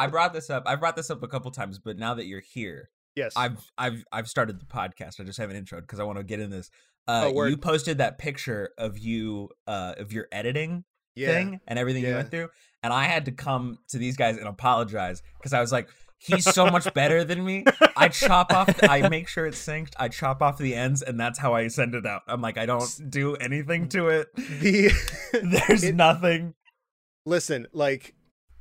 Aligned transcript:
I 0.00 0.06
brought 0.08 0.32
this 0.32 0.50
up. 0.50 0.64
I 0.66 0.76
brought 0.76 0.96
this 0.96 1.10
up 1.10 1.22
a 1.22 1.28
couple 1.28 1.50
times, 1.50 1.78
but 1.78 1.98
now 1.98 2.14
that 2.14 2.26
you're 2.26 2.40
here, 2.40 2.90
Yes. 3.16 3.32
I've 3.36 3.58
I've 3.76 4.04
I've 4.12 4.28
started 4.28 4.60
the 4.60 4.66
podcast. 4.66 5.20
I 5.20 5.24
just 5.24 5.38
haven't 5.38 5.62
introed 5.64 5.80
because 5.82 5.98
I 6.00 6.04
want 6.04 6.18
to 6.18 6.24
get 6.24 6.40
in 6.40 6.50
this. 6.50 6.70
Uh, 7.08 7.30
Oh, 7.34 7.44
you 7.46 7.56
posted 7.56 7.98
that 7.98 8.18
picture 8.18 8.70
of 8.78 8.98
you 8.98 9.48
uh, 9.66 9.94
of 9.98 10.12
your 10.12 10.28
editing 10.30 10.84
yeah. 11.16 11.28
thing 11.28 11.60
and 11.66 11.78
everything 11.78 12.04
you 12.04 12.14
went 12.14 12.30
through, 12.30 12.48
and 12.84 12.92
I 12.92 13.04
had 13.04 13.24
to 13.24 13.32
come 13.32 13.78
to 13.88 13.98
these 13.98 14.16
guys 14.16 14.36
and 14.36 14.46
apologize 14.46 15.22
because 15.38 15.52
I 15.52 15.60
was 15.60 15.72
like, 15.72 15.88
he's 16.18 16.44
so 16.44 16.66
much 16.66 16.92
better 16.94 17.24
than 17.24 17.44
me. 17.44 17.64
I 17.96 18.08
chop 18.08 18.52
off, 18.52 18.70
I 18.84 19.08
make 19.08 19.26
sure 19.26 19.46
it's 19.46 19.60
synced. 19.60 19.94
I 19.98 20.06
chop 20.08 20.40
off 20.40 20.56
the 20.58 20.74
ends, 20.76 21.02
and 21.02 21.18
that's 21.18 21.38
how 21.38 21.52
I 21.54 21.66
send 21.66 21.96
it 21.96 22.06
out. 22.06 22.22
I'm 22.28 22.40
like, 22.40 22.58
I 22.58 22.64
don't 22.66 22.88
do 23.10 23.34
anything 23.36 23.88
to 23.88 24.08
it. 24.08 24.28
The 24.36 24.92
There's 25.66 25.82
It- 25.82 25.96
nothing. 25.96 26.54
listen, 27.26 27.66
like 27.72 28.14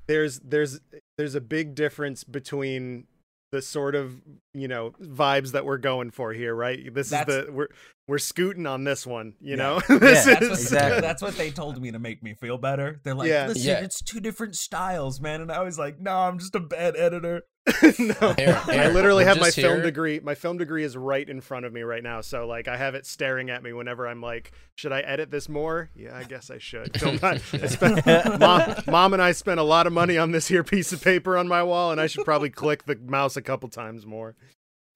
there's 0.08 0.40
there's 0.40 0.80
there's 1.20 1.36
a 1.36 1.42
big 1.42 1.76
difference 1.76 2.24
between 2.24 3.06
the 3.52 3.62
sort 3.62 3.94
of 3.96 4.22
you 4.54 4.68
know 4.68 4.92
vibes 5.02 5.52
that 5.52 5.66
we're 5.66 5.78
going 5.78 6.12
for 6.12 6.32
here, 6.34 6.56
right? 6.56 6.94
This 6.94 7.10
That's- 7.10 7.36
is 7.36 7.46
the 7.48 7.52
we're 7.52 7.68
we're 8.08 8.18
scooting 8.20 8.66
on 8.66 8.86
this 8.86 9.06
one, 9.06 9.34
you 9.42 9.52
Yeah. 9.52 9.56
know. 9.58 9.80
this 10.00 10.26
Yeah, 10.26 10.34
That's 10.36 10.42
what, 10.50 10.52
is 10.54 10.62
exactly. 10.64 11.02
that's 11.08 11.22
what 11.22 11.36
they 11.36 11.52
told 11.52 11.82
me 11.82 11.92
to 11.92 12.00
make 12.00 12.24
me 12.24 12.34
feel 12.36 12.58
better. 12.58 13.02
They're 13.04 13.14
like, 13.16 13.28
Yeah. 13.30 13.48
listen, 13.48 13.68
Yeah. 13.68 13.80
it's 13.84 14.02
two 14.02 14.20
different 14.20 14.56
styles, 14.56 15.20
man. 15.20 15.42
And 15.42 15.52
I 15.52 15.62
was 15.62 15.78
like, 15.78 16.00
no, 16.00 16.16
I'm 16.16 16.40
just 16.40 16.56
a 16.56 16.60
bad 16.60 16.96
editor. 16.96 17.44
no. 18.00 18.36
Aaron- 18.38 18.58
I 18.70 18.88
literally 18.90 19.24
we're 19.24 19.28
have 19.30 19.38
my 19.40 19.46
just 19.48 19.56
film 19.58 19.76
here- 19.76 19.84
degree. 19.84 20.20
My 20.20 20.36
film 20.36 20.58
degree 20.58 20.84
is 20.84 20.96
right 20.98 21.28
in 21.28 21.42
front 21.42 21.66
of 21.66 21.74
me 21.74 21.82
right 21.82 22.04
now, 22.04 22.22
so 22.22 22.46
like 22.48 22.68
I 22.68 22.78
have 22.78 22.96
it 22.96 23.06
staring 23.06 23.50
at 23.50 23.64
me 23.64 23.74
whenever 23.74 24.08
I'm 24.08 24.22
like, 24.22 24.52
should 24.76 24.92
I 24.92 25.02
edit 25.02 25.32
this 25.32 25.48
more? 25.50 25.90
Yeah, 25.96 26.16
I 26.18 26.24
guess 26.24 26.50
I 26.50 26.58
should. 26.58 27.00
Film 27.00 27.20
I 27.22 27.38
spent, 27.38 28.06
mom, 28.40 28.74
mom 28.88 29.14
and 29.14 29.22
I 29.22 29.32
spent 29.34 29.60
a 29.60 29.64
lot 29.64 29.88
of 29.88 29.94
money 29.94 30.18
on 30.18 30.32
this 30.32 30.48
here 30.48 30.64
piece 30.64 30.92
of 30.94 31.02
paper 31.04 31.38
on 31.38 31.48
my 31.48 31.64
wall, 31.64 31.92
and 31.92 32.00
I 32.02 32.08
should 32.08 32.26
probably 32.26 32.50
click 32.50 32.86
the 32.86 32.96
mouse 32.96 33.36
a 33.38 33.42
couple 33.42 33.70
times 33.70 34.06
more. 34.06 34.36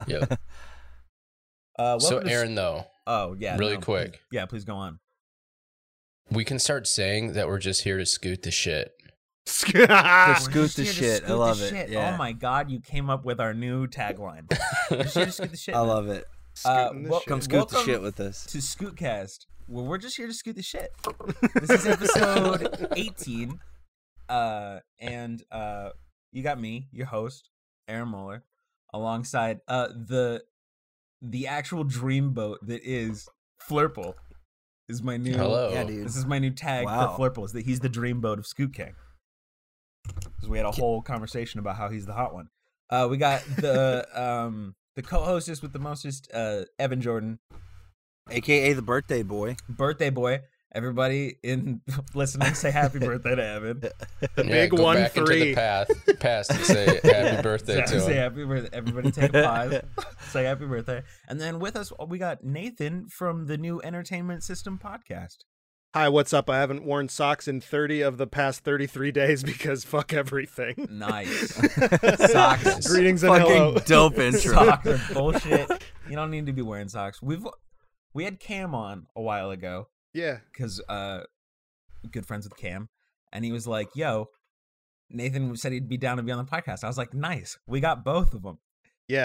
Yep. 0.08 0.40
Uh, 1.78 2.00
So 2.00 2.10
welcome 2.12 2.28
to 2.28 2.34
Aaron, 2.34 2.56
though, 2.56 2.86
oh 3.08 3.36
yeah, 3.40 3.58
really 3.58 3.76
no, 3.76 3.82
quick. 3.82 4.12
please- 4.14 4.20
yeah, 4.32 4.46
please 4.46 4.64
go 4.64 4.76
on. 4.76 5.00
we 6.30 6.44
can 6.44 6.60
start 6.60 6.88
saying 6.88 7.34
that 7.34 7.48
we're 7.48 7.60
just 7.60 7.84
here 7.84 7.98
to 7.98 8.06
scoot 8.06 8.44
the 8.44 8.52
shit. 8.52 8.92
Just 9.46 9.60
scoot 10.46 10.72
the 10.72 10.86
shit. 10.86 11.12
I 11.12 11.18
scoot 11.18 11.28
the 11.28 11.36
love 11.36 11.62
it. 11.62 11.70
shit. 11.70 11.90
Yeah. 11.90 12.14
Oh 12.14 12.18
my 12.18 12.32
god, 12.32 12.70
you 12.72 12.80
came 12.80 13.10
up 13.10 13.26
with 13.26 13.40
our 13.40 13.54
new 13.54 13.88
tagline. 13.88 14.50
Just 15.14 15.38
scoot 15.38 15.52
the 15.52 15.58
shit. 15.58 15.76
I 15.76 15.80
man. 15.80 15.88
love 15.88 16.08
it. 16.10 16.26
Uh, 16.66 16.88
Scooting 16.88 17.04
this 17.04 17.10
wel- 17.12 17.20
shit. 17.20 17.28
Come 17.30 17.42
scoot 17.42 17.70
the 17.70 17.84
shit 17.84 18.02
with 18.02 18.20
us. 18.20 18.46
to 18.48 18.58
Scootcast, 18.60 19.46
where 19.68 19.84
we're 19.84 19.98
just 19.98 20.16
here 20.18 20.28
to 20.28 20.34
scoot 20.34 20.56
the 20.56 20.62
shit. 20.64 20.92
This 21.56 21.70
is 21.72 21.88
episode 21.88 22.88
18. 22.96 23.60
Uh, 24.30 24.80
and 25.00 25.44
uh, 25.52 25.90
you 26.32 26.44
got 26.44 26.60
me, 26.60 26.88
your 26.92 27.08
host, 27.08 27.50
Aaron 27.88 28.10
Muller, 28.10 28.44
alongside 28.94 29.60
uh 29.68 29.88
the 29.88 30.44
the 31.22 31.48
actual 31.48 31.84
dream 31.84 32.32
boat 32.34 32.60
that 32.68 32.82
is 32.84 33.28
Flurple. 33.70 34.14
Is 34.90 35.02
my 35.02 35.16
new 35.18 35.34
Hello. 35.34 35.72
Yeah, 35.72 35.86
dude. 35.86 36.06
This 36.06 36.16
is 36.18 36.26
my 36.26 36.40
new 36.40 36.52
tag 36.52 36.86
Wow. 36.86 37.16
for 37.16 37.30
Flurple. 37.30 37.46
Is 37.46 37.54
that 37.54 37.66
he's 37.66 37.80
the 37.80 37.90
dream 37.90 38.20
boat 38.22 38.38
of 38.38 38.46
Scoot 38.46 38.74
King? 38.74 38.94
Because 40.44 40.52
we 40.52 40.58
had 40.58 40.66
a 40.66 40.72
whole 40.72 41.02
conversation 41.02 41.62
about 41.62 41.78
how 41.78 41.88
he's 41.88 42.06
the 42.06 42.12
hot 42.14 42.34
one. 42.34 42.50
Uh, 42.90 43.08
we 43.10 43.16
got 43.16 43.42
the 43.58 44.06
um 44.22 44.76
the 44.98 45.02
co-hostess 45.02 45.62
with 45.62 45.72
the 45.72 45.80
mostest, 45.80 46.30
uh, 46.34 46.64
Evan 46.78 47.00
Jordan, 47.00 47.40
AKA 48.30 48.74
the 48.74 48.82
birthday 48.82 49.24
boy. 49.24 49.56
birthday 49.70 50.10
boy. 50.10 50.42
Everybody 50.76 51.36
in 51.44 51.80
listening, 52.14 52.56
say 52.56 52.72
happy 52.72 53.00
birthday 53.10 53.36
to 53.36 53.44
Evan. 53.46 53.80
The 53.80 53.92
Yeah, 54.38 54.44
big 54.44 54.72
go 54.72 54.84
one 54.84 54.98
back 54.98 55.16
into 55.16 55.26
three. 55.28 55.40
the 55.40 55.56
path, 55.56 55.88
past 56.20 56.52
and 56.52 56.60
say 56.62 57.00
happy 57.04 57.42
birthday 57.42 57.86
say, 57.86 57.94
to 57.94 58.02
say 58.02 58.14
him. 58.16 58.18
happy 58.24 58.44
birthday. 58.44 58.70
Everybody 58.78 59.12
take 59.12 59.34
a 59.34 59.44
pause. 59.44 59.82
say 60.30 60.44
happy 60.44 60.66
birthday. 60.66 61.04
And 61.30 61.40
then 61.40 61.60
with 61.60 61.76
us, 61.78 61.94
we 62.08 62.18
got 62.18 62.44
Nathan 62.44 63.08
from 63.08 63.46
the 63.46 63.58
new 63.58 63.82
Entertainment 63.82 64.44
System 64.44 64.78
podcast. 64.84 65.38
Hi, 65.94 66.10
what's 66.10 66.34
up? 66.34 66.50
I 66.50 66.58
haven't 66.60 66.84
worn 66.84 67.08
socks 67.08 67.48
in 67.48 67.62
30 67.62 68.02
of 68.02 68.18
the 68.18 68.26
past 68.26 68.62
33 68.64 69.12
days 69.12 69.44
because 69.44 69.84
fuck 69.84 70.12
everything. 70.12 70.88
Nice. 70.90 71.54
Socks. 72.32 72.88
Greetings 72.88 73.24
and 73.24 73.36
Fucking 73.38 73.54
hello. 73.56 73.76
dope 73.86 74.18
intro. 74.18 74.54
Socks 74.54 74.88
are 74.88 75.14
bullshit. 75.14 75.70
You 76.10 76.16
don't 76.16 76.32
need 76.32 76.48
to 76.48 76.54
be 76.54 76.64
wearing 76.64 76.90
socks. 76.90 77.22
We've 77.22 77.46
we 78.14 78.24
had 78.24 78.40
Cam 78.40 78.74
on 78.74 79.06
a 79.16 79.22
while 79.22 79.52
ago 79.52 79.88
Yeah. 80.14 80.40
because 80.52 80.82
uh, 80.90 81.22
good 82.12 82.26
friends 82.26 82.46
with 82.50 82.58
Cam, 82.58 82.90
and 83.32 83.46
he 83.46 83.52
was 83.52 83.68
like, 83.68 83.90
"Yo." 83.96 84.30
Nathan 85.16 85.56
said 85.56 85.74
he'd 85.74 85.88
be 85.90 85.98
down 85.98 86.18
to 86.18 86.24
be 86.24 86.32
on 86.32 86.44
the 86.44 86.50
podcast. 86.52 86.84
I 86.84 86.88
was 86.88 86.98
like, 86.98 87.14
"Nice, 87.14 87.60
we 87.68 87.80
got 87.80 88.04
both 88.04 88.34
of 88.34 88.42
them. 88.42 88.58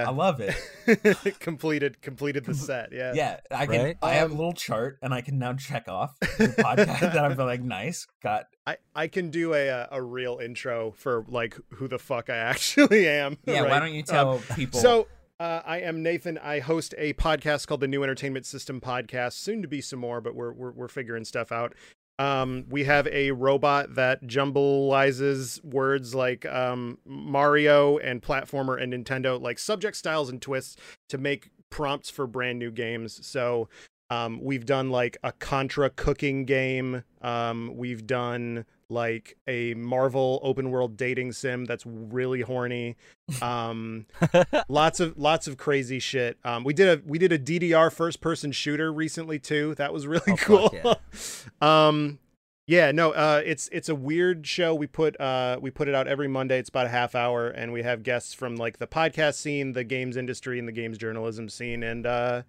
I 0.06 0.10
love 0.10 0.40
it." 0.40 0.54
completed 1.40 2.00
completed 2.02 2.44
the 2.44 2.54
set. 2.54 2.92
Yeah. 2.92 3.12
Yeah, 3.14 3.40
I 3.50 3.66
can. 3.66 3.84
Right? 3.84 3.98
I 4.02 4.14
have 4.14 4.30
a 4.30 4.32
Um, 4.32 4.38
little 4.38 4.52
chart, 4.52 4.98
and 5.02 5.12
I 5.14 5.20
can 5.20 5.38
now 5.38 5.52
check 5.54 5.88
off 5.88 6.18
the 6.20 6.48
podcast 6.58 7.00
that 7.12 7.24
I'm 7.24 7.36
like, 7.36 7.62
"Nice, 7.62 8.06
got." 8.22 8.46
I, 8.66 8.76
I 8.94 9.08
can 9.08 9.30
do 9.30 9.54
a 9.54 9.68
uh, 9.70 9.86
a 9.92 10.02
real 10.02 10.38
intro 10.42 10.92
for 10.92 11.24
like 11.28 11.56
who 11.74 11.88
the 11.88 11.98
fuck 11.98 12.28
I 12.30 12.36
actually 12.52 13.08
am. 13.08 13.38
Yeah, 13.46 13.62
why 13.62 13.80
don't 13.80 13.92
you 13.94 14.00
Um, 14.00 14.04
tell 14.04 14.38
people? 14.54 14.80
So 14.80 15.08
uh, 15.40 15.62
I 15.64 15.78
am 15.80 16.02
Nathan. 16.02 16.36
I 16.38 16.58
host 16.60 16.94
a 16.98 17.12
podcast 17.14 17.66
called 17.68 17.80
the 17.80 17.88
New 17.88 18.02
Entertainment 18.02 18.44
System 18.44 18.80
Podcast. 18.80 19.34
Soon 19.34 19.62
to 19.62 19.68
be 19.68 19.80
some 19.80 20.00
more, 20.00 20.20
but 20.20 20.34
we're 20.34 20.52
we're, 20.52 20.72
we're 20.72 20.88
figuring 20.88 21.24
stuff 21.24 21.52
out. 21.52 21.74
Um, 22.18 22.64
we 22.68 22.84
have 22.84 23.06
a 23.08 23.30
robot 23.30 23.94
that 23.94 24.22
jumblizes 24.24 25.64
words 25.64 26.14
like 26.14 26.44
um, 26.46 26.98
Mario 27.04 27.98
and 27.98 28.20
platformer 28.20 28.80
and 28.82 28.92
Nintendo, 28.92 29.40
like 29.40 29.58
subject 29.58 29.96
styles 29.96 30.28
and 30.28 30.42
twists, 30.42 30.76
to 31.08 31.18
make 31.18 31.50
prompts 31.70 32.10
for 32.10 32.26
brand 32.26 32.58
new 32.58 32.70
games. 32.70 33.24
So 33.26 33.68
um, 34.10 34.40
we've 34.42 34.66
done 34.66 34.90
like 34.90 35.16
a 35.22 35.32
Contra 35.32 35.90
cooking 35.90 36.44
game. 36.44 37.04
Um, 37.22 37.76
we've 37.76 38.06
done 38.06 38.64
like 38.90 39.36
a 39.46 39.74
Marvel 39.74 40.40
open 40.42 40.70
world 40.70 40.96
dating 40.96 41.32
sim 41.32 41.64
that's 41.66 41.84
really 41.86 42.40
horny. 42.40 42.96
Um, 43.42 44.06
lots 44.68 45.00
of 45.00 45.18
lots 45.18 45.46
of 45.46 45.56
crazy 45.56 45.98
shit. 45.98 46.38
Um, 46.44 46.64
we 46.64 46.72
did 46.72 46.98
a 46.98 47.02
we 47.06 47.18
did 47.18 47.32
a 47.32 47.38
DDR 47.38 47.92
first 47.92 48.20
person 48.20 48.52
shooter 48.52 48.92
recently 48.92 49.38
too. 49.38 49.74
That 49.76 49.92
was 49.92 50.06
really 50.08 50.22
Oh, 50.32 50.36
cool. 50.36 50.68
fuck 50.70 51.00
um, 51.62 52.18
yeah, 52.66 52.92
no, 52.92 53.12
uh, 53.12 53.42
it's 53.44 53.68
it's 53.72 53.88
a 53.88 53.94
weird 53.94 54.46
show. 54.46 54.74
We 54.74 54.86
put 54.86 55.18
uh 55.20 55.58
we 55.60 55.70
put 55.70 55.88
it 55.88 55.94
out 55.94 56.06
every 56.06 56.28
Monday. 56.28 56.58
It's 56.58 56.68
about 56.68 56.86
a 56.86 56.90
half 56.90 57.14
hour, 57.14 57.48
and 57.48 57.72
we 57.72 57.82
have 57.82 58.02
guests 58.02 58.34
from 58.34 58.56
like 58.56 58.78
the 58.78 58.86
podcast 58.86 59.34
scene, 59.34 59.72
the 59.72 59.84
games 59.84 60.16
industry, 60.16 60.58
and 60.58 60.68
the 60.68 60.72
games 60.72 60.98
journalism 60.98 61.48
scene. 61.48 61.82
And 61.82 62.06
uh, 62.06 62.42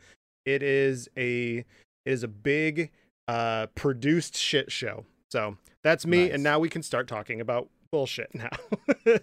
it 0.45 0.61
is 0.63 1.09
a 1.17 1.57
it 1.59 1.65
is 2.05 2.23
a 2.23 2.27
big 2.27 2.91
uh 3.29 3.67
produced 3.75 4.35
shit 4.35 4.71
show. 4.71 5.05
So 5.31 5.57
that's 5.83 6.05
me, 6.05 6.25
Nice. 6.25 6.33
and 6.33 6.43
now 6.43 6.59
we 6.59 6.69
can 6.69 6.83
start 6.83 7.07
talking 7.07 7.41
about 7.41 7.69
bullshit 7.91 8.29
now. 8.33 8.49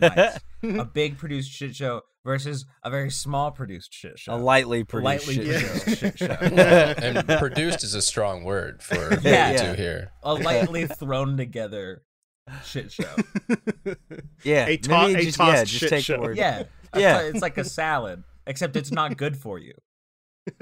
nice. 0.00 0.38
a 0.62 0.84
big 0.84 1.18
produced 1.18 1.50
shit 1.50 1.74
show 1.74 2.02
versus 2.24 2.66
a 2.84 2.90
very 2.90 3.10
small 3.10 3.50
produced 3.50 3.92
shit 3.92 4.18
show. 4.18 4.34
A 4.34 4.36
lightly 4.36 4.84
produced 4.84 5.26
lightly 5.28 5.34
shit 5.34 5.46
produced 5.46 5.86
show. 5.86 5.94
shit 5.94 6.18
show. 6.18 6.26
and 6.40 7.26
produced 7.38 7.82
is 7.82 7.94
a 7.94 8.02
strong 8.02 8.44
word 8.44 8.82
for 8.82 8.94
Yeah. 9.22 9.50
you 9.50 9.54
Yeah. 9.56 9.70
two 9.74 9.82
here. 9.82 10.12
a 10.22 10.34
lightly 10.34 10.86
thrown 10.86 11.36
together 11.36 12.02
shit 12.64 12.92
show. 12.92 13.14
Yeah, 14.44 14.66
A 14.66 14.76
to- 14.76 14.94
a 15.04 15.22
just, 15.22 15.36
tossed 15.38 15.52
yeah, 15.56 15.64
just 15.64 15.78
shit 15.80 15.88
take 15.90 16.04
show. 16.04 16.20
word. 16.20 16.36
Yeah, 16.36 16.64
Yeah. 16.94 17.00
yeah. 17.00 17.20
It's 17.28 17.40
like 17.42 17.56
a 17.58 17.64
salad, 17.64 18.24
except 18.46 18.76
it's 18.76 18.90
not 18.92 19.16
good 19.16 19.36
for 19.36 19.58
you. 19.58 19.72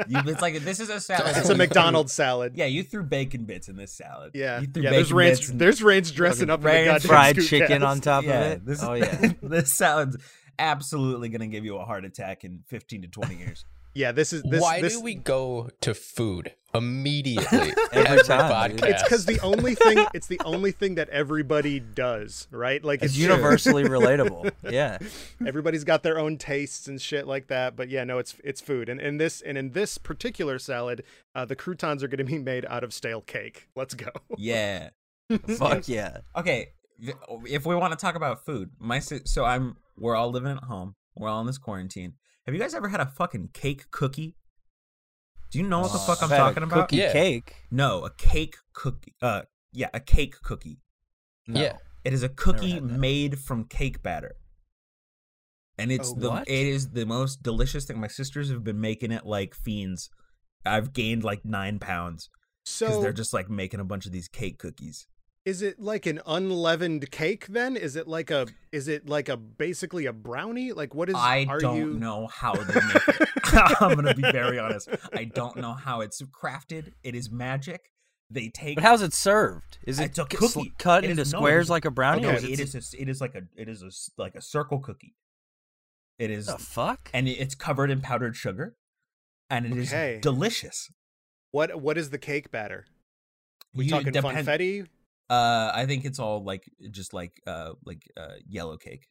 You 0.08 0.20
it's 0.26 0.42
like 0.42 0.58
this 0.60 0.80
is 0.80 0.90
a 0.90 1.00
salad. 1.00 1.32
it's 1.36 1.48
a 1.48 1.52
you 1.52 1.58
McDonald's 1.58 2.12
salad. 2.12 2.54
Yeah, 2.56 2.66
you 2.66 2.82
threw 2.82 3.02
bacon 3.02 3.44
bits 3.44 3.68
in 3.68 3.76
this 3.76 3.92
salad. 3.92 4.32
Yeah, 4.34 4.60
you 4.60 4.66
threw 4.66 4.82
yeah. 4.82 4.90
There's 4.90 5.12
ranch. 5.12 5.46
There's 5.46 5.82
ranch 5.82 6.14
dressing 6.14 6.50
up 6.50 6.60
in 6.60 6.64
the 6.64 6.90
ranch, 6.90 7.04
fried 7.04 7.40
chicken 7.40 7.80
Cast. 7.80 7.84
on 7.84 8.00
top 8.00 8.24
yeah, 8.24 8.40
of 8.40 8.52
it. 8.52 8.60
Oh, 8.62 8.66
this, 8.66 8.82
oh 8.82 8.94
yeah, 8.94 9.32
this 9.42 9.72
salad's 9.72 10.16
absolutely 10.58 11.28
gonna 11.28 11.46
give 11.46 11.64
you 11.64 11.76
a 11.78 11.84
heart 11.84 12.04
attack 12.04 12.44
in 12.44 12.62
15 12.68 13.02
to 13.02 13.08
20 13.08 13.36
years. 13.36 13.64
Yeah, 13.94 14.12
this 14.12 14.32
is 14.32 14.42
this. 14.42 14.60
Why 14.60 14.80
this, 14.80 14.96
do 14.96 15.02
we 15.02 15.14
go 15.14 15.68
to 15.80 15.94
food 15.94 16.54
immediately 16.72 17.72
Every 17.92 17.92
every 17.92 18.22
time, 18.22 18.72
podcast? 18.72 18.88
It's 18.88 19.02
because 19.02 19.26
the 19.26 19.40
only 19.40 19.74
thing. 19.74 20.06
It's 20.14 20.28
the 20.28 20.40
only 20.44 20.70
thing 20.70 20.94
that 20.94 21.08
everybody 21.08 21.80
does, 21.80 22.46
right? 22.50 22.84
Like 22.84 23.02
it's 23.02 23.14
true. 23.14 23.24
universally 23.24 23.84
relatable. 23.88 24.52
Yeah, 24.68 24.98
Everybody's 25.44 25.84
got 25.84 26.02
their 26.02 26.18
own 26.18 26.38
tastes 26.38 26.86
and 26.86 27.00
shit 27.00 27.26
like 27.26 27.48
that. 27.48 27.76
But 27.76 27.88
yeah, 27.88 28.04
no, 28.04 28.18
it's 28.18 28.36
it's 28.44 28.60
food. 28.60 28.88
And 28.88 29.00
in 29.00 29.18
this 29.18 29.40
and 29.40 29.58
in 29.58 29.72
this 29.72 29.98
particular 29.98 30.58
salad, 30.58 31.02
uh, 31.34 31.44
the 31.44 31.56
croutons 31.56 32.04
are 32.04 32.08
going 32.08 32.18
to 32.18 32.24
be 32.24 32.38
made 32.38 32.64
out 32.66 32.84
of 32.84 32.92
stale 32.92 33.20
cake. 33.20 33.68
Let's 33.74 33.94
go. 33.94 34.10
Yeah. 34.36 34.90
fuck 35.58 35.88
yeah. 35.88 36.18
Okay, 36.36 36.70
if 37.46 37.66
we 37.66 37.74
want 37.74 37.92
to 37.92 37.98
talk 37.98 38.14
about 38.14 38.44
food, 38.44 38.70
my 38.78 39.00
so 39.00 39.44
I'm 39.44 39.76
we're 39.96 40.16
all 40.16 40.30
living 40.30 40.52
at 40.52 40.64
home. 40.64 40.94
We're 41.16 41.28
all 41.28 41.40
in 41.40 41.46
this 41.46 41.58
quarantine. 41.58 42.14
Have 42.46 42.54
you 42.54 42.60
guys 42.60 42.74
ever 42.74 42.88
had 42.88 43.00
a 43.00 43.06
fucking 43.06 43.50
cake 43.52 43.90
cookie? 43.90 44.36
Do 45.50 45.58
you 45.58 45.66
know 45.66 45.80
what 45.80 45.92
the 45.92 45.98
Oh, 45.98 46.06
fuck 46.06 46.22
I'm 46.22 46.32
I've 46.32 46.32
a 46.32 46.36
talking 46.36 46.62
about? 46.62 46.88
Cookie 46.88 46.96
Yeah. 46.96 47.12
cake. 47.12 47.54
No, 47.70 48.04
a 48.04 48.10
cake 48.10 48.56
cookie. 48.72 49.14
Uh, 49.20 49.42
yeah, 49.72 49.90
a 49.92 50.00
cake 50.00 50.36
cookie. 50.42 50.78
No. 51.46 51.60
Yeah. 51.60 51.78
It 52.04 52.12
is 52.12 52.22
a 52.22 52.28
cookie 52.28 52.80
made 52.80 53.38
from 53.38 53.64
cake 53.64 54.02
batter. 54.02 54.36
And 55.76 55.90
it's 55.90 56.10
Oh, 56.10 56.14
the 56.14 56.30
what? 56.30 56.48
it 56.48 56.66
is 56.66 56.90
the 56.90 57.04
most 57.06 57.42
delicious 57.42 57.84
thing. 57.84 58.00
My 58.00 58.06
sisters 58.08 58.50
have 58.50 58.62
been 58.64 58.80
making 58.80 59.12
it 59.12 59.26
like 59.26 59.54
fiends. 59.54 60.10
I've 60.64 60.92
gained 60.92 61.24
like 61.24 61.44
nine 61.44 61.78
pounds 61.78 62.28
because 62.64 62.94
So 62.94 63.02
they're 63.02 63.12
just 63.12 63.32
like 63.32 63.48
making 63.50 63.80
a 63.80 63.84
bunch 63.84 64.06
of 64.06 64.12
these 64.12 64.28
cake 64.28 64.58
cookies. 64.58 65.06
Is 65.44 65.62
it 65.62 65.80
like 65.80 66.04
an 66.06 66.20
unleavened 66.26 67.10
cake 67.10 67.46
then? 67.48 67.76
Is 67.76 67.96
it 67.96 68.06
like 68.06 68.30
a 68.30 68.46
is 68.72 68.88
it 68.88 69.08
like 69.08 69.28
a 69.28 69.36
basically 69.36 70.06
a 70.06 70.12
brownie? 70.12 70.72
Like 70.72 70.94
what 70.94 71.08
is 71.08 71.14
I 71.16 71.46
are 71.48 71.58
don't 71.58 71.76
you 71.76 71.94
know 71.94 72.26
how 72.26 72.54
they 72.54 72.74
make 72.74 73.08
it. 73.08 73.28
I'm 73.80 73.94
gonna 73.94 74.14
be 74.14 74.22
very 74.22 74.58
honest. 74.58 74.88
I 75.14 75.24
don't 75.24 75.56
know 75.56 75.72
how 75.72 76.02
it's 76.02 76.20
crafted. 76.22 76.92
It 77.02 77.14
is 77.14 77.30
magic. 77.30 77.90
They 78.32 78.48
take 78.48 78.76
But 78.76 78.84
how's 78.84 79.02
it 79.02 79.12
served? 79.12 79.78
Is 79.86 79.98
it 79.98 80.04
It's 80.10 80.18
a 80.18 80.26
c- 80.30 80.36
sl- 80.46 80.60
cookie. 80.60 80.72
cut 80.78 81.04
It 81.04 81.10
into 81.10 81.22
is- 81.22 81.30
squares 81.30 81.66
is- 81.66 81.70
like 81.70 81.84
a 81.84 81.90
brownie? 81.90 82.22
no, 82.22 82.30
or 82.30 82.34
it 82.34 82.44
is 82.44 82.74
is 82.74 82.94
a, 82.94 83.02
it 83.02 83.08
is 83.08 83.20
like 83.20 83.34
a 83.34 83.42
it 83.56 83.68
is 83.68 83.82
a 83.82 83.86
s- 83.86 84.10
like 84.16 84.34
a 84.36 84.40
circle 84.42 84.78
cookie. 84.78 85.14
It 86.18 86.30
is 86.30 86.46
the 86.46 86.58
fuck? 86.58 87.10
and 87.14 87.26
it's 87.26 87.54
covered 87.54 87.90
in 87.90 88.02
powdered 88.02 88.36
sugar, 88.36 88.76
and 89.48 89.64
it 89.66 89.76
is 89.76 89.88
Okay. 89.90 90.18
delicious. 90.20 90.90
what 91.50 91.80
what 91.80 91.96
is 91.98 92.10
the 92.10 92.18
cake 92.18 92.50
batter? 92.52 92.86
We 93.74 93.86
You- 93.86 93.90
talking 93.90 94.12
depend- 94.12 94.46
funfetti? 94.46 94.86
Uh, 95.30 95.70
I 95.74 95.86
think 95.86 96.04
it's 96.04 96.18
all 96.18 96.42
like 96.44 96.68
just 96.90 97.14
like 97.14 97.40
uh 97.46 97.72
like 97.84 98.02
uh 98.16 98.34
yellow 98.48 98.76
cake 98.76 99.08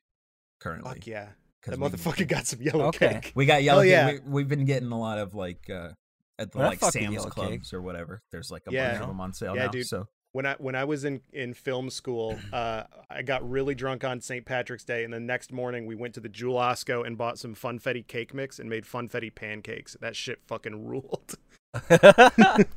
currently. 0.60 0.92
Fuck 0.96 1.08
yeah. 1.08 1.28
That 1.66 1.80
we- 1.80 1.88
motherfucker 1.88 2.28
got 2.36 2.46
some 2.46 2.62
yellow 2.62 2.86
Okay. 2.88 3.14
cake. 3.22 3.32
We 3.36 3.46
got 3.46 3.64
yellow 3.64 3.82
Hell 3.84 4.12
cake. 4.12 4.22
yeah. 4.22 4.26
We, 4.26 4.32
we've 4.32 4.48
been 4.50 4.66
getting 4.66 4.92
a 4.92 5.00
lot 5.00 5.18
of 5.18 5.34
like 5.34 5.70
uh 5.70 5.90
at 6.38 6.52
the 6.52 6.58
like 6.60 6.80
Sam's 6.80 7.26
clubs 7.26 7.50
cake. 7.70 7.74
or 7.74 7.82
whatever. 7.82 8.22
There's 8.32 8.52
like 8.52 8.64
a 8.68 8.72
Yeah. 8.72 8.92
bunch 8.92 9.02
of 9.02 9.08
them 9.08 9.22
on 9.22 9.34
sale 9.34 9.56
Yeah, 9.56 9.66
now. 9.66 9.72
dude. 9.72 9.88
So 9.88 10.08
when 10.32 10.46
I 10.46 10.56
when 10.60 10.76
I 10.76 10.84
was 10.84 11.06
in 11.06 11.22
in 11.34 11.54
film 11.54 11.90
school, 11.90 12.38
uh, 12.54 12.84
I 13.10 13.22
got 13.24 13.50
really 13.50 13.76
drunk 13.76 14.04
on 14.04 14.22
St. 14.22 14.46
Patrick's 14.46 14.84
Day, 14.84 15.04
and 15.04 15.14
the 15.14 15.20
next 15.20 15.52
morning 15.52 15.86
we 15.86 15.96
went 15.96 16.14
to 16.16 16.20
the 16.20 16.30
Jewel 16.30 16.56
Osco 16.58 17.06
and 17.06 17.18
bought 17.18 17.40
some 17.40 17.56
funfetti 17.56 18.06
cake 18.06 18.34
mix 18.34 18.60
and 18.60 18.70
made 18.70 18.84
funfetti 18.86 19.34
pancakes. 19.34 19.98
That 20.02 20.16
shit 20.16 20.40
fucking 20.46 20.86
ruled. 20.88 21.36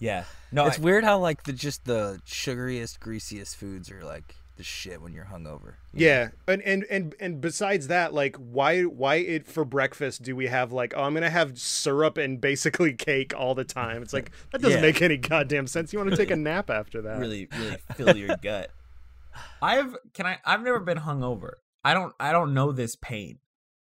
yeah, 0.00 0.24
no, 0.50 0.66
it's 0.66 0.78
I- 0.78 0.82
weird 0.82 1.04
how 1.04 1.18
like 1.18 1.44
the 1.44 1.52
just 1.52 1.84
the 1.84 2.20
sugariest, 2.26 2.98
greasiest 2.98 3.56
foods 3.56 3.90
are 3.92 4.02
like 4.02 4.34
the 4.56 4.64
shit 4.64 5.00
when 5.00 5.12
you're 5.14 5.24
hungover. 5.26 5.74
you 5.94 6.06
know? 6.06 6.12
Yeah, 6.12 6.28
and 6.48 6.60
and 6.62 6.84
and 6.90 7.14
and 7.20 7.40
besides 7.40 7.86
that, 7.88 8.12
like, 8.12 8.36
why 8.36 8.82
why 8.82 9.14
it 9.14 9.46
for 9.46 9.64
breakfast 9.64 10.22
do 10.22 10.34
we 10.36 10.48
have 10.48 10.72
like, 10.72 10.92
oh, 10.96 11.02
I'm 11.04 11.14
gonna 11.14 11.30
have 11.30 11.58
syrup 11.58 12.18
and 12.18 12.40
basically 12.40 12.92
cake 12.92 13.32
all 13.36 13.54
the 13.54 13.64
time? 13.64 14.02
It's 14.02 14.12
like 14.12 14.32
that 14.52 14.60
doesn't 14.60 14.78
Yeah. 14.78 14.82
make 14.82 15.00
any 15.00 15.16
goddamn 15.16 15.66
sense. 15.66 15.92
You 15.92 15.98
want 15.98 16.10
to 16.10 16.16
take 16.16 16.30
a 16.30 16.36
nap 16.36 16.68
after 16.70 17.00
that? 17.02 17.18
really 17.20 17.46
really 17.56 17.76
fill 17.94 18.16
your 18.16 18.36
gut. 18.42 18.70
I've 19.62 19.96
can 20.14 20.26
I 20.26 20.38
I've 20.44 20.62
never 20.62 20.80
been 20.80 20.98
hungover. 20.98 21.52
I 21.84 21.94
don't 21.94 22.12
I 22.20 22.32
don't 22.32 22.52
know 22.52 22.72
this 22.72 22.96
pain. 22.96 23.38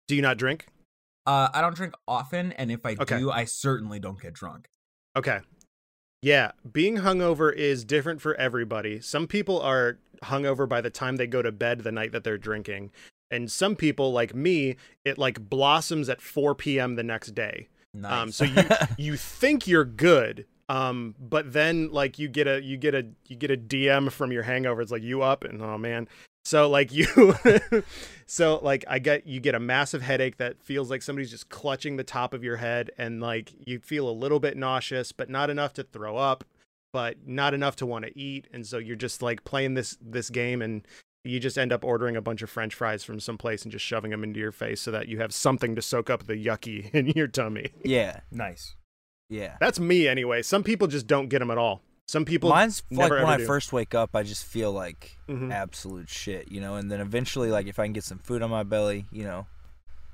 Do 0.07 0.15
you 0.15 0.21
not 0.21 0.37
drink? 0.37 0.67
Uh, 1.25 1.49
I 1.53 1.61
don't 1.61 1.75
drink 1.75 1.93
often, 2.07 2.51
and 2.53 2.71
if 2.71 2.85
I 2.85 2.95
Okay. 2.99 3.19
do, 3.19 3.29
I 3.31 3.45
certainly 3.45 3.99
don't 3.99 4.19
get 4.19 4.33
drunk. 4.33 4.67
Okay. 5.15 5.39
Yeah, 6.21 6.51
being 6.71 6.97
hungover 6.97 7.51
is 7.53 7.83
different 7.83 8.21
for 8.21 8.35
everybody. 8.35 9.01
Some 9.01 9.27
people 9.27 9.59
are 9.59 9.97
hungover 10.23 10.69
by 10.69 10.81
the 10.81 10.91
time 10.91 11.15
they 11.15 11.27
go 11.27 11.41
to 11.41 11.51
bed 11.51 11.79
the 11.79 11.91
night 11.91 12.11
that 12.11 12.23
they're 12.23 12.37
drinking. 12.37 12.91
And 13.31 13.51
some 13.51 13.75
people, 13.75 14.11
like 14.11 14.35
me, 14.35 14.75
it 15.03 15.17
like 15.17 15.49
blossoms 15.49 16.09
at 16.09 16.21
4 16.21 16.53
p.m. 16.53 16.95
the 16.95 17.03
next 17.03 17.33
day. 17.33 17.69
Nice. 17.93 18.11
Um, 18.11 18.31
so 18.31 18.45
you 18.45 18.63
you 18.97 19.17
think 19.17 19.67
you're 19.67 19.85
good, 19.85 20.45
um, 20.69 21.15
but 21.19 21.51
then 21.53 21.91
like 21.91 22.19
you 22.19 22.27
get 22.27 22.47
a 22.47 22.61
you 22.61 22.77
get 22.77 22.93
a 22.93 23.07
you 23.27 23.35
get 23.35 23.51
a 23.51 23.57
DM 23.57 24.11
from 24.11 24.31
your 24.31 24.43
hangover. 24.43 24.81
It's 24.81 24.91
like 24.91 25.03
you 25.03 25.21
up 25.21 25.43
and 25.43 25.61
oh 25.61 25.77
man. 25.77 26.07
So 26.43 26.69
like 26.69 26.91
you, 26.91 27.35
so 28.25 28.59
like 28.61 28.83
I 28.87 28.99
get 28.99 29.27
you 29.27 29.39
get 29.39 29.55
a 29.55 29.59
massive 29.59 30.01
headache 30.01 30.37
that 30.37 30.61
feels 30.61 30.89
like 30.89 31.01
somebody's 31.01 31.29
just 31.29 31.49
clutching 31.49 31.97
the 31.97 32.03
top 32.03 32.33
of 32.33 32.43
your 32.43 32.57
head, 32.57 32.91
and 32.97 33.21
like 33.21 33.53
you 33.65 33.79
feel 33.79 34.09
a 34.09 34.11
little 34.11 34.39
bit 34.39 34.57
nauseous, 34.57 35.11
but 35.11 35.29
not 35.29 35.49
enough 35.49 35.73
to 35.73 35.83
throw 35.83 36.17
up, 36.17 36.43
but 36.91 37.27
not 37.27 37.53
enough 37.53 37.75
to 37.77 37.85
want 37.85 38.05
to 38.05 38.19
eat, 38.19 38.47
and 38.51 38.65
so 38.65 38.77
you're 38.77 38.95
just 38.95 39.21
like 39.21 39.43
playing 39.43 39.75
this 39.75 39.97
this 40.01 40.29
game 40.29 40.61
and. 40.61 40.85
You 41.23 41.39
just 41.39 41.59
end 41.59 41.71
up 41.71 41.83
ordering 41.83 42.15
a 42.15 42.21
bunch 42.21 42.41
of 42.41 42.49
French 42.49 42.73
fries 42.73 43.03
from 43.03 43.19
some 43.19 43.37
place 43.37 43.61
and 43.61 43.71
just 43.71 43.85
shoving 43.85 44.09
them 44.09 44.23
into 44.23 44.39
your 44.39 44.51
face 44.51 44.81
so 44.81 44.89
that 44.89 45.07
you 45.07 45.19
have 45.19 45.31
something 45.35 45.75
to 45.75 45.81
soak 45.83 46.09
up 46.09 46.25
the 46.25 46.33
yucky 46.33 46.89
in 46.95 47.09
your 47.09 47.27
tummy. 47.27 47.69
yeah, 47.85 48.21
nice. 48.31 48.75
yeah. 49.29 49.55
That's 49.59 49.79
me 49.79 50.07
anyway. 50.07 50.41
Some 50.41 50.63
people 50.63 50.87
just 50.87 51.05
don't 51.05 51.27
get 51.27 51.37
them 51.37 51.51
at 51.51 51.59
all. 51.59 51.83
Some 52.11 52.25
people. 52.25 52.49
Mine's 52.49 52.83
like 52.91 53.09
when 53.09 53.23
I 53.23 53.37
do. 53.37 53.45
first 53.45 53.71
wake 53.71 53.95
up, 53.95 54.17
I 54.17 54.23
just 54.23 54.43
feel 54.45 54.73
like 54.73 55.17
Mhm. 55.29 55.49
absolute 55.53 56.09
shit, 56.09 56.51
you 56.51 56.59
know. 56.59 56.75
And 56.75 56.91
then 56.91 56.99
eventually, 56.99 57.49
like 57.49 57.67
if 57.67 57.79
I 57.79 57.85
can 57.85 57.93
get 57.93 58.03
some 58.03 58.19
food 58.19 58.41
on 58.41 58.49
my 58.49 58.63
belly, 58.63 59.05
you 59.13 59.23
know, 59.23 59.47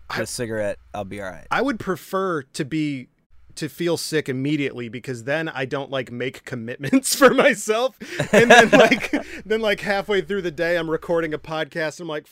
I- 0.07 0.17
get 0.17 0.23
a 0.25 0.27
cigarette, 0.27 0.77
I'll 0.93 1.05
be 1.05 1.19
all 1.23 1.31
right. 1.31 1.47
I 1.49 1.63
would 1.63 1.79
prefer 1.79 2.43
to 2.43 2.63
be 2.65 3.07
to 3.55 3.67
feel 3.67 3.97
sick 3.97 4.29
immediately 4.29 4.89
because 4.89 5.23
then 5.23 5.49
I 5.49 5.65
don't 5.65 5.89
like 5.89 6.11
make 6.11 6.45
commitments 6.45 7.15
for 7.19 7.33
myself. 7.33 7.97
And 8.31 8.51
then 8.51 8.69
like 8.69 9.11
then 9.47 9.61
like 9.61 9.79
halfway 9.79 10.21
through 10.21 10.43
the 10.43 10.51
day 10.51 10.77
I'm 10.77 10.91
recording 10.91 11.33
a 11.33 11.39
podcast 11.39 11.99
and 11.99 12.01
I'm 12.01 12.09
like 12.09 12.27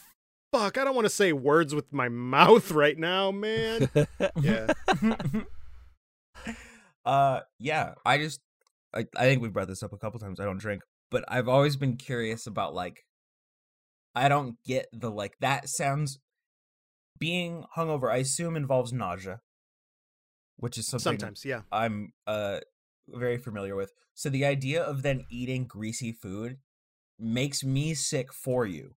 fuck, 0.53 0.77
I 0.77 0.83
don't 0.83 0.93
want 0.95 1.05
to 1.05 1.09
say 1.09 1.33
words 1.33 1.73
with 1.73 1.91
my 1.91 2.07
mouth 2.07 2.69
right 2.83 2.99
now, 2.99 3.31
man. 3.31 3.89
Yeah. 4.39 4.67
uh, 7.03 7.41
yeah. 7.59 7.95
I 8.05 8.17
just, 8.19 8.39
I, 8.95 9.05
I 9.17 9.25
think 9.25 9.41
we 9.41 9.49
brought 9.49 9.67
this 9.67 9.83
up 9.83 9.93
a 9.93 9.97
couple 9.97 10.19
times. 10.19 10.39
I 10.39 10.45
don't 10.45 10.57
drink, 10.59 10.81
but 11.11 11.23
I've 11.27 11.47
always 11.47 11.75
been 11.75 11.97
curious 11.97 12.47
about 12.47 12.73
like, 12.73 13.03
I 14.15 14.29
don't 14.29 14.55
get 14.65 14.87
the 14.93 15.11
like 15.11 15.33
that 15.41 15.67
sounds. 15.69 16.19
Being 17.17 17.63
hungover, 17.77 18.11
I 18.11 18.17
assume 18.17 18.55
involves 18.57 18.91
nausea, 18.91 19.39
which 20.57 20.77
is 20.77 20.87
something 20.87 21.17
Sometimes, 21.19 21.45
yeah. 21.45 21.61
I'm 21.71 22.11
uh 22.27 22.59
very 23.07 23.37
familiar 23.37 23.75
with. 23.75 23.91
So 24.13 24.29
the 24.29 24.45
idea 24.45 24.81
of 24.83 25.01
then 25.01 25.25
eating 25.29 25.65
greasy 25.65 26.11
food 26.11 26.57
makes 27.19 27.63
me 27.63 27.93
sick 27.93 28.33
for 28.33 28.65
you. 28.65 28.95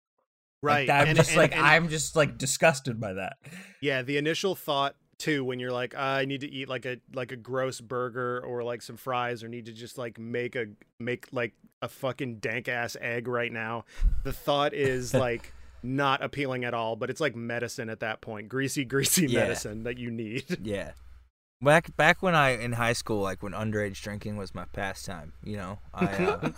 Right. 0.64 0.88
Like, 0.88 1.02
I'm 1.02 1.08
And- 1.10 1.18
just 1.18 1.30
and- 1.32 1.38
like 1.38 1.52
and- 1.56 1.66
I'm 1.66 1.90
just 1.90 2.16
like 2.16 2.38
disgusted 2.38 3.00
by 3.00 3.14
that. 3.14 3.34
Yeah, 3.82 4.02
the 4.02 4.18
initial 4.18 4.56
thought 4.56 4.96
too 5.18 5.44
when 5.44 5.60
you're 5.60 5.72
like 5.72 5.96
I 5.96 6.26
need 6.26 6.42
to 6.42 6.52
eat 6.52 6.70
like 6.70 6.86
a 6.86 6.98
like 7.14 7.32
a 7.32 7.36
gross 7.36 7.82
burger 7.82 8.40
or 8.46 8.64
like 8.64 8.82
some 8.82 8.98
fries 8.98 9.44
or 9.44 9.48
need 9.48 9.66
to 9.66 9.74
just 9.74 9.98
like 9.98 10.20
make 10.20 10.56
a 10.56 10.68
make 11.00 11.28
like 11.32 11.54
a 11.82 11.88
fucking 11.88 12.36
dank 12.38 12.68
ass 12.68 12.96
egg 13.02 13.28
right 13.28 13.52
now. 13.52 13.86
The 14.24 14.34
thought 14.34 14.74
is 14.74 15.14
like 15.16 15.54
not 15.84 16.24
appealing 16.24 16.66
at 16.66 16.74
all, 16.74 16.96
but 16.96 17.10
it's 17.10 17.22
like 17.22 17.36
medicine 17.36 17.90
at 17.90 18.00
that 18.02 18.22
point. 18.22 18.50
Greasy 18.50 18.86
greasy 18.94 19.28
Yeah. 19.28 19.42
medicine 19.42 19.84
that 19.84 19.98
you 19.98 20.12
need. 20.12 20.46
yeah. 20.64 20.92
Back 21.62 21.96
back 21.98 22.22
when 22.22 22.36
I 22.36 22.50
in 22.52 22.74
high 22.74 22.94
school, 22.94 23.22
like 23.22 23.42
when 23.42 23.54
underage 23.54 24.00
drinking 24.02 24.38
was 24.38 24.54
my 24.54 24.66
pastime, 24.66 25.34
you 25.44 25.58
know, 25.58 25.80
I, 25.92 26.06
uh, 26.06 26.50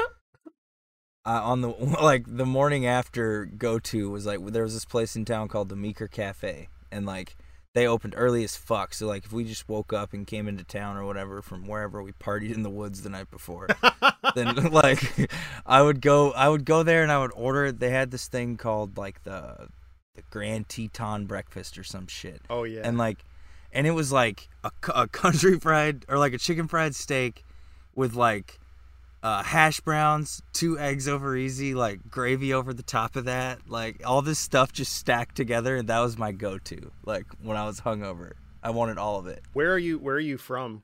I 1.25 1.37
on 1.37 1.61
the 1.61 1.69
like 1.69 2.25
the 2.27 2.45
morning 2.45 2.85
after 2.85 3.45
go 3.45 3.79
to 3.79 4.09
was 4.09 4.25
like 4.25 4.45
there 4.47 4.63
was 4.63 4.73
this 4.73 4.83
place 4.83 5.15
in 5.15 5.23
town 5.23 5.47
called 5.47 5.69
the 5.69 5.77
Meeker 5.77 6.09
Cafe, 6.09 6.67
and 6.91 7.05
like 7.05 7.37
they 7.73 7.87
opened 7.87 8.13
early 8.17 8.43
as 8.43 8.55
fuck. 8.55 8.93
So 8.93 9.07
like 9.07 9.25
if 9.25 9.31
we 9.31 9.43
just 9.43 9.69
woke 9.69 9.93
up 9.93 10.13
and 10.13 10.25
came 10.25 10.47
into 10.47 10.63
town 10.63 10.97
or 10.97 11.05
whatever 11.05 11.41
from 11.41 11.67
wherever 11.67 12.01
we 12.01 12.11
partied 12.13 12.53
in 12.53 12.63
the 12.63 12.69
woods 12.69 13.01
the 13.01 13.09
night 13.09 13.29
before, 13.29 13.67
then 14.35 14.55
like 14.71 15.29
I 15.65 15.81
would 15.81 16.01
go 16.01 16.31
I 16.31 16.49
would 16.49 16.65
go 16.65 16.83
there 16.83 17.03
and 17.03 17.11
I 17.11 17.19
would 17.19 17.31
order. 17.35 17.71
They 17.71 17.91
had 17.91 18.11
this 18.11 18.27
thing 18.27 18.57
called 18.57 18.97
like 18.97 19.23
the 19.23 19.69
the 20.15 20.23
Grand 20.29 20.67
Teton 20.69 21.25
breakfast 21.25 21.77
or 21.77 21.83
some 21.83 22.07
shit 22.07 22.41
oh 22.49 22.63
yeah. 22.63 22.81
and 22.83 22.97
like 22.97 23.23
and 23.71 23.87
it 23.87 23.91
was 23.91 24.11
like 24.11 24.49
a, 24.63 24.71
a 24.93 25.07
country 25.07 25.57
fried 25.59 26.05
or 26.09 26.17
like 26.17 26.33
a 26.33 26.37
chicken 26.37 26.67
fried 26.67 26.95
steak 26.95 27.45
with 27.95 28.15
like 28.15 28.58
uh, 29.21 29.43
hash 29.43 29.79
browns 29.81 30.41
two 30.53 30.79
eggs 30.79 31.07
over 31.07 31.35
easy 31.35 31.73
like 31.73 31.99
gravy 32.09 32.53
over 32.53 32.73
the 32.73 32.83
top 32.83 33.15
of 33.15 33.25
that 33.25 33.59
like 33.67 34.01
all 34.05 34.21
this 34.21 34.39
stuff 34.39 34.71
just 34.71 34.93
stacked 34.95 35.35
together 35.35 35.75
and 35.75 35.89
that 35.89 35.99
was 35.99 36.17
my 36.17 36.31
go-to 36.31 36.91
like 37.05 37.25
when 37.43 37.57
i 37.57 37.65
was 37.65 37.81
hungover 37.81 38.31
i 38.63 38.69
wanted 38.69 38.97
all 38.97 39.19
of 39.19 39.27
it 39.27 39.41
where 39.53 39.73
are 39.73 39.77
you 39.77 39.99
where 39.99 40.15
are 40.15 40.19
you 40.21 40.37
from? 40.37 40.83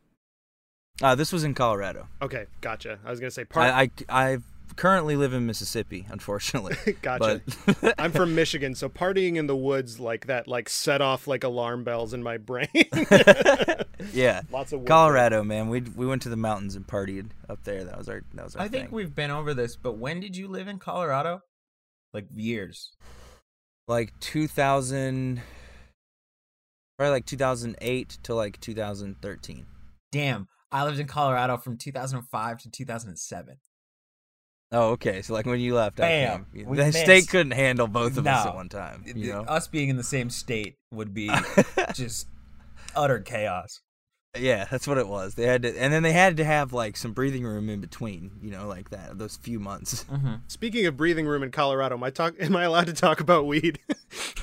uh, 1.01 1.15
this 1.15 1.31
was 1.31 1.43
in 1.43 1.53
colorado 1.53 2.07
Okay, 2.21 2.45
gotcha. 2.61 2.99
I 3.05 3.09
was 3.09 3.19
gonna 3.19 3.31
say 3.31 3.45
part 3.45 3.73
I, 3.73 3.89
I 4.09 4.33
i 4.33 4.37
currently 4.75 5.15
live 5.15 5.33
in 5.33 5.45
mississippi 5.45 6.05
unfortunately 6.09 6.75
gotcha. 7.01 7.41
but 7.81 7.95
I'm 7.97 8.11
from 8.11 8.35
Michigan, 8.41 8.75
so 8.75 8.89
partying 8.89 9.35
in 9.37 9.47
the 9.47 9.55
woods 9.55 9.99
like 9.99 10.27
that 10.27 10.47
like 10.47 10.67
set 10.69 11.01
off 11.01 11.27
like 11.27 11.43
alarm 11.43 11.83
bells 11.83 12.13
in 12.13 12.21
my 12.21 12.37
brain. 12.37 12.67
yeah 14.13 14.41
Lots 14.51 14.73
of 14.73 14.81
wood 14.81 14.87
colorado 14.87 15.43
man 15.43 15.69
we 15.69 15.81
we 15.81 16.05
went 16.05 16.21
to 16.23 16.29
the 16.29 16.35
mountains 16.35 16.75
and 16.75 16.85
partied 16.85 17.29
up 17.49 17.63
there 17.63 17.83
that 17.85 17.97
was 17.97 18.09
our 18.09 18.21
that 18.33 18.43
was 18.45 18.55
our 18.55 18.63
I 18.63 18.67
think 18.67 18.91
we've 18.91 19.13
been 19.15 19.31
over 19.31 19.53
this, 19.53 19.75
but 19.75 19.93
when 19.97 20.19
did 20.19 20.35
you 20.35 20.47
live 20.47 20.67
in 20.67 20.79
Colorado? 20.79 21.41
Like 22.13 22.27
years. 22.33 22.93
like 23.87 24.17
2000 24.19 25.41
probably 26.97 27.11
like 27.11 27.25
2008 27.25 28.09
to 28.23 28.33
like 28.35 28.59
2013 28.61 29.65
Damn. 30.11 30.47
I 30.71 30.83
lived 30.85 30.99
in 30.99 31.07
Colorado 31.07 31.57
from 31.57 31.77
2005 31.77 32.57
to 32.59 32.69
2007. 32.71 33.57
Oh, 34.75 34.89
okay. 34.91 35.21
So 35.21 35.33
like 35.33 35.45
when 35.45 35.59
you 35.59 35.73
left, 35.73 35.99
I 36.01 36.03
Bam. 36.03 36.45
We 36.53 36.63
the 36.63 36.85
missed. 36.85 36.99
state 36.99 37.29
couldn't 37.29 37.51
handle 37.53 37.87
both 37.87 38.17
of 38.17 38.27
us 38.27 38.45
at 38.45 38.53
one 38.53 38.67
time. 38.67 39.03
You 39.05 39.31
know. 39.31 39.41
Us 39.43 39.67
being 39.67 39.87
in 39.89 39.95
the 39.95 40.03
same 40.03 40.29
state 40.29 40.75
would 40.91 41.13
be 41.13 41.31
just 41.93 42.27
utter 42.95 43.19
chaos. 43.19 43.81
Yeah, 44.37 44.65
that's 44.69 44.87
what 44.87 44.97
it 44.97 45.07
was. 45.07 45.35
They 45.35 45.45
had 45.45 45.61
to, 45.63 45.77
and 45.81 45.93
then 45.93 46.03
they 46.03 46.11
had 46.11 46.37
to 46.37 46.43
have 46.45 46.73
like 46.73 46.97
some 46.97 47.13
breathing 47.13 47.43
room 47.45 47.69
in 47.69 47.79
between. 47.81 48.31
You 48.41 48.51
know, 48.51 48.67
like 48.67 48.89
that 48.89 49.17
those 49.17 49.37
few 49.37 49.59
months. 49.59 50.05
Mm-hmm. 50.15 50.35
Speaking 50.47 50.85
of 50.85 50.95
breathing 50.95 51.25
room 51.25 51.43
in 51.43 51.51
Colorado, 51.51 51.95
am 51.95 52.03
I 52.03 52.09
talk? 52.09 52.35
Am 52.39 52.55
I 52.55 52.63
allowed 52.63 52.85
to 52.87 52.93
talk 52.93 53.19
about 53.19 53.45
weed? 53.47 53.79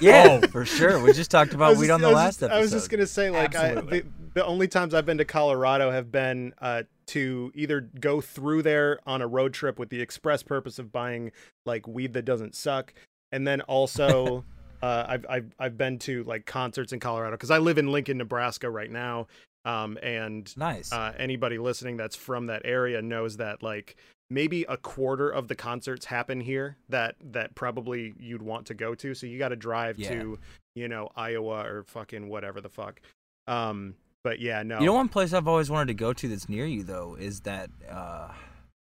Yeah, 0.01 0.41
Oh. 0.43 0.47
for 0.49 0.65
sure. 0.67 1.01
We 1.01 1.13
just 1.13 1.31
talked 1.31 1.55
about 1.55 1.71
was 1.71 1.79
weed 1.79 1.87
just- 1.87 1.95
on 1.95 2.01
the 2.03 2.09
I 2.09 2.11
was 2.11 2.17
last 2.17 2.35
just, 2.41 2.43
episode. 2.43 2.57
I 2.57 2.61
was 2.61 2.71
just 2.73 2.91
gonna 2.91 3.07
say, 3.07 3.31
like, 3.31 3.55
I, 3.55 3.75
the, 3.75 4.05
the 4.35 4.45
only 4.45 4.69
times 4.69 4.93
I've 4.95 5.07
been 5.07 5.19
to 5.19 5.25
Colorado 5.25 5.91
have 5.91 6.11
been 6.13 6.53
uh, 6.61 6.83
to 7.09 7.53
either 7.55 7.81
go 8.01 8.21
through 8.21 8.63
there 8.63 8.99
on 9.07 9.23
a 9.23 9.27
road 9.27 9.55
trip 9.55 9.79
with 9.79 9.89
the 9.91 10.01
express 10.01 10.43
purpose 10.43 10.79
of 10.79 10.93
buying 10.93 11.31
like 11.65 11.87
weed 11.87 12.13
that 12.15 12.25
doesn't 12.25 12.55
suck, 12.55 12.93
and 13.31 13.47
then 13.47 13.61
also 13.63 14.45
uh, 14.83 15.05
I've 15.09 15.27
I've 15.31 15.55
I've 15.59 15.79
been 15.79 15.99
to 16.01 16.25
like 16.25 16.45
concerts 16.45 16.93
in 16.93 17.01
Colorado 17.01 17.37
because 17.37 17.51
I 17.53 17.59
live 17.59 17.79
in 17.79 17.91
Lincoln, 17.93 18.19
Nebraska 18.19 18.69
right 18.69 18.91
now, 18.91 19.29
um, 19.65 19.99
and 20.03 20.55
nice. 20.57 20.93
uh, 20.93 21.13
anybody 21.19 21.59
listening 21.59 21.97
that's 21.97 22.17
from 22.17 22.47
that 22.47 22.63
area 22.65 23.01
knows 23.03 23.37
that 23.37 23.63
like 23.63 23.97
maybe 24.31 24.65
a 24.69 24.77
quarter 24.77 25.29
of 25.29 25.49
the 25.49 25.55
concerts 25.55 26.07
happen 26.07 26.41
here 26.41 26.77
that 26.89 27.17
that 27.23 27.55
probably 27.55 28.15
you'd 28.19 28.43
want 28.43 28.67
to 28.67 28.75
go 28.75 28.95
to 28.95 29.15
so 29.15 29.27
you 29.27 29.39
got 29.39 29.51
to 29.51 29.57
drive 29.57 29.99
Yeah. 29.99 30.09
to 30.11 30.39
you 30.75 30.89
know 30.89 31.11
iowa 31.17 31.65
or 31.67 31.85
fucking 31.87 32.29
whatever 32.29 32.61
the 32.63 32.71
fuck 32.71 33.01
um 33.47 33.95
but 34.25 34.41
yeah 34.41 34.63
no 34.63 34.81
You 34.81 34.87
know, 34.87 34.95
one 34.95 35.09
place 35.09 35.33
I've 35.35 35.49
always 35.49 35.69
wanted 35.71 35.89
to 35.89 35.95
go 35.95 36.13
to 36.13 36.29
that's 36.29 36.49
near 36.49 36.65
you 36.65 36.83
though 36.83 37.17
is 37.19 37.41
that 37.41 37.69
uh, 37.91 38.29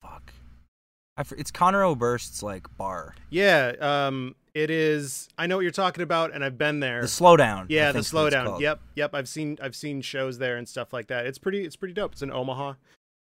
fuck. 0.01 0.33
I 1.17 1.23
it's 1.37 1.51
Conor 1.51 1.83
Oberst's 1.83 2.43
like 2.43 2.67
bar, 2.77 3.15
yeah 3.29 3.73
um 3.79 4.35
it 4.63 4.69
is 4.69 5.27
i 5.37 5.47
know 5.47 5.55
what 5.57 5.61
you're 5.61 5.71
talking 5.71 6.03
about 6.03 6.33
and 6.33 6.43
i've 6.43 6.57
been 6.57 6.79
there 6.79 7.01
the 7.01 7.07
slowdown. 7.07 7.65
Yeah 7.69 7.87
the 7.87 7.93
think 7.93 8.05
is 8.05 8.13
what 8.13 8.27
it's 8.27 8.35
slowdown 8.35 8.59
yep 8.59 8.81
yep 8.95 9.13
i've 9.13 9.29
seen 9.29 9.57
i've 9.61 9.75
seen 9.75 10.01
shows 10.01 10.37
there 10.37 10.57
and 10.57 10.67
stuff 10.67 10.91
like 10.93 11.07
that 11.07 11.25
it's 11.25 11.37
pretty 11.37 11.63
it's 11.63 11.75
pretty 11.75 11.93
dope 11.93 12.13
it's 12.13 12.21
in 12.21 12.31
omaha 12.31 12.73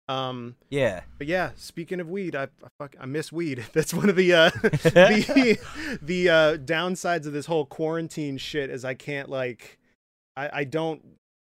um 0.10 0.56
Yeah. 0.70 1.01
But 1.17 1.27
yeah, 1.27 1.51
speaking 1.56 2.00
of 2.00 2.10
weed, 2.10 2.34
I, 2.36 2.44
I 2.44 2.67
fuck 2.79 2.96
I 3.00 3.06
miss 3.06 3.32
weed. 3.32 3.65
That's 3.74 3.94
one 3.94 4.10
of 4.10 4.15
the 4.15 4.34
uh 4.34 4.50
the 4.62 5.60
the 6.01 6.29
uh 6.29 6.58
downsides 6.58 7.25
of 7.25 7.34
this 7.34 7.46
whole 7.46 7.65
quarantine 7.65 8.38
shit 8.38 8.70
is 8.70 8.86
I 8.86 8.94
can't 8.94 9.29
like 9.29 9.77
I 10.36 10.50
I 10.62 10.63
don't 10.63 11.03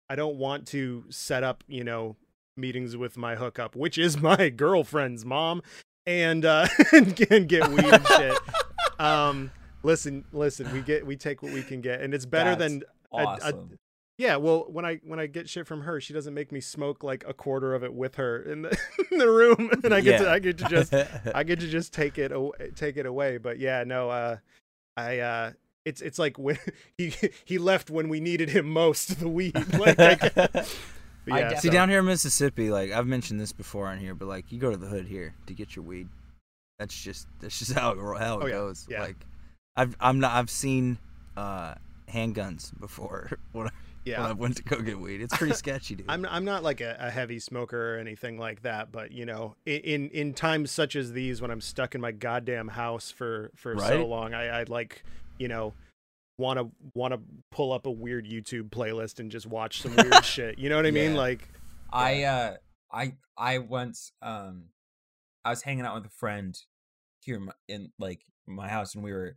I 0.08 0.14
don't 0.14 0.36
want 0.36 0.66
to 0.68 1.04
set 1.08 1.42
up, 1.42 1.64
you 1.66 1.82
know, 1.82 2.16
meetings 2.56 2.96
with 2.96 3.16
my 3.16 3.34
hookup, 3.34 3.74
which 3.74 3.98
is 3.98 4.20
my 4.20 4.48
girlfriend's 4.48 5.24
mom, 5.24 5.62
and 6.06 6.44
uh 6.44 6.68
and, 6.92 7.20
and 7.30 7.48
get 7.48 7.68
weed 7.68 7.84
and 7.84 8.06
shit. 8.06 8.38
Um 9.00 9.50
listen, 9.82 10.24
listen, 10.32 10.72
we 10.72 10.80
get 10.80 11.06
we 11.06 11.16
take 11.16 11.42
what 11.42 11.52
we 11.52 11.62
can 11.62 11.80
get 11.80 12.00
and 12.00 12.14
it's 12.14 12.26
better 12.26 12.54
That's 12.54 12.72
than 12.72 12.82
a- 13.12 13.16
a- 13.18 13.24
Awesome. 13.26 13.78
yeah, 14.18 14.36
well, 14.36 14.66
when 14.68 14.84
I 14.84 14.96
when 15.04 15.18
I 15.20 15.26
get 15.26 15.48
shit 15.48 15.66
from 15.66 15.82
her, 15.82 16.00
she 16.00 16.12
doesn't 16.12 16.34
make 16.34 16.52
me 16.52 16.60
smoke 16.60 17.02
like 17.02 17.24
a 17.26 17.34
quarter 17.34 17.74
of 17.74 17.82
it 17.84 17.92
with 17.92 18.14
her 18.16 18.40
in 18.42 18.62
the 18.62 18.78
in 19.10 19.18
the 19.18 19.28
room, 19.30 19.70
and 19.84 19.92
I 19.94 20.00
get 20.00 20.18
to 20.20 20.30
I 20.30 20.38
get 20.38 20.58
to 20.58 20.64
just 20.64 20.94
I 21.34 21.42
get 21.42 21.60
to 21.60 21.68
just 21.68 21.92
take 21.92 22.18
it 22.18 22.32
aw- 22.32 22.52
take 22.76 22.96
it 22.96 23.06
away. 23.06 23.38
But 23.38 23.58
yeah, 23.58 23.84
no, 23.84 24.10
uh, 24.10 24.36
I 24.96 25.18
uh, 25.18 25.52
it's 25.84 26.00
it's 26.00 26.18
like 26.18 26.38
when 26.38 26.58
he 26.98 27.14
he 27.44 27.58
left 27.58 27.90
when 27.90 28.08
we 28.08 28.20
needed 28.20 28.50
him 28.50 28.68
most. 28.68 29.18
The 29.20 29.28
weed, 29.28 29.54
like, 29.78 29.98
I, 30.00 30.16
but 30.34 30.66
I 31.30 31.38
yeah, 31.40 31.58
See, 31.58 31.68
so- 31.68 31.72
down 31.72 31.88
here 31.88 31.98
in 32.00 32.06
Mississippi, 32.06 32.70
like 32.70 32.92
I've 32.92 33.06
mentioned 33.06 33.40
this 33.40 33.52
before 33.52 33.86
on 33.88 33.98
here, 33.98 34.14
but 34.14 34.26
like 34.28 34.50
you 34.52 34.58
go 34.58 34.70
to 34.70 34.76
the 34.76 34.86
hood 34.86 35.06
here 35.06 35.34
to 35.46 35.54
get 35.54 35.74
your 35.76 35.84
weed. 35.84 36.08
That's 36.78 37.00
just 37.00 37.26
that's 37.40 37.58
just 37.58 37.72
how 37.72 37.90
it 37.92 37.98
how 37.98 38.38
it 38.40 38.42
Oh, 38.44 38.46
yeah, 38.46 38.52
goes. 38.52 38.86
yeah. 38.90 39.02
Like 39.02 39.16
I've 39.76 39.96
I'm 40.00 40.20
not 40.20 40.32
I've 40.32 40.50
seen 40.50 40.98
uh 41.36 41.74
handguns 42.08 42.78
before 42.78 43.30
when 43.52 43.68
I, 43.68 43.70
yeah. 44.04 44.20
when 44.20 44.30
I 44.30 44.32
went 44.32 44.56
to 44.56 44.62
go 44.62 44.80
get 44.80 44.98
weed. 44.98 45.22
It's 45.22 45.36
pretty 45.36 45.54
sketchy, 45.54 45.94
dude. 45.94 46.06
I'm 46.10 46.26
I'm 46.26 46.44
not 46.44 46.62
like 46.62 46.80
a, 46.80 46.96
a 46.98 47.10
heavy 47.10 47.38
smoker 47.38 47.94
or 47.94 47.98
anything 47.98 48.38
like 48.38 48.62
that, 48.62 48.92
but 48.92 49.12
you 49.12 49.26
know, 49.26 49.56
in 49.66 50.10
in 50.10 50.34
times 50.34 50.70
such 50.70 50.96
as 50.96 51.12
these, 51.12 51.40
when 51.40 51.50
I'm 51.50 51.60
stuck 51.60 51.94
in 51.94 52.00
my 52.00 52.12
goddamn 52.12 52.68
house 52.68 53.10
for 53.10 53.50
for 53.54 53.78
so 53.78 54.06
long, 54.06 54.34
I 54.34 54.60
I 54.60 54.64
like 54.64 55.04
you 55.38 55.48
know 55.48 55.74
want 56.38 56.58
to 56.58 56.70
want 56.94 57.14
to 57.14 57.20
pull 57.50 57.72
up 57.72 57.86
a 57.86 57.90
weird 57.90 58.26
YouTube 58.26 58.70
playlist 58.70 59.20
and 59.20 59.30
just 59.30 59.46
watch 59.46 59.82
some 59.82 59.94
weird 59.96 60.24
shit. 60.24 60.58
You 60.58 60.68
know 60.68 60.76
what 60.76 60.86
I 60.86 60.90
mean? 60.90 61.12
Yeah. 61.12 61.18
Like, 61.18 61.48
I 61.92 62.22
uh 62.24 62.56
I 62.92 63.14
I 63.36 63.58
once 63.58 64.12
um 64.20 64.64
I 65.44 65.50
was 65.50 65.62
hanging 65.62 65.84
out 65.84 65.94
with 65.94 66.06
a 66.06 66.14
friend 66.14 66.58
here 67.20 67.36
in, 67.36 67.50
in 67.68 67.92
like 67.98 68.20
my 68.46 68.68
house 68.68 68.94
and 68.94 69.04
we 69.04 69.12
were 69.12 69.36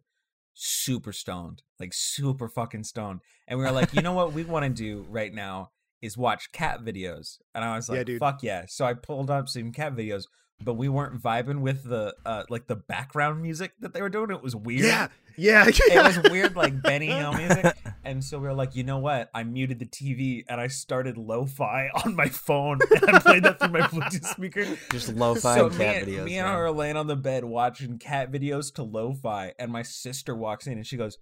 super 0.55 1.13
stoned, 1.13 1.61
like 1.79 1.91
super 1.93 2.49
fucking 2.49 2.85
stoned. 2.85 3.19
And 3.47 3.59
we 3.59 3.65
were 3.65 3.71
like, 3.71 3.93
"You 3.93 4.01
know 4.01 4.13
what 4.13 4.33
we 4.33 4.43
want 4.43 4.63
to 4.63 4.69
do 4.69 5.05
right 5.09 5.33
now 5.33 5.69
is 6.01 6.17
watch 6.17 6.51
cat 6.51 6.81
videos." 6.83 7.37
And 7.53 7.63
I 7.63 7.75
was 7.75 7.89
Yeah, 7.89 7.97
like, 7.97 8.05
dude. 8.05 8.19
"Fuck 8.19 8.43
yeah." 8.43 8.65
So 8.67 8.85
I 8.85 8.93
pulled 8.93 9.29
up 9.29 9.49
some 9.49 9.71
cat 9.71 9.95
videos, 9.95 10.23
but 10.63 10.75
we 10.75 10.87
weren't 10.89 11.21
vibing 11.21 11.59
with 11.61 11.83
the 11.83 12.15
uh 12.25 12.43
like 12.49 12.67
the 12.67 12.75
background 12.75 13.41
music 13.41 13.73
that 13.79 13.93
they 13.93 14.01
were 14.01 14.09
doing. 14.09 14.31
It 14.31 14.41
was 14.41 14.55
weird. 14.55 14.85
yeah, 14.85 15.07
yeah, 15.37 15.65
It 15.69 16.03
was 16.03 16.31
weird 16.31 16.55
like 16.55 16.81
Benny 16.81 17.07
Hill 17.07 17.33
music. 17.33 17.75
And 18.05 18.23
so 18.23 18.37
we 18.39 18.47
were 18.47 18.53
like, 18.53 18.75
you 18.75 18.83
know 18.83 18.99
what? 18.99 19.29
I 19.33 19.43
muted 19.43 19.79
the 19.79 19.85
TV 19.87 20.45
and 20.47 20.61
I 20.61 20.67
started 20.67 21.17
lo-fi 21.17 21.89
on 22.05 22.15
my 22.15 22.27
phone 22.29 22.79
and 22.91 23.15
I 23.15 23.19
played 23.19 23.43
that 23.43 23.59
through 23.59 23.69
my 23.69 23.81
Bluetooth 23.81 24.25
speaker. 24.25 24.63
just 24.91 25.09
lo-fi 25.15 25.55
so 25.55 25.65
and 25.67 25.77
me, 25.77 25.83
cat 25.85 25.95
and- 26.03 26.07
videos. 26.07 26.23
me 26.25 26.37
and 26.37 26.45
man. 26.47 26.55
her 26.55 26.65
are 26.65 26.71
laying 26.71 26.97
on 26.97 27.07
the 27.07 27.15
bed 27.15 27.43
watching 27.45 27.97
cat 27.97 28.31
videos 28.31 28.71
to 28.75 28.83
lo-fi, 28.83 29.53
and 29.57 29.71
my 29.71 29.81
sister 29.81 30.35
walks 30.35 30.67
in 30.67 30.73
and 30.73 30.85
she 30.85 30.97
goes, 30.97 31.17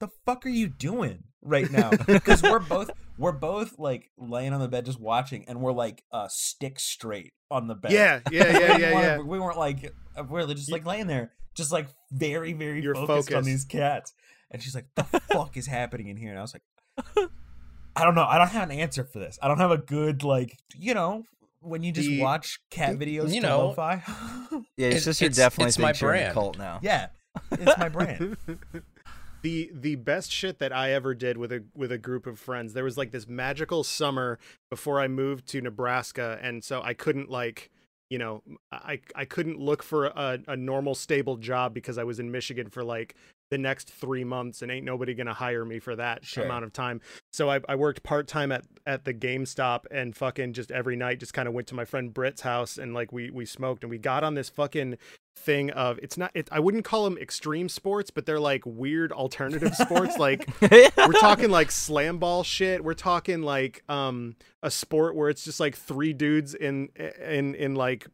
"The 0.00 0.08
fuck 0.26 0.44
are 0.44 0.50
you 0.50 0.66
doing 0.68 1.22
right 1.42 1.70
now?" 1.70 1.90
Because 1.90 2.42
we're 2.42 2.58
both 2.58 2.90
we're 3.18 3.32
both 3.32 3.78
like 3.78 4.10
laying 4.18 4.52
on 4.52 4.60
the 4.60 4.68
bed 4.68 4.84
just 4.86 4.98
watching, 5.00 5.44
and 5.48 5.60
we're 5.60 5.72
like 5.72 6.02
uh, 6.12 6.26
stick 6.28 6.80
straight 6.80 7.32
on 7.50 7.68
the 7.68 7.74
bed. 7.74 7.92
yeah, 7.92 8.20
yeah, 8.30 8.30
We 8.30 8.36
yeah, 8.38 8.52
didn't 8.58 8.80
yeah, 8.80 8.92
wanna- 8.92 9.06
yeah. 9.06 9.18
We 9.18 9.38
weren't 9.38 9.58
like 9.58 9.92
uh, 10.16 10.24
we're 10.24 10.46
just 10.54 10.72
like 10.72 10.84
laying 10.84 11.06
there, 11.06 11.32
just 11.54 11.70
like 11.72 11.86
very, 12.10 12.52
very 12.52 12.82
You're 12.82 12.94
focused, 12.94 13.32
on 13.32 13.44
these 13.44 13.64
cats. 13.64 14.12
And 14.50 14.60
she's 14.62 14.74
like, 14.74 14.86
"The 14.96 15.04
fuck 15.04 15.56
is 15.56 15.66
happening 15.66 16.08
in 16.08 16.16
here?" 16.16 16.30
And 16.30 16.38
I 16.38 16.42
was 16.42 16.54
like, 16.54 16.62
"I 17.96 18.04
don't 18.04 18.14
know. 18.16 18.24
I 18.24 18.36
don't 18.38 18.48
have 18.48 18.68
an 18.70 18.76
answer 18.76 19.04
for 19.04 19.18
this. 19.20 19.38
I 19.42 19.48
don't 19.48 19.58
have 19.58 19.70
a 19.70 19.78
good 19.78 20.24
like, 20.24 20.56
you 20.76 20.92
know, 20.94 21.24
when 21.60 21.82
you 21.84 21.92
just 21.92 22.08
The- 22.08 22.20
watch 22.20 22.58
cat 22.70 22.96
videos 22.98 23.32
you 23.34 23.40
know. 23.42 23.74
Yeah, 23.76 24.60
your 24.76 24.88
It's- 24.88 25.04
sister 25.04 25.26
it's- 25.26 25.36
definitely 25.36 25.68
it's 25.68 25.78
my 25.78 25.88
you're 26.00 26.10
a 26.14 26.18
brand. 26.18 26.34
cult 26.34 26.58
now. 26.58 26.80
yeah, 26.82 27.08
it's 27.52 27.78
my 27.78 27.88
brand. 27.88 28.36
The 29.42 29.70
the 29.72 29.96
best 29.96 30.30
shit 30.30 30.58
that 30.58 30.72
I 30.72 30.92
ever 30.92 31.14
did 31.14 31.36
with 31.36 31.52
a 31.52 31.64
with 31.74 31.92
a 31.92 31.98
group 31.98 32.26
of 32.26 32.38
friends. 32.38 32.72
There 32.72 32.84
was 32.84 32.98
like 32.98 33.10
this 33.10 33.28
magical 33.28 33.84
summer 33.84 34.38
before 34.70 35.00
I 35.00 35.08
moved 35.08 35.46
to 35.48 35.60
Nebraska, 35.60 36.38
and 36.42 36.62
so 36.62 36.82
I 36.82 36.94
couldn't 36.94 37.30
like 37.30 37.70
you 38.08 38.18
know 38.18 38.42
I 38.72 39.00
I 39.14 39.24
couldn't 39.24 39.58
look 39.58 39.82
for 39.82 40.06
a, 40.06 40.38
a 40.46 40.56
normal 40.56 40.94
stable 40.94 41.36
job 41.36 41.74
because 41.74 41.98
I 41.98 42.04
was 42.04 42.20
in 42.20 42.30
Michigan 42.30 42.68
for 42.68 42.84
like 42.84 43.14
the 43.50 43.58
next 43.58 43.90
three 43.90 44.24
months 44.24 44.62
and 44.62 44.70
ain't 44.70 44.84
nobody 44.86 45.12
gonna 45.14 45.34
hire 45.34 45.64
me 45.64 45.78
for 45.80 45.96
that 45.96 46.24
Sure. 46.24 46.44
amount 46.44 46.64
of 46.64 46.72
time. 46.72 47.00
So 47.32 47.50
I, 47.50 47.60
I 47.68 47.74
worked 47.74 48.02
part 48.02 48.26
time 48.28 48.52
at 48.52 48.64
at 48.86 49.04
the 49.04 49.12
GameStop 49.12 49.84
and 49.90 50.16
fucking 50.16 50.52
just 50.52 50.70
every 50.70 50.96
night 50.96 51.20
just 51.20 51.34
kind 51.34 51.48
of 51.48 51.54
went 51.54 51.66
to 51.68 51.74
my 51.74 51.84
friend 51.84 52.14
Britt's 52.14 52.42
house 52.42 52.78
and 52.78 52.94
like 52.94 53.12
we 53.12 53.30
we 53.30 53.44
smoked 53.44 53.82
and 53.82 53.90
we 53.90 53.98
got 53.98 54.24
on 54.24 54.34
this 54.34 54.48
fucking 54.48 54.96
thing 55.36 55.70
of 55.70 55.98
it's 56.02 56.16
not 56.18 56.30
it, 56.34 56.48
I 56.52 56.60
wouldn't 56.60 56.84
call 56.84 57.04
them 57.04 57.18
extreme 57.18 57.68
sports, 57.68 58.10
but 58.10 58.24
they're 58.26 58.40
like 58.40 58.62
weird 58.64 59.10
alternative 59.10 59.74
sports. 59.74 60.16
Like 60.18 60.48
we're 60.60 61.12
talking 61.20 61.50
like 61.50 61.70
slam 61.72 62.18
ball 62.18 62.44
shit. 62.44 62.84
We're 62.84 62.94
talking 62.94 63.42
like 63.42 63.82
um 63.88 64.36
a 64.62 64.70
sport 64.70 65.16
where 65.16 65.28
it's 65.28 65.44
just 65.44 65.58
like 65.58 65.74
three 65.76 66.12
dudes 66.12 66.54
in 66.54 66.88
in 67.20 67.54
in 67.56 67.74
like 67.74 68.06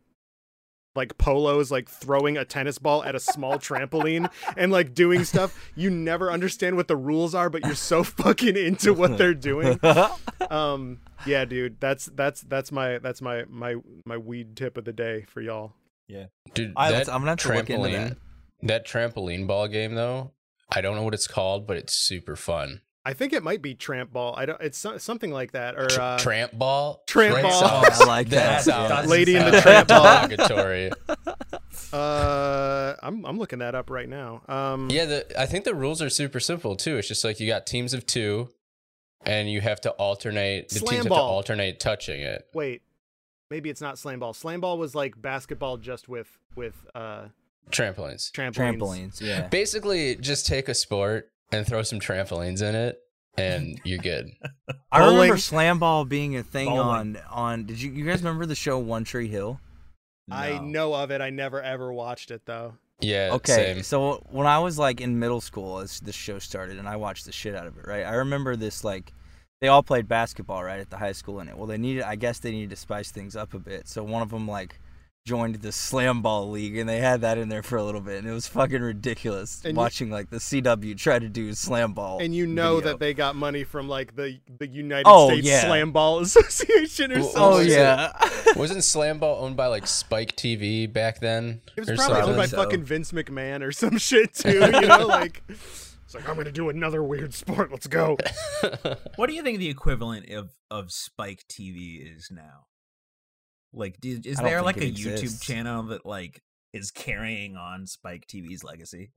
like 0.96 1.16
polos 1.18 1.70
like 1.70 1.88
throwing 1.88 2.36
a 2.36 2.44
tennis 2.44 2.78
ball 2.78 3.04
at 3.04 3.14
a 3.14 3.20
small 3.20 3.58
trampoline 3.58 4.30
and 4.56 4.72
like 4.72 4.94
doing 4.94 5.24
stuff 5.24 5.70
you 5.76 5.90
never 5.90 6.30
understand 6.32 6.76
what 6.76 6.88
the 6.88 6.96
rules 6.96 7.34
are 7.34 7.48
but 7.50 7.64
you're 7.64 7.74
so 7.74 8.02
fucking 8.02 8.56
into 8.56 8.92
what 8.94 9.16
they're 9.18 9.34
doing 9.34 9.78
um 10.50 10.98
yeah 11.26 11.44
dude 11.44 11.78
that's 11.80 12.06
that's 12.14 12.40
that's 12.42 12.72
my 12.72 12.98
that's 12.98 13.20
my 13.22 13.44
my 13.48 13.76
my 14.04 14.16
weed 14.16 14.56
tip 14.56 14.76
of 14.76 14.84
the 14.84 14.92
day 14.92 15.24
for 15.28 15.40
y'all 15.40 15.72
yeah 16.08 16.26
Dude, 16.54 16.72
I- 16.76 16.92
that 16.92 17.08
I'm 17.08 17.20
gonna 17.20 17.30
have 17.32 17.38
to 17.40 17.48
look 17.48 17.70
into 17.70 17.88
trampoline, 17.88 18.16
that. 18.62 18.86
trampoline 18.86 19.46
ball 19.46 19.68
game 19.68 19.94
though, 19.94 20.32
I 20.72 20.80
don't 20.80 20.96
know 20.96 21.02
what 21.02 21.14
it's 21.14 21.26
called, 21.26 21.66
but 21.66 21.76
it's 21.76 21.92
super 21.94 22.36
fun. 22.36 22.80
I 23.06 23.12
think 23.14 23.32
it 23.32 23.42
might 23.42 23.62
be 23.62 23.74
tramp 23.74 24.12
ball 24.12 24.34
i 24.36 24.44
don't 24.44 24.60
it's 24.60 24.76
so, 24.76 24.98
something 24.98 25.30
like 25.30 25.52
that 25.52 25.76
or 25.76 25.86
uh 26.00 26.18
tramp 26.18 26.52
ball. 26.58 27.02
tramp 27.06 27.36
That 27.36 27.42
ball. 27.44 27.60
sounds- 27.60 28.00
I 28.02 28.04
like 28.06 28.28
that. 28.30 28.62
sounds- 28.62 29.08
Lady 29.16 29.36
in 29.36 29.44
the 29.50 29.60
tramp 29.62 29.88
ball. 29.88 30.26
derogatory. 30.28 30.90
uh 31.92 32.94
i'm 33.02 33.24
i'm 33.24 33.38
looking 33.38 33.60
that 33.60 33.74
up 33.74 33.90
right 33.90 34.08
now 34.08 34.42
um 34.48 34.88
Yeah, 34.90 35.04
the, 35.06 35.40
I 35.40 35.46
think 35.46 35.64
the 35.64 35.74
rules 35.74 36.02
are 36.02 36.10
super 36.10 36.40
simple 36.40 36.76
too. 36.76 36.96
It's 36.98 37.08
just 37.08 37.24
like 37.24 37.38
you 37.40 37.46
got 37.46 37.66
teams 37.66 37.94
of 37.94 38.06
two, 38.06 38.48
and 39.24 39.50
you 39.50 39.60
have 39.60 39.80
to 39.82 39.90
alternate. 39.92 40.68
The 40.68 40.80
Slam 40.80 40.90
teams 40.90 41.04
have 41.04 41.08
ball. 41.10 41.28
to 41.28 41.32
alternate 41.34 41.80
touching 41.80 42.20
it. 42.20 42.46
wait 42.54 42.82
maybe 43.50 43.70
it's 43.70 43.80
not 43.80 43.96
slam 43.98 44.18
ball. 44.18 44.32
Slam 44.34 44.60
ball 44.60 44.76
was 44.78 44.94
like 44.94 45.20
basketball 45.20 45.76
just 45.76 46.08
with 46.08 46.28
with 46.56 46.74
uh 46.94 47.26
Trampolines. 47.70 48.30
trampolines. 48.32 48.78
Trampolines, 48.78 49.20
yeah. 49.20 49.48
Basically, 49.48 50.16
just 50.16 50.46
take 50.46 50.68
a 50.68 50.74
sport 50.74 51.30
and 51.52 51.66
throw 51.66 51.82
some 51.82 52.00
trampolines 52.00 52.62
in 52.62 52.74
it, 52.74 52.98
and 53.36 53.80
you're 53.84 53.98
good. 53.98 54.30
I 54.92 54.98
remember 54.98 55.26
Bowling. 55.26 55.36
slam 55.38 55.78
ball 55.78 56.04
being 56.04 56.36
a 56.36 56.42
thing 56.42 56.68
Bowling. 56.68 56.80
on 56.80 57.18
on. 57.30 57.64
Did 57.66 57.80
you 57.80 57.90
you 57.90 58.04
guys 58.04 58.20
remember 58.22 58.46
the 58.46 58.54
show 58.54 58.78
One 58.78 59.04
Tree 59.04 59.28
Hill? 59.28 59.60
I 60.30 60.58
know 60.58 60.92
of 60.94 61.10
it. 61.10 61.20
I 61.20 61.30
never 61.30 61.62
ever 61.62 61.92
watched 61.92 62.30
it 62.30 62.42
though. 62.46 62.74
Yeah. 63.00 63.30
Okay, 63.34 63.74
Same. 63.74 63.82
so 63.82 64.24
when 64.30 64.46
I 64.46 64.58
was 64.58 64.78
like 64.78 65.00
in 65.00 65.18
middle 65.18 65.40
school, 65.40 65.78
as 65.78 66.00
this 66.00 66.14
show 66.14 66.38
started, 66.38 66.78
and 66.78 66.88
I 66.88 66.96
watched 66.96 67.26
the 67.26 67.32
shit 67.32 67.54
out 67.54 67.66
of 67.66 67.76
it. 67.78 67.86
Right, 67.86 68.04
I 68.04 68.14
remember 68.14 68.56
this 68.56 68.82
like 68.84 69.12
they 69.60 69.68
all 69.68 69.82
played 69.82 70.08
basketball 70.08 70.64
right 70.64 70.80
at 70.80 70.90
the 70.90 70.96
high 70.98 71.12
school 71.12 71.40
in 71.40 71.48
it. 71.48 71.56
Well, 71.56 71.66
they 71.66 71.78
needed, 71.78 72.02
I 72.02 72.16
guess, 72.16 72.38
they 72.38 72.50
needed 72.50 72.70
to 72.70 72.76
spice 72.76 73.10
things 73.10 73.36
up 73.36 73.54
a 73.54 73.58
bit. 73.58 73.88
So 73.88 74.02
one 74.02 74.22
of 74.22 74.30
them 74.30 74.46
like 74.48 74.80
joined 75.26 75.56
the 75.56 75.72
slam 75.72 76.22
ball 76.22 76.48
league, 76.50 76.78
and 76.78 76.88
they 76.88 76.98
had 76.98 77.20
that 77.22 77.36
in 77.36 77.48
there 77.50 77.62
for 77.62 77.76
a 77.76 77.82
little 77.82 78.00
bit, 78.00 78.18
and 78.20 78.26
it 78.28 78.32
was 78.32 78.46
fucking 78.46 78.80
ridiculous 78.80 79.60
And 79.64 79.74
you- 79.74 79.78
watching 79.78 80.08
like 80.08 80.30
the 80.30 80.38
CW 80.38 80.96
try 80.96 81.18
to 81.18 81.28
do 81.28 81.52
slam 81.52 81.92
ball. 81.92 82.20
And 82.20 82.34
you 82.34 82.46
know 82.46 82.76
video. 82.76 82.92
that 82.92 83.00
they 83.00 83.12
got 83.12 83.36
money 83.36 83.64
from 83.64 83.88
like 83.88 84.14
the 84.16 84.38
the 84.58 84.68
United 84.68 85.04
Oh, 85.06 85.28
States 85.28 85.46
yeah. 85.46 85.62
Slam 85.66 85.92
Ball 85.92 86.20
Association 86.20 87.12
or 87.12 87.22
something. 87.22 87.42
Oh 87.42 87.58
yeah. 87.58 88.12
Wasn't 88.56 88.82
Slam 88.84 89.18
Ball 89.18 89.44
owned 89.44 89.56
by 89.56 89.66
like 89.66 89.86
Spike 89.86 90.36
TV 90.36 90.90
back 90.90 91.18
then? 91.20 91.60
It 91.76 91.80
was 91.80 91.90
or 91.90 91.96
probably 91.96 92.22
owned 92.22 92.36
by 92.36 92.46
so. 92.46 92.56
fucking 92.56 92.84
Vince 92.84 93.12
McMahon 93.12 93.62
or 93.62 93.72
some 93.72 93.98
shit 93.98 94.32
too. 94.32 94.52
You 94.52 94.70
know, 94.86 95.06
like 95.08 95.42
it's 95.48 96.14
like 96.14 96.28
I'm 96.28 96.36
gonna 96.36 96.52
do 96.52 96.68
another 96.68 97.02
weird 97.02 97.34
sport. 97.34 97.72
Let's 97.72 97.88
go. 97.88 98.16
What 99.16 99.26
do 99.28 99.34
you 99.34 99.42
think 99.42 99.58
the 99.58 99.68
equivalent 99.68 100.30
of 100.30 100.50
of 100.70 100.92
Spike 100.92 101.44
TV 101.48 102.16
is 102.16 102.30
now? 102.30 102.66
Like, 103.76 104.00
do, 104.00 104.18
is 104.24 104.38
there 104.38 104.62
like 104.62 104.78
it 104.78 104.84
a 104.84 104.92
YouTube 104.92 105.40
channel 105.42 105.84
that 105.84 106.04
like 106.06 106.40
is 106.72 106.90
carrying 106.90 107.56
on 107.56 107.86
Spike 107.86 108.26
TV's 108.26 108.64
legacy? 108.64 109.12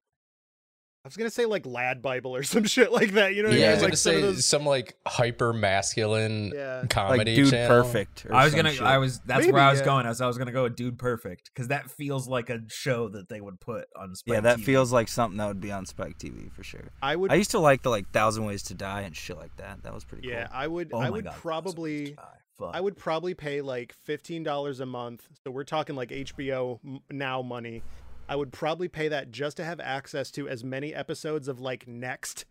I 1.05 1.07
was 1.07 1.15
gonna 1.15 1.29
say 1.29 1.45
like 1.45 1.65
Lad 1.65 2.01
Bible 2.01 2.35
or 2.35 2.43
some 2.43 2.65
shit 2.65 2.91
like 2.91 3.11
that. 3.13 3.33
You 3.33 3.43
know 3.43 3.49
what 3.49 3.57
yeah, 3.57 3.67
I 3.67 3.69
I 3.69 3.73
was 3.75 3.81
mean? 3.83 3.89
gonna 3.89 3.91
Like 3.91 3.97
some 3.97 4.11
of 4.15 4.15
say 4.17 4.21
those. 4.21 4.45
some 4.45 4.65
like 4.65 4.95
hyper 5.07 5.53
masculine 5.53 6.51
Yeah. 6.53 6.83
like 6.93 7.25
dude 7.25 7.49
channel. 7.51 7.83
perfect. 7.83 8.25
or 8.25 8.33
I 8.33 8.43
was 8.43 8.53
gonna, 8.53 8.71
shit. 8.73 8.81
I 8.81 8.97
was, 8.97 9.19
that's 9.21 9.39
Maybe, 9.45 9.53
where 9.53 9.61
I 9.63 9.71
was 9.71 9.79
yeah. 9.79 9.85
going. 9.85 10.05
I 10.05 10.09
was, 10.09 10.19
I 10.19 10.27
was 10.27 10.37
gonna 10.37 10.51
go 10.51 10.63
with 10.63 10.75
Dude 10.75 10.99
Perfect 10.99 11.51
because 11.53 11.69
that 11.69 11.89
feels 11.89 12.27
like 12.27 12.49
a 12.49 12.59
show 12.67 13.07
that 13.09 13.29
they 13.29 13.39
would 13.39 13.61
put 13.61 13.85
on 13.97 14.13
Spike. 14.13 14.33
Yeah, 14.33 14.41
that 14.41 14.57
TV. 14.59 14.63
feels 14.65 14.91
like 14.91 15.07
something 15.07 15.37
that 15.37 15.47
would 15.47 15.61
be 15.61 15.71
on 15.71 15.85
Spike 15.85 16.17
TV 16.19 16.51
for 16.51 16.63
sure. 16.63 16.89
I 17.01 17.15
would. 17.15 17.31
I 17.31 17.35
used 17.35 17.51
to 17.51 17.59
like 17.59 17.81
the 17.81 17.89
like 17.89 18.11
Thousand 18.11 18.43
Ways 18.43 18.63
to 18.63 18.73
Die 18.73 19.01
and 19.01 19.15
shit 19.15 19.37
like 19.37 19.55
that. 19.55 19.83
That 19.83 19.93
was 19.93 20.03
pretty 20.03 20.23
cool. 20.27 20.31
yeah, 20.33 20.47
cool. 20.47 20.57
I 20.57 20.67
would. 20.67 20.89
Oh 20.93 20.99
I 20.99 21.09
would 21.09 21.23
God, 21.23 21.33
Thousand 21.35 21.37
Ways 21.81 22.13
probably. 22.13 22.17
Fuck. 22.59 22.71
I 22.73 22.81
would 22.81 22.97
probably 22.97 23.33
pay 23.33 23.61
like 23.61 23.93
fifteen 23.93 24.43
dollars 24.43 24.79
a 24.81 24.85
month. 24.85 25.27
So 25.43 25.51
we're 25.51 25.63
talking 25.63 25.95
like 25.95 26.09
HBO 26.09 26.79
now 27.09 27.41
money. 27.41 27.81
I 28.27 28.35
would 28.35 28.51
probably 28.51 28.87
pay 28.89 29.07
that 29.07 29.31
just 29.31 29.57
to 29.57 29.65
have 29.65 29.79
access 29.79 30.29
to 30.31 30.47
as 30.47 30.63
many 30.63 30.93
episodes 30.93 31.47
of 31.47 31.59
like 31.59 31.87
Next 31.87 32.45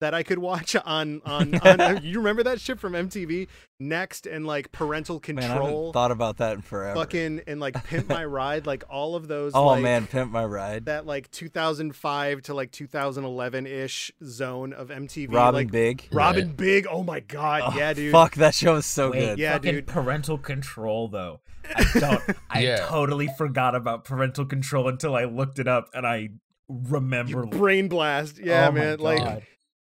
that 0.00 0.14
I 0.14 0.22
could 0.22 0.38
watch 0.38 0.74
on 0.76 1.22
on. 1.24 1.54
on 1.62 1.80
uh, 1.80 2.00
you 2.02 2.18
remember 2.18 2.42
that 2.44 2.60
shit 2.60 2.78
from 2.80 2.92
MTV? 2.94 3.48
Next 3.82 4.26
and 4.26 4.46
like 4.46 4.72
Parental 4.72 5.22
Man, 5.26 5.38
I 5.38 5.42
haven't 5.42 5.58
Control, 5.60 5.92
thought 5.92 6.10
about 6.10 6.36
that 6.38 6.56
in 6.56 6.60
forever. 6.62 6.98
fucking 7.00 7.42
and 7.46 7.60
like 7.60 7.82
Pimp 7.84 8.08
My 8.08 8.24
Ride, 8.26 8.66
like 8.66 8.84
all 8.90 9.14
of 9.14 9.26
those. 9.28 9.52
oh 9.54 9.66
like, 9.68 9.82
man, 9.82 10.06
Pimp 10.06 10.30
My 10.30 10.44
Ride. 10.44 10.84
that 10.86 11.06
like 11.06 11.30
2005 11.30 12.42
to 12.42 12.54
like 12.54 12.70
2011 12.72 13.66
ish 13.66 14.12
zone 14.24 14.72
of 14.72 14.88
MTV. 14.88 15.32
Rob 15.32 15.48
and 15.48 15.54
like, 15.54 15.70
Big. 15.72 16.08
Rob 16.12 16.36
and 16.36 16.48
Right. 16.48 16.56
Big. 16.56 16.86
Oh 16.90 17.02
my 17.02 17.20
god, 17.20 17.62
Oh, 17.64 17.78
yeah, 17.78 17.92
dude. 17.94 18.12
Fuck, 18.12 18.34
that 18.34 18.54
show 18.54 18.76
is 18.76 18.86
so 18.86 19.10
Wait, 19.12 19.20
good. 19.20 19.38
Yeah, 19.38 19.52
fucking 19.54 19.74
dude. 19.76 19.86
Parental 19.86 20.36
Control 20.38 21.08
though. 21.08 21.40
I 21.74 21.84
don't. 21.98 22.22
I 22.50 22.60
Yeah. 22.62 22.86
totally 22.86 23.28
forgot 23.38 23.74
about 23.74 24.04
Parental 24.04 24.44
Control 24.44 24.88
until 24.88 25.14
I 25.14 25.24
looked 25.24 25.58
it 25.58 25.68
up 25.68 25.88
and 25.94 26.06
I 26.06 26.30
remember. 26.68 27.30
Your 27.30 27.46
brain 27.46 27.88
blast. 27.88 28.38
Yeah, 28.38 28.68
Oh 28.68 28.72
my 28.72 28.78
man. 28.78 28.98
Like 28.98 29.18
God. 29.18 29.42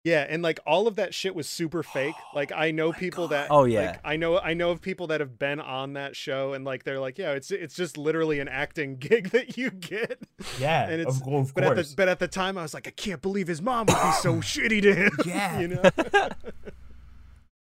Yeah, 0.04 0.26
and 0.28 0.42
like 0.42 0.60
all 0.66 0.86
of 0.86 0.96
that 0.96 1.14
shit 1.14 1.34
was 1.34 1.48
super 1.48 1.82
fake. 1.82 2.14
Like 2.34 2.52
oh 2.52 2.56
I 2.56 2.70
know 2.72 2.88
Oh 2.88 2.92
people 2.92 3.24
God. 3.26 3.32
that 3.32 3.46
Oh, 3.50 3.64
yeah. 3.64 3.86
like, 3.92 4.00
I 4.04 4.16
know 4.16 4.38
I 4.38 4.52
know 4.52 4.70
of 4.70 4.82
people 4.82 5.06
that 5.06 5.20
have 5.20 5.38
been 5.38 5.60
on 5.60 5.94
that 5.94 6.14
show 6.14 6.52
and 6.52 6.62
like 6.62 6.84
they're 6.84 7.00
like, 7.00 7.16
yeah, 7.16 7.30
it's 7.32 7.50
it's 7.50 7.74
just 7.74 7.96
literally 7.96 8.38
an 8.38 8.46
acting 8.48 8.96
gig 8.98 9.30
that 9.30 9.56
you 9.56 9.70
get. 9.70 10.20
yeah, 10.58 10.84
and 10.90 11.00
it's- 11.00 11.20
of, 11.20 11.26
of 11.32 11.54
But 11.54 11.64
at 11.64 11.74
course. 11.74 11.90
the 11.90 11.96
but 11.96 12.08
at 12.08 12.18
the 12.18 12.28
time 12.28 12.58
I 12.58 12.62
was 12.62 12.74
like, 12.74 12.86
I 12.86 12.90
can't 12.90 13.22
believe 13.22 13.48
his 13.48 13.62
mom 13.62 13.86
would 13.86 13.94
be 13.94 14.12
so 14.20 14.34
shitty 14.42 14.82
to 14.82 14.94
him. 14.94 15.10
Yeah. 15.24 15.58
you 15.60 15.68
know? 15.68 15.82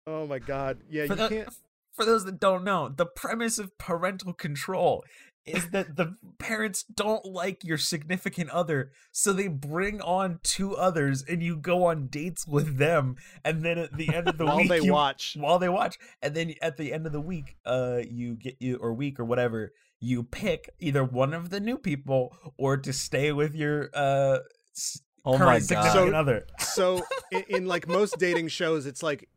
oh 0.07 0.27
my 0.27 0.38
god. 0.38 0.79
Yeah, 0.90 1.07
for, 1.07 1.12
you 1.14 1.16
the- 1.16 1.29
can't 1.29 1.49
for 1.94 2.05
those 2.05 2.27
that 2.27 2.38
don't 2.38 2.62
know, 2.64 2.90
the 2.90 3.07
premise 3.07 3.59
of 3.59 3.77
parental 3.79 4.35
control 4.35 5.03
is 5.46 5.70
that 5.70 5.96
the 5.96 6.16
parents 6.38 6.82
don't 6.82 7.24
like 7.24 7.64
your 7.64 7.78
significant 7.78 8.50
other, 8.50 8.90
so 9.12 9.32
they 9.32 9.48
bring 9.48 10.00
on 10.00 10.40
two 10.42 10.76
others 10.76 11.24
and 11.28 11.42
you 11.42 11.56
go 11.56 11.85
on 11.85 12.09
dates 12.09 12.46
with 12.46 12.78
them, 12.78 13.16
and 13.44 13.64
then 13.64 13.78
at 13.78 13.96
the 13.96 14.14
end 14.14 14.28
of 14.28 14.38
the 14.38 14.44
while 14.46 14.56
week 14.59 14.68
they 14.68 14.80
you, 14.80 14.92
watch. 14.92 15.37
while 15.38 15.59
they 15.59 15.68
watch, 15.68 15.98
and 16.22 16.35
then 16.35 16.54
at 16.61 16.76
the 16.76 16.92
end 16.92 17.06
of 17.06 17.12
the 17.12 17.20
week, 17.20 17.56
uh, 17.64 18.00
you 18.09 18.35
get 18.35 18.56
you 18.61 18.76
or 18.76 18.92
week 18.92 19.20
or 19.20 19.24
whatever, 19.24 19.72
you 20.00 20.22
pick 20.22 20.70
either 20.78 21.04
one 21.04 21.32
of 21.32 21.50
the 21.50 21.61
new 21.61 21.78
people 21.78 22.35
or 22.59 22.76
to 22.76 22.92
stay 22.92 23.32
with 23.32 23.54
your 23.54 23.90
uh 23.94 24.38
oh 25.24 25.32
my 25.32 25.38
current 25.38 25.68
god. 25.68 25.82
significant 25.85 26.14
other. 26.14 26.46
so 26.61 27.02
in, 27.32 27.44
in 27.48 27.66
like 27.66 27.88
most 27.88 28.18
dating 28.18 28.48
shows 28.48 28.87
it's 28.87 29.02
like 29.02 29.28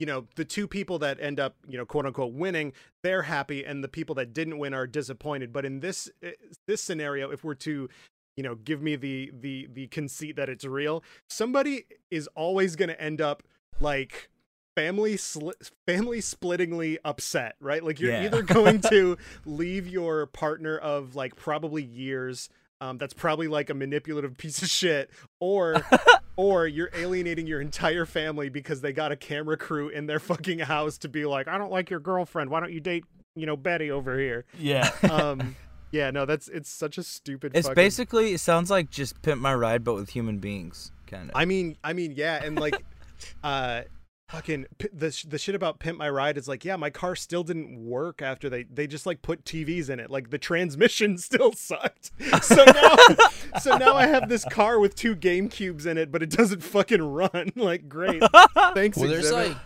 you 0.00 0.06
know 0.06 0.26
the 0.34 0.44
two 0.44 0.66
people 0.66 0.98
that 0.98 1.18
end 1.20 1.38
up 1.38 1.54
you 1.68 1.78
know 1.78 1.86
quote 1.86 2.06
unquote 2.06 2.32
winning 2.32 2.72
they're 3.04 3.22
happy 3.22 3.64
and 3.64 3.84
the 3.84 3.88
people 3.88 4.14
that 4.16 4.32
didn't 4.32 4.58
win 4.58 4.74
are 4.74 4.86
disappointed 4.86 5.52
but 5.52 5.64
in 5.64 5.78
this 5.80 6.10
eh, 6.22 6.32
this 6.66 6.82
scenario 6.82 7.30
if 7.30 7.44
we're 7.44 7.54
to 7.54 7.88
you 8.36 8.42
know 8.42 8.54
give 8.56 8.80
me 8.82 8.96
the 8.96 9.30
the 9.38 9.68
the 9.72 9.86
conceit 9.88 10.34
that 10.36 10.48
it's 10.48 10.64
real 10.64 11.04
somebody 11.28 11.84
is 12.10 12.26
always 12.34 12.74
going 12.76 12.88
to 12.88 13.00
end 13.00 13.20
up 13.20 13.42
like 13.80 14.30
family 14.76 15.14
sli- 15.16 15.70
family 15.86 16.20
splittingly 16.20 16.96
upset 17.04 17.56
right 17.60 17.84
like 17.84 18.00
you're 18.00 18.12
Yeah. 18.12 18.24
either 18.24 18.42
going 18.42 18.80
to 18.82 19.18
leave 19.44 19.86
your 19.86 20.26
partner 20.26 20.78
of 20.78 21.14
like 21.14 21.36
probably 21.36 21.82
years 21.82 22.48
um, 22.82 22.96
that's 22.96 23.12
probably 23.12 23.46
like 23.48 23.68
a 23.68 23.74
manipulative 23.74 24.36
piece 24.38 24.62
of 24.62 24.68
shit 24.70 25.10
or 25.40 25.84
or 26.36 26.66
you're 26.66 26.90
alienating 26.94 27.46
your 27.46 27.60
entire 27.60 28.06
family 28.06 28.48
because 28.48 28.80
they 28.80 28.92
got 28.92 29.12
a 29.12 29.16
camera 29.16 29.56
crew 29.56 29.88
in 29.88 30.06
their 30.06 30.18
fucking 30.20 30.58
house 30.60 30.98
to 30.98 31.08
be 31.08 31.24
like 31.26 31.48
i 31.48 31.58
don't 31.58 31.70
like 31.72 31.90
your 31.90 32.00
girlfriend 32.00 32.50
why 32.50 32.60
don't 32.60 32.72
you 32.72 32.80
date 32.80 33.04
you 33.34 33.46
know 33.46 33.56
betty 33.56 33.90
over 33.90 34.18
here 34.18 34.44
Yeah. 34.58 34.90
um 35.10 35.56
yeah 35.92 36.10
no 36.10 36.24
that's 36.26 36.48
it's 36.48 36.70
such 36.70 36.98
a 36.98 37.02
stupid 37.02 37.52
It's 37.54 37.66
fucking- 37.66 37.74
basically 37.74 38.32
it 38.32 38.38
sounds 38.40 38.70
like 38.70 38.90
just 38.90 39.20
Pimp 39.22 39.40
My 39.40 39.54
Ride 39.54 39.84
but 39.84 39.94
with 39.94 40.10
human 40.10 40.38
beings, 40.38 40.92
kind 41.06 41.30
of. 41.30 41.36
i 41.36 41.44
mean 41.44 41.76
i 41.84 41.92
mean 41.92 42.12
yeah 42.16 42.42
and 42.44 42.58
like 42.58 42.82
uh 43.44 43.82
fucking 44.30 44.66
the, 44.92 45.24
the 45.28 45.38
shit 45.38 45.54
about 45.54 45.78
pimp 45.80 45.98
my 45.98 46.08
ride 46.08 46.38
is 46.38 46.46
like 46.46 46.64
yeah 46.64 46.76
my 46.76 46.90
car 46.90 47.16
still 47.16 47.42
didn't 47.42 47.84
work 47.84 48.22
after 48.22 48.48
they 48.48 48.62
they 48.64 48.86
just 48.86 49.04
like 49.06 49.22
put 49.22 49.44
tvs 49.44 49.90
in 49.90 49.98
it 49.98 50.10
like 50.10 50.30
the 50.30 50.38
transmission 50.38 51.18
still 51.28 51.52
sucked 51.52 52.10
so 52.42 52.64
now 52.64 52.96
so 53.60 53.76
now 53.76 53.94
i 53.94 54.06
have 54.06 54.28
this 54.28 54.44
car 54.44 54.78
with 54.78 54.94
two 54.94 55.14
game 55.14 55.48
cubes 55.48 55.84
in 55.84 55.98
it 55.98 56.12
but 56.12 56.22
it 56.22 56.30
doesn't 56.30 56.62
fucking 56.62 57.02
run 57.02 57.50
like 57.56 57.88
great 57.88 58.22
thanks 58.74 58.96
Well, 58.96 59.08
there's 59.08 59.30
Xzibit. 59.30 59.48
like 59.48 59.56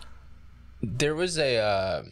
there 0.81 1.15
was 1.15 1.37
a 1.39 1.57
uh, 1.57 2.03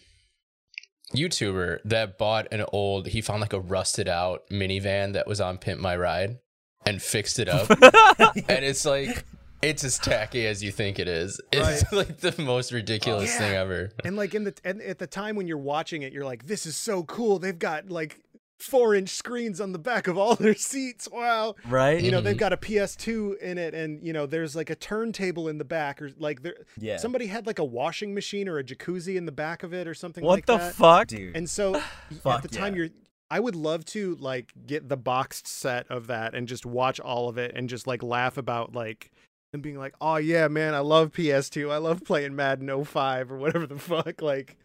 YouTuber 1.16 1.80
that 1.86 2.18
bought 2.18 2.48
an 2.52 2.66
old. 2.74 3.08
He 3.08 3.22
found 3.22 3.42
like 3.42 3.54
a 3.54 3.60
rusted 3.60 4.08
out 4.08 4.50
minivan 4.50 5.14
that 5.14 5.28
was 5.28 5.40
on 5.40 5.60
Pimp 5.60 5.80
My 5.80 5.96
Ride 5.96 6.40
and 6.86 7.00
fixed 7.02 7.38
it 7.38 7.48
up, 7.48 7.70
and 8.50 8.66
it's 8.66 8.84
like 8.86 9.24
it's 9.64 9.84
as 9.84 9.98
tacky 9.98 10.46
as 10.46 10.64
you 10.64 10.72
think 10.72 11.00
it 11.00 11.08
is. 11.08 11.40
It's 11.52 11.84
like 11.92 12.18
the 12.18 12.40
most 12.42 12.72
ridiculous 12.72 13.32
Yeah. 13.34 13.38
thing 13.40 13.54
ever. 13.56 13.92
and 14.06 14.16
like 14.16 14.36
in 14.36 14.44
the 14.44 14.54
and 14.64 14.82
at 14.82 15.00
the 15.00 15.08
time 15.08 15.36
when 15.36 15.48
you're 15.48 15.58
watching 15.58 16.02
it 16.04 16.14
you're 16.14 16.26
like 16.26 16.46
this 16.48 16.66
is 16.66 16.76
so 16.78 17.04
cool 17.04 17.40
they've 17.40 17.58
got 17.58 17.90
like 17.90 18.20
four 18.60 18.96
inch 18.96 19.10
screens 19.10 19.60
on 19.60 19.74
the 19.74 19.80
back 19.80 20.08
of 20.08 20.18
all 20.18 20.36
their 20.46 20.56
seats 20.56 21.10
wow 21.12 21.54
right? 21.68 22.02
you 22.02 22.12
know 22.12 22.22
they've 22.22 22.34
mm-hmm. 22.36 22.40
got 22.40 22.54
a 22.54 22.58
ps2 22.58 23.38
in 23.40 23.58
it 23.58 23.74
and 23.74 24.02
you 24.06 24.14
know 24.14 24.26
there's 24.26 24.56
like 24.56 24.70
a 24.70 24.76
turntable 24.76 25.50
in 25.50 25.58
the 25.58 25.66
back 25.66 26.02
or 26.02 26.10
like 26.18 26.42
there 26.44 26.56
Yeah. 26.80 26.96
somebody 26.98 27.28
had 27.28 27.46
like 27.46 27.60
a 27.60 27.66
washing 27.66 28.14
machine 28.14 28.48
or 28.48 28.58
a 28.60 28.64
jacuzzi 28.64 29.16
in 29.18 29.26
the 29.26 29.34
back 29.34 29.64
of 29.64 29.74
it 29.74 29.86
or 29.88 29.94
something 29.94 30.24
what 30.24 30.36
like 30.36 30.46
the 30.46 30.58
that 30.58 30.76
fuck? 30.76 31.08
Dude. 31.08 31.36
and 31.36 31.50
so 31.50 31.76
at 32.26 32.42
the 32.42 32.48
time 32.48 32.74
yeah. 32.74 32.84
you're 32.84 32.90
I 33.30 33.40
would 33.40 33.56
love 33.56 33.84
to 33.86 34.16
like 34.20 34.54
get 34.68 34.88
the 34.90 34.98
boxed 34.98 35.48
set 35.48 35.88
of 35.90 36.08
that 36.08 36.36
and 36.36 36.48
just 36.48 36.66
watch 36.68 37.00
all 37.00 37.30
of 37.30 37.38
it 37.40 37.54
and 37.56 37.68
just 37.68 37.88
like 37.88 38.04
laugh 38.04 38.38
about 38.38 38.76
like 38.76 39.12
them 39.54 39.62
being 39.62 39.78
like, 39.78 39.96
"Oh 40.02 40.18
yeah, 40.18 40.50
man, 40.50 40.74
I 40.74 40.80
love 40.80 41.12
PS2. 41.14 41.72
I 41.72 41.78
love 41.78 42.04
playing 42.04 42.36
Madden 42.36 42.84
05 42.84 43.32
or 43.32 43.38
whatever 43.38 43.66
the 43.66 43.80
fuck." 43.80 44.22
Like 44.22 44.58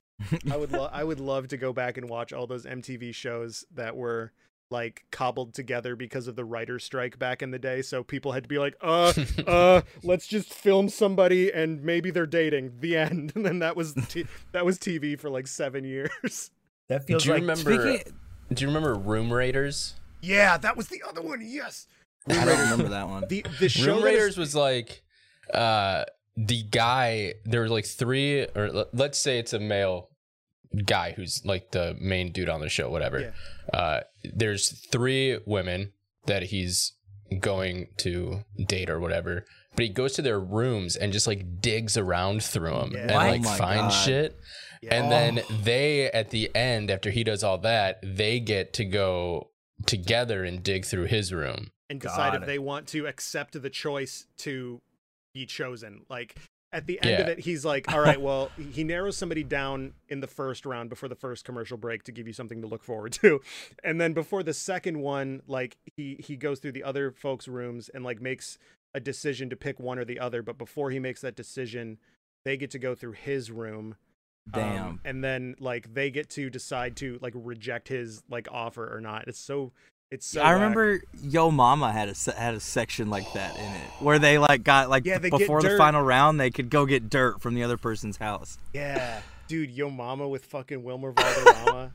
I 0.50 0.56
would 0.56 0.72
lo- 0.72 0.90
I 0.92 1.04
would 1.04 1.20
love 1.20 1.46
to 1.48 1.56
go 1.56 1.72
back 1.72 1.96
and 1.96 2.08
watch 2.08 2.32
all 2.32 2.48
those 2.48 2.64
MTV 2.66 3.14
shows 3.14 3.64
that 3.74 3.96
were 3.96 4.32
like 4.70 5.04
cobbled 5.12 5.54
together 5.54 5.94
because 5.96 6.26
of 6.26 6.34
the 6.36 6.44
writer's 6.44 6.82
strike 6.84 7.18
back 7.18 7.40
in 7.42 7.50
the 7.52 7.58
day 7.58 7.80
so 7.80 8.02
people 8.04 8.32
had 8.32 8.42
to 8.42 8.48
be 8.50 8.58
like 8.58 8.74
uh 8.82 9.12
uh 9.46 9.80
let's 10.02 10.26
just 10.26 10.52
film 10.52 10.90
somebody 10.90 11.50
and 11.50 11.82
maybe 11.82 12.10
they're 12.10 12.26
dating 12.26 12.70
the 12.80 12.94
end 12.94 13.32
and 13.34 13.46
then 13.46 13.60
that 13.60 13.74
was 13.76 13.94
t- 14.10 14.26
that 14.52 14.66
was 14.66 14.78
tv 14.78 15.18
for 15.18 15.30
like 15.30 15.46
seven 15.46 15.84
years 15.84 16.50
That 16.90 17.06
feels 17.06 17.22
Do 17.22 17.28
you 17.28 17.34
like 17.36 17.40
remember? 17.40 17.94
Speaking- 17.96 18.12
Do 18.52 18.60
you 18.62 18.68
remember 18.68 18.94
Room 18.94 19.32
Raiders? 19.32 19.94
Yeah, 20.20 20.58
that 20.58 20.76
was 20.76 20.88
the 20.88 21.02
other 21.08 21.22
one. 21.22 21.40
Yes. 21.42 21.86
I 22.28 22.44
don't 22.44 22.60
remember 22.60 22.88
that 22.90 23.08
one. 23.08 23.24
The 23.28 23.44
the 23.60 23.68
show 23.68 23.94
Room 23.96 24.04
Raiders 24.04 24.36
was 24.36 24.54
like 24.54 25.02
uh 25.52 26.04
the 26.36 26.62
guy 26.62 27.34
there 27.44 27.60
were 27.60 27.68
like 27.68 27.86
three 27.86 28.42
or 28.54 28.86
let's 28.92 29.18
say 29.18 29.38
it's 29.38 29.52
a 29.52 29.58
male 29.58 30.10
guy 30.84 31.12
who's 31.12 31.42
like 31.44 31.70
the 31.70 31.96
main 32.00 32.30
dude 32.32 32.48
on 32.48 32.60
the 32.60 32.68
show 32.68 32.90
whatever. 32.90 33.32
Uh 33.72 34.00
there's 34.24 34.86
three 34.90 35.38
women 35.46 35.92
that 36.26 36.44
he's 36.44 36.92
going 37.40 37.88
to 37.98 38.44
date 38.66 38.90
or 38.90 39.00
whatever. 39.00 39.44
But 39.74 39.84
he 39.84 39.88
goes 39.90 40.12
to 40.14 40.22
their 40.22 40.40
rooms 40.40 40.96
and 40.96 41.12
just 41.12 41.26
like 41.26 41.60
digs 41.60 41.96
around 41.96 42.42
through 42.42 42.70
them 42.70 42.92
Yeah. 42.94 43.00
and 43.02 43.10
like 43.12 43.40
Oh 43.46 43.56
finds 43.56 43.94
God. 43.94 44.04
shit. 44.04 44.36
Yeah. 44.82 44.94
And 44.94 45.10
then 45.10 45.40
they 45.64 46.10
at 46.10 46.30
the 46.30 46.54
end 46.54 46.90
after 46.90 47.10
he 47.10 47.24
does 47.24 47.42
all 47.42 47.58
that, 47.58 48.00
they 48.02 48.38
get 48.40 48.72
to 48.74 48.84
go 48.84 49.50
together 49.86 50.44
and 50.44 50.62
dig 50.62 50.84
through 50.84 51.04
his 51.06 51.32
room. 51.32 51.70
And 51.90 52.00
decide 52.00 52.34
if 52.34 52.46
they 52.46 52.58
want 52.58 52.86
to 52.88 53.06
accept 53.06 53.60
the 53.60 53.70
choice 53.70 54.26
to 54.38 54.80
be 55.34 55.46
chosen. 55.46 56.04
Like 56.08 56.36
at 56.72 56.86
the 56.86 57.00
end 57.02 57.22
of 57.22 57.28
it, 57.28 57.40
he's 57.40 57.64
like, 57.64 57.92
"All 57.92 58.00
right, 58.00 58.20
well, 58.20 58.50
he 58.72 58.84
narrows 58.84 59.16
somebody 59.16 59.42
down 59.42 59.94
in 60.08 60.20
the 60.20 60.26
first 60.26 60.66
round 60.66 60.90
before 60.90 61.08
the 61.08 61.14
first 61.14 61.44
commercial 61.44 61.78
break 61.78 62.02
to 62.04 62.12
give 62.12 62.26
you 62.26 62.32
something 62.32 62.60
to 62.60 62.66
look 62.66 62.84
forward 62.84 63.12
to, 63.14 63.40
and 63.84 64.00
then 64.00 64.12
before 64.12 64.42
the 64.42 64.54
second 64.54 65.00
one, 65.00 65.42
like 65.46 65.78
he 65.96 66.16
he 66.20 66.36
goes 66.36 66.58
through 66.60 66.72
the 66.72 66.84
other 66.84 67.10
folks' 67.10 67.48
rooms 67.48 67.88
and 67.88 68.04
like 68.04 68.20
makes 68.20 68.58
a 68.94 69.00
decision 69.00 69.50
to 69.50 69.56
pick 69.56 69.78
one 69.78 69.98
or 69.98 70.04
the 70.04 70.18
other. 70.18 70.42
But 70.42 70.58
before 70.58 70.90
he 70.90 70.98
makes 70.98 71.20
that 71.20 71.36
decision, 71.36 71.98
they 72.44 72.56
get 72.56 72.70
to 72.72 72.78
go 72.78 72.94
through 72.94 73.12
his 73.12 73.50
room." 73.50 73.96
um, 74.54 74.60
Damn. 74.62 75.00
and 75.04 75.22
then 75.22 75.54
like 75.60 75.92
they 75.92 76.10
get 76.10 76.30
to 76.30 76.48
decide 76.50 76.96
to 76.96 77.18
like 77.20 77.34
reject 77.36 77.88
his 77.88 78.22
like 78.30 78.48
offer 78.50 78.94
or 78.94 79.00
not. 79.00 79.28
It's 79.28 79.38
so 79.38 79.72
it's 80.10 80.26
so. 80.26 80.40
I 80.42 80.52
remember 80.52 81.00
Yo 81.22 81.50
Momma 81.50 81.92
had 81.92 82.08
a 82.08 82.32
had 82.32 82.54
a 82.54 82.60
section 82.60 83.10
like 83.10 83.30
that 83.34 83.56
in 83.56 83.64
it 83.64 83.90
where 84.00 84.18
they 84.18 84.38
like 84.38 84.64
got 84.64 84.88
like 84.88 85.04
Yeah, 85.04 85.18
before 85.18 85.60
the 85.62 85.76
final 85.76 86.02
round 86.02 86.40
they 86.40 86.50
could 86.50 86.70
go 86.70 86.86
get 86.86 87.10
dirt 87.10 87.40
from 87.40 87.54
the 87.54 87.62
other 87.62 87.76
person's 87.76 88.16
house. 88.16 88.58
Yeah, 88.72 89.20
dude, 89.48 89.70
Yo 89.70 89.90
Momma 89.90 90.26
with 90.28 90.44
fucking 90.46 90.82
Wilmer 90.82 91.12
Valderrama. 91.16 91.92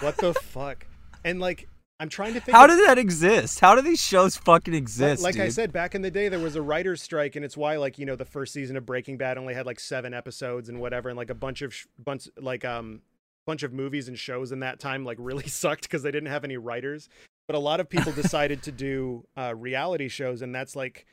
what 0.00 0.16
the 0.18 0.34
fuck? 0.34 0.86
And 1.24 1.40
like, 1.40 1.68
I'm 2.00 2.08
trying 2.10 2.34
to 2.34 2.40
think. 2.40 2.54
How 2.54 2.64
of- 2.64 2.70
did 2.72 2.86
that 2.88 2.98
exist? 2.98 3.60
How 3.60 3.74
do 3.74 3.80
these 3.80 4.00
shows 4.02 4.36
fucking 4.36 4.74
exist? 4.74 5.22
like 5.22 5.38
I 5.38 5.44
dude? 5.46 5.54
said 5.54 5.72
back 5.72 5.94
in 5.94 6.02
the 6.02 6.10
day, 6.10 6.28
there 6.28 6.40
was 6.40 6.56
a 6.56 6.62
writer's 6.62 7.00
strike, 7.00 7.34
and 7.36 7.44
it's 7.44 7.56
why 7.56 7.76
like 7.76 7.98
you 7.98 8.04
know 8.04 8.16
the 8.16 8.24
first 8.26 8.52
season 8.52 8.76
of 8.76 8.84
Breaking 8.84 9.16
Bad 9.16 9.38
only 9.38 9.54
had 9.54 9.64
like 9.64 9.80
seven 9.80 10.12
episodes 10.12 10.68
and 10.68 10.80
whatever, 10.80 11.08
and 11.08 11.16
like 11.16 11.30
a 11.30 11.34
bunch 11.34 11.62
of 11.62 11.72
sh- 11.74 11.86
bunch 11.98 12.28
like 12.38 12.64
um 12.64 13.00
bunch 13.46 13.62
of 13.62 13.72
movies 13.72 14.08
and 14.08 14.18
shows 14.18 14.52
in 14.52 14.60
that 14.60 14.80
time 14.80 15.04
like 15.04 15.18
really 15.20 15.46
sucked 15.48 15.82
because 15.82 16.02
they 16.02 16.10
didn't 16.10 16.30
have 16.30 16.44
any 16.44 16.56
writers. 16.56 17.08
But 17.46 17.56
a 17.56 17.58
lot 17.58 17.80
of 17.80 17.88
people 17.90 18.12
decided 18.12 18.62
to 18.62 18.72
do 18.72 19.26
uh, 19.36 19.54
reality 19.54 20.08
shows, 20.08 20.40
and 20.42 20.54
that's 20.54 20.74
like 20.74 21.06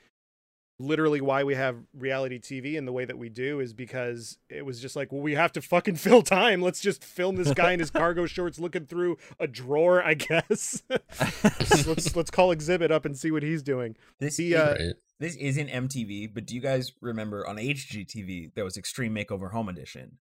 literally 0.80 1.22
why 1.22 1.44
we 1.44 1.54
have 1.54 1.76
reality 1.94 2.40
TV 2.40 2.76
and 2.78 2.88
the 2.88 2.92
way 2.92 3.06
that 3.06 3.18
we 3.18 3.30
do 3.30 3.60
is 3.60 3.72
because 3.72 4.40
it 4.50 4.66
was 4.66 4.80
just 4.82 4.96
like, 4.96 5.12
well, 5.12 5.22
we 5.22 5.36
have 5.36 5.52
to 5.52 5.62
fucking 5.62 5.96
fill 5.98 6.22
time. 6.24 6.62
Let's 6.62 6.80
just 6.82 7.04
film 7.04 7.36
this 7.36 7.54
guy 7.54 7.74
in 7.74 7.80
his 7.80 7.92
cargo 7.92 8.26
shorts 8.26 8.60
looking 8.60 8.86
through 8.86 9.18
a 9.40 9.48
drawer, 9.48 10.02
I 10.04 10.14
guess. 10.16 10.82
let's 10.90 12.16
let's 12.16 12.32
call 12.32 12.56
Xzibit 12.56 12.92
up 12.92 13.06
and 13.06 13.18
see 13.18 13.32
what 13.32 13.44
he's 13.44 13.62
doing. 13.62 13.96
this. 14.20 14.38
The, 14.38 14.54
is- 14.54 14.60
uh, 14.60 14.76
right? 14.80 14.96
this 15.20 15.36
isn't 15.36 15.70
MTV, 15.70 16.34
but 16.34 16.46
do 16.48 16.56
you 16.56 16.62
guys 16.62 16.94
remember 17.02 17.46
on 17.48 17.58
HGTV 17.58 18.54
there 18.56 18.64
was 18.64 18.78
Extreme 18.78 19.14
Makeover 19.14 19.52
Home 19.52 19.70
Edition, 19.70 20.18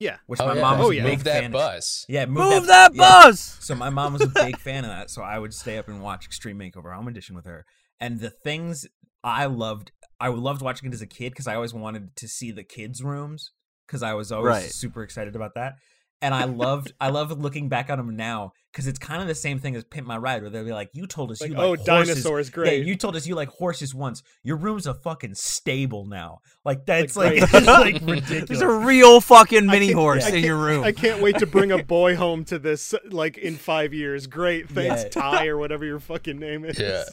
Yeah. 0.00 0.18
which 0.26 0.40
Oh, 0.40 0.46
my 0.46 0.54
yeah. 0.54 0.60
mom 0.62 0.78
was 0.78 0.86
Oh, 0.86 0.90
a 0.90 0.94
yeah. 0.94 1.02
big 1.02 1.18
Move 1.18 1.24
that 1.24 1.40
fan. 1.42 1.50
bus. 1.52 2.06
Yeah, 2.08 2.26
Move 2.26 2.66
that 2.66 2.94
yeah. 2.94 2.98
bus. 3.24 3.56
So 3.60 3.74
my 3.74 3.90
mom 3.90 4.12
was 4.12 4.22
a 4.22 4.28
big 4.28 4.56
fan 4.66 4.84
of 4.84 4.90
that, 4.90 5.10
so 5.10 5.22
I 5.22 5.38
would 5.38 5.52
stay 5.54 5.76
up 5.78 5.88
and 5.88 6.02
watch 6.02 6.24
Extreme 6.24 6.58
Makeover 6.58 6.94
Home 6.94 7.08
Edition 7.08 7.34
with 7.34 7.46
her. 7.46 7.64
And 8.00 8.20
the 8.20 8.30
things 8.30 8.86
I 9.24 9.46
loved, 9.46 9.90
I 10.20 10.28
loved 10.28 10.62
watching 10.62 10.88
it 10.88 10.94
as 10.94 11.02
a 11.02 11.06
kid 11.06 11.30
because 11.32 11.46
I 11.48 11.54
always 11.56 11.74
wanted 11.74 12.14
to 12.16 12.28
see 12.28 12.52
the 12.52 12.62
kids' 12.62 13.02
rooms 13.02 13.50
because 13.86 14.02
I 14.02 14.14
was 14.14 14.30
always 14.30 14.46
Right. 14.48 14.70
super 14.70 15.02
excited 15.02 15.34
about 15.34 15.54
that. 15.56 15.74
And 16.22 16.34
I 16.34 16.44
loved, 16.44 16.92
I 17.00 17.10
love 17.10 17.30
looking 17.38 17.68
back 17.68 17.90
on 17.90 17.98
them 17.98 18.16
now 18.16 18.52
because 18.72 18.86
it's 18.86 18.98
kind 18.98 19.20
of 19.22 19.28
the 19.28 19.34
same 19.34 19.58
thing 19.58 19.74
as 19.76 19.84
Pimp 19.84 20.06
My 20.06 20.16
Ride, 20.16 20.42
where 20.42 20.50
they'll 20.50 20.64
be 20.64 20.72
like, 20.72 20.90
"You 20.92 21.06
told 21.06 21.30
us 21.30 21.40
Like, 21.40 21.50
you 21.50 21.56
oh, 21.56 21.70
like 21.70 21.86
horses. 21.86 22.06
dinosaurs, 22.06 22.50
great. 22.50 22.78
Yeah, 22.80 22.84
you 22.84 22.96
told 22.96 23.16
us 23.16 23.26
you 23.26 23.34
like 23.34 23.48
horses 23.48 23.94
once. 23.94 24.22
Your 24.42 24.56
room's 24.56 24.86
a 24.86 24.94
fucking 24.94 25.34
stable 25.34 26.06
now. 26.06 26.38
Like 26.64 26.84
that's 26.86 27.16
Like, 27.16 27.40
like, 27.40 27.50
it's 27.54 27.66
like 27.66 27.94
ridiculous. 28.02 28.48
There's 28.48 28.60
a 28.60 28.68
real 28.68 29.20
fucking 29.20 29.66
mini 29.66 29.90
horse 29.92 30.26
I 30.26 30.36
in 30.36 30.44
your 30.44 30.56
room. 30.56 30.84
I 30.84 30.92
can't 30.92 31.20
wait 31.22 31.38
to 31.38 31.46
bring 31.46 31.72
a 31.72 31.82
boy 31.82 32.16
home 32.16 32.44
to 32.46 32.58
this 32.58 32.94
like 33.10 33.38
in 33.38 33.56
five 33.56 33.92
years. 33.94 34.26
Great, 34.26 34.68
thanks, 34.68 35.04
Yeah. 35.04 35.08
Ty 35.08 35.46
or 35.46 35.56
whatever 35.56 35.84
your 35.84 35.98
fucking 36.00 36.38
name 36.38 36.64
is. 36.64 36.78
Yeah. 36.78 37.04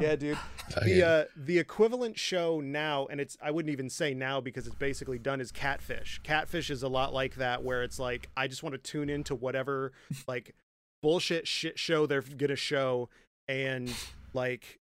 yeah, 0.00 0.16
dude. 0.16 0.38
The 0.84 1.06
uh, 1.06 1.24
the 1.36 1.58
equivalent 1.58 2.18
show 2.18 2.60
now, 2.60 3.06
and 3.10 3.20
it's 3.20 3.36
I 3.42 3.50
wouldn't 3.50 3.72
even 3.72 3.88
say 3.90 4.14
now 4.14 4.40
because 4.40 4.66
it's 4.66 4.76
basically 4.76 5.18
done 5.18 5.40
is 5.40 5.52
Catfish. 5.52 6.20
Catfish 6.22 6.70
is 6.70 6.82
a 6.82 6.88
lot 6.88 7.12
like 7.12 7.36
that, 7.36 7.62
where 7.62 7.82
it's 7.82 7.98
like 7.98 8.28
I 8.36 8.48
just 8.48 8.62
want 8.62 8.74
to 8.74 8.78
tune 8.78 9.08
into 9.10 9.34
whatever 9.34 9.92
like 10.26 10.54
bullshit 11.02 11.46
shit 11.46 11.78
show 11.78 12.06
they're 12.06 12.22
gonna 12.22 12.56
show, 12.56 13.08
and 13.46 13.92
like 14.32 14.78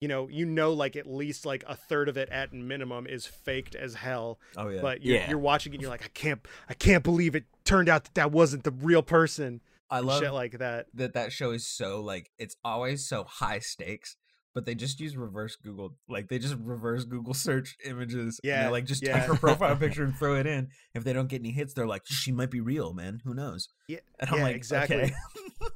you 0.00 0.08
know 0.08 0.28
you 0.28 0.44
know 0.44 0.72
like 0.72 0.96
at 0.96 1.06
least 1.06 1.46
like 1.46 1.64
a 1.68 1.76
third 1.76 2.08
of 2.08 2.16
it 2.16 2.28
at 2.30 2.52
minimum 2.52 3.06
is 3.06 3.24
faked 3.26 3.74
as 3.74 3.94
hell 3.94 4.38
oh 4.56 4.68
yeah. 4.68 4.80
but 4.82 5.02
you're, 5.02 5.16
Yeah. 5.16 5.30
you're 5.30 5.38
watching 5.38 5.72
it 5.72 5.76
and 5.76 5.82
you're 5.82 5.90
like 5.90 6.04
i 6.04 6.08
can't 6.08 6.40
i 6.68 6.74
can't 6.74 7.04
believe 7.04 7.36
it 7.36 7.44
turned 7.64 7.88
out 7.88 8.02
that 8.04 8.14
that 8.14 8.32
wasn't 8.32 8.64
the 8.64 8.72
real 8.72 9.02
person 9.02 9.60
I 9.88 10.00
love 10.00 10.20
shit 10.20 10.32
like 10.32 10.58
that 10.58 10.86
that 10.94 11.14
that 11.14 11.32
show 11.32 11.52
is 11.52 11.66
so 11.66 12.00
like 12.00 12.30
it's 12.38 12.56
always 12.64 13.06
so 13.06 13.22
high 13.24 13.60
stakes 13.60 14.16
but 14.54 14.64
they 14.66 14.74
just 14.74 15.00
use 15.00 15.16
reverse 15.16 15.56
google 15.56 15.96
like 16.08 16.28
they 16.28 16.38
just 16.38 16.56
reverse 16.60 17.04
google 17.04 17.34
search 17.34 17.76
images 17.84 18.40
Yeah, 18.44 18.68
like 18.68 18.84
just 18.84 19.02
yeah. 19.02 19.18
type 19.18 19.28
her 19.28 19.34
profile 19.46 19.76
picture 19.76 20.04
and 20.04 20.14
throw 20.14 20.36
it 20.36 20.46
in 20.46 20.68
if 20.94 21.04
they 21.04 21.12
don't 21.12 21.28
get 21.28 21.40
any 21.40 21.50
hits 21.50 21.74
they're 21.74 21.86
like 21.86 22.02
she 22.04 22.32
might 22.32 22.50
be 22.50 22.60
real 22.60 22.92
man 22.92 23.20
who 23.24 23.34
knows 23.34 23.68
yeah, 23.88 23.98
and 24.20 24.30
i'm 24.30 24.38
yeah, 24.38 24.42
like 24.44 24.56
exactly 24.56 24.96
okay. 25.02 25.12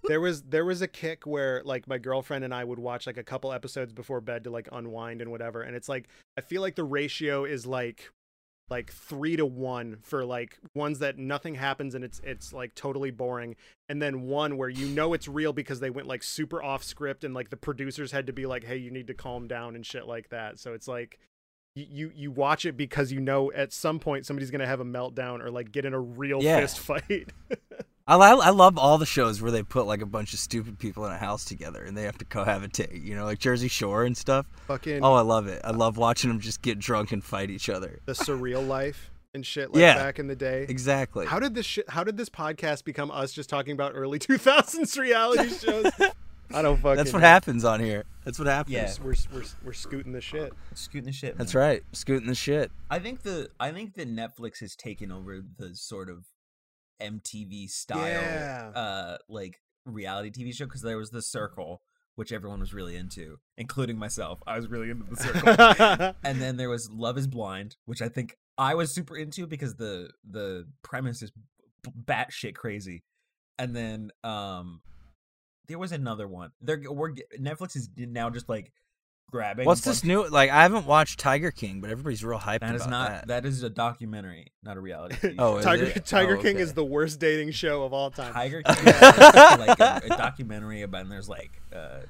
there 0.09 0.21
was 0.21 0.43
there 0.49 0.65
was 0.65 0.83
a 0.83 0.89
kick 0.89 1.27
where 1.27 1.63
like 1.65 1.87
my 1.89 1.99
girlfriend 1.99 2.45
and 2.45 2.55
i 2.55 2.63
would 2.65 2.79
watch 2.79 3.07
like 3.07 3.17
a 3.17 3.25
couple 3.25 3.53
episodes 3.53 3.93
before 3.93 4.21
bed 4.21 4.45
to 4.45 4.51
like 4.51 4.69
unwind 4.73 5.21
and 5.21 5.31
whatever 5.31 5.63
and 5.63 5.77
it's 5.77 5.89
like 5.89 6.09
i 6.37 6.41
feel 6.41 6.63
like 6.63 6.75
the 6.75 6.85
ratio 6.85 7.45
is 7.45 7.67
like 7.67 8.11
like 8.69 8.93
three 8.93 9.37
to 9.37 9.47
one 9.47 9.99
for 10.03 10.25
like 10.25 10.59
ones 10.75 10.99
that 10.99 11.17
nothing 11.19 11.55
happens 11.55 11.95
and 11.95 12.05
it's 12.05 12.21
it's 12.25 12.53
like 12.53 12.75
totally 12.75 13.11
boring 13.13 13.55
and 13.89 14.03
then 14.03 14.23
one 14.23 14.57
where 14.57 14.69
you 14.69 14.87
know 14.89 15.13
it's 15.13 15.29
real 15.29 15.53
because 15.53 15.79
they 15.79 15.91
went 15.91 16.09
like 16.09 16.23
super 16.23 16.61
off 16.63 16.83
script 16.83 17.23
and 17.23 17.33
like 17.33 17.51
the 17.51 17.57
producers 17.57 18.11
had 18.11 18.27
to 18.27 18.33
be 18.33 18.45
like 18.45 18.65
hey 18.65 18.77
you 18.77 18.91
need 18.91 19.07
to 19.07 19.15
calm 19.15 19.47
down 19.47 19.77
and 19.77 19.87
shit 19.87 20.07
like 20.07 20.29
that 20.31 20.59
so 20.59 20.73
it's 20.73 20.89
like 20.89 21.19
you 21.77 22.11
you 22.15 22.31
watch 22.33 22.65
it 22.65 22.77
because 22.77 23.13
you 23.13 23.21
know 23.21 23.53
at 23.53 23.73
some 23.73 24.01
point 24.01 24.27
somebody's 24.27 24.51
gonna 24.51 24.67
have 24.67 24.81
a 24.81 24.85
meltdown 24.85 25.41
or 25.41 25.51
like 25.51 25.71
get 25.71 25.85
in 25.85 25.95
a 25.95 26.01
real 26.01 26.43
Yeah. 26.43 26.59
fist 26.61 26.79
fight 26.81 27.33
I, 28.09 28.15
li- 28.17 28.41
I 28.43 28.51
love 28.51 28.79
all 28.79 28.99
the 28.99 29.07
shows 29.07 29.43
where 29.43 29.51
they 29.51 29.63
put 29.65 29.87
like 29.87 30.01
a 30.01 30.07
bunch 30.07 30.33
of 30.33 30.39
stupid 30.39 30.79
people 30.79 31.05
in 31.07 31.13
a 31.13 31.17
house 31.19 31.45
together 31.45 31.83
and 31.83 31.97
they 31.97 32.05
have 32.05 32.17
to 32.19 32.25
cohabitate, 32.25 33.05
you 33.05 33.17
know, 33.17 33.25
like 33.25 33.39
Jersey 33.41 33.67
Shore 33.69 34.05
and 34.05 34.17
stuff. 34.17 34.47
fucking 34.69 35.03
Oh, 35.03 35.15
I 35.15 35.23
love 35.23 35.49
it. 35.49 35.61
I 35.65 35.73
love 35.73 35.97
watching 35.97 36.29
them 36.31 36.39
just 36.39 36.63
get 36.63 36.79
drunk 36.79 37.11
and 37.13 37.23
fight 37.25 37.51
each 37.51 37.69
other. 37.69 37.99
the 38.07 38.13
surreal 38.13 38.65
life 38.67 39.11
and 39.35 39.45
shit 39.45 39.73
like 39.73 39.81
Yeah. 39.81 39.95
back 39.97 40.19
in 40.21 40.29
the 40.29 40.37
day. 40.37 40.67
Exactly. 40.69 41.27
How 41.27 41.41
did 41.41 41.55
this 41.55 41.67
shit, 41.67 41.91
how 41.91 42.05
did 42.05 42.17
this 42.17 42.29
podcast 42.29 42.85
become 42.85 43.11
us 43.11 43.33
just 43.33 43.51
talking 43.51 43.73
about 43.73 43.93
early 43.95 44.19
2000s 44.21 44.97
reality 44.99 45.49
shows? 45.49 45.91
I 46.55 46.63
don't 46.63 46.77
fucking 46.77 46.97
That's 46.99 47.13
what 47.13 47.23
know. 47.23 47.27
happens 47.27 47.65
on 47.65 47.81
here. 47.81 48.05
That's 48.25 48.39
what 48.39 48.47
happens. 48.47 48.73
Yeah. 48.73 48.93
We're, 49.03 49.15
we're, 49.35 49.43
we're 49.65 49.73
scooting 49.73 50.13
the 50.13 50.21
shit. 50.21 50.53
scooting 50.75 51.07
the 51.07 51.13
shit 51.13 51.37
That's 51.37 51.57
right. 51.57 51.83
Scooting 51.93 52.29
the 52.29 52.37
shit. 52.37 52.71
i 52.89 53.01
think 53.01 53.23
the 53.23 53.51
i 53.59 53.73
think 53.73 53.95
that 53.95 54.09
netflix 54.09 54.61
has 54.61 54.77
taken 54.77 55.11
over 55.11 55.41
the 55.59 55.75
sort 55.75 56.09
of 56.09 56.25
mtv 57.01 57.69
style 57.71 57.99
Yeah. 58.07 58.71
uh 58.75 59.17
like 59.29 59.61
reality 59.85 60.31
tv 60.31 60.55
show 60.55 60.65
because 60.67 60.83
there 60.83 60.97
was 60.97 61.11
the 61.11 61.23
circle 61.23 61.83
which 62.17 62.33
everyone 62.33 62.61
was 62.61 62.73
really 62.75 62.97
into 62.97 63.39
including 63.59 63.99
myself 63.99 64.43
i 64.47 64.57
was 64.57 64.69
really 64.69 64.91
into 64.91 65.05
the 65.05 65.17
circle 65.17 66.15
and 66.25 66.41
then 66.41 66.57
there 66.57 66.69
was 66.71 66.91
Love 66.91 67.19
Is 67.19 67.27
Blind, 67.27 67.77
which 67.85 68.01
I 68.03 68.09
think 68.09 68.37
I 68.59 68.75
was 68.75 68.91
super 68.91 69.17
into 69.17 69.47
because 69.47 69.75
the 69.75 70.11
the 70.29 70.67
premise 70.83 71.21
is 71.23 71.31
batshit 72.05 72.55
crazy. 72.55 73.03
And 73.59 73.77
then 73.77 74.11
um, 74.25 74.81
there 75.69 75.79
was 75.79 75.93
another 75.93 76.27
one. 76.27 76.53
They're 76.63 76.81
we're 76.91 77.13
Netflix 77.39 77.77
is 77.77 77.91
now 77.97 78.31
just 78.31 78.49
like 78.49 78.73
grabbing. 79.31 79.65
What's 79.67 79.81
this 79.83 80.05
new? 80.05 80.27
Like, 80.29 80.51
I 80.51 80.63
haven't 80.63 80.87
watched 80.87 81.19
Tiger 81.19 81.51
King, 81.51 81.81
but 81.81 81.91
everybody's 81.91 82.25
real 82.25 82.39
hyped 82.39 82.61
That 82.61 82.75
is 82.75 82.83
about 82.83 82.91
not 82.91 83.09
that. 83.11 83.29
that 83.29 83.47
is 83.47 83.63
a 83.63 83.71
documentary, 83.71 84.53
not 84.63 84.77
a 84.77 84.81
reality. 84.81 85.15
TV 85.21 85.35
Oh, 85.39 85.53
show. 85.55 85.59
is 85.59 85.65
Tiger 85.65 85.85
it? 85.85 86.07
Tiger 86.07 86.37
Oh, 86.37 86.43
King 86.43 86.55
okay. 86.57 86.63
is 86.63 86.75
the 86.75 86.85
worst 86.85 87.19
dating 87.21 87.51
show 87.53 87.83
of 87.85 87.93
all 87.93 88.11
time. 88.11 88.33
Tiger 88.33 88.63
King 88.67 88.87
is 88.89 89.01
like 89.01 89.81
a, 89.81 90.01
a 90.05 90.09
documentary 90.09 90.83
about 90.83 91.03
and 91.03 91.11
there's 91.13 91.29
like 91.29 91.61
uh 91.75 92.01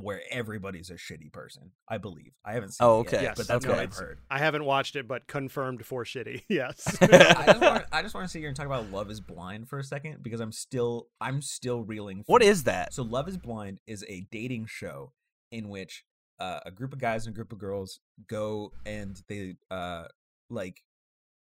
where 0.00 0.22
everybody's 0.30 0.88
a 0.88 0.94
shitty 0.94 1.30
person. 1.30 1.70
I 1.86 1.98
believe. 1.98 2.32
I 2.42 2.54
haven't 2.54 2.70
seen. 2.70 2.86
Oh, 2.86 3.00
it 3.02 3.04
yet, 3.12 3.14
okay. 3.14 3.22
Yes, 3.24 3.36
but 3.36 3.46
that's 3.48 3.64
no, 3.66 3.72
what 3.72 3.80
I've 3.80 3.92
heard. 3.94 4.18
I 4.30 4.38
haven't 4.38 4.64
watched 4.64 4.96
it, 4.96 5.06
but 5.06 5.26
confirmed 5.26 5.84
for 5.84 6.04
shitty. 6.04 6.42
Yes. 6.48 6.96
I 7.02 7.44
just 7.46 7.60
want 7.60 7.84
I 7.92 8.02
just 8.02 8.14
want 8.14 8.24
to 8.26 8.30
sit 8.30 8.38
here 8.38 8.48
and 8.48 8.56
talk 8.56 8.64
about 8.66 8.90
Love 8.90 9.10
Is 9.10 9.20
Blind 9.20 9.68
for 9.68 9.78
a 9.78 9.84
second 9.84 10.22
because 10.22 10.40
I'm 10.40 10.52
still 10.52 11.08
I'm 11.20 11.42
still 11.42 11.82
reeling. 11.82 12.22
What 12.26 12.40
from- 12.42 12.50
is 12.50 12.64
that? 12.64 12.94
So 12.94 13.02
Love 13.02 13.28
Is 13.28 13.36
Blind 13.36 13.78
is 13.86 14.04
a 14.08 14.26
dating 14.30 14.66
show 14.66 15.12
in 15.52 15.68
which 15.68 16.04
uh, 16.44 16.60
a 16.66 16.70
group 16.70 16.92
of 16.92 17.00
guys 17.00 17.26
and 17.26 17.34
a 17.34 17.36
group 17.38 17.52
of 17.52 17.58
girls 17.58 18.00
go 18.28 18.70
and 18.84 19.22
they 19.28 19.54
uh 19.70 20.04
like 20.50 20.82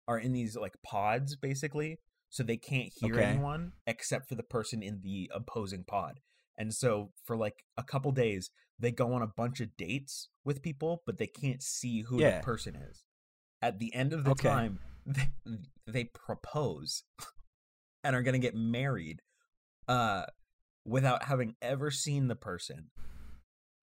are 0.07 0.19
in 0.19 0.33
these 0.33 0.57
like 0.57 0.77
pods 0.83 1.37
basically, 1.37 1.99
so 2.31 2.43
they 2.43 2.57
can't 2.57 2.93
hear 3.01 3.17
Okay. 3.17 3.31
anyone 3.31 3.73
except 3.87 4.29
for 4.29 4.37
the 4.37 4.43
person 4.43 4.83
in 4.83 5.01
the 5.03 5.31
opposing 5.35 5.85
pod. 5.85 6.21
And 6.59 6.73
so 6.75 7.13
for 7.25 7.37
like 7.37 7.65
a 7.77 7.83
couple 7.83 8.13
days, 8.13 8.51
they 8.79 8.93
go 8.93 9.13
on 9.15 9.23
a 9.23 9.27
bunch 9.27 9.61
of 9.61 9.77
dates 9.77 10.29
with 10.45 10.63
people, 10.63 11.03
but 11.07 11.19
they 11.19 11.27
can't 11.27 11.63
see 11.63 12.03
who 12.03 12.21
Yeah. 12.21 12.39
the 12.39 12.45
person 12.45 12.77
is. 12.77 13.05
At 13.61 13.79
the 13.79 13.95
end 13.95 14.13
of 14.13 14.25
the 14.25 14.33
Okay. 14.33 14.49
time, 14.49 14.79
they, 15.07 15.29
they 15.87 16.05
propose 16.05 17.03
and 18.05 18.15
are 18.15 18.23
going 18.23 18.41
to 18.41 18.47
get 18.47 18.55
married 18.55 19.21
uh 19.89 20.25
without 20.85 21.25
having 21.25 21.55
ever 21.63 21.91
seen 21.91 22.29
the 22.29 22.37
person 22.37 22.91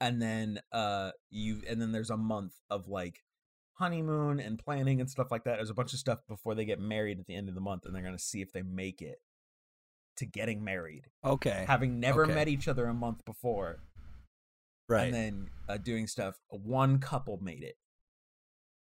and 0.01 0.21
then 0.21 0.59
uh 0.71 1.11
you 1.29 1.61
and 1.67 1.81
then 1.81 1.91
there's 1.91 2.09
a 2.09 2.17
month 2.17 2.53
of 2.69 2.87
like 2.87 3.23
honeymoon 3.73 4.39
and 4.39 4.59
planning 4.59 4.99
and 4.99 5.09
stuff 5.09 5.31
like 5.31 5.43
that 5.45 5.55
there's 5.55 5.69
a 5.69 5.73
bunch 5.73 5.93
of 5.93 5.99
stuff 5.99 6.19
before 6.27 6.53
they 6.53 6.65
get 6.65 6.79
married 6.79 7.19
at 7.19 7.25
the 7.27 7.35
end 7.35 7.47
of 7.47 7.55
the 7.55 7.61
month 7.61 7.85
and 7.85 7.95
they're 7.95 8.01
going 8.01 8.15
to 8.15 8.21
see 8.21 8.41
if 8.41 8.51
they 8.51 8.61
make 8.61 9.01
it 9.01 9.21
to 10.17 10.25
getting 10.25 10.63
married 10.63 11.07
Okay. 11.23 11.63
having 11.67 11.99
never 11.99 12.23
Okay. 12.25 12.33
met 12.35 12.47
each 12.49 12.67
other 12.67 12.85
a 12.87 12.93
month 12.93 13.23
before 13.25 13.79
Right. 14.89 15.05
and 15.05 15.13
then 15.13 15.49
uh, 15.69 15.77
doing 15.77 16.07
stuff 16.07 16.35
one 16.49 16.99
couple 16.99 17.39
made 17.41 17.63
it 17.63 17.77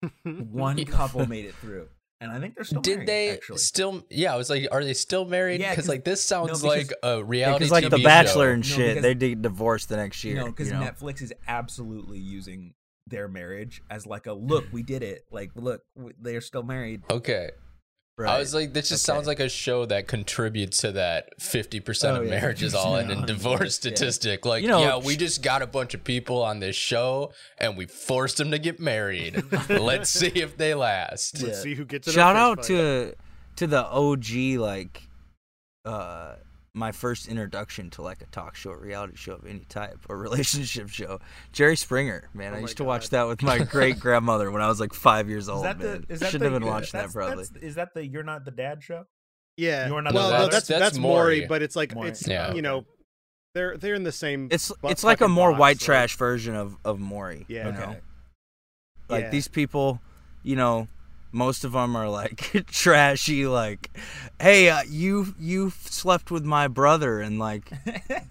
one 0.53 0.85
couple 0.85 1.27
made 1.27 1.47
it 1.47 1.55
through 1.55 1.89
and 2.21 2.31
i 2.33 2.41
think 2.41 2.55
they're 2.55 2.65
still 2.65 2.81
Did 2.81 2.95
married, 2.97 3.09
they 3.09 3.31
actually 3.31 3.59
still? 3.59 4.03
Yeah, 4.11 4.33
I 4.33 4.37
was 4.37 4.49
like, 4.51 4.67
are 4.73 4.83
they 4.83 4.95
still 4.95 5.25
married? 5.27 5.61
Yeah, 5.61 5.71
Because 5.71 5.85
'cause- 5.85 5.89
like 5.89 6.05
this 6.05 6.23
sounds 6.23 6.63
because- 6.63 6.63
like 6.63 6.93
a 7.03 7.23
reality. 7.23 7.59
Because 7.65 7.71
like 7.73 7.85
TV 7.85 7.91
The 7.91 8.03
Bachelor 8.03 8.47
show. 8.47 8.53
and 8.53 8.63
No, 8.71 8.77
shit, 8.77 8.89
because- 8.97 9.03
they 9.03 9.29
get 9.29 9.43
divorced 9.43 9.89
the 9.89 9.97
next 9.97 10.25
year. 10.25 10.37
No, 10.37 10.47
because 10.47 10.69
you 10.69 10.75
know? 10.75 10.81
Netflix 10.81 11.21
is 11.23 11.33
absolutely 11.47 12.19
using 12.19 12.75
their 13.07 13.29
marriage 13.29 13.83
as 13.91 14.07
like 14.07 14.27
a 14.27 14.33
look, 14.33 14.65
we 14.73 14.83
did 14.83 15.03
it. 15.03 15.23
Like, 15.31 15.51
look, 15.55 15.83
they 16.21 16.35
are 16.37 16.41
still 16.41 16.63
married. 16.65 17.03
Okay. 17.11 17.51
Right. 18.19 18.31
I 18.31 18.39
was 18.39 18.55
like, 18.55 18.73
this 18.73 18.89
just 18.89 19.07
Okay. 19.07 19.15
sounds 19.15 19.27
like 19.27 19.41
a 19.41 19.49
show 19.51 19.85
that 19.87 20.09
contributes 20.09 20.79
to 20.79 20.93
that 20.93 21.39
50% 21.39 22.05
Oh, 22.17 22.21
of 22.23 22.25
yeah, 22.25 22.31
marriages 22.31 22.75
all 22.75 22.97
in 22.97 23.09
50% 23.09 23.09
divorce 23.09 23.27
divorce, 23.27 23.61
yeah. 23.61 23.69
statistic. 23.69 24.47
Like, 24.47 24.63
You 24.63 24.69
know, 24.69 24.81
yeah, 24.81 24.97
we 24.97 25.17
just 25.19 25.43
got 25.43 25.61
a 25.61 25.67
bunch 25.67 25.93
of 25.93 26.03
people 26.03 26.43
on 26.43 26.61
this 26.61 26.77
show 26.77 27.33
and 27.59 27.77
we 27.77 27.85
forced 27.85 28.39
them 28.39 28.51
to 28.53 28.59
get 28.59 28.81
married. 28.81 29.43
Let's 29.69 30.09
see 30.09 30.29
if 30.29 30.57
they 30.57 30.73
last. 30.75 31.43
Let's 31.43 31.61
see 31.63 31.75
who 31.75 31.85
gets 31.85 32.09
it. 32.09 32.13
Shout 32.13 32.37
out 32.37 32.63
to 32.65 33.15
to 33.57 33.67
the 33.67 33.85
OG 33.85 34.59
like 34.61 35.03
uh 35.85 36.37
my 36.77 36.93
first 36.93 37.27
introduction 37.27 37.89
to 37.89 38.03
like 38.03 38.21
a 38.21 38.27
talk 38.27 38.55
show, 38.55 38.71
a 38.71 38.77
reality 38.77 39.17
show 39.17 39.33
of 39.33 39.47
any 39.47 39.61
type, 39.61 39.99
or 40.11 40.19
relationship 40.19 40.89
show. 40.91 41.19
Jerry 41.53 41.75
Springer, 41.75 42.29
man. 42.35 42.53
Oh 42.53 42.57
I 42.57 42.59
my 42.59 42.61
used 42.61 42.77
to 42.77 42.85
watch 42.85 43.09
that 43.11 43.27
with 43.27 43.43
my 43.43 43.59
great 43.65 43.99
grandmother 43.99 44.51
when 44.51 44.61
I 44.61 44.69
was 44.69 44.79
like 44.79 44.93
five 44.93 45.29
years 45.29 45.45
Is 45.45 45.49
old. 45.49 45.65
that 45.65 45.79
man. 45.79 46.05
the? 46.07 46.13
Is 46.15 46.21
that 46.21 46.27
Shouldn't 46.31 46.41
the, 46.51 46.51
have 46.51 46.61
been 46.61 46.69
uh, 46.69 46.73
watching 46.73 47.01
that 47.01 47.13
probably. 47.13 47.47
is 47.63 47.77
that 47.77 47.95
the? 47.95 48.07
You're 48.07 48.23
not 48.23 48.45
the 48.45 48.51
dad 48.51 48.83
show. 48.83 49.07
Yeah. 49.57 49.89
You're 49.89 50.03
not 50.03 50.13
well, 50.13 50.29
the 50.29 50.33
no, 50.39 50.45
dad. 50.45 50.53
that's 50.53 50.69
That's- 50.69 50.69
that's, 50.69 50.81
that's 50.93 50.99
Maury, 50.99 51.37
Maury. 51.39 51.47
but 51.49 51.63
it's 51.63 51.77
like 51.77 51.95
Maury. 51.95 52.11
it's 52.11 52.29
Yeah. 52.29 52.53
you 52.53 52.61
know, 52.61 52.85
they're 53.55 53.79
they're 53.79 53.95
in 53.95 54.03
the 54.05 54.13
same. 54.13 54.49
It's 54.51 54.71
bu- 54.71 54.89
it's 54.89 55.03
like 55.03 55.23
a 55.23 55.29
more 55.29 55.53
box, 55.53 55.61
white 55.61 55.77
like- 55.77 55.81
trash 55.81 56.17
version 56.19 56.55
of 56.55 56.77
of 56.85 57.01
Maury. 57.01 57.47
Yeah. 57.49 57.67
you 57.69 57.73
know? 57.73 57.79
Okay. 57.85 58.01
like 59.09 59.25
Yeah. 59.25 59.31
these 59.31 59.49
people 59.49 60.01
you 60.43 60.57
know 60.57 60.89
most 61.37 61.65
of 61.65 61.73
them 61.73 61.95
are 61.95 62.09
like 62.09 62.67
trashy 62.67 63.47
like 63.47 63.91
hey 64.41 64.71
uh, 64.71 64.83
you 64.89 65.35
you 65.39 65.71
slept 65.71 66.31
with 66.31 66.45
my 66.45 66.67
brother 66.67 67.21
and 67.21 67.39
like 67.39 67.71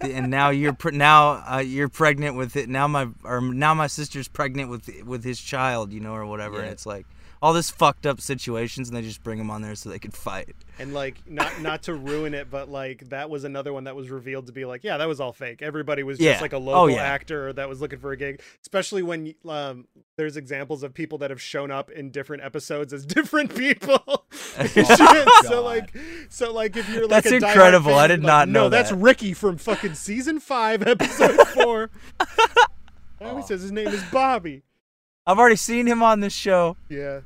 and 0.00 0.28
now 0.28 0.50
you're 0.50 0.72
pre- 0.72 0.96
now 0.96 1.42
uh, 1.50 1.62
you're 1.64 1.88
pregnant 1.88 2.36
with 2.36 2.56
it 2.56 2.68
now 2.68 2.88
my 2.88 3.08
or 3.22 3.40
now 3.40 3.72
my 3.72 3.86
sister's 3.86 4.26
pregnant 4.26 4.68
with 4.68 4.90
with 5.04 5.22
his 5.22 5.40
child 5.40 5.92
you 5.92 6.00
know 6.00 6.14
or 6.14 6.26
whatever 6.26 6.56
and 6.60 6.70
it's 6.72 6.84
like 6.86 7.06
all 7.42 7.52
this 7.52 7.70
fucked 7.70 8.06
up 8.06 8.20
situations 8.20 8.88
and 8.88 8.96
they 8.96 9.02
just 9.02 9.22
bring 9.22 9.38
them 9.38 9.50
on 9.50 9.62
there 9.62 9.74
so 9.74 9.88
they 9.90 9.98
can 9.98 10.10
fight 10.10 10.56
and 10.78 10.92
like 10.94 11.16
not 11.26 11.60
not 11.62 11.82
to 11.84 11.94
ruin 11.94 12.34
it, 12.34 12.50
but 12.50 12.68
like 12.70 13.08
that 13.10 13.30
was 13.30 13.44
another 13.44 13.72
one 13.72 13.84
that 13.84 13.96
was 13.96 14.10
revealed 14.10 14.46
to 14.46 14.52
be 14.52 14.64
like, 14.64 14.84
yeah, 14.84 14.96
that 14.98 15.08
was 15.08 15.20
all 15.20 15.32
fake. 15.32 15.62
Everybody 15.62 16.02
was 16.02 16.18
just 16.18 16.26
Yeah. 16.26 16.40
like 16.40 16.52
a 16.52 16.56
Oh, 16.56 16.60
local 16.60 16.90
yeah. 16.90 17.02
actor 17.02 17.52
that 17.54 17.68
was 17.68 17.80
looking 17.80 17.98
for 17.98 18.12
a 18.12 18.16
gig. 18.16 18.40
Especially 18.60 19.02
when 19.02 19.34
um, 19.48 19.86
there's 20.16 20.36
examples 20.36 20.82
of 20.82 20.92
people 20.92 21.18
that 21.18 21.30
have 21.30 21.40
shown 21.40 21.70
up 21.70 21.90
in 21.90 22.10
different 22.10 22.42
episodes 22.42 22.92
as 22.92 23.06
different 23.16 23.54
people. 23.54 24.26
Shit. 24.32 24.86
so 25.44 25.62
like, 25.62 25.94
so 26.28 26.52
like 26.52 26.76
if 26.76 26.88
you're 26.90 27.06
like 27.06 27.24
That's 27.24 27.32
incredible. 27.32 27.90
fan, 27.92 27.98
I 27.98 28.06
did 28.08 28.20
like, 28.20 28.26
not 28.26 28.48
no, 28.48 28.62
know 28.64 28.68
that's. 28.68 28.92
Ricky 28.92 29.32
from 29.34 29.56
fucking 29.58 29.94
season 29.94 30.40
five, 30.40 30.82
episode 30.86 31.36
four. 31.48 31.90
Oh, 33.20 33.36
he 33.36 33.42
says 33.42 33.62
his 33.62 33.72
name 33.72 33.88
is 33.88 34.02
Bobby. 34.12 34.62
I've 35.26 35.38
already 35.38 35.56
seen 35.56 35.86
him 35.86 36.02
on 36.02 36.20
this 36.20 36.32
show 36.34 36.76
Yeah. 36.88 37.20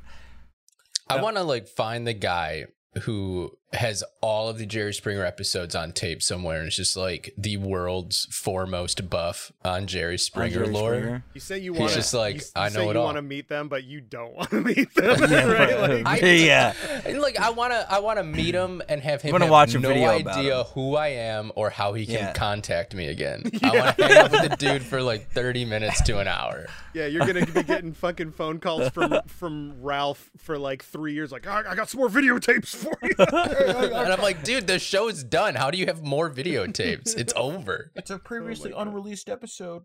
I 1.09 1.21
want 1.21 1.35
to 1.35 1.43
like 1.43 1.67
find 1.67 2.07
the 2.07 2.13
guy 2.13 2.67
who 3.01 3.51
has 3.73 4.03
all 4.19 4.49
of 4.49 4.57
the 4.57 4.65
Jerry 4.65 4.93
Springer 4.93 5.23
episodes 5.23 5.75
on 5.75 5.93
tape 5.93 6.21
somewhere 6.21 6.57
and 6.59 6.67
it's 6.67 6.75
just 6.75 6.97
like 6.97 7.33
the 7.37 7.55
world's 7.55 8.25
foremost 8.25 9.09
buff 9.09 9.51
on 9.63 9.87
Jerry 9.87 10.15
on 10.15 10.17
Springer 10.17 10.53
Jerry 10.65 10.67
lore. 10.67 10.95
Springer. 10.99 11.23
You 11.33 11.39
say 11.41 11.57
you 11.59 11.71
He's 11.73 11.79
want 11.79 11.93
just 11.93 12.13
like, 12.13 12.35
you, 12.35 12.41
I 12.55 12.67
know 12.67 12.73
say 12.75 12.89
it 12.89 12.93
you 12.93 12.99
all. 12.99 13.05
want 13.05 13.15
to 13.17 13.21
meet 13.21 13.47
them, 13.47 13.69
but 13.69 13.85
you 13.85 14.01
don't 14.01 14.35
want 14.35 14.49
to 14.49 14.61
meet 14.61 14.93
them. 14.95 15.17
Yeah, 15.31 15.45
right? 15.45 16.03
Like, 16.03 16.23
I- 16.23 16.25
yeah 16.31 16.73
like 17.15 17.39
I 17.39 17.51
want 17.51 17.71
to 17.71 17.89
I 17.91 17.99
want 17.99 18.17
to 18.19 18.23
meet 18.23 18.53
him 18.55 18.81
and 18.89 19.01
have 19.01 19.21
him 19.21 19.31
wanna 19.31 19.45
have 19.45 19.51
watch 19.51 19.73
a 19.75 19.79
no 19.79 19.87
video 19.89 20.19
about 20.19 20.37
idea 20.37 20.63
who 20.65 20.95
I 20.97 21.07
am 21.09 21.51
or 21.55 21.69
how 21.69 21.93
he 21.93 22.05
can 22.05 22.15
Yeah. 22.15 22.33
contact 22.33 22.93
me 22.93 23.07
again. 23.07 23.43
I 23.63 23.69
want 23.75 23.97
to 23.97 24.07
hang 24.07 24.17
out 24.17 24.31
with 24.31 24.49
the 24.49 24.55
dude 24.57 24.83
for 24.83 25.01
like 25.01 25.31
30 25.31 25.63
minutes 25.65 26.01
to 26.03 26.19
an 26.19 26.27
hour. 26.27 26.67
Yeah, 26.93 27.05
you're 27.05 27.25
gonna 27.25 27.45
be 27.45 27.63
getting 27.63 27.93
fucking 27.93 28.31
phone 28.33 28.59
calls 28.59 28.89
from 28.89 29.17
from 29.27 29.81
Ralph 29.81 30.29
for 30.37 30.57
like 30.57 30.83
three 30.83 31.13
years. 31.13 31.31
Like, 31.31 31.47
I, 31.47 31.63
I 31.69 31.75
got 31.75 31.89
some 31.89 31.99
more 31.99 32.09
videotapes 32.09 32.75
for 32.75 32.97
you. 33.01 33.15
And 34.01 34.13
I'm 34.13 34.21
like, 34.21 34.43
dude, 34.43 34.67
the 34.67 34.79
show's 34.79 35.23
done. 35.23 35.55
How 35.55 35.71
do 35.71 35.77
you 35.77 35.85
have 35.87 36.01
more 36.01 36.29
videotapes? 36.29 37.15
It's 37.21 37.33
over. 37.35 37.91
It's 37.95 38.09
a 38.09 38.17
previously 38.17 38.71
oh 38.73 38.77
God. 38.77 38.87
unreleased 38.87 39.29
episode. 39.29 39.83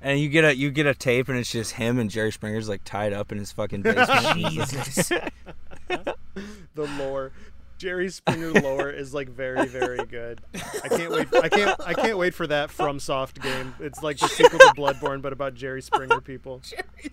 And 0.00 0.20
you 0.20 0.28
get 0.28 0.44
a 0.44 0.54
you 0.54 0.70
get 0.70 0.86
a 0.86 0.94
tape 0.94 1.28
and 1.28 1.38
it's 1.38 1.50
just 1.50 1.72
him 1.72 1.98
and 1.98 2.10
Jerry 2.10 2.30
Springer's 2.30 2.68
like 2.68 2.84
tied 2.84 3.12
up 3.12 3.32
in 3.32 3.38
his 3.38 3.52
fucking 3.52 3.82
basement. 3.82 4.36
Jesus. 4.50 5.08
the 5.88 6.14
lore, 6.98 7.32
Jerry 7.78 8.08
Springer 8.10 8.52
lore 8.52 8.90
is 8.90 9.14
like 9.14 9.28
very 9.28 9.66
very 9.66 10.04
good. 10.06 10.40
I 10.84 10.88
can't 10.88 11.10
wait. 11.10 11.34
I 11.34 11.48
can't. 11.48 11.80
I 11.84 11.94
can't 11.94 12.18
wait 12.18 12.34
for 12.34 12.46
that 12.46 12.70
FromSoft 12.70 13.42
game. 13.42 13.74
It's 13.80 14.02
like 14.02 14.18
the 14.18 14.28
sequel 14.28 14.58
to 14.58 14.74
Bloodborne, 14.76 15.22
but 15.22 15.32
about 15.32 15.54
Jerry 15.54 15.82
Springer 15.82 16.20
people. 16.20 16.60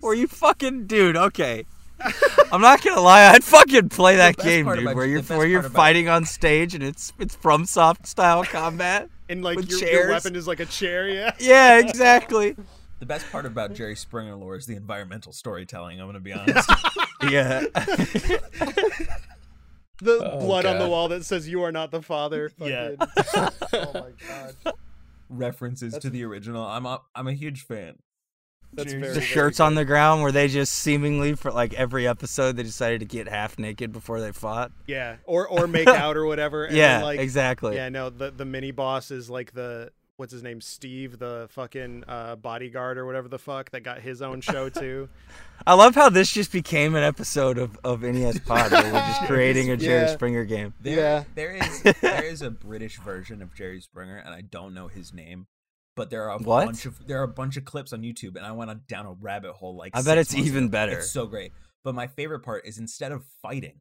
Where 0.00 0.14
you 0.14 0.26
fucking 0.28 0.86
dude, 0.86 1.16
okay. 1.16 1.66
I'm 2.52 2.60
not 2.60 2.82
gonna 2.84 3.00
lie, 3.00 3.26
I'd 3.32 3.42
fucking 3.44 3.88
play 3.88 4.16
that 4.16 4.36
game, 4.36 4.66
dude. 4.66 4.94
Where 4.94 5.06
you're 5.06 5.22
where 5.22 5.46
you're 5.46 5.62
fighting 5.62 6.08
on 6.08 6.24
stage 6.24 6.74
and 6.74 6.82
it's 6.84 7.12
it's 7.18 7.36
FromSoft 7.36 8.06
style 8.06 8.44
combat. 8.44 9.08
And 9.28 9.42
like 9.42 9.56
With 9.56 9.68
your, 9.68 9.80
your 9.80 9.88
chairs. 9.88 10.08
weapon 10.10 10.36
is 10.36 10.46
like 10.46 10.60
a 10.60 10.66
chair. 10.66 11.08
Yeah. 11.08 11.32
Yeah, 11.40 11.78
exactly. 11.80 12.54
The 13.00 13.06
best 13.06 13.28
part 13.32 13.44
about 13.44 13.74
Jerry 13.74 13.96
Springer 13.96 14.36
lore 14.36 14.54
is 14.54 14.66
the 14.66 14.76
environmental 14.76 15.32
storytelling. 15.32 16.00
I'm 16.00 16.06
gonna 16.06 16.20
be 16.20 16.32
honest. 16.32 16.70
Yeah. 17.28 17.64
The 19.98 20.20
Oh, 20.22 20.40
blood 20.40 20.66
on 20.66 20.78
the 20.78 20.88
wall 20.88 21.08
that 21.08 21.24
says 21.24 21.48
"You 21.48 21.62
are 21.62 21.72
not 21.72 21.90
the 21.90 22.02
father." 22.02 22.52
Yeah. 22.58 22.90
Oh 23.00 23.90
my 23.94 24.12
god. 24.28 24.74
References 25.28 25.96
to 25.98 26.08
the 26.10 26.22
original. 26.24 26.64
I'm 26.64 26.86
a, 26.86 27.00
I'm 27.14 27.26
a 27.26 27.32
huge 27.32 27.64
fan. 27.64 27.96
That's 28.76 28.92
very. 28.92 29.12
the 29.14 29.20
shirts 29.20 29.58
good. 29.58 29.64
on 29.64 29.74
the 29.74 29.84
ground 29.84 30.22
where 30.22 30.32
they 30.32 30.48
just 30.48 30.74
seemingly 30.74 31.34
for 31.34 31.50
like 31.50 31.74
every 31.74 32.06
episode 32.06 32.56
they 32.56 32.62
decided 32.62 33.00
to 33.00 33.06
get 33.06 33.28
half 33.28 33.58
naked 33.58 33.92
before 33.92 34.20
they 34.20 34.32
fought. 34.32 34.72
Yeah, 34.86 35.16
or 35.24 35.48
or 35.48 35.66
make 35.68 35.88
out 35.88 36.16
or 36.16 36.26
whatever. 36.26 36.64
And 36.66 36.76
yeah, 36.76 36.96
then, 36.98 37.02
like, 37.04 37.20
exactly. 37.20 37.74
Yeah, 37.76 37.88
no, 37.88 38.10
the 38.10 38.30
the 38.30 38.44
mini 38.44 38.70
boss 38.70 39.10
is 39.10 39.28
like 39.30 39.52
the 39.52 39.90
what's 40.18 40.32
his 40.32 40.42
name, 40.42 40.62
Steve, 40.62 41.18
the 41.18 41.46
fucking 41.50 42.02
uh, 42.08 42.36
bodyguard 42.36 42.96
or 42.96 43.04
whatever 43.04 43.28
the 43.28 43.38
fuck 43.38 43.70
that 43.72 43.82
got 43.82 44.00
his 44.00 44.22
own 44.22 44.40
show 44.40 44.68
too. 44.70 45.10
I 45.66 45.74
love 45.74 45.94
how 45.94 46.08
this 46.08 46.30
just 46.32 46.52
became 46.52 46.94
an 46.94 47.02
episode 47.02 47.58
of, 47.58 47.78
of 47.84 48.00
NES 48.00 48.38
Pod 48.40 48.70
where 48.72 48.82
we're 48.84 48.92
just 48.92 49.22
creating 49.26 49.70
a 49.70 49.76
Jerry 49.76 50.06
Yeah. 50.06 50.12
Springer 50.14 50.44
game. 50.44 50.72
There, 50.80 50.96
Yeah. 50.96 51.24
there 51.34 51.52
is 51.56 51.82
there 52.00 52.24
is 52.24 52.40
a 52.40 52.50
British 52.50 52.98
version 53.00 53.42
of 53.42 53.54
Jerry 53.54 53.80
Springer, 53.82 54.16
and 54.16 54.34
I 54.34 54.40
don't 54.40 54.72
know 54.72 54.88
his 54.88 55.12
name. 55.12 55.48
But 55.96 56.10
there 56.10 56.24
are 56.24 56.38
a 56.38 56.42
What? 56.42 56.66
bunch 56.66 56.84
of 56.86 57.06
there 57.06 57.20
are 57.20 57.24
a 57.24 57.28
bunch 57.28 57.56
of 57.56 57.64
clips 57.64 57.92
on 57.92 58.02
YouTube, 58.02 58.36
and 58.36 58.44
I 58.44 58.52
went 58.52 58.86
down 58.86 59.06
a 59.06 59.12
rabbit 59.12 59.54
hole. 59.54 59.76
Like 59.76 59.96
I 59.96 60.02
bet 60.02 60.18
it's 60.18 60.34
even 60.34 60.64
ago. 60.64 60.70
better. 60.72 60.98
It's 60.98 61.10
so 61.10 61.26
great. 61.26 61.52
But 61.82 61.94
my 61.94 62.06
favorite 62.06 62.40
part 62.40 62.66
is 62.66 62.78
instead 62.78 63.12
of 63.12 63.24
fighting, 63.42 63.80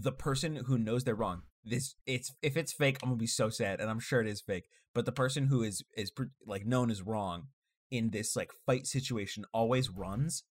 the 0.00 0.12
person 0.12 0.56
who 0.66 0.78
knows 0.78 1.04
they're 1.04 1.14
wrong. 1.14 1.42
This 1.64 1.94
it's 2.06 2.32
if 2.42 2.56
it's 2.56 2.72
fake, 2.72 2.98
I'm 3.02 3.10
gonna 3.10 3.18
be 3.18 3.26
so 3.26 3.50
sad, 3.50 3.80
and 3.80 3.90
I'm 3.90 4.00
sure 4.00 4.20
it 4.20 4.26
is 4.26 4.40
fake. 4.40 4.64
But 4.94 5.04
the 5.04 5.12
person 5.12 5.46
who 5.48 5.62
is 5.62 5.82
is 5.96 6.10
like 6.46 6.64
known 6.64 6.90
as 6.90 7.02
wrong 7.02 7.48
in 7.90 8.10
this 8.10 8.34
like 8.36 8.50
fight 8.66 8.86
situation 8.86 9.44
always 9.52 9.90
runs. 9.90 10.44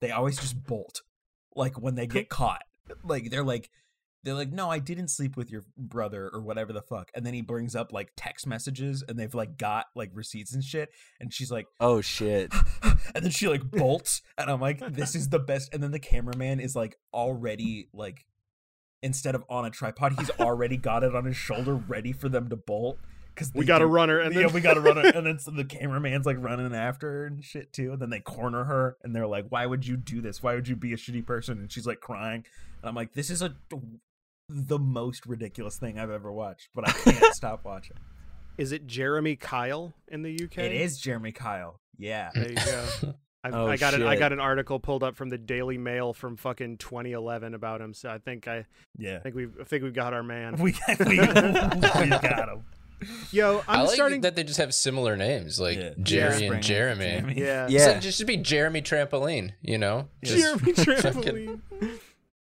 They 0.00 0.10
always 0.10 0.38
just 0.38 0.62
bolt. 0.64 1.00
Like 1.54 1.80
when 1.80 1.94
they 1.94 2.06
get 2.06 2.28
caught. 2.28 2.62
Like 3.04 3.30
they're 3.30 3.44
like 3.44 3.70
they're 4.22 4.34
like, 4.34 4.52
no, 4.52 4.70
I 4.70 4.78
didn't 4.78 5.08
sleep 5.08 5.36
with 5.36 5.50
your 5.50 5.64
brother 5.76 6.30
or 6.32 6.40
whatever 6.40 6.72
the 6.72 6.82
fuck. 6.82 7.10
And 7.14 7.24
then 7.24 7.32
he 7.32 7.40
brings 7.40 7.74
up 7.74 7.92
like 7.92 8.12
text 8.16 8.46
messages 8.46 9.02
and 9.06 9.18
they've 9.18 9.34
like 9.34 9.56
got 9.56 9.86
like 9.94 10.10
receipts 10.12 10.52
and 10.52 10.62
shit. 10.62 10.90
And 11.20 11.32
she's 11.32 11.50
like, 11.50 11.66
Oh 11.80 12.00
shit. 12.00 12.52
and 12.82 13.24
then 13.24 13.30
she 13.30 13.48
like 13.48 13.70
bolts. 13.70 14.22
And 14.36 14.50
I'm 14.50 14.60
like, 14.60 14.80
this 14.94 15.14
is 15.14 15.30
the 15.30 15.38
best. 15.38 15.72
And 15.72 15.82
then 15.82 15.90
the 15.90 15.98
cameraman 15.98 16.60
is 16.60 16.76
like 16.76 16.96
already 17.14 17.88
like, 17.94 18.26
instead 19.02 19.34
of 19.34 19.44
on 19.48 19.64
a 19.64 19.70
tripod, 19.70 20.14
he's 20.18 20.30
already 20.38 20.76
got 20.76 21.02
it 21.02 21.14
on 21.14 21.24
his 21.24 21.36
shoulder 21.36 21.74
ready 21.74 22.12
for 22.12 22.28
them 22.28 22.50
to 22.50 22.56
bolt. 22.56 22.98
Cause 23.36 23.52
We 23.54 23.60
they 23.60 23.68
got 23.68 23.80
a 23.80 23.86
runner, 23.86 24.18
and 24.18 24.34
yeah, 24.34 24.42
then 24.42 24.52
we 24.52 24.60
got 24.60 24.74
to 24.74 24.80
run 24.80 24.98
it. 24.98 25.14
And 25.14 25.24
then 25.24 25.38
so 25.38 25.52
the 25.52 25.64
cameraman's 25.64 26.26
like 26.26 26.36
running 26.38 26.74
after 26.74 27.08
her 27.08 27.26
and 27.26 27.42
shit 27.42 27.72
too. 27.72 27.92
And 27.92 28.02
then 28.02 28.10
they 28.10 28.20
corner 28.20 28.64
her 28.64 28.98
and 29.02 29.16
they're 29.16 29.26
like, 29.26 29.46
why 29.48 29.64
would 29.64 29.86
you 29.86 29.96
do 29.96 30.20
this? 30.20 30.42
Why 30.42 30.54
would 30.54 30.68
you 30.68 30.76
be 30.76 30.92
a 30.92 30.96
shitty 30.96 31.24
person? 31.24 31.58
And 31.58 31.72
she's 31.72 31.86
like 31.86 32.00
crying. 32.00 32.44
And 32.82 32.88
I'm 32.88 32.94
like, 32.94 33.14
this 33.14 33.30
is 33.30 33.40
a 33.40 33.54
the 34.52 34.78
most 34.78 35.26
ridiculous 35.26 35.76
thing 35.78 35.98
I've 35.98 36.10
ever 36.10 36.32
watched, 36.32 36.68
but 36.74 36.88
I 36.88 36.92
can't 37.10 37.34
stop 37.34 37.64
watching. 37.64 37.96
is 38.58 38.72
it 38.72 38.86
Jeremy 38.86 39.36
Kyle 39.36 39.94
in 40.08 40.22
the 40.22 40.34
UK? 40.44 40.58
It 40.58 40.72
is 40.72 40.98
Jeremy 40.98 41.32
Kyle. 41.32 41.80
Yeah. 41.98 42.30
There 42.34 42.48
you 42.50 42.56
go. 42.56 42.86
I, 43.42 43.50
Oh, 43.52 43.66
I 43.68 43.78
got 43.78 43.94
an 43.94 44.02
I 44.02 44.16
got 44.16 44.34
an 44.34 44.40
article 44.40 44.78
pulled 44.80 45.02
up 45.02 45.16
from 45.16 45.30
the 45.30 45.38
Daily 45.38 45.78
Mail 45.78 46.12
from 46.12 46.36
fucking 46.36 46.76
2011 46.76 47.54
about 47.54 47.80
him. 47.80 47.94
So 47.94 48.10
I 48.10 48.18
think 48.18 48.46
I, 48.46 48.66
Yeah. 48.98 49.16
I 49.16 49.20
think 49.20 49.34
we 49.34 49.46
I 49.58 49.64
think 49.64 49.82
we've 49.82 49.94
got 49.94 50.12
our 50.12 50.22
man. 50.22 50.56
We 50.56 50.72
got, 50.72 50.98
we, 51.06 51.18
we 51.18 52.08
got 52.10 52.48
him. 52.50 52.64
Yo, 53.30 53.60
I'm 53.66 53.78
I 53.78 53.82
like 53.84 53.94
starting. 53.94 54.20
that 54.22 54.36
they 54.36 54.44
just 54.44 54.58
have 54.58 54.74
similar 54.74 55.16
names, 55.16 55.58
like 55.58 55.78
Yeah. 55.78 55.90
Jerry 56.02 56.34
Springer, 56.34 56.54
and 56.56 56.62
Jeremy. 56.62 57.04
Yeah, 57.34 57.64
It's 57.64 57.72
like, 57.86 57.94
Yeah. 57.94 57.98
just 58.00 58.18
should 58.18 58.26
be 58.26 58.36
Jeremy 58.36 58.82
Trampoline, 58.82 59.52
you 59.62 59.78
know? 59.78 60.08
Just 60.22 60.36
Jeremy 60.42 60.72
fucking- 60.74 60.94
trampoline. 60.96 61.60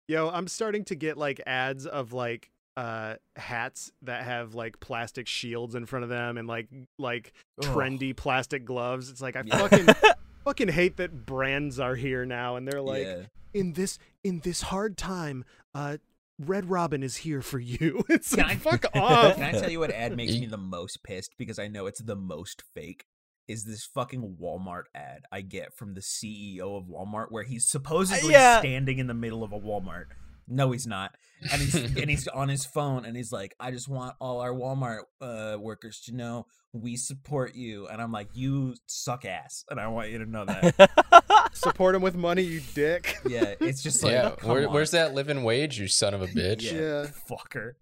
Yo, 0.07 0.29
I'm 0.29 0.47
starting 0.47 0.85
to 0.85 0.95
get 0.95 1.17
like 1.17 1.41
ads 1.45 1.85
of 1.85 2.13
like 2.13 2.49
uh 2.75 3.15
hats 3.35 3.91
that 4.03 4.23
have 4.23 4.53
like 4.53 4.79
plastic 4.79 5.27
shields 5.27 5.73
in 5.73 5.85
front 5.87 6.03
of 6.03 6.09
them 6.09 6.37
and 6.37 6.47
like 6.47 6.67
like 6.99 7.33
trendy 7.61 8.15
plastic 8.15 8.65
gloves. 8.65 9.09
It's 9.09 9.21
like 9.21 9.35
I 9.35 9.41
Yeah. 9.45 9.57
fucking 9.67 9.87
fucking 10.45 10.67
hate 10.69 10.97
that 10.97 11.25
brands 11.25 11.79
are 11.79 11.95
here 11.95 12.25
now 12.25 12.55
and 12.55 12.67
they're 12.67 12.81
like 12.81 13.03
yeah. 13.05 13.23
in 13.53 13.73
this 13.73 13.97
in 14.23 14.39
this 14.41 14.61
hard 14.63 14.95
time, 14.97 15.43
uh 15.73 15.97
Red 16.39 16.69
Robin 16.69 17.01
is 17.01 17.17
here 17.17 17.41
for 17.41 17.57
you. 17.59 18.03
It's 18.09 18.35
Can 18.35 18.43
like 18.47 18.57
I- 18.57 18.59
fuck 18.59 18.85
off. 18.95 19.35
Can 19.37 19.43
I 19.55 19.59
tell 19.59 19.71
you 19.71 19.79
what 19.79 19.89
ad 19.91 20.15
makes 20.15 20.33
me 20.33 20.45
the 20.45 20.55
most 20.57 21.01
pissed 21.03 21.33
because 21.37 21.57
I 21.57 21.67
know 21.67 21.87
it's 21.87 21.99
the 21.99 22.15
most 22.15 22.63
fake? 22.75 23.05
Is 23.47 23.63
this 23.63 23.85
fucking 23.85 24.37
Walmart 24.41 24.83
ad 24.93 25.21
I 25.31 25.41
get 25.41 25.73
from 25.73 25.93
the 25.93 26.01
CEO 26.01 26.77
of 26.77 26.85
Walmart 26.85 27.27
where 27.29 27.43
he's 27.43 27.65
supposedly 27.69 28.33
yeah. 28.33 28.59
standing 28.59 28.99
in 28.99 29.07
the 29.07 29.13
middle 29.13 29.43
of 29.43 29.53
a 29.53 29.59
Walmart. 29.59 30.05
No, 30.49 30.71
he's 30.71 30.87
not. 30.87 31.15
And 31.51 31.61
he's 31.61 31.75
and 31.97 32.09
he's 32.09 32.27
on 32.27 32.49
his 32.49 32.65
phone 32.65 33.05
and 33.05 33.15
he's 33.15 33.31
like, 33.31 33.55
I 33.59 33.71
just 33.71 33.87
want 33.87 34.15
all 34.19 34.39
our 34.41 34.53
Walmart 34.53 35.01
uh, 35.21 35.57
workers 35.59 36.01
to 36.05 36.15
know 36.15 36.45
we 36.73 36.95
support 36.95 37.55
you. 37.55 37.87
And 37.87 38.01
I'm 38.01 38.11
like, 38.11 38.29
you 38.33 38.75
suck 38.85 39.25
ass. 39.25 39.63
And 39.69 39.79
I 39.79 39.87
want 39.87 40.09
you 40.09 40.19
to 40.19 40.25
know 40.25 40.45
that. 40.45 41.49
Support 41.53 41.95
him 41.95 42.01
with 42.01 42.15
money, 42.15 42.43
you 42.43 42.61
dick. 42.75 43.17
yeah, 43.27 43.55
it's 43.59 43.81
just 43.81 44.03
like, 44.03 44.11
yeah, 44.13 44.31
come 44.37 44.51
where, 44.51 44.67
on. 44.67 44.73
where's 44.73 44.91
that 44.91 45.13
living 45.13 45.43
wage, 45.43 45.79
you 45.79 45.87
son 45.87 46.13
of 46.13 46.21
a 46.21 46.27
bitch? 46.27 46.61
Yeah, 46.61 46.71
Yeah. 46.71 47.05
fucker. 47.29 47.73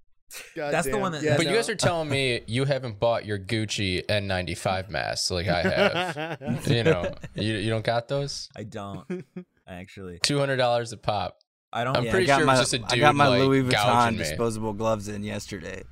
God 0.55 0.73
That's 0.73 0.87
the 0.87 0.97
one 0.97 1.11
that- 1.13 1.21
Yeah, 1.23 1.37
But 1.37 1.45
you 1.47 1.53
guys 1.53 1.69
are 1.69 1.75
telling 1.75 2.09
me 2.09 2.41
you 2.47 2.65
haven't 2.65 2.99
bought 2.99 3.25
your 3.25 3.39
Gucci 3.39 4.05
N95 4.07 4.89
masks 4.89 5.31
like 5.31 5.47
I 5.47 5.61
have. 5.61 6.67
you 6.67 6.83
know, 6.83 7.13
you, 7.35 7.53
you 7.55 7.69
don't 7.69 7.85
got 7.85 8.07
those? 8.07 8.49
I 8.55 8.63
don't 8.63 9.23
actually. 9.67 10.19
$200 10.19 10.93
a 10.93 10.97
pop. 10.97 11.39
I 11.71 11.83
don't. 11.83 11.97
I'm 11.97 12.05
Yeah, 12.05 12.11
pretty 12.11 12.25
sure 12.27 12.45
my, 12.45 12.53
was 12.53 12.71
just 12.71 12.73
a 12.73 12.77
I 12.77 12.87
dude, 12.89 12.91
I 12.91 12.97
got 12.99 13.15
my 13.15 13.27
like, 13.27 13.39
Louis 13.41 13.63
Vuitton 13.63 13.71
gouging 13.71 14.17
me. 14.17 14.23
disposable 14.23 14.73
gloves 14.73 15.07
in 15.09 15.23
yesterday. 15.23 15.83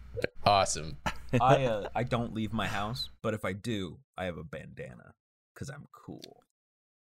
Awesome. 0.45 0.97
I 1.41 1.65
uh, 1.65 1.89
I 1.95 2.03
don't 2.03 2.33
leave 2.33 2.53
my 2.53 2.67
house, 2.67 3.09
but 3.21 3.33
if 3.33 3.43
I 3.43 3.53
do, 3.53 3.97
I 4.17 4.25
have 4.25 4.37
a 4.37 4.43
bandana 4.43 5.13
because 5.53 5.69
I'm 5.69 5.87
cool. 5.91 6.42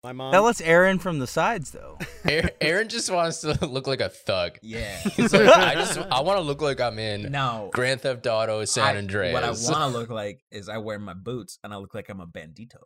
My 0.04 0.12
mom. 0.12 0.32
Tell 0.32 0.46
us 0.46 0.60
Aaron 0.60 0.98
from 1.00 1.18
the 1.18 1.26
sides 1.26 1.72
though. 1.72 1.98
Aaron, 2.28 2.50
Aaron 2.60 2.88
just 2.88 3.10
wants 3.10 3.40
to 3.40 3.58
look 3.66 3.86
like 3.88 4.00
a 4.00 4.08
thug. 4.08 4.58
Yeah. 4.62 4.96
He's 5.16 5.32
like, 5.32 5.48
I 5.48 5.74
just 5.74 5.98
I 5.98 6.20
want 6.20 6.38
to 6.38 6.42
look 6.42 6.62
like 6.62 6.80
I'm 6.80 6.98
in 7.00 7.32
no. 7.32 7.70
Grand 7.72 8.00
Theft 8.02 8.26
Auto 8.26 8.64
San 8.64 8.94
I- 8.94 8.98
Andreas. 8.98 9.34
What 9.34 9.42
I 9.44 9.50
want 9.50 9.92
to 9.92 9.98
look 9.98 10.10
like 10.10 10.44
is 10.52 10.68
I 10.68 10.78
wear 10.78 10.98
my 11.00 11.14
boots 11.14 11.58
and 11.64 11.74
I 11.74 11.78
look 11.78 11.94
like 11.94 12.08
I'm 12.10 12.20
a 12.20 12.26
bandito 12.28 12.76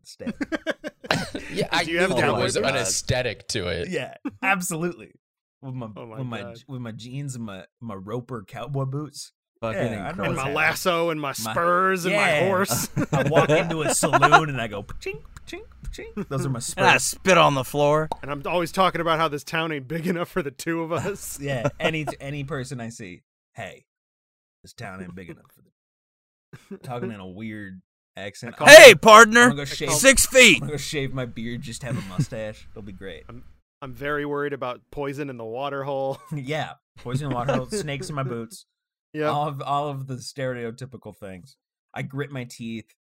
instead. 0.00 0.32
yeah, 1.52 1.68
I 1.70 1.84
Do 1.84 1.90
you 1.90 1.96
knew 1.98 2.06
have 2.08 2.16
there 2.16 2.20
cowboy 2.26 2.42
was 2.42 2.56
an 2.56 2.64
aesthetic 2.64 3.46
to 3.48 3.68
it. 3.68 3.88
yeah, 3.90 4.14
absolutely. 4.42 5.12
With 5.60 5.74
my, 5.74 5.88
Oh 5.94 6.06
my 6.06 6.18
with 6.18 6.26
my 6.26 6.54
with 6.68 6.80
my 6.80 6.92
jeans 6.92 7.34
and 7.34 7.44
my 7.44 7.64
my 7.80 7.94
roper 7.94 8.44
cowboy 8.46 8.84
boots. 8.86 9.32
Fucking 9.60 9.80
Yeah, 9.92 10.06
I 10.06 10.08
and 10.10 10.18
my 10.18 10.24
happening. 10.34 10.54
lasso 10.54 11.10
and 11.10 11.20
my 11.20 11.32
spurs 11.32 12.04
and 12.04 12.14
my 12.14 12.40
horse. 12.46 12.88
I 13.12 13.22
walk 13.28 13.48
into 13.50 13.82
a 13.82 13.94
saloon 13.94 14.48
and 14.50 14.60
I 14.60 14.66
go 14.66 14.82
chink 14.82 15.22
chink 15.46 15.62
chink. 15.90 16.28
Those 16.28 16.44
are 16.44 16.50
my 16.50 16.60
And 16.76 16.86
I 16.86 16.98
spit 16.98 17.38
on 17.38 17.54
the 17.54 17.64
floor. 17.64 18.08
and 18.22 18.30
I'm 18.30 18.42
always 18.46 18.70
talking 18.72 19.00
about 19.00 19.18
how 19.18 19.28
this 19.28 19.44
town 19.44 19.72
ain't 19.72 19.88
big 19.88 20.06
enough 20.06 20.28
for 20.28 20.42
the 20.42 20.50
two 20.50 20.82
of 20.82 20.92
us. 20.92 21.40
Yeah, 21.40 21.68
any 21.80 22.06
any 22.20 22.44
person 22.44 22.80
I 22.80 22.90
see, 22.90 23.22
hey, 23.54 23.86
this 24.62 24.72
town 24.74 25.02
ain't 25.02 25.14
big 25.14 25.30
enough 25.30 25.46
for 25.54 25.62
the 25.62 26.78
talking 26.78 27.10
in 27.10 27.20
a 27.20 27.26
weird 27.26 27.80
accent. 28.16 28.54
Hey, 28.58 28.88
gonna- 28.92 28.96
partner, 28.96 29.40
I'm 29.42 29.48
gonna 29.50 29.62
go 29.62 29.64
shave. 29.64 29.92
six 29.92 30.26
feet. 30.26 30.60
I'm 30.62 30.68
gonna 30.68 30.78
shave 30.78 31.14
my 31.14 31.24
beard, 31.24 31.62
just 31.62 31.82
have 31.82 31.96
a 31.96 32.02
mustache. 32.08 32.66
It'll 32.72 32.82
be 32.82 32.92
great. 32.92 33.24
I'm 33.82 33.92
very 33.94 34.24
worried 34.26 34.52
about 34.52 34.80
poison 34.90 35.28
in 35.30 35.36
the 35.38 35.44
water 35.44 35.84
hole. 35.84 36.18
yeah, 36.34 36.72
poison 36.98 37.26
in 37.26 37.30
the 37.30 37.36
water, 37.36 37.54
hole, 37.54 37.66
snakes 37.66 38.08
in 38.08 38.14
my 38.14 38.22
boots. 38.22 38.66
Yeah. 39.16 39.26
All 39.30 39.48
of 39.48 39.62
all 39.62 39.88
of 39.88 40.06
the 40.06 40.16
stereotypical 40.16 41.16
things. 41.16 41.56
I 41.94 42.02
grit 42.02 42.30
my 42.30 42.44
teeth. 42.44 42.94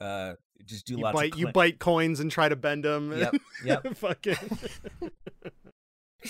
Uh, 0.00 0.34
just 0.64 0.86
do 0.86 0.94
You 0.94 1.00
lots 1.02 1.16
bite 1.16 1.32
of 1.32 1.38
you 1.38 1.48
bite 1.48 1.78
coins 1.78 2.20
and 2.20 2.30
try 2.30 2.48
to 2.48 2.56
bend 2.56 2.84
them. 2.84 3.12
Yep, 3.16 3.34
yep. 3.64 3.86
Fucking. 3.96 4.36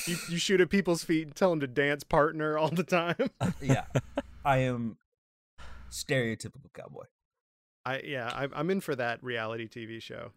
you, 0.07 0.17
you 0.31 0.39
shoot 0.39 0.61
at 0.61 0.71
people's 0.71 1.05
feet 1.05 1.27
and 1.27 1.35
tell 1.37 1.51
them 1.51 1.61
to 1.61 1.67
dance 1.67 2.05
partner 2.05 2.57
all 2.57 2.71
the 2.71 2.85
time. 2.85 3.17
Yeah, 3.61 3.85
I 4.45 4.59
am 4.59 4.97
stereotypical 5.91 6.73
cowboy. 6.73 7.05
I 7.85 8.01
yeah, 8.05 8.31
I, 8.35 8.49
I'm 8.55 8.71
in 8.71 8.81
for 8.81 8.95
that 8.97 9.23
reality 9.23 9.69
TV 9.69 10.01
show. 10.01 10.33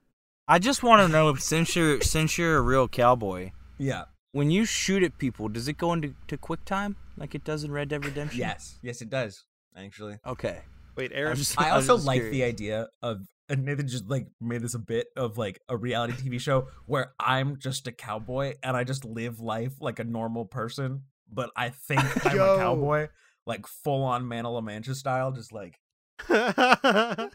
I 0.47 0.59
just 0.59 0.83
want 0.83 1.01
to 1.01 1.07
know 1.07 1.33
since 1.35 1.75
you're 1.75 2.01
since 2.01 2.37
you're 2.37 2.57
a 2.57 2.61
real 2.61 2.87
cowboy, 2.87 3.51
Yeah. 3.77 4.05
When 4.31 4.51
you 4.51 4.65
shoot 4.65 5.03
at 5.03 5.17
people, 5.17 5.47
does 5.49 5.67
it 5.67 5.77
go 5.77 5.93
into 5.93 6.13
to 6.27 6.37
quick 6.37 6.63
time 6.65 6.95
like 7.17 7.35
it 7.35 7.43
does 7.43 7.63
in 7.63 7.71
Red 7.71 7.89
Dead 7.89 8.05
Redemption? 8.05 8.39
Yes. 8.39 8.77
Yes, 8.81 9.01
it 9.01 9.09
does. 9.09 9.45
Actually. 9.75 10.17
Okay. 10.25 10.59
Wait, 10.95 11.11
I 11.13 11.15
Aaron. 11.15 11.35
just- 11.37 11.59
I 11.59 11.69
also 11.71 11.97
like 11.97 12.17
curious. 12.21 12.33
the 12.33 12.43
idea 12.43 12.87
of 13.01 13.21
and 13.49 13.65
Nathan 13.65 13.87
just 13.87 14.09
like 14.09 14.27
made 14.39 14.61
this 14.61 14.75
a 14.75 14.79
bit 14.79 15.07
of 15.17 15.37
like 15.37 15.59
a 15.67 15.75
reality 15.75 16.13
TV 16.13 16.39
show 16.39 16.67
where 16.85 17.13
I'm 17.19 17.57
just 17.59 17.85
a 17.87 17.91
cowboy 17.91 18.53
and 18.63 18.77
I 18.77 18.85
just 18.85 19.03
live 19.03 19.41
life 19.41 19.73
like 19.81 19.99
a 19.99 20.05
normal 20.05 20.45
person, 20.45 21.03
but 21.29 21.49
I 21.55 21.69
think 21.69 22.01
I'm 22.25 22.39
a 22.39 22.57
cowboy, 22.57 23.09
like 23.45 23.67
full 23.67 24.03
on 24.03 24.27
Man 24.27 24.45
of 24.45 24.53
La 24.53 24.61
Mancha 24.61 24.95
style, 24.95 25.31
just 25.33 25.51
like 25.51 25.77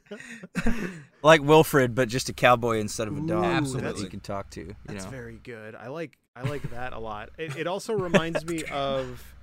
like 1.23 1.43
Wilfred, 1.43 1.95
but 1.95 2.09
just 2.09 2.29
a 2.29 2.33
cowboy 2.33 2.79
instead 2.79 3.09
of 3.09 3.17
a 3.17 3.21
dog. 3.21 3.39
Ooh, 3.39 3.43
that 3.43 3.57
Absolutely. 3.57 4.03
you 4.03 4.09
can 4.09 4.21
talk 4.21 4.51
to. 4.51 4.61
You 4.61 4.77
That's 4.87 5.05
know. 5.05 5.11
very 5.11 5.39
good. 5.43 5.75
I 5.75 5.89
like 5.89 6.19
I 6.35 6.43
like 6.43 6.71
that 6.71 6.93
a 6.93 6.99
lot. 6.99 7.31
It, 7.39 7.57
it 7.57 7.67
also 7.67 7.95
reminds 7.99 8.45
me 8.45 8.65
of 8.65 9.35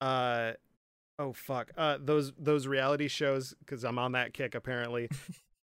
uh 0.00 0.52
oh 1.18 1.32
fuck. 1.32 1.70
Uh 1.76 1.98
those 2.00 2.32
those 2.38 2.66
reality 2.66 3.08
shows 3.08 3.54
cuz 3.66 3.84
I'm 3.84 3.98
on 3.98 4.12
that 4.12 4.34
kick 4.34 4.54
apparently 4.54 5.08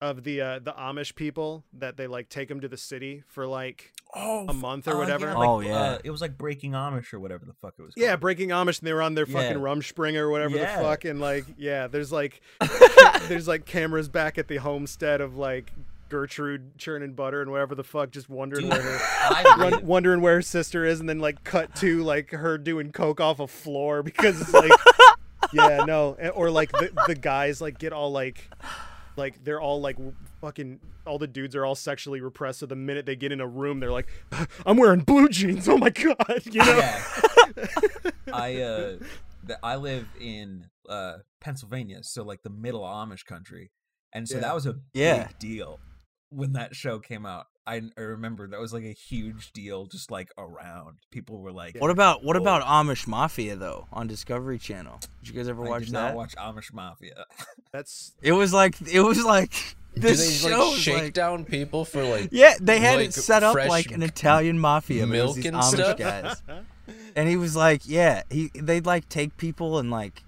of 0.00 0.22
the 0.22 0.40
uh 0.40 0.58
the 0.60 0.72
Amish 0.72 1.14
people 1.16 1.64
that 1.72 1.96
they 1.96 2.06
like 2.06 2.28
take 2.28 2.48
them 2.48 2.60
to 2.60 2.68
the 2.68 2.76
city 2.76 3.24
for 3.26 3.46
like 3.48 3.92
oh 4.14 4.46
a 4.48 4.52
month 4.54 4.86
or 4.86 4.96
whatever. 4.96 5.26
like, 5.34 5.48
Oh, 5.48 5.60
yeah. 5.60 5.74
uh, 5.76 5.98
it 6.04 6.10
was 6.10 6.20
like 6.20 6.38
Breaking 6.38 6.72
Amish 6.72 7.12
or 7.12 7.18
whatever 7.18 7.44
the 7.44 7.52
fuck 7.54 7.74
it 7.78 7.82
was. 7.82 7.94
Yeah, 7.96 8.14
breaking 8.16 8.50
Amish 8.50 8.78
and 8.78 8.86
they 8.88 8.92
were 8.92 9.02
on 9.02 9.14
their 9.14 9.26
fucking 9.26 9.58
Yeah. 9.58 9.64
Rumspringa 9.64 10.16
or 10.18 10.30
whatever 10.30 10.56
Yeah. 10.56 10.76
the 10.76 10.82
fuck 10.84 11.04
and 11.04 11.20
like 11.20 11.44
yeah, 11.58 11.88
there's 11.88 12.12
like 12.12 12.40
there's 13.28 13.48
like 13.48 13.64
cameras 13.66 14.08
back 14.08 14.38
at 14.38 14.46
the 14.48 14.56
homestead 14.58 15.20
of 15.20 15.36
like 15.36 15.72
Gertrude 16.10 16.78
churning 16.78 17.12
butter 17.12 17.42
and 17.42 17.50
whatever 17.50 17.74
the 17.74 17.84
fuck 17.84 18.10
just 18.12 18.30
wondering 18.30 18.62
Dude, 18.70 18.78
where 18.78 18.82
her 18.98 19.56
run, 19.58 19.84
wondering 19.84 20.20
where 20.22 20.36
her 20.36 20.42
sister 20.42 20.84
is, 20.86 21.00
and 21.00 21.08
then 21.08 21.18
like 21.18 21.44
cut 21.44 21.74
to 21.76 22.02
like 22.02 22.30
her 22.30 22.56
doing 22.56 22.92
coke 22.92 23.20
off 23.20 23.40
a 23.40 23.46
floor 23.46 24.02
because 24.02 24.40
it's 24.40 24.54
like, 24.54 24.70
yeah, 25.52 25.84
no, 25.84 26.16
or 26.34 26.50
like 26.50 26.72
the 26.72 26.92
the 27.08 27.14
guys 27.14 27.60
like 27.60 27.78
get 27.78 27.92
all 27.92 28.10
like, 28.10 28.48
like 29.18 29.44
they're 29.44 29.60
all 29.60 29.80
like 29.82 29.96
fucking 30.40 30.80
all 31.06 31.18
the 31.18 31.26
dudes 31.26 31.54
are 31.54 31.66
all 31.66 31.74
sexually 31.74 32.20
repressed. 32.22 32.60
So 32.60 32.66
the 32.66 32.76
minute 32.76 33.04
they 33.04 33.16
get 33.16 33.32
in 33.32 33.40
a 33.40 33.46
room, 33.46 33.80
they're 33.80 33.92
like, 33.92 34.08
I'm 34.64 34.76
wearing 34.78 35.00
blue 35.00 35.28
jeans. 35.28 35.68
Oh 35.68 35.76
my 35.76 35.90
god, 35.90 36.42
you 36.44 36.60
know? 36.64 36.76
Yeah. 36.78 37.02
I 38.32 38.56
uh 38.62 38.96
the, 39.44 39.58
I 39.62 39.76
live 39.76 40.06
in 40.20 40.66
uh 40.88 41.18
Pennsylvania, 41.40 42.02
so 42.02 42.22
like 42.24 42.42
the 42.42 42.50
middle 42.50 42.82
Amish 42.82 43.24
country. 43.26 43.70
And 44.12 44.28
so 44.28 44.36
Yeah. 44.36 44.40
that 44.42 44.54
was 44.54 44.66
a 44.66 44.76
Yeah. 44.94 45.26
big 45.26 45.38
deal. 45.38 45.80
when 46.30 46.52
that 46.52 46.76
show 46.76 46.98
came 46.98 47.24
out. 47.26 47.46
I, 47.68 47.82
I 47.98 48.00
remember 48.00 48.48
that 48.48 48.58
was 48.58 48.72
like 48.72 48.84
a 48.84 48.92
huge 48.94 49.52
deal, 49.52 49.84
just 49.86 50.10
like 50.10 50.30
around. 50.38 50.96
People 51.10 51.38
were 51.38 51.52
like, 51.52 51.76
What 51.78 51.90
about 51.90 52.24
what 52.24 52.34
Whoa. 52.36 52.42
about 52.42 52.62
Amish 52.62 53.06
Mafia 53.06 53.56
though 53.56 53.86
on 53.92 54.06
Discovery 54.06 54.58
Channel? 54.58 54.98
Did 55.22 55.28
you 55.28 55.34
guys 55.34 55.48
ever 55.48 55.64
I 55.66 55.68
watch 55.68 55.84
did 55.84 55.94
that? 55.94 56.08
not 56.08 56.14
watch 56.14 56.34
Amish 56.36 56.72
Mafia. 56.72 57.26
That's 57.72 58.14
It 58.22 58.32
was 58.32 58.52
like 58.52 58.74
it 58.90 59.00
was 59.00 59.22
like 59.24 59.52
Do 59.94 60.00
this 60.00 60.42
they 60.42 60.48
show 60.48 60.56
like 60.58 60.70
was 60.72 60.80
shake 60.80 61.02
like- 61.02 61.12
down 61.12 61.44
people 61.44 61.84
for 61.84 62.02
like 62.02 62.28
Yeah, 62.32 62.54
they 62.60 62.78
had 62.80 62.96
like, 63.00 63.08
it 63.10 63.14
set 63.14 63.42
up 63.42 63.54
like 63.54 63.90
an 63.90 64.02
Italian 64.02 64.58
mafia, 64.58 65.02
but 65.06 65.10
milk 65.12 65.36
and 65.36 65.56
Amish 65.56 65.62
stuff? 65.74 65.98
guys. 65.98 66.42
And 67.14 67.28
he 67.28 67.36
was 67.36 67.54
like, 67.54 67.82
yeah, 67.84 68.22
he 68.30 68.50
they'd 68.54 68.86
like 68.86 69.10
take 69.10 69.36
people 69.36 69.78
and 69.78 69.90
like 69.90 70.14
t- 70.14 70.22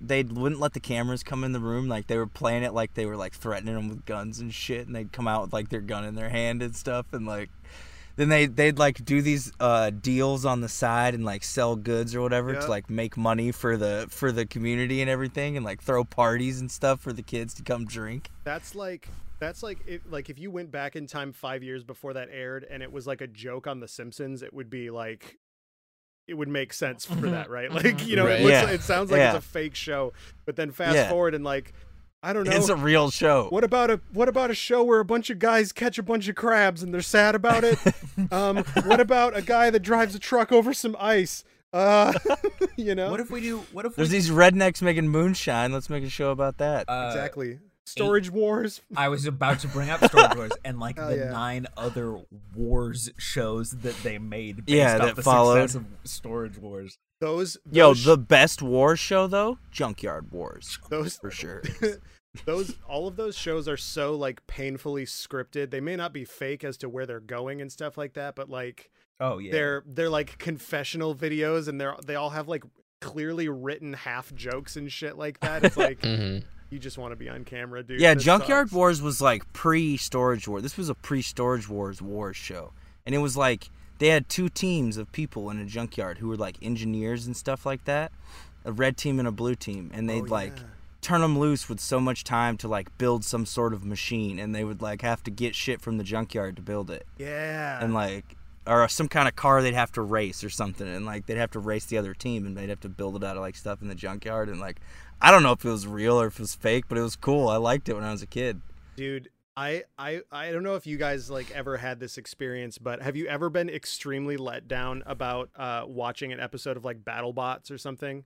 they 0.00 0.22
wouldn't 0.22 0.60
let 0.60 0.72
the 0.72 0.80
cameras 0.80 1.22
come 1.22 1.44
in 1.44 1.52
the 1.52 1.60
room. 1.60 1.88
Like 1.88 2.06
they 2.06 2.16
were 2.16 2.26
playing 2.26 2.62
it 2.62 2.72
like 2.74 2.94
they 2.94 3.06
were 3.06 3.16
like 3.16 3.34
threatening 3.34 3.74
them 3.74 3.88
with 3.88 4.04
guns 4.04 4.38
and 4.40 4.52
shit, 4.52 4.86
and 4.86 4.94
they'd 4.94 5.12
come 5.12 5.28
out 5.28 5.42
with 5.42 5.52
like 5.52 5.68
their 5.68 5.80
gun 5.80 6.04
in 6.04 6.14
their 6.14 6.28
hand 6.30 6.62
and 6.62 6.74
stuff, 6.74 7.06
and 7.12 7.26
like 7.26 7.50
then 8.16 8.28
they 8.28 8.46
they'd 8.46 8.78
like 8.78 9.04
do 9.04 9.22
these 9.22 9.52
uh 9.60 9.90
deals 9.90 10.44
on 10.44 10.60
the 10.60 10.68
side 10.68 11.14
and 11.14 11.24
like 11.24 11.44
sell 11.44 11.76
goods 11.76 12.14
or 12.14 12.20
whatever 12.20 12.54
Yeah. 12.54 12.60
to 12.60 12.68
like 12.68 12.90
make 12.90 13.16
money 13.16 13.52
for 13.52 13.76
the 13.76 14.06
for 14.10 14.32
the 14.32 14.46
community 14.46 15.00
and 15.00 15.10
everything, 15.10 15.56
and 15.56 15.64
like 15.64 15.82
throw 15.82 16.04
parties 16.04 16.60
and 16.60 16.70
stuff 16.70 17.00
for 17.00 17.12
the 17.12 17.22
kids 17.22 17.54
to 17.54 17.62
come 17.62 17.84
drink. 17.86 18.30
That's 18.44 18.74
like 18.74 19.08
that's 19.38 19.62
like 19.62 19.78
if, 19.86 20.02
like 20.10 20.28
if 20.30 20.38
you 20.40 20.50
went 20.50 20.72
back 20.72 20.96
in 20.96 21.06
time 21.06 21.32
five 21.32 21.62
years 21.62 21.84
before 21.84 22.14
that 22.14 22.28
aired 22.32 22.66
and 22.68 22.82
it 22.82 22.90
was 22.90 23.06
like 23.06 23.20
a 23.20 23.28
joke 23.28 23.68
on 23.68 23.78
The 23.78 23.86
Simpsons, 23.86 24.42
it 24.42 24.52
would 24.52 24.68
be 24.68 24.90
like 24.90 25.38
it 26.28 26.34
would 26.34 26.48
make 26.48 26.72
sense 26.72 27.04
for 27.04 27.14
that, 27.30 27.50
right? 27.50 27.72
Like 27.78 28.06
you 28.06 28.14
know, 28.16 28.26
Right. 28.26 28.40
it, 28.40 28.44
looks, 28.44 28.52
Yeah. 28.52 28.70
it 28.70 28.82
sounds 28.82 29.10
like 29.10 29.18
Yeah. 29.18 29.36
it's 29.36 29.44
a 29.44 29.48
fake 29.48 29.74
show, 29.74 30.12
but 30.44 30.54
then 30.56 30.70
fast 30.70 30.94
Yeah. 30.94 31.08
forward 31.08 31.34
and 31.34 31.42
like 31.44 31.72
I 32.22 32.32
don't 32.32 32.48
know. 32.48 32.56
It's 32.56 32.68
a 32.68 32.74
real 32.76 33.10
show. 33.10 33.46
what 33.50 33.62
about 33.64 33.90
a 33.90 34.00
what 34.12 34.28
about 34.28 34.50
a 34.50 34.54
show 34.54 34.82
where 34.84 34.98
a 35.00 35.04
bunch 35.04 35.30
of 35.30 35.38
guys 35.38 35.72
catch 35.72 35.98
a 35.98 36.02
bunch 36.02 36.28
of 36.28 36.34
crabs 36.34 36.82
and 36.82 36.92
they're 36.92 37.00
sad 37.00 37.34
about 37.34 37.64
it? 37.64 37.78
um, 38.32 38.58
what 38.84 39.00
about 39.00 39.36
a 39.36 39.42
guy 39.42 39.70
that 39.70 39.80
drives 39.80 40.14
a 40.14 40.18
truck 40.18 40.50
over 40.52 40.72
some 40.74 40.96
ice? 40.98 41.44
Uh, 41.72 42.12
you 42.76 42.94
know, 42.94 43.10
what 43.10 43.20
if 43.20 43.30
we 43.30 43.40
do? 43.40 43.58
What 43.72 43.84
if 43.86 43.94
There's 43.94 44.08
we? 44.08 44.16
these 44.16 44.30
rednecks 44.30 44.82
making 44.82 45.08
moonshine. 45.08 45.70
Let's 45.72 45.88
make 45.90 46.02
a 46.02 46.08
show 46.08 46.30
about 46.30 46.58
that. 46.58 46.86
uh, 46.88 47.10
exactly 47.12 47.58
storage 47.88 48.30
wars. 48.30 48.80
I 48.96 49.08
was 49.08 49.26
about 49.26 49.60
to 49.60 49.68
bring 49.68 49.90
up 49.90 50.04
Storage 50.04 50.36
Wars 50.36 50.52
and 50.64 50.78
like 50.78 50.96
Hell 50.98 51.08
the 51.10 51.16
yeah. 51.16 51.30
nine 51.30 51.66
other 51.76 52.18
wars 52.54 53.10
shows 53.18 53.70
that 53.70 53.96
they 54.02 54.18
made 54.18 54.66
based 54.66 54.76
Yeah, 54.76 54.94
off 54.96 55.00
that 55.02 55.16
the 55.16 55.22
followed. 55.22 55.70
success 55.70 55.74
of 55.74 55.86
Storage 56.10 56.58
Wars. 56.58 56.98
Those, 57.20 57.56
Yo, 57.72 57.94
sh- 57.94 58.04
the 58.04 58.16
best 58.16 58.62
war 58.62 58.94
show 58.96 59.26
though, 59.26 59.58
Junkyard 59.72 60.30
Wars 60.30 60.78
those 60.88 61.16
for 61.16 61.30
sure. 61.32 61.62
those 62.44 62.76
all 62.88 63.08
of 63.08 63.16
those 63.16 63.36
shows 63.36 63.66
are 63.66 63.76
so 63.76 64.14
like 64.14 64.46
painfully 64.46 65.04
scripted. 65.04 65.70
They 65.70 65.80
may 65.80 65.96
not 65.96 66.12
be 66.12 66.24
fake 66.24 66.62
as 66.62 66.76
to 66.78 66.88
where 66.88 67.06
they're 67.06 67.18
going 67.20 67.60
and 67.60 67.72
stuff 67.72 67.98
like 67.98 68.14
that, 68.14 68.36
but 68.36 68.48
like 68.48 68.90
Oh 69.20 69.38
yeah, 69.38 69.50
they're 69.50 69.82
they're 69.86 70.10
like 70.10 70.38
confessional 70.38 71.14
videos 71.14 71.66
and 71.66 71.80
they're 71.80 71.96
they 72.06 72.14
all 72.14 72.30
have 72.30 72.46
like 72.46 72.62
clearly 73.00 73.48
written 73.48 73.94
half 73.94 74.32
jokes 74.34 74.76
and 74.76 74.90
shit 74.92 75.18
like 75.18 75.40
that. 75.40 75.64
It's 75.64 75.76
like 75.76 76.00
mhm. 76.02 76.44
You 76.70 76.78
just 76.78 76.98
want 76.98 77.12
to 77.12 77.16
be 77.16 77.28
on 77.28 77.44
camera, 77.44 77.82
dude. 77.82 78.00
yeah, 78.00 78.14
Junkyard 78.14 78.68
sucks. 78.68 78.74
Wars 78.74 79.02
was 79.02 79.20
like 79.20 79.50
pre-Storage 79.52 80.46
War. 80.48 80.60
This 80.60 80.76
was 80.76 80.88
a 80.88 80.94
pre-Storage 80.94 81.68
Wars 81.68 82.02
wars 82.02 82.36
show, 82.36 82.72
and 83.06 83.14
it 83.14 83.18
was 83.18 83.36
like 83.36 83.70
they 83.98 84.08
had 84.08 84.28
two 84.28 84.48
teams 84.48 84.96
of 84.96 85.10
people 85.12 85.50
in 85.50 85.58
a 85.58 85.64
junkyard 85.64 86.18
who 86.18 86.28
were 86.28 86.36
like 86.36 86.56
engineers 86.62 87.26
and 87.26 87.36
stuff 87.36 87.64
like 87.66 87.84
that, 87.84 88.12
a 88.64 88.72
red 88.72 88.96
team 88.96 89.18
and 89.18 89.26
a 89.28 89.32
blue 89.32 89.54
team, 89.54 89.90
and 89.94 90.08
they'd 90.08 90.22
Oh, 90.22 90.26
like 90.34 90.56
yeah. 90.56 90.62
turn 91.00 91.20
them 91.22 91.38
loose 91.38 91.68
with 91.68 91.80
so 91.80 91.98
much 92.00 92.22
time 92.24 92.56
to 92.58 92.68
like 92.68 92.96
build 92.98 93.24
some 93.24 93.46
sort 93.46 93.72
of 93.72 93.84
machine, 93.84 94.38
and 94.38 94.54
they 94.54 94.64
would 94.64 94.82
like 94.82 95.02
have 95.02 95.22
to 95.24 95.30
get 95.30 95.54
shit 95.54 95.80
from 95.80 95.98
the 95.98 96.04
junkyard 96.04 96.56
to 96.56 96.62
build 96.62 96.90
it. 96.90 97.06
Yeah. 97.18 97.82
and 97.82 97.94
like 97.94 98.36
or 98.66 98.86
some 98.86 99.08
kind 99.08 99.26
of 99.26 99.34
car 99.34 99.62
they'd 99.62 99.72
have 99.72 99.90
to 99.92 100.02
race 100.02 100.44
or 100.44 100.50
something 100.50 100.86
and 100.86 101.06
like 101.06 101.24
they'd 101.24 101.38
have 101.38 101.50
to 101.52 101.58
race 101.58 101.86
the 101.86 101.96
other 101.96 102.12
team 102.12 102.44
and 102.44 102.54
they'd 102.54 102.68
have 102.68 102.80
to 102.80 102.88
build 102.90 103.16
it 103.16 103.24
out 103.24 103.34
of 103.34 103.40
like 103.40 103.56
stuff 103.56 103.80
in 103.80 103.88
the 103.88 103.94
junkyard 103.94 104.50
and 104.50 104.60
like 104.60 104.76
I 105.20 105.30
don't 105.30 105.42
know 105.42 105.52
if 105.52 105.64
it 105.64 105.70
was 105.70 105.86
real 105.86 106.20
or 106.20 106.26
if 106.28 106.34
it 106.34 106.40
was 106.40 106.54
fake, 106.54 106.84
but 106.88 106.96
it 106.98 107.02
was 107.02 107.16
cool. 107.16 107.48
I 107.48 107.56
liked 107.56 107.88
it 107.88 107.94
when 107.94 108.04
I 108.04 108.12
was 108.12 108.22
a 108.22 108.26
kid. 108.26 108.60
dude 108.96 109.28
I, 109.56 109.82
I 109.98 110.20
i 110.30 110.52
don't 110.52 110.62
know 110.62 110.76
if 110.76 110.86
you 110.86 110.96
guys 110.98 111.28
like 111.32 111.50
ever 111.50 111.76
had 111.78 111.98
this 111.98 112.16
experience 112.16 112.78
but 112.78 113.02
have 113.02 113.16
you 113.16 113.26
ever 113.26 113.50
been 113.50 113.68
extremely 113.68 114.36
let 114.36 114.68
down 114.68 115.02
about 115.04 115.50
uh 115.56 115.82
watching 115.84 116.32
an 116.32 116.38
episode 116.38 116.76
of 116.76 116.84
like 116.84 117.04
battlebots 117.04 117.68
or 117.72 117.76
something 117.76 118.22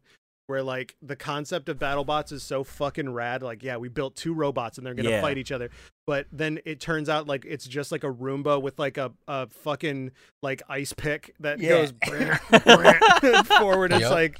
where 0.46 0.62
like 0.62 0.94
the 1.00 1.16
concept 1.16 1.70
of 1.70 1.78
battlebots 1.78 2.32
is 2.32 2.42
so 2.42 2.62
fucking 2.62 3.10
rad 3.14 3.42
like 3.42 3.62
yeah 3.62 3.78
we 3.78 3.88
built 3.88 4.14
two 4.14 4.34
robots 4.34 4.76
and 4.76 4.86
they're 4.86 4.92
gonna 4.92 5.08
Yeah. 5.08 5.22
fight 5.22 5.38
each 5.38 5.52
other 5.52 5.70
but 6.06 6.26
then 6.32 6.58
it 6.66 6.80
turns 6.80 7.08
out 7.08 7.26
like 7.26 7.46
it's 7.48 7.66
just 7.66 7.92
like 7.92 8.04
a 8.04 8.12
roomba 8.12 8.60
with 8.60 8.78
like 8.78 8.98
a, 8.98 9.10
a 9.26 9.46
fucking 9.48 10.10
like 10.42 10.60
ice 10.68 10.92
pick 10.92 11.34
that 11.40 11.60
Yeah. 11.60 11.68
goes 11.70 11.92
forward 13.58 13.92
it's 13.94 14.10
like 14.10 14.38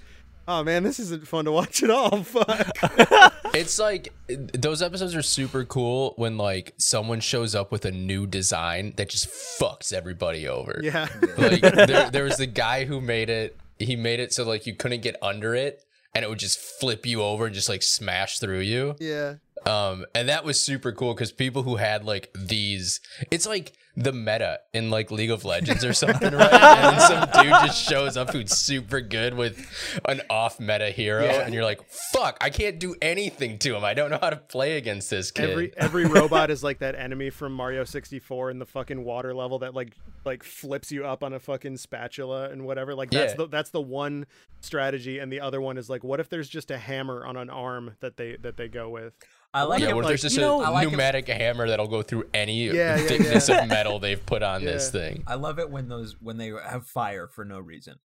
oh 0.48 0.62
man 0.64 0.82
this 0.82 0.98
isn't 0.98 1.26
fun 1.26 1.44
to 1.44 1.52
watch 1.52 1.82
at 1.82 1.90
all 1.90 2.22
fuck 2.22 2.68
It's 3.54 3.78
like 3.78 4.14
those 4.28 4.80
episodes 4.80 5.14
are 5.14 5.20
super 5.22 5.64
cool 5.66 6.14
when 6.16 6.38
like 6.38 6.72
someone 6.78 7.20
shows 7.20 7.54
up 7.54 7.70
with 7.70 7.84
a 7.84 7.90
new 7.90 8.26
design 8.26 8.94
that 8.96 9.10
just 9.10 9.28
fucks 9.28 9.92
everybody 9.92 10.48
over. 10.48 10.80
yeah 10.82 11.06
Like 11.36 11.60
there, 11.60 12.10
there 12.10 12.24
was 12.24 12.38
the 12.38 12.46
guy 12.46 12.86
who 12.86 13.00
made 13.02 13.28
it. 13.28 13.58
He 13.78 13.94
made 13.94 14.20
it 14.20 14.32
so 14.32 14.44
like 14.44 14.66
you 14.66 14.74
couldn't 14.74 15.02
get 15.02 15.16
under 15.20 15.54
it, 15.54 15.84
and 16.14 16.24
it 16.24 16.28
would 16.30 16.38
just 16.38 16.58
flip 16.58 17.04
you 17.04 17.20
over 17.22 17.44
and 17.44 17.54
just 17.54 17.68
like 17.68 17.82
smash 17.82 18.38
through 18.38 18.60
you. 18.60 18.96
yeah 18.98 19.34
Um, 19.66 20.06
and 20.14 20.30
that 20.30 20.44
was 20.46 20.58
super 20.58 20.90
cool 20.92 21.12
because 21.12 21.30
people 21.30 21.62
who 21.62 21.76
had 21.76 22.06
like 22.06 22.30
these, 22.34 23.00
it's 23.30 23.46
like 23.46 23.74
the 23.96 24.12
meta 24.12 24.60
in 24.72 24.88
like 24.90 25.10
League 25.10 25.30
of 25.30 25.44
Legends 25.44 25.84
or 25.84 25.92
something, 25.92 26.32
right? 26.34 26.52
And 26.52 26.96
then 26.96 27.00
some 27.00 27.42
dude 27.42 27.52
just 27.66 27.82
shows 27.86 28.16
up 28.16 28.30
who's 28.32 28.52
super 28.56 29.00
good 29.00 29.34
with 29.34 29.66
an 30.06 30.22
off 30.30 30.58
meta 30.58 30.90
hero, 30.90 31.24
Yeah. 31.24 31.40
and 31.42 31.52
you're 31.52 31.64
like, 31.64 31.80
fuck, 31.88 32.38
I 32.40 32.48
can't 32.50 32.78
do 32.78 32.94
anything 33.02 33.58
to 33.58 33.76
him. 33.76 33.84
I 33.84 33.92
don't 33.94 34.10
know 34.10 34.18
how 34.20 34.30
to 34.30 34.36
play 34.36 34.76
against 34.78 35.10
this 35.10 35.30
kid. 35.30 35.50
Every 35.50 35.72
every 35.76 36.04
robot 36.06 36.50
is 36.50 36.64
like 36.64 36.78
that 36.78 36.94
enemy 36.94 37.30
from 37.30 37.52
Mario 37.52 37.84
64 37.84 38.50
in 38.50 38.58
the 38.58 38.66
fucking 38.66 39.04
water 39.04 39.34
level 39.34 39.58
that 39.60 39.74
like 39.74 39.92
like 40.24 40.42
flips 40.42 40.90
you 40.90 41.04
up 41.04 41.22
on 41.22 41.32
a 41.32 41.38
fucking 41.40 41.76
spatula 41.76 42.48
and 42.50 42.64
whatever. 42.64 42.94
Like 42.94 43.10
that's 43.10 43.32
Yeah. 43.32 43.36
the 43.38 43.48
that's 43.48 43.70
the 43.70 43.80
one 43.82 44.26
strategy, 44.60 45.18
and 45.18 45.30
the 45.32 45.40
other 45.40 45.60
one 45.60 45.76
is 45.76 45.90
like, 45.90 46.02
what 46.04 46.20
if 46.20 46.28
there's 46.28 46.48
just 46.48 46.70
a 46.70 46.78
hammer 46.78 47.26
on 47.26 47.36
an 47.36 47.50
arm 47.50 47.96
that 48.00 48.16
they 48.16 48.36
that 48.42 48.56
they 48.56 48.68
go 48.68 48.88
with? 48.88 49.12
I 49.54 49.64
like 49.64 49.82
yeah, 49.82 49.90
it. 49.90 49.94
where 49.94 50.04
like, 50.04 50.08
there's 50.12 50.22
just 50.22 50.36
you 50.36 50.40
know, 50.40 50.62
a 50.62 50.64
I 50.64 50.68
like 50.70 50.86
it- 50.86 50.92
pneumatic 50.92 51.28
hammer 51.28 51.68
that'll 51.68 51.86
go 51.88 52.00
through 52.00 52.24
any 52.32 52.68
Yeah, 52.68 52.72
yeah, 52.72 52.96
thickness 53.06 53.50
yeah. 53.50 53.64
of 53.64 53.68
metal 53.68 53.81
they've 53.98 54.24
put 54.24 54.42
on 54.42 54.64
this 54.64 54.90
thing. 54.90 55.24
I 55.26 55.34
love 55.34 55.58
it 55.58 55.70
when 55.70 55.88
those 55.88 56.16
when 56.20 56.36
they 56.36 56.48
have 56.48 56.86
fire 56.86 57.28
for 57.28 57.44
no 57.44 57.58
reason. 57.58 57.98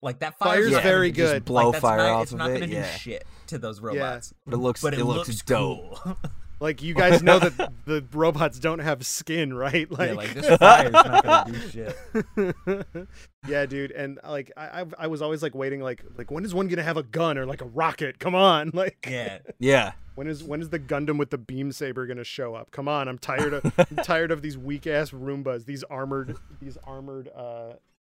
Like 0.00 0.20
that 0.20 0.38
Fire's 0.38 0.66
fire's 0.66 0.72
not 0.72 0.82
very 0.84 1.10
good. 1.10 1.32
like, 1.34 1.44
Blow 1.44 1.72
that's 1.72 1.82
fire 1.82 1.98
not, 1.98 2.10
off 2.10 2.22
It's 2.22 2.32
of 2.32 2.38
not 2.38 2.50
it, 2.50 2.60
gonna 2.60 2.82
do 2.82 2.84
shit 2.84 3.26
to 3.48 3.58
those 3.58 3.80
robots. 3.80 4.32
But 4.46 4.54
it 4.54 4.58
looks 4.58 4.80
But 4.80 4.94
it, 4.94 5.00
it, 5.00 5.04
looks, 5.04 5.28
looks, 5.28 5.42
dope. 5.42 5.96
cool. 5.96 6.16
Like 6.60 6.82
you 6.82 6.94
guys 6.94 7.22
know 7.22 7.38
that 7.38 7.72
the 7.84 8.04
robots 8.12 8.58
don't 8.58 8.80
have 8.80 9.06
skin, 9.06 9.54
right? 9.54 9.86
yeah, 9.90 10.12
like 10.12 10.34
this 10.34 10.56
fire's 10.58 10.92
not 10.92 11.24
gonna 11.24 11.52
do 11.52 11.70
shit. 11.70 13.08
yeah, 13.48 13.66
dude, 13.66 13.92
and 13.92 14.18
like 14.26 14.50
I 14.56 14.80
I've, 14.80 14.94
I 14.98 15.06
was 15.06 15.22
always 15.22 15.42
like 15.42 15.54
waiting, 15.54 15.80
like 15.80 16.02
like 16.16 16.30
when 16.30 16.44
is 16.44 16.54
one 16.54 16.66
gonna 16.68 16.82
have 16.82 16.96
a 16.96 17.02
gun 17.04 17.38
or 17.38 17.46
like 17.46 17.60
a 17.60 17.66
rocket? 17.66 18.18
Come 18.18 18.34
on, 18.34 18.70
like 18.74 19.06
Yeah. 19.08 19.38
Yeah. 19.58 19.92
When 20.16 20.26
is 20.26 20.42
when 20.42 20.60
is 20.60 20.70
the 20.70 20.80
Gundam 20.80 21.16
with 21.16 21.30
the 21.30 21.38
beam 21.38 21.70
saber 21.70 22.06
gonna 22.06 22.24
show 22.24 22.56
up? 22.56 22.72
Come 22.72 22.88
on, 22.88 23.06
I'm 23.06 23.18
tired 23.18 23.54
of 23.54 23.72
I'm 23.78 23.96
tired 24.02 24.32
of 24.32 24.42
these 24.42 24.58
weak 24.58 24.88
ass 24.88 25.10
Roombas, 25.10 25.64
these 25.64 25.84
armored 25.84 26.36
these 26.60 26.76
armored 26.82 27.28
uh 27.36 27.74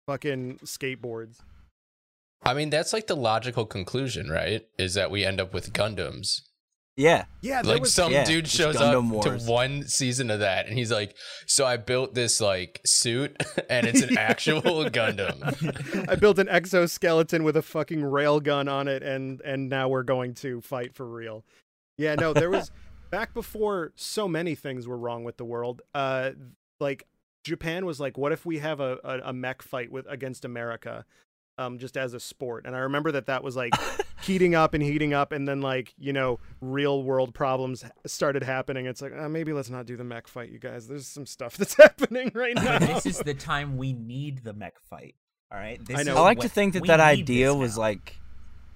fucking 0.08 0.60
skateboards. 0.66 1.42
I 2.44 2.56
mean, 2.56 2.72
that's 2.72 2.92
like 2.92 3.06
the 3.06 3.16
logical 3.16 3.68
conclusion, 3.68 4.30
right? 4.32 4.66
Is 4.80 4.96
that 4.96 5.12
we 5.12 5.24
end 5.24 5.40
up 5.40 5.54
with 5.54 5.74
Gundams. 5.74 6.42
Yeah. 6.98 7.26
Yeah, 7.42 7.62
there 7.62 7.74
like 7.74 7.82
was 7.82 7.94
some 7.94 8.12
yeah, 8.12 8.26
dude 8.26 8.48
shows 8.48 8.76
up 8.76 9.04
Wars. 9.04 9.44
to 9.46 9.50
one 9.50 9.88
season 9.88 10.30
of 10.30 10.42
that 10.42 10.68
and 10.68 10.78
he's 10.78 10.92
like 10.92 11.16
so 11.48 11.66
i 11.66 11.78
built 11.78 12.14
this 12.14 12.40
like 12.40 12.82
suit 12.86 13.36
and 13.70 13.88
it's 13.88 14.02
an 14.02 14.18
actual 14.18 14.62
gundam 14.62 16.10
I 16.10 16.16
built 16.16 16.38
an 16.38 16.50
exoskeleton 16.50 17.44
with 17.44 17.56
a 17.56 17.62
fucking 17.62 18.02
railgun 18.02 18.72
on 18.72 18.88
it 18.88 19.04
and 19.04 19.42
and 19.42 19.70
now 19.70 19.88
we're 19.90 20.04
going 20.04 20.34
to 20.36 20.62
fight 20.62 20.94
for 20.94 21.06
real. 21.08 21.44
Yeah, 21.98 22.16
no, 22.16 22.34
there 22.34 22.50
was 22.50 22.72
back 23.12 23.34
before 23.34 23.94
so 23.96 24.28
many 24.28 24.56
things 24.56 24.88
were 24.88 24.98
wrong 24.98 25.24
with 25.24 25.38
the 25.38 25.46
world. 25.46 25.82
Uh 25.94 26.32
like 26.80 27.08
Japan 27.44 27.86
was 27.86 28.00
like 28.00 28.18
what 28.18 28.32
if 28.32 28.46
we 28.46 28.60
have 28.60 28.80
a 28.80 29.00
a, 29.04 29.20
a 29.30 29.34
mech 29.34 29.62
fight 29.62 29.92
with 29.92 30.06
against 30.08 30.46
America? 30.46 31.06
Um, 31.58 31.78
just 31.78 31.96
as 31.96 32.14
a 32.16 32.20
sport, 32.20 32.66
and 32.66 32.76
I 32.76 32.80
remember 32.80 33.12
that 33.12 33.28
that 33.28 33.44
was 33.44 33.56
like 33.56 33.74
heating 34.24 34.56
up 34.56 34.74
and 34.74 34.84
heating 34.84 35.14
up, 35.14 35.32
and 35.32 35.48
then 35.48 35.62
like 35.62 35.94
you 35.98 36.14
know, 36.14 36.40
real 36.62 37.04
world 37.04 37.34
problems 37.34 37.84
started 38.06 38.44
happening. 38.44 38.86
It's 38.86 39.02
like 39.02 39.14
uh, 39.18 39.30
maybe 39.30 39.54
let's 39.54 39.70
not 39.70 39.86
do 39.86 39.98
the 39.98 40.04
mech 40.04 40.28
fight, 40.28 40.50
you 40.50 40.60
guys. 40.60 40.88
There's 40.88 41.08
some 41.08 41.26
stuff 41.26 41.58
that's 41.58 41.76
happening 41.76 42.32
right 42.34 42.56
now. 42.56 42.80
this 42.80 43.06
is 43.06 43.20
the 43.20 43.34
time 43.34 43.78
we 43.78 43.94
need 43.94 44.44
the 44.44 44.54
mech 44.54 44.80
fight. 44.80 45.16
All 45.52 45.58
right. 45.58 45.84
This 45.84 46.00
I 46.00 46.04
know. 46.04 46.14
is 46.14 46.18
I 46.18 46.22
like 46.22 46.40
to 46.42 46.50
think 46.50 46.74
that 46.74 46.88
that 46.88 47.00
idea 47.02 47.54
was 47.54 47.76
now. 47.76 47.82
like 47.82 48.16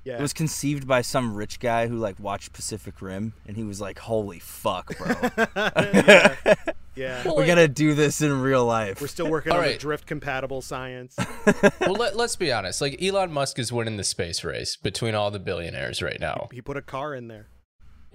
yeah. 0.03 0.17
it 0.17 0.21
was 0.21 0.33
conceived 0.33 0.87
by 0.87 1.01
some 1.01 1.33
rich 1.33 1.59
guy 1.59 1.87
who 1.87 1.97
like 1.97 2.19
watched 2.19 2.53
Pacific 2.53 3.01
Rim 3.01 3.33
and 3.47 3.55
he 3.57 3.63
was 3.63 3.81
like, 3.81 3.99
"Holy 3.99 4.39
fuck, 4.39 4.95
bro." 4.97 5.15
Yeah. 6.95 7.17
Yeah. 7.17 7.23
Well, 7.25 7.35
we 7.35 7.41
like- 7.41 7.47
gotta 7.47 7.67
do 7.67 7.93
this 7.93 8.21
in 8.21 8.41
real 8.41 8.65
life. 8.65 9.01
We're 9.01 9.07
still 9.07 9.29
working 9.29 9.51
All 9.51 9.59
on 9.59 9.65
the 9.65 9.77
drift 9.77 10.05
compatible 10.07 10.61
science. 10.61 11.15
well, 11.81 11.93
let, 11.93 12.15
let's 12.15 12.35
be 12.35 12.51
honest. 12.51 12.81
Like 12.81 13.01
Elon 13.01 13.31
Musk 13.31 13.59
is 13.59 13.71
winning 13.71 13.97
the 13.97 14.03
space 14.03 14.43
race 14.43 14.75
between 14.77 15.13
all 15.15 15.31
the 15.31 15.39
billionaires 15.39 16.01
right 16.01 16.19
now. 16.19 16.47
He 16.51 16.61
put 16.61 16.77
a 16.77 16.81
car 16.81 17.13
in 17.13 17.27
there. 17.27 17.47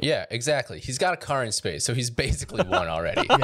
Yeah, 0.02 0.24
exactly. 0.30 0.80
He's 0.80 0.96
got 0.96 1.12
a 1.12 1.16
car 1.18 1.44
in 1.44 1.52
space, 1.52 1.84
so 1.84 1.92
he's 1.92 2.08
basically 2.10 2.64
won 2.66 2.88
already. 2.88 3.26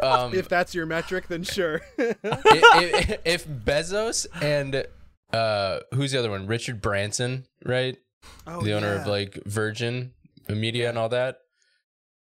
Um, 0.00 0.32
If 0.32 0.48
that's 0.48 0.76
your 0.76 0.86
metric, 0.86 1.26
then 1.26 1.42
sure. 1.42 1.80
i- 1.98 2.14
i- 2.24 3.18
if 3.24 3.46
Bezos 3.48 4.26
and 4.40 4.86
uh, 5.32 5.80
who's 5.92 6.12
the 6.12 6.18
other 6.20 6.30
one? 6.30 6.46
Richard 6.46 6.80
Branson, 6.80 7.46
right? 7.64 7.98
oh, 8.46 8.62
the 8.62 8.74
owner 8.74 8.94
of 8.94 9.06
like 9.08 9.40
Virgin 9.44 10.12
Media 10.48 10.88
and 10.88 10.96
all 10.96 11.08
that. 11.08 11.40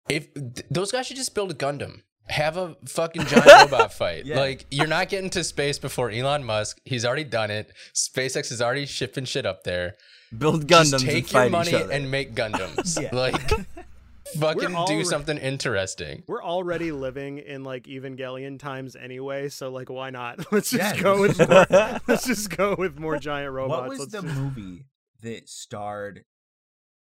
If 0.09 0.33
th- 0.35 0.65
those 0.71 0.93
guys 0.93 1.07
should 1.09 1.17
just 1.17 1.35
build 1.35 1.51
a 1.51 1.55
Gundam, 1.55 2.03
have 2.29 2.57
a 2.57 2.77
fucking 2.87 3.25
giant 3.27 3.47
robot 3.73 3.93
fight. 3.93 4.25
Yeah. 4.25 4.41
Like 4.41 4.67
you're 4.71 4.87
not 4.87 5.09
getting 5.09 5.31
to 5.31 5.45
space 5.45 5.79
before 5.79 6.11
Elon 6.11 6.45
Musk. 6.45 6.81
He's 6.85 7.05
already 7.05 7.25
done 7.25 7.51
it. 7.51 7.73
SpaceX 7.95 8.51
is 8.51 8.63
already 8.63 8.87
shipping 8.87 9.25
shit 9.25 9.45
up 9.47 9.65
there. 9.65 9.95
Build 10.37 10.67
Gundams 10.67 10.91
just 10.91 10.93
and 10.95 11.03
take 11.03 11.27
fight 11.29 11.43
your 11.45 11.51
money 11.51 11.75
and 11.93 12.11
make 12.11 12.35
Gundams. 12.35 12.99
Yeah. 13.03 13.11
Like 13.15 13.51
fucking 14.39 14.73
We're 14.73 14.87
do 14.87 15.05
something 15.05 15.37
interesting. 15.39 16.23
We're 16.27 16.43
already 16.43 16.91
living 16.93 17.39
in 17.39 17.63
like 17.63 17.85
Evangelion 17.85 18.59
times 18.59 18.97
anyway, 18.97 19.49
so 19.49 19.71
like 19.71 19.91
why 19.91 20.11
not? 20.11 20.51
Let's 20.53 20.71
just 20.71 20.97
Yeah, 20.97 21.03
go 21.03 21.17
let's 21.17 21.39
with 21.39 21.49
more, 21.49 22.01
let's 22.09 22.27
just 22.27 22.57
go 22.57 22.75
with 22.77 22.99
more 22.99 23.19
giant 23.19 23.53
robots. 23.53 23.81
What 23.81 23.89
was 23.91 23.99
Let's 24.01 24.13
the 24.13 24.23
just- 24.23 24.35
movie 24.35 24.87
that 25.23 25.49
starred 25.49 26.25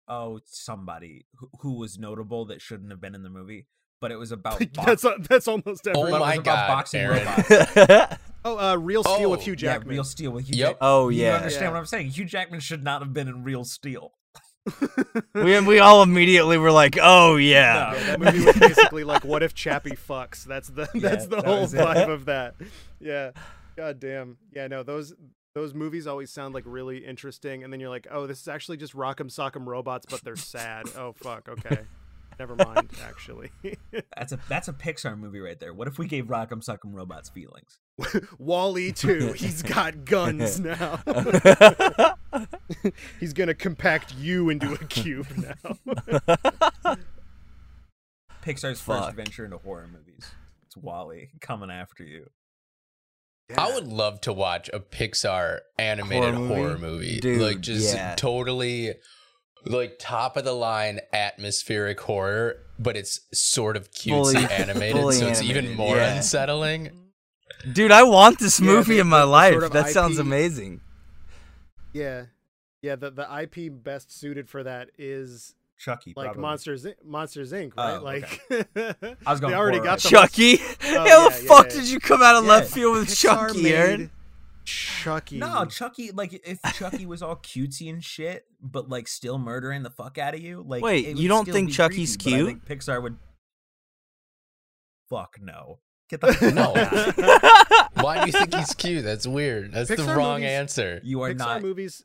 oh 0.07 0.39
somebody 0.45 1.25
who, 1.37 1.49
who 1.61 1.73
was 1.77 1.97
notable 1.97 2.45
that 2.45 2.61
shouldn't 2.61 2.91
have 2.91 2.99
been 2.99 3.15
in 3.15 3.23
the 3.23 3.29
movie, 3.29 3.67
but 4.03 4.11
it 4.11 4.17
was 4.19 4.31
about 4.33 4.59
box- 4.73 5.01
that's 5.01 5.27
that's 5.29 5.47
almost 5.47 5.87
every. 5.87 5.99
Oh 6.01 6.11
but 6.11 6.17
it 6.17 6.19
my 6.19 6.29
was 6.31 6.39
about 6.39 6.43
God, 6.43 6.67
boxing 6.67 6.99
Aaron. 7.01 7.25
robots. 7.25 8.15
Oh, 8.45 8.57
uh, 8.59 8.75
Real 8.75 9.05
Steel 9.05 9.31
with 9.31 9.39
Oh, 9.39 9.43
Hugh 9.43 9.53
yeah, 9.53 9.55
Jackman. 9.55 9.87
Real 9.95 10.03
Steel 10.03 10.31
with 10.31 10.49
Hugh. 10.49 10.57
Yep. 10.57 10.69
Jack- 10.71 10.77
oh 10.81 11.07
You 11.07 11.21
yeah. 11.23 11.35
understand 11.37 11.63
Yeah. 11.63 11.69
what 11.71 11.77
I'm 11.77 11.85
saying? 11.85 12.09
Hugh 12.09 12.25
Jackman 12.25 12.59
should 12.59 12.83
not 12.83 13.01
have 13.01 13.13
been 13.13 13.29
in 13.29 13.45
Real 13.45 13.63
Steel. 13.63 14.11
we 15.33 15.59
we 15.61 15.79
all 15.79 16.03
immediately 16.03 16.57
were 16.57 16.71
like, 16.71 16.97
oh 17.01 17.37
yeah. 17.37 17.93
No. 17.93 17.99
That 18.03 18.19
movie 18.19 18.45
was 18.45 18.57
basically 18.57 19.05
like, 19.05 19.23
"What 19.23 19.43
if 19.43 19.53
Chappie 19.53 19.91
fucks?" 19.91 20.43
That's 20.43 20.67
the 20.67 20.89
that's 20.93 21.27
the 21.27 21.37
that 21.37 21.45
whole 21.45 21.61
was 21.61 21.73
vibe 21.73 22.09
of 22.09 22.25
that. 22.25 22.55
Yeah, 22.99 23.31
god 23.77 23.99
damn. 24.01 24.37
Yeah, 24.53 24.67
no, 24.67 24.83
those 24.83 25.13
those 25.55 25.73
movies 25.73 26.05
always 26.07 26.29
sound 26.31 26.53
like 26.53 26.63
really 26.65 27.05
interesting, 27.05 27.63
and 27.63 27.71
then 27.71 27.79
you're 27.79 27.89
like, 27.89 28.07
"Oh, 28.11 28.25
this 28.27 28.41
is 28.41 28.47
actually 28.49 28.77
just 28.77 28.93
Rock'em 28.93 29.27
Sock'em 29.33 29.65
robots, 29.67 30.05
but 30.09 30.21
they're 30.23 30.35
sad." 30.35 30.85
oh 30.97 31.13
fuck, 31.13 31.47
okay, 31.47 31.79
never 32.39 32.55
mind. 32.55 32.89
Actually, 33.03 33.51
That's 34.17 34.31
a 34.31 34.39
that's 34.49 34.67
a 34.67 34.73
Pixar 34.73 35.17
movie 35.17 35.39
right 35.39 35.59
there. 35.59 35.73
What 35.73 35.87
if 35.87 35.97
we 35.97 36.07
gave 36.07 36.25
Rock'em 36.25 36.63
Sock'em 36.63 36.93
Robots 36.93 37.29
feelings? 37.29 37.79
WALL-E 38.39 38.91
too. 38.91 39.33
He's 39.33 39.61
got 39.61 40.05
guns 40.05 40.59
now. 40.59 40.99
He's 43.19 43.33
gonna 43.33 43.53
compact 43.53 44.15
you 44.15 44.49
into 44.49 44.73
a 44.73 44.77
cube 44.77 45.27
now. 45.37 45.77
Pixar's 48.43 48.81
Fuck. 48.81 49.05
first 49.05 49.15
venture 49.15 49.45
into 49.45 49.57
horror 49.57 49.87
movies. 49.91 50.31
It's 50.65 50.75
WALL-E 50.75 51.29
coming 51.39 51.69
after 51.69 52.03
you. 52.03 52.29
I 53.57 53.73
would 53.73 53.87
love 53.87 54.21
to 54.21 54.33
watch 54.33 54.69
a 54.73 54.79
Pixar 54.79 55.59
animated 55.77 56.33
Horror 56.33 56.47
horror 56.47 56.77
movie? 56.77 56.87
movie. 56.87 57.19
Dude, 57.19 57.41
like 57.41 57.61
just 57.61 57.93
yeah. 57.93 58.15
totally 58.15 58.93
like 59.65 59.97
top 59.99 60.37
of 60.37 60.43
the 60.45 60.53
line 60.53 60.99
atmospheric 61.13 61.99
horror, 62.01 62.57
but 62.79 62.95
it's 62.97 63.21
sort 63.33 63.77
of 63.77 63.91
cutesy 63.91 64.33
Fully- 64.33 64.45
animated, 64.45 64.97
fully 65.01 65.15
so 65.15 65.27
it's 65.27 65.41
even 65.41 65.73
more 65.75 65.95
yeah. 65.97 66.15
unsettling. 66.15 66.91
Dude, 67.71 67.91
I 67.91 68.03
want 68.03 68.39
this 68.39 68.59
Yeah, 68.59 68.65
movie 68.67 68.95
the- 68.95 69.01
in 69.01 69.07
my 69.07 69.19
the- 69.19 69.25
the 69.25 69.31
life. 69.31 69.53
sort 69.53 69.63
of 69.63 69.71
that 69.71 69.89
sounds 69.89 70.19
amazing. 70.19 70.81
Yeah, 71.93 72.25
yeah. 72.81 72.95
The 72.95 73.11
the 73.11 73.27
IP 73.41 73.69
best 73.69 74.11
suited 74.11 74.49
for 74.49 74.63
that 74.63 74.89
is 74.97 75.53
Chucky, 75.77 76.13
like 76.15 76.25
probably. 76.25 76.41
Monsters 76.41 76.85
Inc- 76.85 77.03
Monsters 77.05 77.51
Inc. 77.51 77.73
Oh, 77.77 78.03
right? 78.03 78.23
Oh, 78.51 78.55
like 78.83 79.17
I 79.25 79.31
was 79.31 79.39
going 79.41 79.51
they 79.51 79.57
already 79.57 79.77
horror. 79.77 79.85
got 79.89 79.99
the 80.01 80.09
Chucky? 80.09 80.57
Oh, 80.59 80.75
How 80.79 81.05
yeah, 81.05 81.29
the 81.29 81.41
yeah, 81.43 81.47
fuck 81.47 81.65
yeah. 81.69 81.73
did 81.75 81.89
you 81.89 81.99
come 81.99 82.21
out 82.21 82.35
of 82.35 82.43
Yeah, 82.45 82.49
left 82.51 82.71
field 82.73 82.97
with 82.97 83.07
Pixar 83.09 83.47
Chucky, 83.47 83.63
made 83.63 83.73
Aaron? 83.73 84.11
Chucky. 84.65 85.37
No, 85.37 85.65
Chucky. 85.65 86.11
Like 86.11 86.33
if 86.45 86.59
Chucky 86.73 87.05
was 87.05 87.21
all 87.21 87.35
cutesy 87.37 87.89
and 87.89 88.03
shit, 88.03 88.45
but 88.61 88.89
like 88.89 89.07
still 89.07 89.37
murdering 89.37 89.83
the 89.83 89.89
fuck 89.89 90.17
out 90.17 90.33
of 90.33 90.39
you. 90.39 90.63
Like, 90.65 90.81
Wait, 90.83 91.17
you 91.17 91.27
don't 91.27 91.47
think 91.47 91.71
Chucky's 91.71 92.15
creepy, 92.17 92.29
but 92.31 92.35
I 92.35 92.37
cute? 92.51 92.63
think 92.67 92.81
Pixar 92.81 93.01
would. 93.03 93.17
Fuck 95.09 95.37
no. 95.41 95.79
Get 96.09 96.21
the 96.21 96.33
fuck 96.33 96.53
No. 96.53 98.03
Why 98.03 98.19
do 98.21 98.25
you 98.27 98.31
think 98.31 98.53
he's 98.53 98.73
cute? 98.73 99.03
That's 99.03 99.27
weird. 99.27 99.71
That's 99.73 99.89
the 99.89 100.03
wrong 100.15 100.41
movies- 100.41 100.49
answer. 100.51 100.99
You 101.03 101.21
are 101.21 101.33
Pixar 101.33 101.37
not. 101.37 101.61
movies 101.61 102.03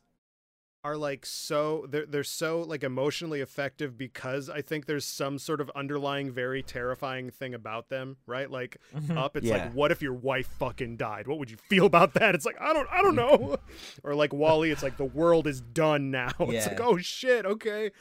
are 0.89 0.97
like 0.97 1.25
so 1.25 1.85
they're 1.89 2.05
they're 2.05 2.23
so 2.23 2.61
like 2.61 2.83
emotionally 2.83 3.41
effective 3.41 3.97
because 3.97 4.49
I 4.49 4.61
think 4.61 4.85
there's 4.85 5.05
some 5.05 5.37
sort 5.37 5.61
of 5.61 5.69
underlying 5.75 6.31
very 6.31 6.63
terrifying 6.63 7.29
thing 7.29 7.53
about 7.53 7.89
them, 7.89 8.17
right? 8.25 8.49
Like 8.49 8.77
Mhm. 8.95 9.17
up 9.17 9.37
it's 9.37 9.45
Yeah. 9.45 9.57
like 9.65 9.73
what 9.73 9.91
if 9.91 10.01
your 10.01 10.13
wife 10.13 10.47
fucking 10.59 10.97
died? 10.97 11.27
What 11.27 11.37
would 11.39 11.51
you 11.51 11.57
feel 11.57 11.85
about 11.85 12.13
that? 12.15 12.35
It's 12.35 12.45
like 12.45 12.59
I 12.59 12.73
don't 12.73 12.87
I 12.91 13.01
don't 13.01 13.15
know. 13.15 13.57
or 14.03 14.15
like 14.15 14.33
WALL-E 14.33 14.71
it's 14.71 14.83
like 14.83 14.97
the 14.97 15.05
world 15.05 15.45
is 15.47 15.61
done 15.61 16.11
now. 16.11 16.31
It's 16.39 16.67
like 16.67 16.81
oh 16.81 16.97
shit, 16.97 17.45
okay. 17.45 17.91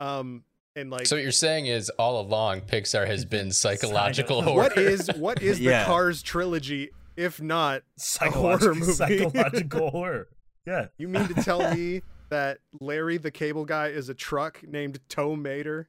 Um 0.00 0.44
and 0.76 0.90
like 0.90 1.06
So 1.06 1.16
what 1.16 1.22
you're 1.22 1.32
saying 1.32 1.66
is 1.66 1.90
all 1.98 2.20
along 2.20 2.62
Pixar 2.62 3.06
has 3.06 3.24
been 3.24 3.50
psychological 3.62 4.42
horror. 4.42 4.56
what 4.56 4.78
is 4.78 5.08
what 5.16 5.42
is 5.42 5.58
the 5.58 5.82
Cars 5.84 6.22
trilogy 6.22 6.90
if 7.16 7.40
not 7.42 7.82
Psychological, 7.98 8.58
horror 8.58 8.74
movie. 8.74 8.92
psychological 8.92 9.90
horror. 9.90 10.28
Yeah. 10.66 10.86
You 10.98 11.08
mean 11.08 11.26
to 11.28 11.34
tell 11.34 11.74
me 11.74 12.02
that 12.30 12.58
Larry 12.80 13.18
the 13.18 13.30
cable 13.30 13.64
guy 13.64 13.88
is 13.88 14.08
a 14.08 14.14
truck 14.14 14.62
named 14.66 14.98
Tow 15.08 15.36
Mater? 15.36 15.88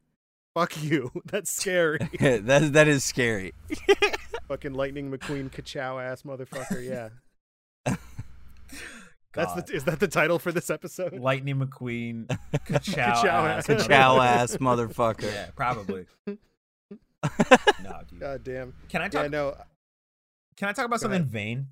Fuck 0.54 0.84
you. 0.84 1.12
That's 1.26 1.50
scary. 1.52 1.98
that 2.20 2.74
that 2.74 2.88
is 2.88 3.04
scary. 3.04 3.54
Fucking 4.50 4.74
Lightning 4.74 5.10
McQueen 5.12 5.50
Kachow 5.50 6.04
ass 6.04 6.24
motherfucker. 6.24 6.84
Yeah. 6.86 7.96
That's 9.34 9.54
the 9.54 9.74
is 9.74 9.86
that 9.86 10.02
the 10.02 10.10
title 10.10 10.40
for 10.40 10.52
this 10.52 10.70
episode? 10.70 11.14
Lightning 11.14 11.56
McQueen, 11.56 12.26
Kachow, 12.68 12.94
Kachow 12.94 13.24
ass, 13.26 13.70
ass. 13.70 13.88
Chow 13.88 14.20
ass 14.20 14.58
motherfucker. 14.58 15.24
Yeah, 15.24 15.48
probably. 15.56 16.06
no, 16.28 18.02
dude. 18.10 18.20
God 18.20 18.44
damn. 18.44 18.74
Can 18.90 19.02
I 19.02 19.08
talk? 19.08 19.24
Yeah, 19.24 19.28
no. 19.30 19.56
Can 20.58 20.68
I 20.68 20.74
talk 20.74 20.84
about 20.86 20.98
Go 21.00 21.04
something 21.04 21.22
ahead. 21.22 21.32
vain 21.32 21.68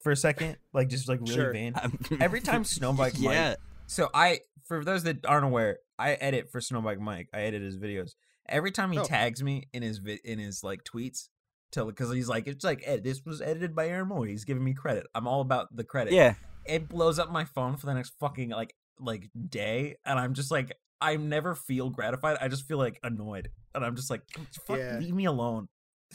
for 0.00 0.12
a 0.12 0.16
second? 0.16 0.58
Like 0.72 0.86
just 0.88 1.08
like 1.08 1.18
really 1.22 1.34
Sure. 1.34 1.52
vain. 1.52 1.74
Every 2.20 2.40
time 2.40 2.62
Snowbike 2.62 2.98
Mike- 2.98 3.18
yeah, 3.18 3.54
So 3.86 4.08
I, 4.12 4.40
for 4.64 4.84
those 4.84 5.04
that 5.04 5.24
aren't 5.26 5.44
aware, 5.44 5.78
I 5.98 6.12
edit 6.14 6.50
for 6.50 6.60
Snowbike 6.60 6.98
Mike. 7.00 7.28
I 7.32 7.40
edit 7.42 7.62
his 7.62 7.78
videos. 7.78 8.14
Every 8.48 8.70
time 8.70 8.92
he 8.92 8.98
Oh. 8.98 9.04
tags 9.04 9.42
me 9.42 9.68
in 9.72 9.82
his 9.82 9.98
vi- 9.98 10.20
in 10.24 10.38
his 10.38 10.62
like 10.62 10.84
tweets, 10.84 11.28
to 11.72 11.84
because 11.84 12.12
he's 12.12 12.28
like 12.28 12.46
it's 12.46 12.64
like 12.64 12.82
Ed, 12.84 13.02
this 13.04 13.24
was 13.24 13.40
edited 13.40 13.74
by 13.74 13.88
Aaron 13.88 14.08
Moore. 14.08 14.26
He's 14.26 14.44
giving 14.44 14.62
me 14.64 14.72
credit. 14.74 15.06
I'm 15.14 15.26
all 15.26 15.40
about 15.40 15.74
the 15.74 15.84
credit. 15.84 16.12
yeah. 16.12 16.34
It 16.64 16.88
blows 16.88 17.18
up 17.18 17.30
my 17.30 17.44
phone 17.44 17.76
for 17.76 17.86
the 17.86 17.94
next 17.94 18.12
fucking 18.20 18.50
like 18.50 18.74
like 18.98 19.30
day, 19.48 19.96
and 20.04 20.18
I'm 20.18 20.34
just 20.34 20.50
like 20.50 20.72
I 21.00 21.16
never 21.16 21.54
feel 21.54 21.90
gratified. 21.90 22.38
I 22.40 22.48
just 22.48 22.66
feel 22.66 22.78
like 22.78 22.98
annoyed, 23.02 23.50
and 23.74 23.84
I'm 23.84 23.96
just 23.96 24.10
like, 24.10 24.22
fuck, 24.66 24.78
Yeah. 24.78 24.98
leave 24.98 25.14
me 25.14 25.26
alone. 25.26 25.68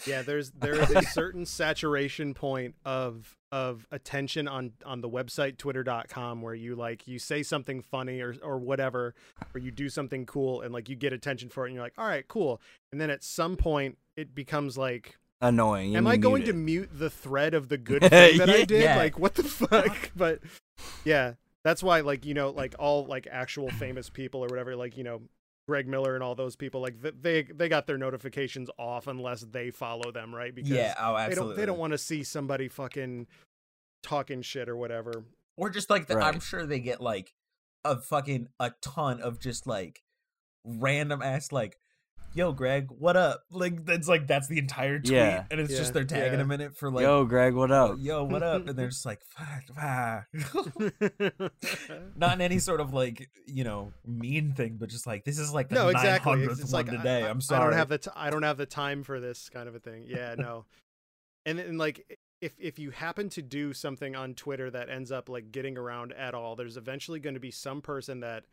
Yeah, 0.06 0.22
there's 0.22 0.52
there 0.60 0.82
is 0.82 0.92
a 0.92 1.04
certain 1.04 1.46
saturation 1.46 2.34
point 2.34 2.76
of 2.86 3.38
of 3.52 3.86
attention 3.92 4.48
on 4.48 4.72
on 4.86 5.02
the 5.02 5.10
website 5.10 5.58
twitter.com 5.58 6.42
where 6.42 6.54
you 6.54 6.76
like 6.76 7.08
you 7.08 7.20
say 7.20 7.44
something 7.44 7.82
funny 7.82 8.22
or 8.22 8.36
or 8.42 8.58
whatever 8.58 9.14
or 9.54 9.60
you 9.60 9.72
do 9.72 9.90
something 9.90 10.26
cool 10.26 10.62
and 10.62 10.74
like 10.74 10.88
you 10.88 10.96
get 10.96 11.12
attention 11.12 11.50
for 11.50 11.66
it 11.66 11.70
and 11.70 11.76
you're 11.76 11.84
like, 11.84 11.94
"All 11.98 12.08
right, 12.08 12.28
cool." 12.28 12.62
And 12.92 13.00
then 13.00 13.10
at 13.10 13.24
some 13.24 13.58
point 13.58 13.98
it 14.16 14.34
becomes 14.34 14.78
like 14.78 15.18
Annoying. 15.42 15.96
Am 15.96 16.06
I 16.06 16.18
going 16.18 16.44
it. 16.44 16.46
to 16.46 16.54
mute 16.54 16.90
the 16.94 17.10
thread 17.10 17.56
of 17.56 17.68
the 17.68 17.78
good 17.80 18.02
thing 18.02 18.38
that 18.38 18.50
I 18.50 18.64
did? 18.64 18.84
Yeah. 18.84 18.98
Like, 18.98 19.18
what 19.18 19.36
the 19.36 19.44
fuck? 19.44 20.12
But 20.16 20.40
yeah, 21.04 21.34
that's 21.64 21.82
why, 21.82 22.02
like, 22.02 22.26
you 22.26 22.36
know, 22.36 22.52
like 22.52 22.76
all 22.78 23.06
like 23.06 23.28
actual 23.30 23.70
famous 23.72 24.10
people 24.10 24.44
or 24.44 24.48
whatever, 24.48 24.76
like 24.76 24.98
you 24.98 25.04
know, 25.04 25.22
Greg 25.72 25.88
Miller 25.88 26.16
and 26.16 26.22
all 26.22 26.36
those 26.36 26.58
people, 26.58 26.82
like 26.82 26.96
they 27.22 27.44
they 27.44 27.70
got 27.70 27.88
their 27.88 27.98
notifications 27.98 28.70
off 28.78 29.08
unless 29.08 29.40
they 29.40 29.72
follow 29.72 30.12
them, 30.12 30.36
right? 30.36 30.54
Because 30.54 30.72
yeah, 30.72 30.94
oh, 31.00 31.16
they 31.16 31.22
absolutely. 31.22 31.54
don't 31.56 31.60
they 31.62 31.66
don't 31.66 31.80
want 31.80 31.92
to 31.94 31.98
see 31.98 32.24
somebody 32.24 32.68
fucking 32.68 33.26
talking 34.04 34.42
shit 34.42 34.68
or 34.68 34.76
whatever. 34.76 35.24
or 35.56 35.70
just 35.70 35.90
like 35.90 36.08
the, 36.08 36.18
Right. 36.18 36.34
I'm 36.34 36.42
sure 36.42 36.66
they 36.66 36.82
get 36.82 37.00
like 37.00 37.34
a 37.86 37.96
fucking 37.96 38.50
a 38.60 38.74
ton 38.82 39.22
of 39.22 39.40
just 39.40 39.66
like 39.66 40.02
random 40.66 41.22
ass 41.22 41.54
like 41.54 41.78
"Yo, 42.34 42.52
Greg, 42.52 42.88
what 42.90 43.16
up?" 43.18 43.44
Like 43.52 43.86
that's 43.86 44.08
like 44.08 44.28
that's 44.28 44.48
the 44.48 44.58
entire 44.58 45.00
tweet, 45.00 45.12
Yeah. 45.14 45.46
and 45.52 45.60
it's 45.60 45.72
Yeah, 45.72 45.78
just 45.78 45.94
they're 45.94 46.04
tagging 46.06 46.34
yeah. 46.34 46.40
him 46.42 46.52
in 46.52 46.62
it 46.62 46.76
for 46.78 46.90
like, 46.92 47.04
Yo, 47.04 47.26
Greg, 47.26 47.54
what 47.54 47.72
up? 47.72 47.98
yo, 48.00 48.24
what 48.24 48.44
up? 48.44 48.68
And 48.68 48.78
they're 48.78 48.88
just 48.90 49.06
like, 49.06 49.22
fuck, 49.24 49.64
ah. 49.78 50.24
not 52.16 52.34
in 52.36 52.42
any 52.42 52.60
sort 52.60 52.80
of 52.82 52.94
like 52.94 53.30
you 53.46 53.64
know 53.64 53.92
mean 54.06 54.54
thing, 54.54 54.78
but 54.80 54.90
just 54.90 55.08
like 55.08 55.24
this 55.24 55.40
is 55.40 55.54
like 55.54 55.70
the 55.70 55.76
no, 55.76 55.88
exactly. 55.90 56.32
hundredth 56.32 56.52
It's, 56.54 56.62
it's 56.62 56.74
one 56.74 56.86
like 56.86 56.96
today. 56.98 57.24
I, 57.24 57.28
I, 57.28 57.30
am 57.30 57.38
I 57.38 57.42
sorry. 57.42 57.70
don't 57.70 57.78
have 57.78 57.90
the 57.90 57.98
t- 57.98 58.12
I 58.16 58.30
don't 58.30 58.44
have 58.44 58.58
the 58.58 58.66
time 58.66 59.04
for 59.04 59.20
this 59.20 59.50
kind 59.50 59.68
of 59.68 59.76
a 59.76 59.80
thing. 59.80 60.06
Yeah, 60.08 60.36
no. 60.38 60.66
and 61.46 61.60
and 61.60 61.78
like 61.78 62.18
if 62.42 62.54
if 62.60 62.80
you 62.80 62.92
happen 62.92 63.30
to 63.30 63.42
do 63.42 63.74
something 63.74 64.16
on 64.16 64.34
Twitter 64.34 64.70
that 64.72 64.90
ends 64.90 65.12
up 65.12 65.30
like 65.30 65.52
getting 65.52 65.78
around 65.78 66.14
at 66.14 66.34
all, 66.34 66.56
there's 66.56 66.78
eventually 66.78 67.20
going 67.20 67.36
to 67.36 67.40
be 67.40 67.52
some 67.52 67.82
person 67.82 68.20
that 68.22 68.46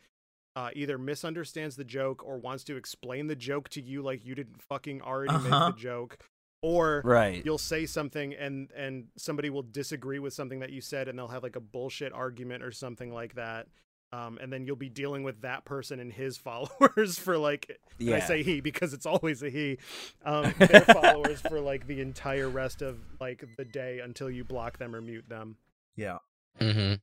uh, 0.57 0.71
either 0.75 0.99
misunderstands 0.99 1.77
the 1.77 1.85
joke 1.85 2.25
or 2.25 2.39
wants 2.39 2.65
to 2.65 2.77
explain 2.77 3.27
the 3.29 3.37
joke 3.37 3.69
to 3.71 3.81
you 3.81 4.03
like 4.03 4.25
you 4.25 4.35
didn't 4.35 4.61
fucking 4.63 5.03
already 5.03 5.35
Uh-huh. 5.35 5.67
make 5.67 5.77
the 5.77 5.81
joke, 5.81 6.19
or 6.63 7.03
Right. 7.05 7.45
you'll 7.45 7.59
say 7.59 7.87
something 7.87 8.35
and 8.35 8.71
and 8.73 9.09
somebody 9.17 9.51
will 9.51 9.63
disagree 9.63 10.19
with 10.19 10.33
something 10.35 10.59
that 10.61 10.71
you 10.71 10.81
said 10.81 11.07
and 11.09 11.17
they'll 11.19 11.29
have 11.29 11.43
like 11.45 11.57
a 11.57 11.61
bullshit 11.61 12.13
argument 12.13 12.63
or 12.65 12.73
something 12.73 13.13
like 13.13 13.35
that 13.35 13.69
um, 14.11 14.39
and 14.41 14.51
then 14.51 14.65
you'll 14.65 14.75
be 14.75 14.89
dealing 14.89 15.23
with 15.23 15.43
that 15.43 15.65
person 15.67 16.01
and 16.01 16.11
his 16.13 16.37
followers 16.49 17.19
for 17.19 17.37
like 17.39 17.79
and 18.01 18.15
i 18.15 18.19
say 18.21 18.43
he 18.43 18.61
because 18.61 18.93
it's 18.95 19.07
always 19.07 19.43
a 19.45 19.51
he 19.51 19.79
um, 20.25 20.53
their 20.59 20.81
followers 20.81 21.41
for 21.43 21.61
like 21.61 21.87
the 21.87 22.01
entire 22.01 22.49
rest 22.49 22.83
of 22.83 22.99
like 23.21 23.45
the 23.57 23.65
day 23.65 24.01
until 24.01 24.29
you 24.31 24.43
block 24.43 24.79
them 24.79 24.97
or 24.97 25.01
mute 25.01 25.29
them 25.29 25.57
yeah, 25.95 26.19
mm-hmm. 26.61 26.95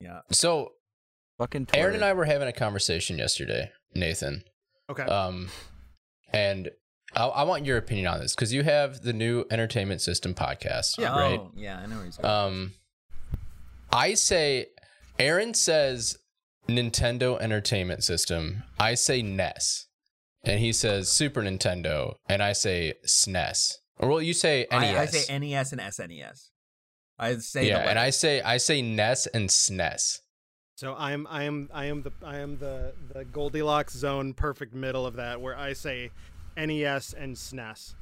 yeah. 0.00 0.20
So 0.30 0.72
Fucking 1.38 1.68
Aaron 1.74 1.94
and 1.96 2.04
I 2.04 2.12
were 2.12 2.24
having 2.26 2.48
a 2.48 2.52
conversation 2.52 3.18
yesterday, 3.18 3.70
Nathan. 3.94 4.44
okay 4.90 5.02
Um, 5.04 5.48
and 6.32 6.70
I, 7.14 7.26
I 7.26 7.42
want 7.44 7.64
your 7.64 7.76
opinion 7.76 8.06
on 8.06 8.20
this 8.20 8.34
because 8.34 8.52
you 8.52 8.62
have 8.62 9.02
the 9.02 9.12
new 9.12 9.44
entertainment 9.50 10.00
system 10.00 10.34
podcast, 10.34 10.98
Yeah. 10.98 11.16
right? 11.18 11.38
Oh, 11.40 11.50
yeah, 11.56 11.78
I 11.78 11.86
know 11.86 11.96
where 11.96 12.04
he's 12.04 12.16
going. 12.16 12.30
Um, 12.32 12.72
I 13.92 14.14
say, 14.14 14.66
Aaron 15.18 15.54
says 15.54 16.18
Nintendo 16.68 17.40
Entertainment 17.40 18.02
System. 18.04 18.64
I 18.80 18.94
say 18.94 19.22
NES, 19.22 19.86
and 20.42 20.58
he 20.60 20.72
says 20.72 21.10
Super 21.10 21.42
Nintendo, 21.42 22.14
and 22.28 22.42
I 22.42 22.52
say 22.52 22.94
SNES. 23.06 23.74
Or 23.98 24.08
well, 24.08 24.22
you 24.22 24.32
say 24.34 24.66
NES. 24.72 24.82
I, 24.96 25.00
I 25.02 25.06
say 25.06 25.38
NES 25.38 25.72
and 25.72 25.80
SNES. 25.80 26.48
I 27.16 27.34
say 27.36 27.68
yeah, 27.68 27.78
and 27.88 27.96
I 27.98 28.10
say 28.10 28.40
I 28.42 28.56
say 28.56 28.82
NES 28.82 29.26
and 29.28 29.48
SNES. 29.48 30.18
So 30.76 30.94
i'm 30.98 31.26
i 31.30 31.44
am 31.44 31.68
i 31.72 31.84
am 31.86 32.02
the 32.02 32.12
i 32.22 32.38
am 32.38 32.58
the 32.58 32.92
the 33.12 33.24
goldilocks 33.24 33.94
zone 33.94 34.32
perfect 34.34 34.74
middle 34.74 35.06
of 35.06 35.14
that 35.16 35.40
where 35.40 35.56
i 35.56 35.72
say 35.72 36.10
nes 36.56 37.12
and 37.12 37.36
snes 37.36 37.94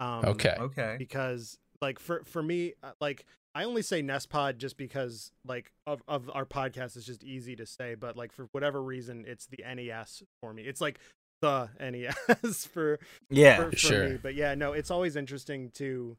um, 0.00 0.24
Okay. 0.24 0.54
okay. 0.58 0.96
because 0.98 1.58
like 1.82 1.98
for 1.98 2.22
for 2.24 2.42
me 2.42 2.72
uh, 2.82 2.92
like 3.00 3.26
I 3.52 3.64
only 3.64 3.82
say 3.82 4.00
Nespod 4.00 4.58
just 4.58 4.76
because 4.76 5.32
like 5.44 5.72
of 5.86 6.02
of 6.06 6.30
our 6.32 6.44
podcast 6.46 6.96
is 6.96 7.04
just 7.04 7.24
easy 7.24 7.56
to 7.56 7.66
say 7.66 7.96
but 7.96 8.16
like 8.16 8.32
for 8.32 8.46
whatever 8.52 8.80
reason 8.80 9.24
it's 9.26 9.46
the 9.46 9.58
NES 9.74 10.22
for 10.40 10.54
me. 10.54 10.62
It's 10.62 10.80
like 10.80 11.00
the 11.42 11.68
NES 11.80 12.64
for 12.72 13.00
Yeah. 13.28 13.56
for, 13.56 13.70
for 13.72 13.76
Sure. 13.76 14.08
me. 14.10 14.18
But 14.22 14.36
yeah, 14.36 14.54
no, 14.54 14.72
it's 14.72 14.90
always 14.92 15.16
interesting 15.16 15.70
to 15.74 16.16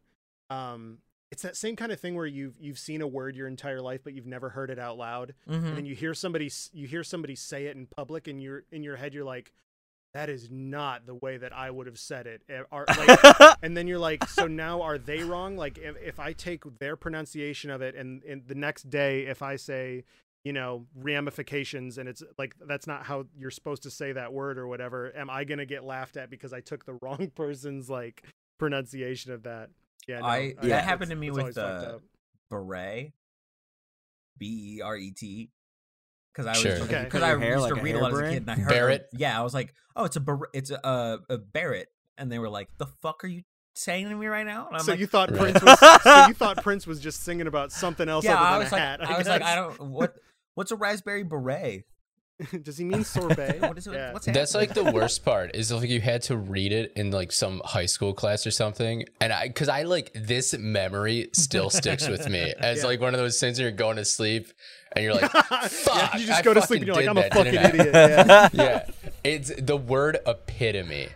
um 0.49 0.97
it's 1.31 1.43
that 1.43 1.55
same 1.55 1.75
kind 1.75 1.91
of 1.91 1.99
thing 1.99 2.15
where 2.15 2.25
you've 2.25 2.55
you've 2.59 2.79
seen 2.79 3.01
a 3.01 3.07
word 3.07 3.35
your 3.35 3.47
entire 3.47 3.81
life 3.81 4.01
but 4.03 4.13
you've 4.13 4.25
never 4.27 4.49
heard 4.49 4.69
it 4.69 4.77
out 4.79 4.97
loud 4.97 5.33
Mhm. 5.49 5.53
and 5.65 5.77
then 5.77 5.85
you 5.85 5.95
hear 5.95 6.13
somebody 6.13 6.51
you 6.73 6.87
hear 6.87 7.03
somebody 7.03 7.35
say 7.35 7.65
it 7.67 7.75
in 7.75 7.87
public 7.87 8.27
and 8.27 8.41
you're 8.43 8.63
in 8.71 8.83
your 8.83 8.97
head 8.97 9.13
you're 9.13 9.23
like 9.23 9.51
that 10.13 10.29
is 10.29 10.49
not 10.51 11.05
the 11.05 11.15
way 11.15 11.37
that 11.37 11.53
I 11.53 11.71
would 11.71 11.87
have 11.87 11.97
said 11.97 12.27
it. 12.27 12.41
Eh, 12.49 12.63
Are, 12.69 12.83
like, 12.85 13.57
and 13.63 13.77
then 13.77 13.87
you're 13.87 13.97
like, 13.97 14.27
so 14.27 14.45
now 14.45 14.81
are 14.81 14.97
they 14.97 15.23
wrong? 15.23 15.55
Like, 15.55 15.77
if, 15.77 15.95
if 16.03 16.19
I 16.19 16.33
take 16.33 16.63
their 16.79 16.97
pronunciation 16.97 17.69
of 17.69 17.81
it, 17.81 17.95
and, 17.95 18.21
and 18.25 18.45
the 18.45 18.53
next 18.55 18.89
day, 18.89 19.21
if 19.27 19.41
I 19.41 19.55
say, 19.55 20.03
you 20.43 20.51
know, 20.51 20.85
ramifications, 20.95 21.97
and 21.97 22.09
it's 22.09 22.21
like 22.37 22.55
that's 22.67 22.87
not 22.87 23.05
how 23.05 23.25
you're 23.37 23.51
supposed 23.51 23.83
to 23.83 23.89
say 23.89 24.11
that 24.11 24.33
word 24.33 24.57
or 24.57 24.67
whatever, 24.67 25.15
am 25.15 25.29
I 25.29 25.45
gonna 25.45 25.65
get 25.65 25.83
laughed 25.85 26.17
at 26.17 26.29
because 26.29 26.51
I 26.51 26.59
took 26.59 26.85
the 26.85 26.93
wrong 27.01 27.31
person's 27.33 27.89
like 27.89 28.23
pronunciation 28.59 29.31
of 29.31 29.43
that? 29.43 29.69
Yeah, 30.07 30.19
no, 30.19 30.25
I- 30.25 30.53
that 30.55 30.65
it's- 30.65 30.85
happened 30.85 31.09
to 31.11 31.15
me 31.15 31.29
with, 31.31 31.39
always 31.39 31.55
fucked 31.55 31.85
uh, 31.85 31.99
beret. 32.49 33.13
B 34.37 34.77
E 34.77 34.81
R 34.81 34.95
E 34.97 35.11
T. 35.11 35.51
Because 36.33 36.47
I 36.47 36.51
was 36.51 36.59
Sure. 36.59 36.85
Okay. 36.85 37.03
because 37.03 37.21
I 37.21 37.37
hair 37.37 37.51
used 37.53 37.61
like 37.63 37.73
to 37.73 37.79
a 37.79 37.83
read 37.83 37.91
a 37.91 37.93
hair 37.95 38.01
lot 38.03 38.11
as 38.13 38.17
a 38.17 38.21
brand? 38.21 38.33
kid, 38.33 38.41
and 38.43 38.51
I 38.51 38.55
heard 38.55 38.69
Barrett? 38.69 39.07
Yeah, 39.13 39.39
I 39.39 39.43
was 39.43 39.53
like, 39.53 39.73
oh, 39.95 40.05
it's 40.05 40.15
a 40.15 40.19
bar- 40.21 40.49
it's 40.53 40.71
a, 40.71 40.85
uh, 40.85 41.17
a 41.29 41.37
Barrett, 41.37 41.89
and 42.17 42.31
they 42.31 42.39
were 42.39 42.49
like, 42.49 42.69
the 42.77 42.85
fuck 42.85 43.23
are 43.23 43.27
you 43.27 43.43
saying 43.75 44.09
to 44.09 44.15
me 44.15 44.27
right 44.27 44.45
now? 44.45 44.67
And 44.67 44.77
I'm 44.77 44.83
so 44.83 44.91
like, 44.91 44.99
you 44.99 45.07
thought 45.07 45.29
Right. 45.31 45.53
Prince 45.53 45.61
was 45.63 45.79
so 46.03 46.27
you 46.27 46.33
thought 46.33 46.57
Prince 46.63 46.87
was 46.87 46.99
just 46.99 47.23
singing 47.23 47.47
about 47.47 47.71
something 47.71 48.07
else 48.09 48.23
yeah, 48.25 48.35
other 48.35 48.43
than 48.43 48.53
I 48.53 48.57
was 48.59 48.67
a 48.69 48.71
like, 48.71 48.81
hat. 48.81 49.01
I 49.09 49.17
was 49.17 49.27
like, 49.27 49.41
I 49.41 49.55
guess. 49.55 49.77
don't 49.77 49.89
what. 49.91 50.15
What's 50.55 50.71
a 50.71 50.75
raspberry 50.75 51.23
beret? 51.23 51.85
Does 52.63 52.77
he 52.77 52.85
mean 52.85 53.03
sorbet? 53.05 53.59
What 53.61 53.77
is 53.77 53.87
it? 53.87 53.93
Yeah. 53.93 54.13
What's 54.13 54.25
That's 54.25 54.53
like 54.55 54.73
the 54.73 54.91
worst 54.91 55.23
part 55.25 55.55
is 55.55 55.71
like 55.71 55.89
you 55.89 56.01
had 56.01 56.21
to 56.23 56.37
read 56.37 56.71
it 56.71 56.93
in 56.95 57.11
like 57.11 57.31
some 57.31 57.61
high 57.65 57.85
school 57.85 58.13
class 58.13 58.45
or 58.47 58.51
something, 58.51 59.05
and 59.19 59.31
I 59.33 59.47
because 59.47 59.69
I 59.69 59.83
like 59.83 60.11
this 60.13 60.57
memory 60.57 61.29
still 61.33 61.69
sticks 61.69 62.07
with 62.07 62.27
me 62.29 62.53
as 62.59 62.79
Yeah. 62.79 62.85
like 62.85 63.01
one 63.01 63.13
of 63.13 63.19
those 63.19 63.39
things 63.39 63.59
where 63.59 63.67
you're 63.69 63.77
going 63.77 63.97
to 63.97 64.05
sleep 64.05 64.47
and 64.93 65.03
you're 65.05 65.13
like, 65.13 65.31
fuck, 65.31 65.47
yeah, 65.95 66.17
you 66.17 66.25
just 66.27 66.39
I 66.39 66.41
go 66.43 66.53
to 66.53 66.61
sleep 66.61 66.81
and 66.83 66.89
fucking 66.89 67.03
you're 67.05 67.13
like, 67.13 67.31
did 67.33 67.43
I'm 67.43 67.53
a 67.53 67.53
that, 67.53 67.73
fucking 67.73 67.79
idiot. 67.79 67.93
Yeah. 67.93 68.49
yeah, 68.53 68.85
it's 69.23 69.51
the 69.57 69.77
word 69.77 70.17
epitome. 70.25 71.07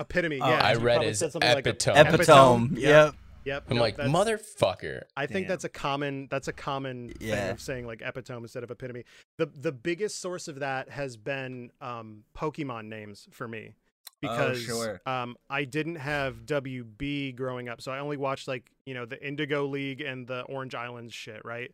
Epitome. 0.00 0.38
Yeah, 0.38 0.44
I 0.44 0.74
read 0.74 0.94
probably 0.94 1.08
as 1.10 1.18
said 1.20 1.32
something 1.32 1.48
like 1.52 1.66
epitome. 1.66 2.00
Epitome. 2.00 2.80
Yeah. 2.80 2.88
Yep. 3.06 3.14
Yep. 3.44 3.64
I'm 3.70 3.76
no, 3.76 3.82
like, 3.82 3.96
motherfucker. 3.96 5.02
I 5.16 5.26
think 5.26 5.44
Damn. 5.44 5.48
that's 5.48 5.64
a 5.64 5.68
common 5.68 6.28
that's 6.30 6.48
a 6.48 6.52
common 6.52 7.10
thing 7.10 7.50
of 7.50 7.60
saying 7.60 7.86
like 7.86 8.02
epitome 8.02 8.42
instead 8.42 8.62
of 8.62 8.70
epitome. 8.70 9.04
The 9.38 9.46
the 9.46 9.72
biggest 9.72 10.20
source 10.20 10.48
of 10.48 10.60
that 10.60 10.90
has 10.90 11.16
been 11.16 11.70
um 11.80 12.24
Pokemon 12.36 12.86
names 12.86 13.28
for 13.30 13.48
me. 13.48 13.74
Because 14.20 14.62
sure. 14.62 15.00
um 15.06 15.36
I 15.50 15.64
didn't 15.64 15.96
have 15.96 16.46
WB 16.46 17.34
growing 17.34 17.68
up, 17.68 17.80
so 17.80 17.90
I 17.90 17.98
only 17.98 18.16
watched 18.16 18.46
like, 18.46 18.70
you 18.86 18.94
know, 18.94 19.04
the 19.04 19.24
Indigo 19.26 19.66
League 19.66 20.00
and 20.00 20.26
the 20.26 20.42
Orange 20.42 20.74
Islands 20.74 21.12
shit, 21.12 21.44
right? 21.44 21.72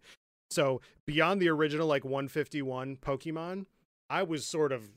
So 0.50 0.80
beyond 1.04 1.42
the 1.42 1.48
original 1.50 1.86
like 1.86 2.04
151 2.04 2.96
Pokemon, 2.96 3.66
I 4.08 4.22
was 4.22 4.46
sort 4.46 4.72
of 4.72 4.90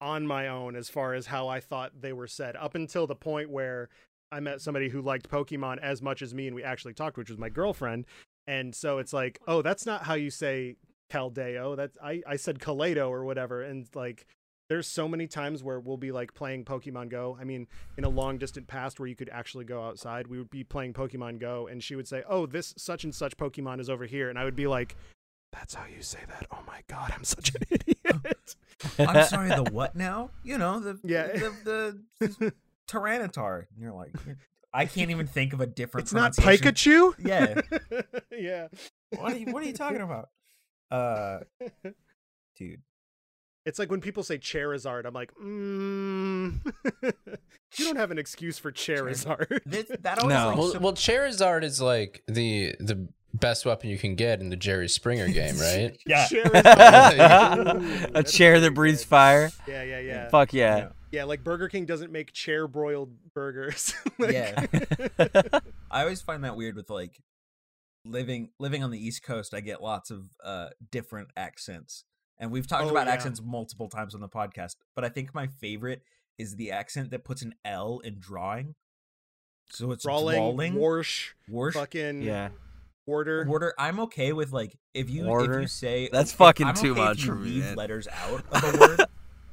on 0.00 0.26
my 0.26 0.48
own 0.48 0.76
as 0.76 0.88
far 0.88 1.14
as 1.14 1.26
how 1.26 1.48
I 1.48 1.60
thought 1.60 2.00
they 2.00 2.12
were 2.12 2.26
said 2.26 2.56
up 2.56 2.74
until 2.74 3.06
the 3.06 3.14
point 3.14 3.50
where 3.50 3.88
I 4.32 4.40
met 4.40 4.60
somebody 4.60 4.88
who 4.88 5.00
liked 5.02 5.28
Pokemon 5.30 5.78
as 5.78 6.02
much 6.02 6.22
as 6.22 6.34
me 6.34 6.46
and 6.46 6.56
we 6.56 6.64
actually 6.64 6.94
talked, 6.94 7.16
which 7.18 7.28
was 7.30 7.38
my 7.38 7.48
girlfriend. 7.48 8.06
And 8.46 8.74
so 8.74 8.98
it's 8.98 9.12
like, 9.12 9.38
oh, 9.46 9.62
that's 9.62 9.86
not 9.86 10.04
how 10.04 10.14
you 10.14 10.30
say 10.30 10.76
Caldeo. 11.10 11.76
That's 11.76 11.96
I, 12.02 12.22
I 12.26 12.36
said 12.36 12.58
Kaleido 12.58 13.08
or 13.08 13.24
whatever. 13.24 13.62
And 13.62 13.86
like 13.94 14.26
there's 14.68 14.88
so 14.88 15.06
many 15.06 15.26
times 15.26 15.62
where 15.62 15.78
we'll 15.78 15.98
be 15.98 16.12
like 16.12 16.32
playing 16.34 16.64
Pokemon 16.64 17.10
Go. 17.10 17.36
I 17.38 17.44
mean, 17.44 17.66
in 17.98 18.04
a 18.04 18.08
long 18.08 18.38
distant 18.38 18.66
past 18.66 18.98
where 18.98 19.06
you 19.06 19.14
could 19.14 19.28
actually 19.28 19.64
go 19.66 19.84
outside, 19.84 20.26
we 20.28 20.38
would 20.38 20.50
be 20.50 20.64
playing 20.64 20.94
Pokemon 20.94 21.38
Go 21.38 21.66
and 21.66 21.82
she 21.82 21.94
would 21.94 22.08
say, 22.08 22.22
Oh, 22.28 22.46
this 22.46 22.74
such 22.78 23.04
and 23.04 23.14
such 23.14 23.36
Pokemon 23.36 23.80
is 23.80 23.90
over 23.90 24.06
here. 24.06 24.30
And 24.30 24.38
I 24.38 24.44
would 24.44 24.56
be 24.56 24.66
like, 24.66 24.96
That's 25.52 25.74
how 25.74 25.84
you 25.94 26.02
say 26.02 26.20
that. 26.28 26.46
Oh 26.50 26.62
my 26.66 26.80
god, 26.88 27.12
I'm 27.14 27.24
such 27.24 27.54
an 27.54 27.62
idiot. 27.70 28.56
I'm 28.98 29.24
sorry, 29.26 29.48
the 29.50 29.70
what 29.70 29.94
now? 29.94 30.30
You 30.42 30.58
know, 30.58 30.80
the 30.80 30.98
Yeah. 31.04 31.26
the 31.28 31.52
the, 32.18 32.28
the 32.28 32.52
Tyranitar. 32.88 33.64
And 33.72 33.80
you're 33.80 33.92
like, 33.92 34.12
I 34.74 34.86
can't 34.86 35.10
even 35.10 35.26
think 35.26 35.52
of 35.52 35.60
a 35.60 35.66
different. 35.66 36.06
it's 36.06 36.12
not. 36.14 36.32
Pikachu? 36.34 37.14
Yeah. 37.18 37.60
yeah. 38.30 38.68
What 39.18 39.32
are 39.34 39.36
you 39.38 39.46
What 39.52 39.62
are 39.62 39.66
you 39.66 39.72
talking 39.74 40.00
about? 40.00 40.28
Uh, 40.90 41.40
dude. 42.56 42.80
It's 43.64 43.78
like 43.78 43.90
when 43.90 44.00
people 44.00 44.24
say 44.24 44.38
Charizard, 44.38 45.04
I'm 45.06 45.14
like, 45.14 45.32
mm, 45.36 46.58
you 47.76 47.84
don't 47.84 47.96
have 47.96 48.10
an 48.10 48.18
excuse 48.18 48.58
for 48.58 48.72
Charizard. 48.72 49.60
This, 49.64 49.86
that 50.00 50.18
always 50.18 50.34
No. 50.34 50.48
like, 50.48 50.56
Well, 50.58 50.68
so- 50.72 50.78
well, 50.80 50.92
Charizard 50.94 51.62
is 51.62 51.80
like 51.80 52.22
the 52.26 52.74
the 52.80 53.06
best 53.34 53.64
weapon 53.64 53.88
you 53.88 53.96
can 53.98 54.14
get 54.16 54.40
in 54.40 54.50
the 54.50 54.56
Jerry 54.56 54.88
Springer 54.88 55.28
game, 55.28 55.56
right? 55.58 55.96
yeah. 56.06 56.26
Charizard. 56.26 57.82
Ooh, 57.82 58.10
a 58.14 58.22
chair 58.22 58.58
that 58.60 58.74
breathes 58.74 59.04
fire. 59.04 59.50
Yeah, 59.68 59.82
yeah, 59.84 60.00
yeah. 60.00 60.28
Fuck 60.28 60.52
yeah. 60.52 60.76
Yeah. 60.76 60.88
Yeah, 61.12 61.24
like 61.24 61.44
Burger 61.44 61.68
King 61.68 61.84
doesn't 61.84 62.10
make 62.10 62.32
chair 62.32 62.66
broiled 62.66 63.14
burgers. 63.34 63.94
Like- 64.18 64.32
Yeah. 64.32 64.66
I 65.90 66.02
always 66.02 66.22
find 66.22 66.42
that 66.44 66.56
weird 66.56 66.74
with 66.76 66.90
like 66.90 67.20
living 68.04 68.50
living 68.58 68.82
on 68.82 68.90
the 68.90 68.98
East 69.04 69.22
Coast. 69.22 69.54
I 69.54 69.60
get 69.60 69.82
lots 69.82 70.10
of 70.10 70.28
uh 70.42 70.68
different 70.90 71.28
accents, 71.36 72.04
and 72.38 72.50
we've 72.50 72.66
talked 72.66 72.84
Oh, 72.86 72.90
about 72.90 73.06
yeah. 73.06 73.12
accents 73.12 73.40
multiple 73.42 73.88
times 73.88 74.14
on 74.14 74.20
the 74.20 74.28
podcast. 74.28 74.76
But 74.96 75.04
I 75.04 75.08
think 75.10 75.34
my 75.34 75.46
favorite 75.46 76.02
is 76.38 76.56
the 76.56 76.70
accent 76.72 77.10
that 77.10 77.24
puts 77.24 77.42
an 77.42 77.54
L 77.64 78.00
in 78.02 78.18
drawing. 78.18 78.74
So 79.70 79.90
it's 79.92 80.04
Brawling, 80.04 80.36
drawling, 80.36 80.74
Warsh, 80.74 81.30
Warsh, 81.50 81.74
fucking 81.74 82.22
Yeah. 82.22 82.48
Warder. 83.06 83.44
Warder. 83.46 83.74
I'm 83.78 84.00
okay 84.00 84.32
with 84.32 84.52
like 84.52 84.76
if 84.94 85.10
you 85.10 85.28
if 85.40 85.60
you 85.60 85.66
say 85.66 86.08
That's 86.12 86.32
fucking 86.32 86.66
I'm 86.66 86.74
too 86.74 86.92
okay 86.92 87.00
if 87.02 87.06
much 87.08 87.18
you 87.20 87.26
for 87.26 87.34
me, 87.34 87.50
Leave 87.50 87.74
letters 87.76 88.08
out 88.08 88.44
of 88.52 88.74
a 88.74 88.78
word. 88.80 89.00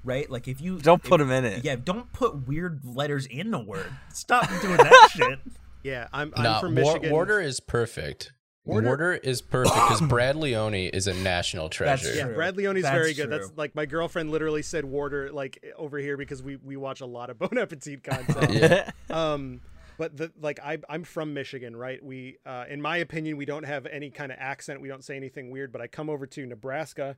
Right? 0.03 0.29
Like 0.29 0.47
if 0.47 0.61
you 0.61 0.77
Don't 0.79 1.03
if- 1.03 1.09
put 1.09 1.17
them 1.19 1.31
in 1.31 1.45
it. 1.45 1.63
Yeah, 1.63 1.75
don't 1.75 2.11
put 2.13 2.47
weird 2.47 2.81
letters 2.83 3.25
in 3.25 3.51
the 3.51 3.59
word. 3.59 3.91
Stop 4.13 4.47
doing 4.61 4.77
that 4.77 5.09
shit. 5.11 5.39
Yeah, 5.83 6.07
I'm, 6.11 6.33
I'm 6.35 6.43
Nah, 6.43 6.59
from 6.59 6.75
War- 6.75 6.83
Michigan. 6.95 7.11
Warder 7.11 7.39
is 7.39 7.59
perfect. 7.59 8.33
Warder- 8.65 8.87
Warder, 8.87 9.13
is 9.13 9.41
perfect 9.41 9.73
because 9.75 10.01
Brad 10.09 10.35
Leone 10.35 10.75
is 10.75 11.07
a 11.07 11.13
national 11.13 11.65
That's 11.69 11.77
treasure. 11.77 12.13
Yeah, 12.13 12.25
True. 12.25 12.35
Brad 12.35 12.57
Leone's 12.57 12.81
That's 12.83 12.93
very 12.93 13.13
good. 13.13 13.29
That's 13.29 13.51
like 13.55 13.73
my 13.75 13.85
girlfriend 13.85 14.29
literally 14.31 14.61
said 14.61 14.85
Warder 14.85 15.31
like 15.31 15.63
over 15.77 15.97
here 15.97 16.17
because 16.17 16.43
we 16.43 16.57
we 16.57 16.75
watch 16.75 17.01
a 17.01 17.05
lot 17.05 17.29
of 17.29 17.39
Bon 17.39 17.57
Appetit 17.57 18.03
content. 18.03 18.51
Yeah. 18.53 18.91
um 19.09 19.61
but 19.97 20.15
the 20.15 20.31
like 20.39 20.59
I 20.63 20.77
I'm 20.89 21.03
from 21.03 21.33
Michigan, 21.33 21.75
right? 21.75 22.03
We 22.03 22.37
uh 22.45 22.65
in 22.69 22.81
my 22.81 22.97
opinion 22.97 23.37
we 23.37 23.45
don't 23.45 23.63
have 23.65 23.85
any 23.87 24.11
kind 24.11 24.31
of 24.31 24.37
accent. 24.39 24.81
We 24.81 24.87
don't 24.89 25.03
say 25.03 25.15
anything 25.15 25.49
weird, 25.49 25.71
but 25.71 25.81
I 25.81 25.87
come 25.87 26.09
over 26.09 26.27
to 26.27 26.45
Nebraska 26.45 27.15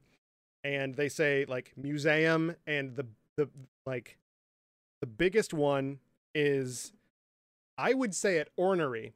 and 0.64 0.96
they 0.96 1.10
say 1.10 1.46
like 1.48 1.74
museum 1.76 2.56
and 2.68 2.96
the 2.96 3.06
the 3.38 3.50
like 3.86 4.18
the 5.02 5.08
biggest 5.08 5.54
one 5.54 6.00
is 6.34 6.94
I 7.78 7.94
would 7.94 8.14
say 8.14 8.38
it 8.38 8.50
ornery. 8.56 9.14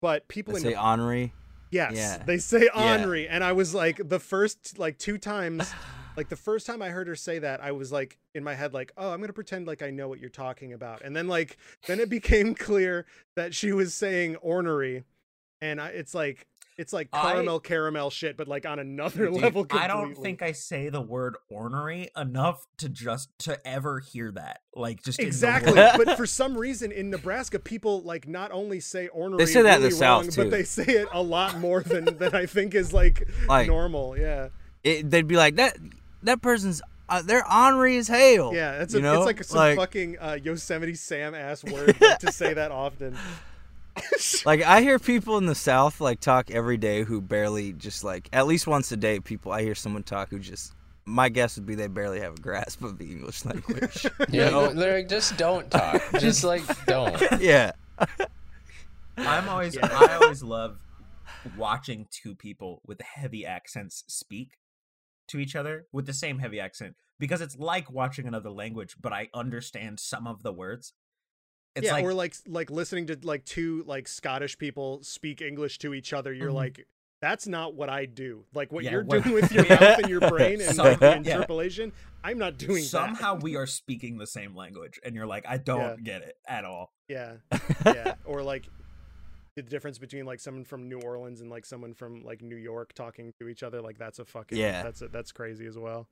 But 0.00 0.26
people 0.26 0.56
in 0.56 0.62
say 0.62 0.74
honorary. 0.74 1.32
Yes, 1.70 1.92
Yeah. 1.94 2.18
they 2.24 2.38
say 2.38 2.68
Yeah. 2.74 3.06
And 3.30 3.44
I 3.44 3.52
was 3.52 3.74
like 3.74 4.08
the 4.08 4.18
first 4.18 4.78
like 4.78 4.98
two 4.98 5.16
times, 5.16 5.72
like 6.16 6.28
the 6.28 6.36
first 6.36 6.66
time 6.66 6.82
I 6.82 6.88
heard 6.88 7.06
her 7.06 7.14
say 7.14 7.38
that, 7.38 7.62
I 7.62 7.72
was 7.72 7.92
like 7.92 8.18
in 8.34 8.42
my 8.42 8.54
head 8.54 8.74
like, 8.74 8.92
oh, 8.96 9.12
I'm 9.12 9.20
gonna 9.20 9.32
pretend 9.32 9.66
like 9.66 9.82
I 9.82 9.90
know 9.90 10.08
what 10.08 10.18
you're 10.18 10.28
talking 10.28 10.72
about, 10.72 11.02
and 11.02 11.14
then 11.14 11.28
like 11.28 11.56
then 11.86 12.00
it 12.00 12.10
became 12.10 12.54
clear 12.68 13.06
that 13.36 13.54
she 13.54 13.72
was 13.72 13.94
saying 13.94 14.36
ornery, 14.36 15.04
and 15.60 15.80
I, 15.80 15.88
it's 15.88 16.14
like 16.14 16.46
it's 16.82 16.92
like 16.92 17.08
I- 17.12 17.32
caramel 17.32 17.60
caramel 17.60 18.10
shit, 18.10 18.36
but 18.36 18.48
like 18.48 18.66
on 18.66 18.78
another 18.78 19.26
Dude, 19.30 19.40
level. 19.40 19.66
I 19.70 19.86
don't 19.86 20.14
think 20.16 20.42
I 20.42 20.52
say 20.52 20.88
the 20.90 21.00
word 21.00 21.36
ornery 21.48 22.10
enough 22.16 22.66
to 22.78 22.88
just 22.88 23.30
to 23.40 23.66
ever 23.66 24.00
hear 24.00 24.30
that. 24.32 24.60
Like 24.74 25.02
just 25.02 25.18
Exactly, 25.20 25.72
but 25.74 26.16
for 26.16 26.26
some 26.40 26.56
reason 26.58 26.92
in 26.92 27.08
Nebraska, 27.10 27.58
people 27.58 28.02
like 28.02 28.28
not 28.28 28.50
only 28.52 28.80
say 28.80 29.08
ornery, 29.08 29.38
they 29.38 29.46
say 29.46 29.62
that 29.62 29.76
in 29.76 29.82
the 29.82 29.88
really 29.88 29.98
South, 29.98 30.30
too. 30.30 30.42
but 30.42 30.50
they 30.50 30.64
say 30.64 30.84
it 30.84 31.08
a 31.12 31.22
lot 31.22 31.58
more 31.58 31.82
than 31.82 32.04
than 32.18 32.34
I 32.34 32.46
think 32.46 32.74
is 32.74 32.92
like, 32.92 33.26
Like- 33.48 33.66
normal. 33.68 34.18
Yeah. 34.18 34.48
It, 34.84 35.08
they'd 35.10 35.28
be 35.28 35.36
like 35.36 35.56
that. 35.56 35.78
That 36.24 36.42
person's 36.42 36.82
uh, 37.08 37.20
they're 37.22 37.44
ornery 37.52 37.98
as 37.98 38.08
hell. 38.08 38.54
Yeah, 38.54 38.80
it's, 38.82 38.94
you 38.94 39.06
a, 39.06 39.16
it's 39.18 39.26
like 39.26 39.44
some 39.44 39.58
Like- 39.58 39.76
fucking 39.76 40.18
uh, 40.18 40.38
Yosemite 40.42 40.94
Sam 40.94 41.34
ass 41.34 41.62
word 41.62 42.00
like, 42.00 42.18
to 42.20 42.32
say 42.32 42.54
that 42.54 42.70
often. 42.72 43.16
Like 44.44 44.62
I 44.62 44.80
hear 44.82 44.98
people 44.98 45.38
in 45.38 45.46
the 45.46 45.54
South 45.54 46.00
like 46.00 46.20
talk 46.20 46.50
every 46.50 46.76
day 46.76 47.02
who 47.02 47.20
barely 47.20 47.72
just 47.72 48.04
like 48.04 48.28
at 48.32 48.46
least 48.46 48.66
once 48.66 48.90
a 48.92 48.96
day. 48.96 49.20
People 49.20 49.52
I 49.52 49.62
hear 49.62 49.74
someone 49.74 50.02
talk 50.02 50.30
who 50.30 50.38
just 50.38 50.74
my 51.04 51.28
guess 51.28 51.56
would 51.56 51.66
be 51.66 51.74
they 51.74 51.88
barely 51.88 52.20
have 52.20 52.34
a 52.34 52.40
grasp 52.40 52.82
of 52.82 52.98
the 52.98 53.10
English 53.10 53.44
language. 53.44 54.06
Yeah, 54.30 54.50
no, 54.50 54.72
they're 54.72 54.98
like, 54.98 55.08
just 55.08 55.36
don't 55.36 55.70
talk. 55.70 56.02
Just 56.18 56.44
like 56.44 56.62
don't. 56.86 57.20
yeah. 57.40 57.72
I'm 59.16 59.48
always 59.48 59.74
Yeah. 59.74 59.88
I 59.90 60.14
always 60.14 60.42
love 60.42 60.78
watching 61.56 62.06
two 62.10 62.34
people 62.34 62.80
with 62.86 63.00
heavy 63.00 63.44
accents 63.44 64.04
speak 64.08 64.52
to 65.28 65.38
each 65.38 65.56
other 65.56 65.86
with 65.92 66.06
the 66.06 66.12
same 66.12 66.38
heavy 66.38 66.60
accent 66.60 66.94
because 67.18 67.40
it's 67.40 67.56
like 67.58 67.90
watching 67.90 68.26
another 68.26 68.50
language, 68.50 68.96
but 69.00 69.12
I 69.12 69.28
understand 69.34 70.00
some 70.00 70.26
of 70.26 70.42
the 70.42 70.52
words. 70.52 70.92
It's 71.74 71.86
yeah, 71.86 71.92
like 71.94 72.04
or 72.04 72.12
like 72.14 72.34
like 72.46 72.70
listening 72.70 73.06
to 73.06 73.18
like 73.22 73.44
two 73.44 73.82
like 73.86 74.06
Scottish 74.08 74.58
people 74.58 75.02
speak 75.02 75.40
English 75.40 75.78
to 75.78 75.94
each 75.94 76.12
other. 76.12 76.32
You're 76.32 76.50
Mhm. 76.50 76.54
like, 76.54 76.86
that's 77.22 77.46
not 77.46 77.74
what 77.74 77.88
I 77.88 78.04
do. 78.04 78.44
Like 78.52 78.72
what 78.72 78.84
Yeah, 78.84 78.90
you're 78.90 79.04
what- 79.04 79.22
doing 79.22 79.34
with 79.36 79.50
your 79.52 79.64
mouth 79.68 79.98
and 79.98 80.08
your 80.08 80.20
brain 80.20 80.60
and 80.60 80.74
Some- 80.76 80.86
like, 80.86 80.98
the 81.00 81.06
yeah. 81.06 81.16
interpolation. 81.16 81.92
I'm 82.22 82.36
not 82.38 82.58
doing 82.58 82.82
somehow 82.82 83.36
we 83.36 83.56
are 83.56 83.66
speaking 83.66 84.18
the 84.18 84.26
same 84.26 84.54
language, 84.54 85.00
and 85.02 85.14
you're 85.14 85.26
like, 85.26 85.44
I 85.48 85.56
don't 85.56 85.80
Yeah. 85.80 85.96
get 86.02 86.22
it 86.22 86.36
at 86.46 86.64
all. 86.64 86.92
Yeah, 87.08 87.36
yeah. 87.86 88.14
Or 88.24 88.42
like 88.42 88.68
the 89.56 89.62
difference 89.62 89.98
between 89.98 90.24
like 90.26 90.40
someone 90.40 90.64
from 90.64 90.88
New 90.88 91.00
Orleans 91.00 91.40
and 91.40 91.50
like 91.50 91.64
someone 91.66 91.94
from 91.94 92.22
like 92.22 92.42
New 92.42 92.56
York 92.56 92.92
talking 92.94 93.32
to 93.40 93.48
each 93.48 93.62
other. 93.62 93.80
Like 93.82 93.98
that's 93.98 94.18
a 94.18 94.24
fucking 94.24 94.56
Yeah. 94.58 94.82
That's 94.82 95.00
a, 95.02 95.08
that's 95.08 95.32
crazy 95.32 95.66
as 95.66 95.76
well. 95.78 96.06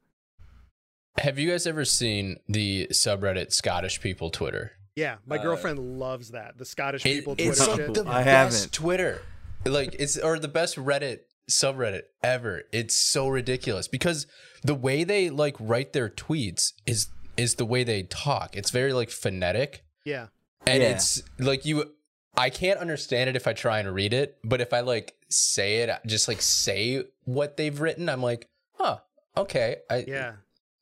Have 1.19 1.39
you 1.39 1.51
guys 1.51 1.67
ever 1.67 1.85
seen 1.85 2.39
the 2.49 2.87
subreddit 2.93 3.53
Scottish 3.53 4.01
people 4.01 4.31
Twitter? 4.31 4.73
Yeah, 4.97 5.17
my 5.27 5.37
Uh, 5.37 5.43
girlfriend 5.43 5.79
loves 5.99 6.31
that. 6.31 6.59
The 6.59 6.65
Scottish 6.65 7.07
It- 7.07 7.15
people 7.17 7.37
Twitter 7.37 7.51
it's 7.51 7.65
Twitter 7.65 7.87
shit. 7.87 7.95
the 7.95 8.01
I 8.09 8.25
best 8.25 8.57
haven't. 8.57 8.73
Twitter. 8.73 9.23
Like 9.65 9.95
it's 9.99 10.17
or 10.19 10.39
the 10.39 10.49
best 10.49 10.77
Reddit 10.77 11.21
subreddit 11.51 12.03
ever. 12.23 12.63
It's 12.73 12.95
so 12.95 13.29
ridiculous 13.29 13.89
because 13.89 14.27
the 14.63 14.75
way 14.75 15.05
they 15.05 15.31
like 15.31 15.57
write 15.59 15.93
their 15.93 16.09
tweets 16.09 16.73
is 16.87 17.09
is 17.37 17.57
the 17.57 17.65
way 17.65 17.85
they 17.85 18.03
talk. 18.05 18.57
It's 18.57 18.71
very 18.71 18.93
like 18.93 19.11
phonetic 19.11 19.85
yeah. 20.05 20.27
and 20.67 20.83
Yeah. 20.83 20.91
it's 20.91 21.23
like 21.39 21.65
you 21.65 21.95
I 22.37 22.49
can't 22.51 22.79
understand 22.79 23.29
it 23.31 23.37
if 23.37 23.47
I 23.47 23.53
try 23.53 23.81
and 23.81 23.93
read 23.95 24.13
it, 24.15 24.39
but 24.45 24.61
if 24.61 24.73
I 24.73 24.81
like 24.81 25.15
say 25.29 25.79
it, 25.83 25.91
just 26.07 26.27
like 26.29 26.41
say 26.41 27.05
what 27.25 27.57
they've 27.57 27.79
written, 27.81 28.09
I'm 28.09 28.23
like, 28.23 28.49
huh, 28.75 28.99
okay, 29.37 29.77
I 29.91 30.05
Yeah. 30.07 30.33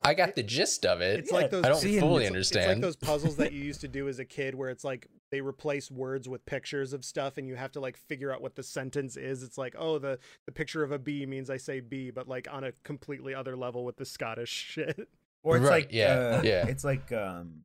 I 0.01 0.13
got 0.13 0.35
the 0.35 0.43
gist 0.43 0.85
of 0.85 1.01
it. 1.01 1.19
It's 1.19 1.31
like 1.31 1.51
those. 1.51 1.65
I 1.65 1.69
don't 1.69 1.79
See, 1.81 1.99
fully 1.99 2.25
it's- 2.25 2.35
It's 2.47 2.55
understand. 2.55 2.67
like 2.67 2.81
those 2.81 2.95
puzzles 2.95 3.35
that 3.37 3.51
you 3.51 3.61
used 3.63 3.81
to 3.81 3.87
do 3.87 4.07
as 4.07 4.19
a 4.19 4.25
kid, 4.25 4.55
where 4.55 4.69
it's 4.69 4.83
like 4.83 5.07
they 5.31 5.41
replace 5.41 5.91
words 5.91 6.27
with 6.29 6.45
pictures 6.45 6.93
of 6.93 7.03
stuff, 7.03 7.37
and 7.37 7.47
you 7.47 7.55
have 7.55 7.71
to 7.73 7.79
like 7.79 7.97
figure 7.97 8.31
out 8.33 8.41
what 8.41 8.55
the 8.55 8.63
sentence 8.63 9.17
is. 9.17 9.43
It's 9.43 9.57
like, 9.57 9.75
oh, 9.77 9.99
the 9.99 10.17
the 10.45 10.51
picture 10.51 10.83
of 10.83 10.91
a 10.91 10.99
bee 10.99 11.25
means 11.25 11.49
I 11.49 11.57
say 11.57 11.79
bee, 11.81 12.11
but 12.11 12.27
like 12.27 12.47
on 12.49 12.63
a 12.63 12.71
completely 12.83 13.33
other 13.35 13.57
level 13.57 13.83
with 13.83 13.97
the 13.97 14.05
Scottish 14.05 14.49
shit. 14.73 15.09
Or 15.43 15.57
it's 15.57 15.65
Right, 15.65 15.83
like 15.85 15.89
yeah, 15.93 16.05
uh, 16.39 16.41
yeah. 16.43 16.67
It's 16.67 16.83
like 16.83 17.11
um 17.11 17.63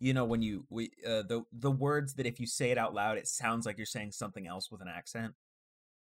you 0.00 0.12
know 0.12 0.24
when 0.24 0.42
you 0.42 0.66
we 0.70 0.90
uh, 1.06 1.22
the 1.22 1.44
the 1.52 1.70
words 1.70 2.14
that 2.14 2.26
if 2.26 2.38
you 2.40 2.46
say 2.46 2.70
it 2.70 2.78
out 2.78 2.94
loud 2.94 3.16
it 3.16 3.26
sounds 3.26 3.64
like 3.64 3.78
you're 3.78 3.86
saying 3.86 4.12
something 4.12 4.46
else 4.46 4.70
with 4.70 4.80
an 4.82 4.88
accent. 4.88 5.34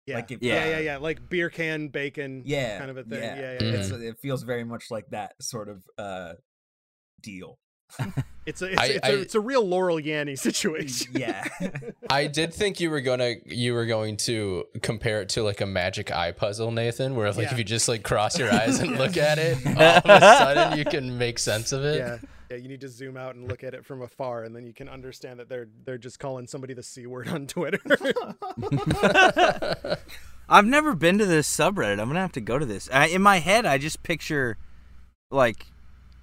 Yeah, 0.07 0.17
Like 0.17 0.31
if, 0.33 0.43
yeah, 0.43 0.55
uh, 0.63 0.67
yeah, 0.67 0.79
yeah, 0.79 0.97
like 0.97 1.29
beer 1.29 1.49
can 1.49 1.89
bacon. 1.89 2.43
Yeah. 2.45 2.79
kind 2.79 2.91
of 2.91 2.97
a 2.97 3.05
thing. 3.05 3.23
Yeah. 3.23 3.37
Yeah, 3.37 3.53
yeah. 3.53 3.59
Mhm. 3.61 3.73
It's 3.75 3.91
it 3.91 4.19
feels 4.21 4.43
very 4.43 4.65
much 4.65 4.91
like 4.91 5.07
that 5.11 5.35
sort 5.41 5.69
of 5.69 5.83
uh 5.99 6.35
deal. 7.21 7.59
It's 8.45 8.61
a 8.61 8.73
it's, 8.73 8.81
I- 8.81 8.87
it's, 8.87 9.07
I- 9.07 9.11
a 9.13 9.17
it's 9.19 9.35
a 9.37 9.41
real 9.41 9.65
Laurel 9.65 10.01
Yanny 10.01 10.37
situation. 10.37 11.13
Yeah. 11.17 11.45
I 12.11 12.27
did 12.27 12.53
think 12.53 12.81
you 12.81 12.91
were 12.91 13.01
gonna 13.01 13.35
you 13.47 13.73
were 13.73 13.87
going 13.87 14.17
to 14.27 14.65
compare 14.83 15.21
it 15.23 15.29
to 15.31 15.45
like 15.45 15.61
a 15.61 15.67
magic 15.67 16.11
eye 16.11 16.33
puzzle, 16.33 16.73
Nathan, 16.73 17.15
where 17.15 17.31
like 17.31 17.45
Yeah. 17.47 17.53
if 17.53 17.59
you 17.59 17.63
just 17.63 17.87
like 17.89 18.03
cross 18.03 18.37
your 18.37 18.53
eyes 18.53 18.81
and 18.81 18.99
look 18.99 19.17
at 19.17 19.39
it, 19.39 19.65
all 19.65 19.73
of 19.81 20.05
a 20.07 20.21
sudden 20.21 20.77
you 20.79 20.85
can 20.85 21.17
make 21.19 21.39
sense 21.39 21.71
of 21.71 21.85
it. 21.85 21.99
yeah. 21.99 22.19
Yeah, 22.53 22.59
you 22.59 22.69
need 22.69 22.83
to 22.83 22.89
zoom 22.91 23.17
out 23.17 23.35
and 23.35 23.49
look 23.49 23.65
at 23.65 23.73
it 23.73 23.83
from 23.83 24.03
afar, 24.03 24.45
and 24.45 24.55
then 24.55 24.67
you 24.67 24.75
can 24.75 24.87
understand 24.87 25.41
that 25.41 25.49
they're 25.49 25.69
they're 25.87 25.97
just 25.97 26.19
calling 26.19 26.47
somebody 26.47 26.75
the 26.75 26.83
c 26.83 27.07
word 27.07 27.29
on 27.29 27.47
Twitter. 27.47 27.81
I've 30.51 30.67
never 30.67 30.95
been 30.95 31.17
to 31.17 31.25
this 31.25 31.49
subreddit. 31.49 31.99
I'm 31.99 32.09
gonna 32.09 32.21
have 32.21 32.33
to 32.33 32.43
go 32.43 32.59
to 32.59 32.67
this. 32.67 32.91
I, 32.93 33.07
in 33.07 33.23
my 33.23 33.39
head, 33.39 33.65
I 33.65 33.79
just 33.79 34.03
picture 34.03 34.59
like 35.31 35.65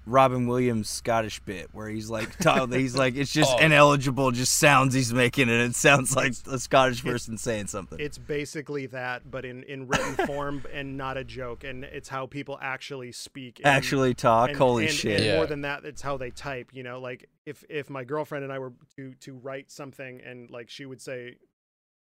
Robin 0.06 0.46
Williams' 0.46 0.88
Scottish 0.88 1.40
bit 1.40 1.68
where 1.72 1.88
he's 1.88 2.08
like, 2.10 2.28
he's 2.72 2.96
like, 2.96 3.16
it's 3.16 3.32
just 3.32 3.52
Oh. 3.54 3.58
ineligible, 3.58 4.30
just 4.30 4.58
sounds 4.58 4.94
he's 4.94 5.12
making, 5.12 5.48
and 5.50 5.60
it 5.62 5.74
sounds 5.74 6.16
like 6.16 6.32
a 6.50 6.58
Scottish 6.58 7.04
person 7.04 7.36
saying 7.38 7.66
something. 7.68 7.98
it's 8.00 8.18
basically 8.18 8.86
that, 8.86 9.30
but 9.30 9.44
in 9.44 9.62
in 9.64 9.86
written 9.86 10.14
form 10.26 10.64
and 10.72 10.96
not 10.96 11.16
a 11.16 11.24
joke, 11.24 11.64
and 11.64 11.84
it's 11.84 12.08
how 12.08 12.26
people 12.26 12.58
actually 12.62 13.12
speak. 13.12 13.58
and- 13.58 13.66
Actually, 13.66 14.14
talk. 14.14 14.50
and- 14.50 14.58
Holy 14.58 14.86
and- 14.86 14.94
shit! 14.94 15.16
And 15.16 15.24
Yeah. 15.24 15.36
more 15.36 15.46
than 15.46 15.60
that, 15.62 15.84
it's 15.84 16.02
how 16.02 16.16
they 16.16 16.30
type. 16.30 16.70
You 16.72 16.82
know, 16.82 16.98
like 17.00 17.28
if 17.46 17.64
if 17.68 17.90
my 17.90 18.04
girlfriend 18.04 18.44
and 18.44 18.52
I 18.52 18.58
were 18.58 18.72
to 18.96 19.14
to 19.20 19.34
write 19.34 19.70
something, 19.70 20.20
and 20.22 20.50
like 20.50 20.70
she 20.70 20.86
would 20.86 21.00
say 21.02 21.36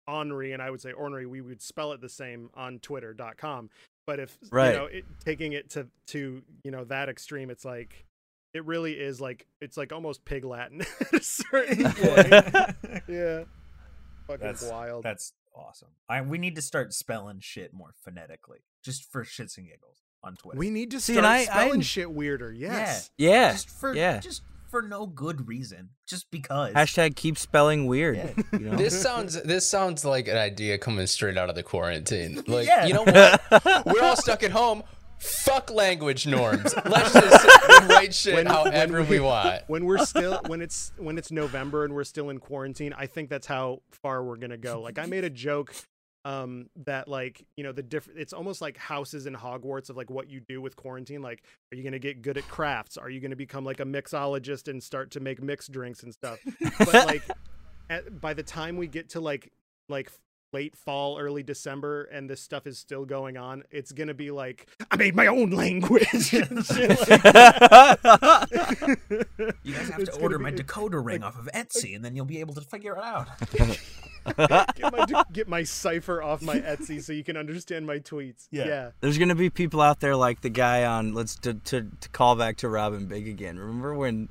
Henri 0.06 0.52
and 0.52 0.62
I 0.62 0.70
would 0.70 0.80
say 0.80 0.92
ornery, 0.92 1.26
we 1.26 1.40
would 1.40 1.60
spell 1.60 1.92
it 1.92 2.00
the 2.00 2.08
same 2.08 2.50
on 2.54 2.78
Twitter.com. 2.78 3.70
But 4.08 4.20
if 4.20 4.38
Right. 4.50 4.72
you 4.72 4.78
know, 4.78 4.86
it, 4.86 5.04
taking 5.22 5.52
it 5.52 5.68
to 5.72 5.86
to 6.08 6.42
you 6.64 6.70
know 6.70 6.84
that 6.84 7.10
extreme, 7.10 7.50
it's 7.50 7.62
like 7.66 8.06
it 8.54 8.64
really 8.64 8.94
is 8.94 9.20
like 9.20 9.44
it's 9.60 9.76
like 9.76 9.92
almost 9.92 10.24
pig 10.24 10.46
Latin 10.46 10.80
at 11.00 11.12
a 11.12 11.22
certain 11.22 11.84
point. 11.92 12.32
yeah, 13.06 13.44
fucking 14.26 14.40
That's 14.40 14.62
wild. 14.62 15.04
That's 15.04 15.34
awesome. 15.54 15.88
I 16.08 16.22
we 16.22 16.38
need 16.38 16.54
to 16.56 16.62
start 16.62 16.94
spelling 16.94 17.40
shit 17.40 17.74
more 17.74 17.92
phonetically, 18.02 18.60
just 18.82 19.04
for 19.12 19.24
shits 19.24 19.58
and 19.58 19.68
giggles 19.68 19.98
on 20.24 20.36
Twitter. 20.36 20.58
we 20.58 20.70
need 20.70 20.90
to 20.92 21.00
See, 21.00 21.12
start 21.12 21.26
and 21.26 21.34
I- 21.34 21.44
spelling 21.44 21.80
I- 21.80 21.84
shit 21.84 22.10
weirder. 22.10 22.50
Yes. 22.50 23.10
yeah. 23.18 23.52
just 23.52 23.68
for 23.68 23.94
yeah. 23.94 24.20
just 24.20 24.40
for 24.70 24.82
no 24.82 25.06
good 25.06 25.48
reason, 25.48 25.90
just 26.06 26.30
because. 26.30 26.72
Hashtag 26.74 27.16
keep 27.16 27.38
spelling 27.38 27.86
weird. 27.86 28.16
Yeah. 28.16 28.32
You 28.52 28.58
know? 28.70 28.76
This 28.76 29.00
sounds 29.00 29.40
this 29.42 29.68
sounds 29.68 30.04
like 30.04 30.28
an 30.28 30.36
idea 30.36 30.78
coming 30.78 31.06
straight 31.06 31.36
out 31.38 31.48
of 31.48 31.54
the 31.54 31.62
quarantine. 31.62 32.42
Like 32.48 32.66
Yeah. 32.66 32.86
you 32.86 32.94
know 32.94 33.04
what? 33.04 33.86
We're 33.86 34.02
all 34.02 34.16
stuck 34.16 34.42
at 34.42 34.50
home. 34.50 34.82
Fuck 35.18 35.72
language 35.72 36.26
norms. 36.28 36.72
Let's 36.84 37.12
just 37.12 37.48
write 37.88 38.14
shit 38.14 38.34
When- 38.34 38.46
however 38.46 39.00
when 39.00 39.08
we 39.10 39.18
we- 39.18 39.24
want. 39.24 39.62
when 39.66 39.84
we're 39.84 39.98
still 40.04 40.40
when 40.46 40.60
it's 40.62 40.92
when 40.96 41.18
it's 41.18 41.32
November 41.32 41.84
and 41.84 41.92
we're 41.94 42.04
still 42.04 42.30
in 42.30 42.38
quarantine, 42.38 42.92
I 42.96 43.06
think 43.06 43.28
that's 43.28 43.46
how 43.46 43.82
far 43.90 44.22
we're 44.22 44.36
gonna 44.36 44.56
go. 44.56 44.80
Like 44.80 44.98
I 44.98 45.06
made 45.06 45.24
a 45.24 45.30
joke 45.30 45.74
um 46.24 46.68
that 46.84 47.06
like 47.08 47.46
you 47.56 47.62
know 47.64 47.70
the 47.72 47.82
different 47.82 48.18
it's 48.18 48.32
almost 48.32 48.60
like 48.60 48.76
houses 48.76 49.26
in 49.26 49.34
hogwarts 49.34 49.88
of 49.88 49.96
like 49.96 50.10
what 50.10 50.28
you 50.28 50.40
do 50.40 50.60
with 50.60 50.74
quarantine 50.74 51.22
like 51.22 51.42
are 51.72 51.76
you 51.76 51.82
going 51.82 51.92
to 51.92 51.98
get 52.00 52.22
good 52.22 52.36
at 52.36 52.46
crafts 52.48 52.96
are 52.96 53.08
you 53.08 53.20
going 53.20 53.30
to 53.30 53.36
become 53.36 53.64
like 53.64 53.78
a 53.78 53.84
mixologist 53.84 54.66
and 54.68 54.82
start 54.82 55.12
to 55.12 55.20
make 55.20 55.40
mixed 55.40 55.70
drinks 55.70 56.02
and 56.02 56.12
stuff 56.12 56.38
but 56.78 56.92
like 57.06 57.22
at, 57.90 58.20
by 58.20 58.34
the 58.34 58.42
time 58.42 58.76
we 58.76 58.88
get 58.88 59.10
to 59.10 59.20
like 59.20 59.52
like 59.88 60.10
late 60.52 60.74
fall 60.76 61.18
early 61.18 61.42
december 61.42 62.04
and 62.04 62.28
this 62.28 62.40
stuff 62.40 62.66
is 62.66 62.78
still 62.78 63.04
going 63.04 63.36
on 63.36 63.62
it's 63.70 63.92
going 63.92 64.08
to 64.08 64.14
be 64.14 64.30
like 64.30 64.66
i 64.90 64.96
made 64.96 65.14
my 65.14 65.26
own 65.28 65.50
language 65.50 66.06
and 66.32 66.64
shit 66.66 66.80
like 67.08 67.22
that. 67.22 68.98
You 69.62 69.74
guys 69.74 69.88
have 69.90 70.00
It's 70.00 70.16
to 70.16 70.22
order 70.22 70.38
be- 70.38 70.44
my 70.44 70.52
decoder 70.52 71.04
ring 71.04 71.22
off 71.22 71.38
of 71.38 71.48
Etsy, 71.54 71.94
and 71.94 72.02
then 72.04 72.16
you'll 72.16 72.24
be 72.24 72.40
able 72.40 72.54
to 72.54 72.60
figure 72.62 72.96
it 72.96 73.02
out. 73.04 73.28
get 74.36 74.92
my 74.92 75.24
get 75.32 75.48
my 75.48 75.62
cipher 75.62 76.22
off 76.22 76.42
my 76.42 76.58
Etsy 76.58 77.02
so 77.02 77.12
you 77.12 77.24
can 77.24 77.36
understand 77.36 77.86
my 77.86 77.98
tweets. 77.98 78.48
Yeah. 78.50 78.66
Yeah. 78.66 78.90
There's 79.00 79.18
gonna 79.18 79.34
be 79.34 79.50
people 79.50 79.80
out 79.80 80.00
there 80.00 80.16
like 80.16 80.40
the 80.40 80.50
guy 80.50 80.84
on. 80.84 81.14
Let's 81.14 81.36
to 81.36 81.54
to, 81.54 81.86
to 82.00 82.08
call 82.10 82.36
back 82.36 82.56
to 82.58 82.68
Rob 82.68 82.92
and 82.92 83.08
Big 83.08 83.28
again. 83.28 83.58
Remember 83.58 83.94
when 83.94 84.28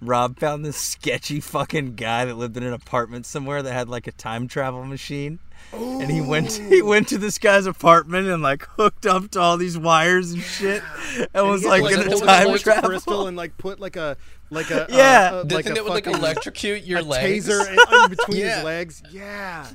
Rob 0.00 0.38
found 0.38 0.64
this 0.64 0.76
sketchy 0.76 1.40
fucking 1.40 1.94
guy 1.94 2.24
that 2.24 2.36
lived 2.36 2.56
in 2.56 2.62
an 2.62 2.72
apartment 2.72 3.26
somewhere 3.26 3.62
that 3.62 3.72
had 3.72 3.88
like 3.88 4.06
a 4.06 4.12
time 4.12 4.48
travel 4.48 4.84
machine, 4.84 5.38
and 5.72 6.10
he 6.10 6.20
went 6.20 6.52
he 6.52 6.80
went 6.80 7.08
to 7.08 7.18
this 7.18 7.38
guy's 7.38 7.66
apartment 7.66 8.28
and 8.28 8.42
like 8.42 8.62
hooked 8.62 9.04
up 9.04 9.30
to 9.32 9.40
all 9.40 9.58
these 9.58 9.76
wires 9.76 10.32
and 10.32 10.42
shit, 10.42 10.82
and, 11.34 11.46
was 11.46 11.62
he 11.62 11.68
like 11.68 11.82
had 11.82 12.04
to 12.04 12.06
in 12.06 12.12
a 12.12 12.16
time 12.20 12.46
it 12.46 12.50
like 12.50 12.62
crystal 12.62 12.88
travel. 12.88 13.26
and 13.26 13.36
like 13.36 13.58
put 13.58 13.78
like 13.78 13.96
a 13.96 14.16
like 14.50 14.70
a 14.70 14.86
Yeah. 14.90 15.30
uh, 15.32 15.36
uh, 15.36 15.44
The 15.44 15.54
like 15.54 15.64
thing 15.64 15.72
a 15.72 15.74
that 15.76 15.84
would 15.84 15.90
like 15.92 16.04
fucking- 16.04 16.20
electrocute 16.20 16.84
your 16.84 17.00
a 17.00 17.02
legs. 17.02 17.48
taser 17.48 17.68
in, 17.68 17.78
in 18.04 18.10
between 18.10 18.38
Yeah. 18.38 18.56
his 18.56 18.64
legs. 18.64 19.02
Yeah. 19.10 19.66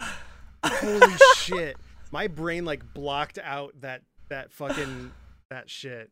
Holy 0.64 1.12
shit! 1.36 1.76
My 2.12 2.28
brain 2.28 2.64
like 2.64 2.94
blocked 2.94 3.38
out 3.42 3.74
that 3.80 4.02
that 4.28 4.52
fucking 4.52 5.10
that 5.50 5.68
shit. 5.68 6.10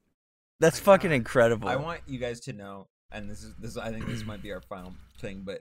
That's 0.58 0.80
my 0.80 0.84
fucking 0.94 1.10
God. 1.10 1.16
incredible. 1.16 1.68
I 1.68 1.76
want 1.76 2.00
you 2.06 2.18
guys 2.18 2.40
to 2.40 2.52
know, 2.52 2.88
and 3.12 3.30
this 3.30 3.42
is 3.42 3.54
this. 3.58 3.76
I 3.76 3.90
think 3.90 4.06
this 4.06 4.24
might 4.24 4.42
be 4.42 4.52
our 4.52 4.60
final 4.60 4.92
thing, 5.20 5.42
but 5.44 5.60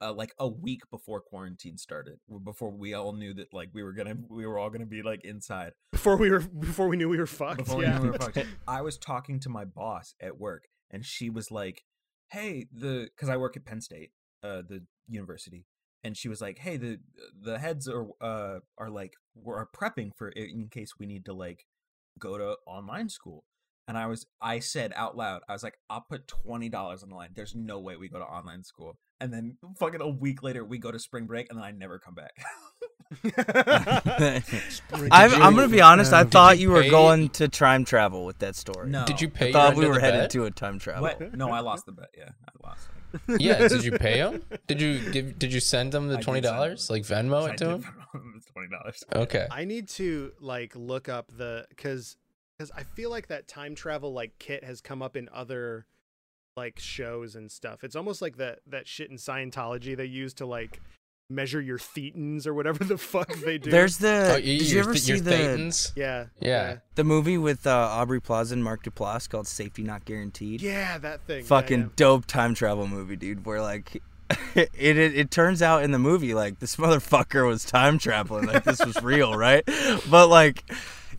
uh, 0.00 0.12
like 0.12 0.32
a 0.38 0.46
week 0.46 0.82
before 0.92 1.20
quarantine 1.20 1.76
started, 1.76 2.18
before 2.44 2.70
we 2.70 2.94
all 2.94 3.12
knew 3.12 3.34
that 3.34 3.52
like 3.52 3.70
we 3.72 3.82
were 3.82 3.92
gonna, 3.92 4.14
we 4.30 4.46
were 4.46 4.58
all 4.58 4.70
gonna 4.70 4.86
be 4.86 5.02
like 5.02 5.24
inside. 5.24 5.72
Before 5.90 6.16
we 6.16 6.30
were 6.30 6.38
before 6.40 6.86
we 6.86 6.96
knew 6.96 7.08
we 7.08 7.18
were 7.18 7.26
fucked. 7.26 7.58
Before 7.58 7.82
yeah. 7.82 7.94
we 7.98 8.04
knew 8.04 8.04
we 8.04 8.10
were 8.12 8.18
fucked. 8.18 8.38
I 8.68 8.82
was 8.82 8.96
talking 8.96 9.40
to 9.40 9.48
my 9.48 9.64
boss 9.64 10.14
at 10.20 10.38
work, 10.38 10.68
and 10.90 11.04
she 11.04 11.30
was 11.30 11.50
like, 11.50 11.84
"Hey, 12.30 12.66
the 12.72 13.08
because 13.14 13.28
I 13.28 13.36
work 13.36 13.56
at 13.56 13.64
Penn 13.64 13.80
State, 13.80 14.12
uh, 14.42 14.62
the 14.68 14.84
university." 15.08 15.66
And 16.04 16.16
she 16.16 16.28
was 16.28 16.40
like, 16.40 16.58
"Hey, 16.58 16.76
the 16.76 17.00
the 17.40 17.58
heads 17.58 17.88
are 17.88 18.06
uh 18.20 18.60
are 18.78 18.90
like 18.90 19.14
we're 19.34 19.66
prepping 19.66 20.12
for 20.16 20.28
in 20.30 20.68
case 20.68 20.92
we 20.98 21.06
need 21.06 21.24
to 21.26 21.32
like 21.32 21.66
go 22.18 22.38
to 22.38 22.56
online 22.66 23.08
school." 23.08 23.44
And 23.88 23.96
I 23.98 24.06
was 24.06 24.26
I 24.40 24.58
said 24.60 24.92
out 24.94 25.16
loud, 25.16 25.40
I 25.48 25.54
was 25.54 25.62
like, 25.62 25.78
"I'll 25.88 26.04
put 26.08 26.28
twenty 26.28 26.68
dollars 26.68 27.02
on 27.02 27.08
the 27.08 27.14
line. 27.16 27.30
There's 27.34 27.54
no 27.54 27.80
way 27.80 27.96
we 27.96 28.08
go 28.08 28.18
to 28.18 28.24
online 28.24 28.62
school." 28.62 28.98
And 29.20 29.32
then 29.32 29.56
fucking 29.80 30.00
a 30.00 30.08
week 30.08 30.42
later, 30.44 30.64
we 30.64 30.78
go 30.78 30.92
to 30.92 30.98
spring 30.98 31.26
break, 31.26 31.48
and 31.50 31.58
then 31.58 31.64
I 31.64 31.70
never 31.72 31.98
come 31.98 32.14
back. 32.14 32.32
I'm, 35.10 35.42
I'm 35.42 35.54
gonna 35.54 35.68
be 35.68 35.80
honest. 35.80 36.12
I 36.12 36.24
thought 36.24 36.58
you 36.58 36.68
you 36.68 36.74
were 36.74 36.82
pay- 36.82 36.90
going 36.90 37.28
to 37.30 37.48
time 37.48 37.84
travel 37.84 38.24
with 38.26 38.38
that 38.40 38.56
story. 38.56 38.90
no, 38.90 39.04
Did 39.06 39.20
you 39.20 39.28
pay 39.28 39.48
I 39.48 39.52
thought 39.52 39.76
we 39.76 39.86
were 39.86 39.98
headed 39.98 40.20
bet? 40.20 40.30
to 40.30 40.44
a 40.44 40.50
time 40.50 40.78
travel. 40.78 41.02
What? 41.02 41.34
No, 41.34 41.50
I 41.50 41.60
lost 41.60 41.86
the 41.86 41.92
bet. 41.92 42.10
Yeah, 42.16 42.30
I 42.46 42.68
lost. 42.68 42.88
Yeah, 43.38 43.66
did 43.68 43.84
you 43.84 43.92
pay 43.92 44.18
him? 44.18 44.42
Did 44.66 44.82
you 44.82 45.10
give? 45.10 45.38
Did 45.38 45.50
you 45.50 45.60
send 45.60 45.94
him 45.94 46.08
the 46.08 46.18
twenty 46.18 46.42
dollars? 46.42 46.90
Like 46.90 47.04
Venmo 47.04 47.48
it 47.48 47.56
to 47.58 47.64
did 47.64 47.84
him? 47.84 48.42
twenty 48.52 48.68
dollars. 48.68 49.02
Okay. 49.14 49.46
I 49.50 49.64
need 49.64 49.88
to 49.90 50.32
like 50.40 50.76
look 50.76 51.08
up 51.08 51.32
the 51.34 51.64
because 51.70 52.18
because 52.58 52.70
I 52.76 52.82
feel 52.82 53.10
like 53.10 53.28
that 53.28 53.46
time 53.46 53.74
travel 53.74 54.12
like 54.12 54.32
kit 54.38 54.64
has 54.64 54.80
come 54.80 55.00
up 55.02 55.16
in 55.16 55.28
other 55.32 55.86
like 56.56 56.78
shows 56.78 57.36
and 57.36 57.50
stuff. 57.50 57.84
It's 57.84 57.94
almost 57.96 58.20
like 58.20 58.36
that 58.38 58.60
that 58.66 58.88
shit 58.88 59.10
in 59.10 59.16
Scientology 59.16 59.96
they 59.96 60.06
use 60.06 60.34
to 60.34 60.46
like 60.46 60.80
measure 61.30 61.60
your 61.60 61.78
thetans 61.78 62.46
or 62.46 62.54
whatever 62.54 62.82
the 62.82 62.98
fuck 62.98 63.32
they 63.44 63.58
do. 63.58 63.70
There's 63.70 63.98
the. 63.98 64.32
Oh, 64.34 64.40
did 64.40 64.68
you 64.70 64.80
ever 64.80 64.92
th- 64.92 65.02
see 65.04 65.20
the 65.20 65.30
Thetans? 65.30 65.92
yeah 65.94 66.26
Yeah. 66.40 66.78
the 66.96 67.04
movie 67.04 67.38
with 67.38 67.66
uh, 67.66 67.70
Aubrey 67.70 68.20
Plaza 68.20 68.54
and 68.54 68.64
Mark 68.64 68.82
Duplass 68.82 69.28
called 69.28 69.46
Safety 69.46 69.82
Not 69.82 70.04
Guaranteed? 70.04 70.60
yeah 70.62 70.98
that 70.98 71.20
thing. 71.22 71.40
Yeah, 71.40 71.46
Fucking 71.46 71.80
yeah. 71.80 71.86
dope 71.96 72.26
time 72.26 72.54
travel 72.54 72.86
movie, 72.88 73.16
dude. 73.16 73.46
Where 73.46 73.62
like. 73.62 74.02
It, 74.54 74.68
it 74.98 74.98
it 75.16 75.30
turns 75.30 75.62
out 75.62 75.84
in 75.84 75.90
the 75.90 75.98
movie 75.98 76.34
like 76.34 76.58
this 76.58 76.76
motherfucker 76.76 77.46
was 77.46 77.64
time 77.64 77.98
traveling 77.98 78.44
like 78.44 78.62
this 78.62 78.84
was 78.84 79.02
real 79.02 79.34
right 79.38 79.64
but 80.10 80.28
like 80.28 80.70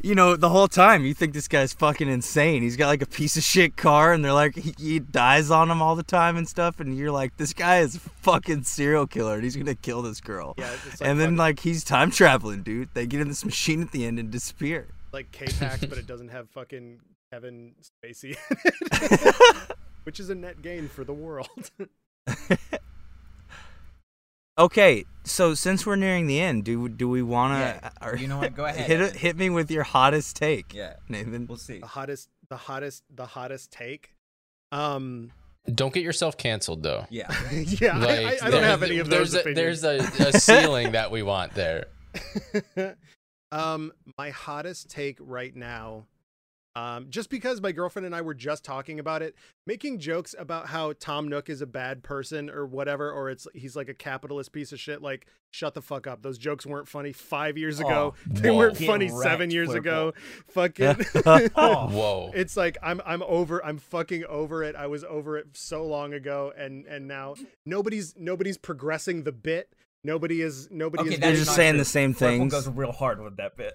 you 0.01 0.15
know 0.15 0.35
the 0.35 0.49
whole 0.49 0.67
time 0.67 1.03
you 1.05 1.13
think 1.13 1.33
this 1.33 1.47
guy's 1.47 1.73
fucking 1.73 2.07
insane. 2.07 2.61
He's 2.61 2.77
got 2.77 2.87
like 2.87 3.01
a 3.01 3.05
piece 3.07 3.37
of 3.37 3.43
shit 3.43 3.75
car 3.75 4.13
and 4.13 4.23
they're 4.23 4.33
like 4.33 4.55
he, 4.55 4.73
he 4.77 4.99
dies 4.99 5.51
on 5.51 5.69
him 5.69 5.81
all 5.81 5.95
the 5.95 6.03
time 6.03 6.37
and 6.37 6.47
stuff 6.47 6.79
and 6.79 6.97
you're 6.97 7.11
like 7.11 7.35
this 7.37 7.53
guy 7.53 7.79
is 7.79 7.95
a 7.95 7.99
fucking 7.99 8.63
serial 8.63 9.07
killer 9.07 9.35
and 9.35 9.43
he's 9.43 9.55
gonna 9.55 9.75
kill 9.75 10.01
this 10.01 10.21
girl. 10.21 10.55
Yeah, 10.57 10.69
like 10.69 10.79
and 11.01 11.19
then 11.19 11.27
fucking- 11.29 11.37
like 11.37 11.59
he's 11.59 11.83
time 11.83 12.11
traveling 12.11 12.63
dude. 12.63 12.89
They 12.93 13.05
get 13.07 13.21
in 13.21 13.27
this 13.27 13.43
machine 13.45 13.81
at 13.81 13.91
the 13.91 14.05
end 14.05 14.19
and 14.19 14.29
disappear. 14.31 14.87
Like 15.11 15.31
K-Pax, 15.31 15.85
but 15.85 15.97
it 15.97 16.07
doesn't 16.07 16.29
have 16.29 16.49
fucking 16.49 16.99
Kevin 17.31 17.73
Spacey, 17.81 18.35
in 18.51 18.57
it, 18.91 19.77
which 20.03 20.19
is 20.19 20.29
a 20.29 20.35
net 20.35 20.61
gain 20.61 20.87
for 20.87 21.03
the 21.03 21.13
world. 21.13 21.71
okay 24.59 25.05
so 25.23 25.53
since 25.53 25.85
we're 25.85 25.95
nearing 25.95 26.27
the 26.27 26.39
end 26.41 26.63
do 26.63 26.87
do 26.89 27.07
we 27.09 27.21
want 27.23 27.53
to? 27.53 27.59
Yeah, 27.59 28.11
to 28.11 28.19
you 28.21 28.27
know 28.27 28.37
what? 28.39 28.55
Go 28.55 28.65
ahead, 28.71 28.85
hit 28.87 28.99
Evan. 29.01 29.17
hit 29.17 29.37
me 29.37 29.49
with 29.49 29.71
your 29.71 29.83
hottest 29.83 30.35
take 30.35 30.73
Yeah, 30.73 30.95
Nathan 31.07 31.47
we'll 31.47 31.57
see. 31.57 31.79
the 31.79 31.87
hottest, 31.87 32.29
the 32.49 32.57
hottest, 32.57 33.03
the 33.13 33.25
hottest 33.25 33.71
take. 33.71 34.13
Um, 34.71 35.31
Don't 35.73 35.93
get 35.93 36.03
yourself 36.03 36.37
canceled 36.37 36.83
though. 36.83 37.05
Yeah, 37.09 37.27
yeah, 37.51 37.95
I- 37.97 37.99
Like, 37.99 38.43
I, 38.43 38.47
I 38.47 38.49
don't 38.49 38.63
have 38.63 38.81
any 38.83 38.97
of 38.99 39.09
those. 39.09 39.31
There's 39.31 39.45
a, 39.45 39.53
there's 39.53 39.83
a, 39.83 39.97
a 40.27 40.33
ceiling 40.39 40.91
that 40.93 41.11
we 41.11 41.21
want 41.23 41.53
there. 41.53 41.85
um, 43.51 43.91
my 44.17 44.29
hottest 44.31 44.89
take 44.89 45.17
right 45.19 45.55
now, 45.55 46.05
um, 46.79 47.07
just 47.09 47.29
because 47.29 47.61
my 47.61 47.71
girlfriend 47.71 48.05
and 48.05 48.15
I 48.15 48.21
were 48.21 48.33
just 48.33 48.63
talking 48.63 48.99
about 48.99 49.21
it, 49.21 49.35
making 49.67 49.99
jokes 49.99 50.33
about 50.37 50.67
how 50.67 50.93
Tom 50.99 51.27
Nook 51.27 51.49
is 51.49 51.61
a 51.61 51.67
bad 51.67 52.03
person 52.03 52.49
or 52.49 52.65
whatever, 52.65 53.11
or 53.11 53.29
it's 53.29 53.47
he's 53.53 53.75
like 53.75 53.89
a 53.89 53.93
capitalist 53.93 54.51
piece 54.51 54.71
of 54.71 54.79
shit. 54.79 55.01
Like, 55.01 55.27
shut 55.51 55.73
the 55.73 55.81
fuck 55.81 56.07
up. 56.07 56.21
Those 56.21 56.37
jokes 56.37 56.65
weren't 56.65 56.87
funny 56.87 57.11
five 57.11 57.57
years 57.57 57.79
ago. 57.79 58.13
Oh, 58.15 58.21
they 58.27 58.49
whoa. 58.49 58.57
weren't 58.57 58.77
funny 58.77 59.07
wrecked, 59.11 59.23
seven 59.23 59.51
years 59.51 59.69
Flipple. 59.69 59.77
ago. 59.77 60.13
Fucking. 60.47 60.95
Oh. 61.55 61.87
Whoa. 61.91 62.31
It's 62.33 62.55
like 62.55 62.77
I'm 62.81 63.01
I'm 63.05 63.23
over 63.23 63.63
I'm 63.65 63.77
fucking 63.77 64.23
over 64.25 64.63
it. 64.63 64.75
I 64.75 64.87
was 64.87 65.03
over 65.03 65.37
it 65.37 65.47
so 65.53 65.85
long 65.85 66.13
ago 66.13 66.53
and 66.57 66.85
and 66.85 67.07
now 67.07 67.35
nobody's 67.65 68.15
nobody's 68.17 68.57
progressing 68.57 69.23
the 69.23 69.31
bit. 69.31 69.73
Nobody 70.03 70.41
is 70.41 70.69
nobody 70.71 71.03
Okay, 71.03 71.13
is 71.15 71.19
they're 71.19 71.35
just 71.35 71.55
saying 71.55 71.73
true. 71.73 71.79
the 71.79 71.85
same 71.85 72.13
thing. 72.13 72.39
things 72.39 72.53
goes 72.53 72.69
real 72.69 72.91
hard 72.93 73.21
with 73.21 73.37
that 73.37 73.57
bit. 73.57 73.73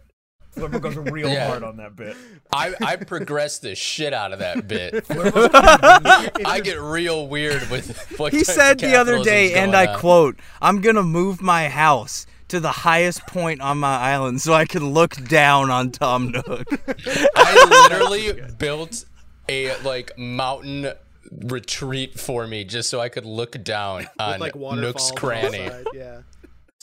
Flipper 0.54 0.78
goes 0.78 0.96
real 0.96 1.28
Yeah. 1.28 1.48
hard 1.48 1.62
on 1.62 1.76
that 1.78 1.96
bit. 1.96 2.16
I, 2.52 2.74
I 2.80 2.96
progressed 2.96 3.62
the 3.62 3.74
shit 3.74 4.12
out 4.12 4.32
of 4.32 4.38
that 4.38 4.66
bit. 4.68 5.04
I 5.10 6.60
get 6.62 6.80
real 6.80 7.26
weird 7.28 7.68
with 7.70 8.18
what 8.18 8.32
he 8.32 8.44
said 8.44 8.78
the 8.78 8.94
other 8.96 9.22
day 9.22 9.54
and 9.54 9.74
i 9.74 9.86
on. 9.86 9.98
quote 9.98 10.36
i'm 10.60 10.80
gonna 10.80 11.02
move 11.02 11.40
my 11.42 11.68
house 11.68 12.26
to 12.48 12.60
the 12.60 12.70
highest 12.70 13.26
point 13.26 13.60
on 13.60 13.78
my 13.78 13.96
island 13.96 14.40
so 14.40 14.52
i 14.52 14.64
can 14.64 14.90
look 14.90 15.14
down 15.28 15.70
on 15.70 15.90
tom 15.90 16.28
nook 16.30 16.46
I 17.36 17.88
literally 17.90 18.40
built 18.58 19.04
a 19.48 19.76
like 19.82 20.16
mountain 20.18 20.92
retreat 21.32 22.18
for 22.20 22.46
me 22.46 22.64
just 22.64 22.88
so 22.90 23.00
I 23.00 23.08
could 23.08 23.24
look 23.24 23.62
down 23.64 24.06
on 24.18 24.32
with 24.32 24.40
like 24.40 24.54
Nook's 24.56 25.10
cranny. 25.10 25.64
outside, 25.66 25.84
Yeah. 25.94 26.20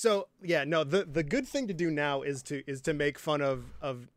So 0.01 0.29
yeah, 0.41 0.63
no. 0.63 0.83
The 0.83 1.05
the 1.05 1.21
good 1.21 1.47
thing 1.47 1.67
to 1.67 1.75
do 1.75 1.91
now 1.91 2.23
is 2.23 2.41
to 2.43 2.63
is 2.65 2.81
to 2.81 2.93
make 2.93 3.19
fun 3.19 3.39
of 3.39 3.65
of 3.83 4.07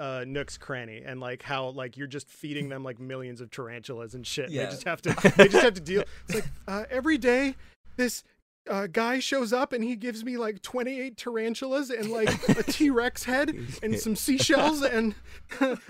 uh, 0.00 0.24
Nook's 0.26 0.56
cranny 0.56 1.02
and 1.04 1.20
like 1.20 1.42
how 1.42 1.68
like 1.68 1.98
you're 1.98 2.06
just 2.06 2.30
feeding 2.30 2.70
them 2.70 2.82
like 2.82 2.98
millions 2.98 3.42
of 3.42 3.50
tarantulas 3.50 4.14
and 4.14 4.26
shit. 4.26 4.48
Yeah. 4.48 4.64
They 4.64 4.70
just 4.70 4.84
have 4.84 5.02
to 5.02 5.32
they 5.36 5.48
just 5.48 5.62
have 5.62 5.74
to 5.74 5.82
deal. 5.82 6.04
It's 6.28 6.36
like 6.36 6.44
uh, 6.66 6.84
every 6.90 7.18
day 7.18 7.56
this. 7.96 8.24
Uh, 8.68 8.86
guy 8.86 9.18
shows 9.18 9.50
up 9.50 9.72
and 9.72 9.82
he 9.82 9.96
gives 9.96 10.22
me 10.22 10.36
like 10.36 10.60
28 10.60 11.16
tarantulas 11.16 11.88
and 11.88 12.10
like 12.10 12.28
a 12.50 12.62
T-Rex 12.70 13.24
head 13.24 13.56
and 13.82 13.98
some 13.98 14.14
seashells 14.26 14.82
and 14.82 15.14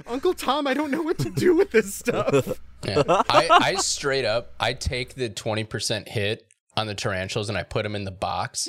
Uncle 0.06 0.32
Tom, 0.32 0.68
I 0.68 0.74
don't 0.74 0.92
know 0.92 1.02
what 1.02 1.18
to 1.18 1.30
do 1.30 1.56
with 1.56 1.72
this 1.72 1.92
stuff. 1.92 2.60
Yeah. 2.84 3.02
I, 3.08 3.48
I 3.50 3.74
straight 3.76 4.24
up 4.24 4.52
I 4.60 4.74
take 4.74 5.14
the 5.14 5.28
twenty 5.28 5.64
percent 5.64 6.08
hit 6.08 6.46
on 6.76 6.86
the 6.86 6.94
tarantulas 6.94 7.48
and 7.48 7.58
I 7.58 7.64
put 7.64 7.82
them 7.82 7.96
in 7.96 8.04
the 8.04 8.12
box 8.12 8.68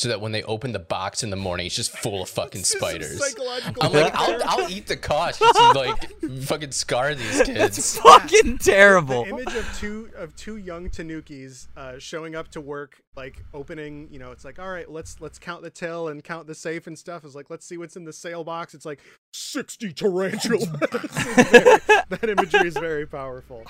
so 0.00 0.08
that 0.08 0.18
when 0.18 0.32
they 0.32 0.42
open 0.44 0.72
the 0.72 0.78
box 0.78 1.22
in 1.22 1.28
the 1.28 1.36
morning, 1.36 1.66
it's 1.66 1.76
just 1.76 1.90
full 1.98 2.22
of 2.22 2.28
fucking 2.30 2.62
It's 2.62 2.70
spiders. 2.70 3.20
I'm 3.82 3.92
like. 3.92 4.14
I'll, 4.14 4.40
I'll 4.46 4.70
eat 4.70 4.86
the 4.86 4.96
cost 4.96 5.40
just 5.40 5.54
to 5.58 5.72
like 5.78 6.20
fucking 6.44 6.70
scar 6.72 7.14
these 7.14 7.40
It's 7.40 7.46
kids. 7.46 7.98
fucking 8.02 8.56
terrible. 8.58 9.24
the 9.24 9.28
image 9.30 9.54
of 9.54 9.76
two 9.78 10.08
of 10.16 10.34
two 10.36 10.56
young 10.56 10.88
tanukis 10.88 11.68
uh, 11.76 11.98
showing 11.98 12.34
up 12.34 12.48
to 12.52 12.62
work 12.62 13.02
like 13.14 13.44
opening 13.52 14.08
you 14.10 14.18
know 14.18 14.30
it's 14.30 14.42
like 14.42 14.58
all 14.58 14.70
right 14.70 14.90
let's 14.90 15.20
let's 15.20 15.38
count 15.38 15.62
the 15.62 15.68
till 15.68 16.08
and 16.08 16.24
count 16.24 16.46
the 16.46 16.54
safe 16.54 16.86
and 16.86 16.98
stuff 16.98 17.22
is 17.22 17.34
like 17.34 17.50
let's 17.50 17.66
see 17.66 17.76
what's 17.76 17.96
in 17.96 18.04
the 18.04 18.12
sale 18.12 18.42
box 18.44 18.72
it's 18.72 18.86
like 18.86 19.00
60 19.34 19.92
tarantulas 19.92 20.64
very- 20.68 21.78
that 22.08 22.20
imagery 22.26 22.68
is 22.68 22.74
very 22.78 23.04
powerful 23.06 23.64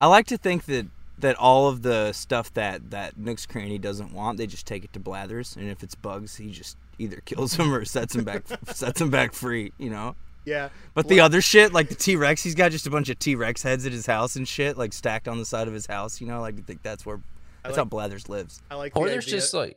I 0.00 0.06
like 0.08 0.26
to 0.28 0.38
think 0.38 0.64
that 0.64 0.86
that 1.20 1.36
all 1.36 1.68
of 1.68 1.82
the 1.82 2.12
stuff 2.12 2.52
that 2.54 2.90
that 2.90 3.16
Nook's 3.18 3.46
Cranny 3.46 3.78
doesn't 3.78 4.12
want, 4.12 4.38
they 4.38 4.46
just 4.46 4.66
take 4.66 4.84
it 4.84 4.92
to 4.92 5.00
Blathers, 5.00 5.56
and 5.56 5.68
if 5.68 5.82
it's 5.82 5.94
bugs, 5.94 6.36
he 6.36 6.50
just 6.50 6.76
either 6.98 7.20
kills 7.24 7.52
them 7.56 7.72
or 7.74 7.84
sets 7.84 8.14
them 8.14 8.24
back 8.24 8.44
sets 8.72 8.98
them 9.00 9.10
back 9.10 9.32
free. 9.32 9.72
You 9.78 9.90
know. 9.90 10.16
yeah 10.44 10.68
But 10.94 11.08
the 11.08 11.20
other 11.20 11.40
shit, 11.40 11.72
like 11.72 11.88
the 11.88 11.94
T 11.94 12.16
Rex, 12.16 12.42
he's 12.42 12.54
got 12.54 12.70
just 12.72 12.86
a 12.86 12.90
bunch 12.90 13.08
of 13.08 13.18
T 13.18 13.34
Rex 13.34 13.62
heads 13.62 13.84
at 13.86 13.92
his 13.92 14.06
house 14.06 14.36
and 14.36 14.46
shit, 14.46 14.76
like 14.78 14.92
stacked 14.92 15.28
on 15.28 15.38
the 15.38 15.44
side 15.44 15.68
of 15.68 15.74
his 15.74 15.86
house. 15.86 16.20
You 16.20 16.26
know, 16.26 16.40
like 16.40 16.58
I 16.58 16.62
think 16.62 16.82
that's 16.82 17.04
where 17.04 17.20
that's 17.64 17.76
how 17.76 17.84
Blathers 17.84 18.28
lives. 18.28 18.62
i 18.70 18.74
like 18.76 18.96
Or 18.96 19.06
the 19.06 19.12
there's 19.12 19.26
idea- 19.26 19.40
just 19.40 19.52
like, 19.54 19.76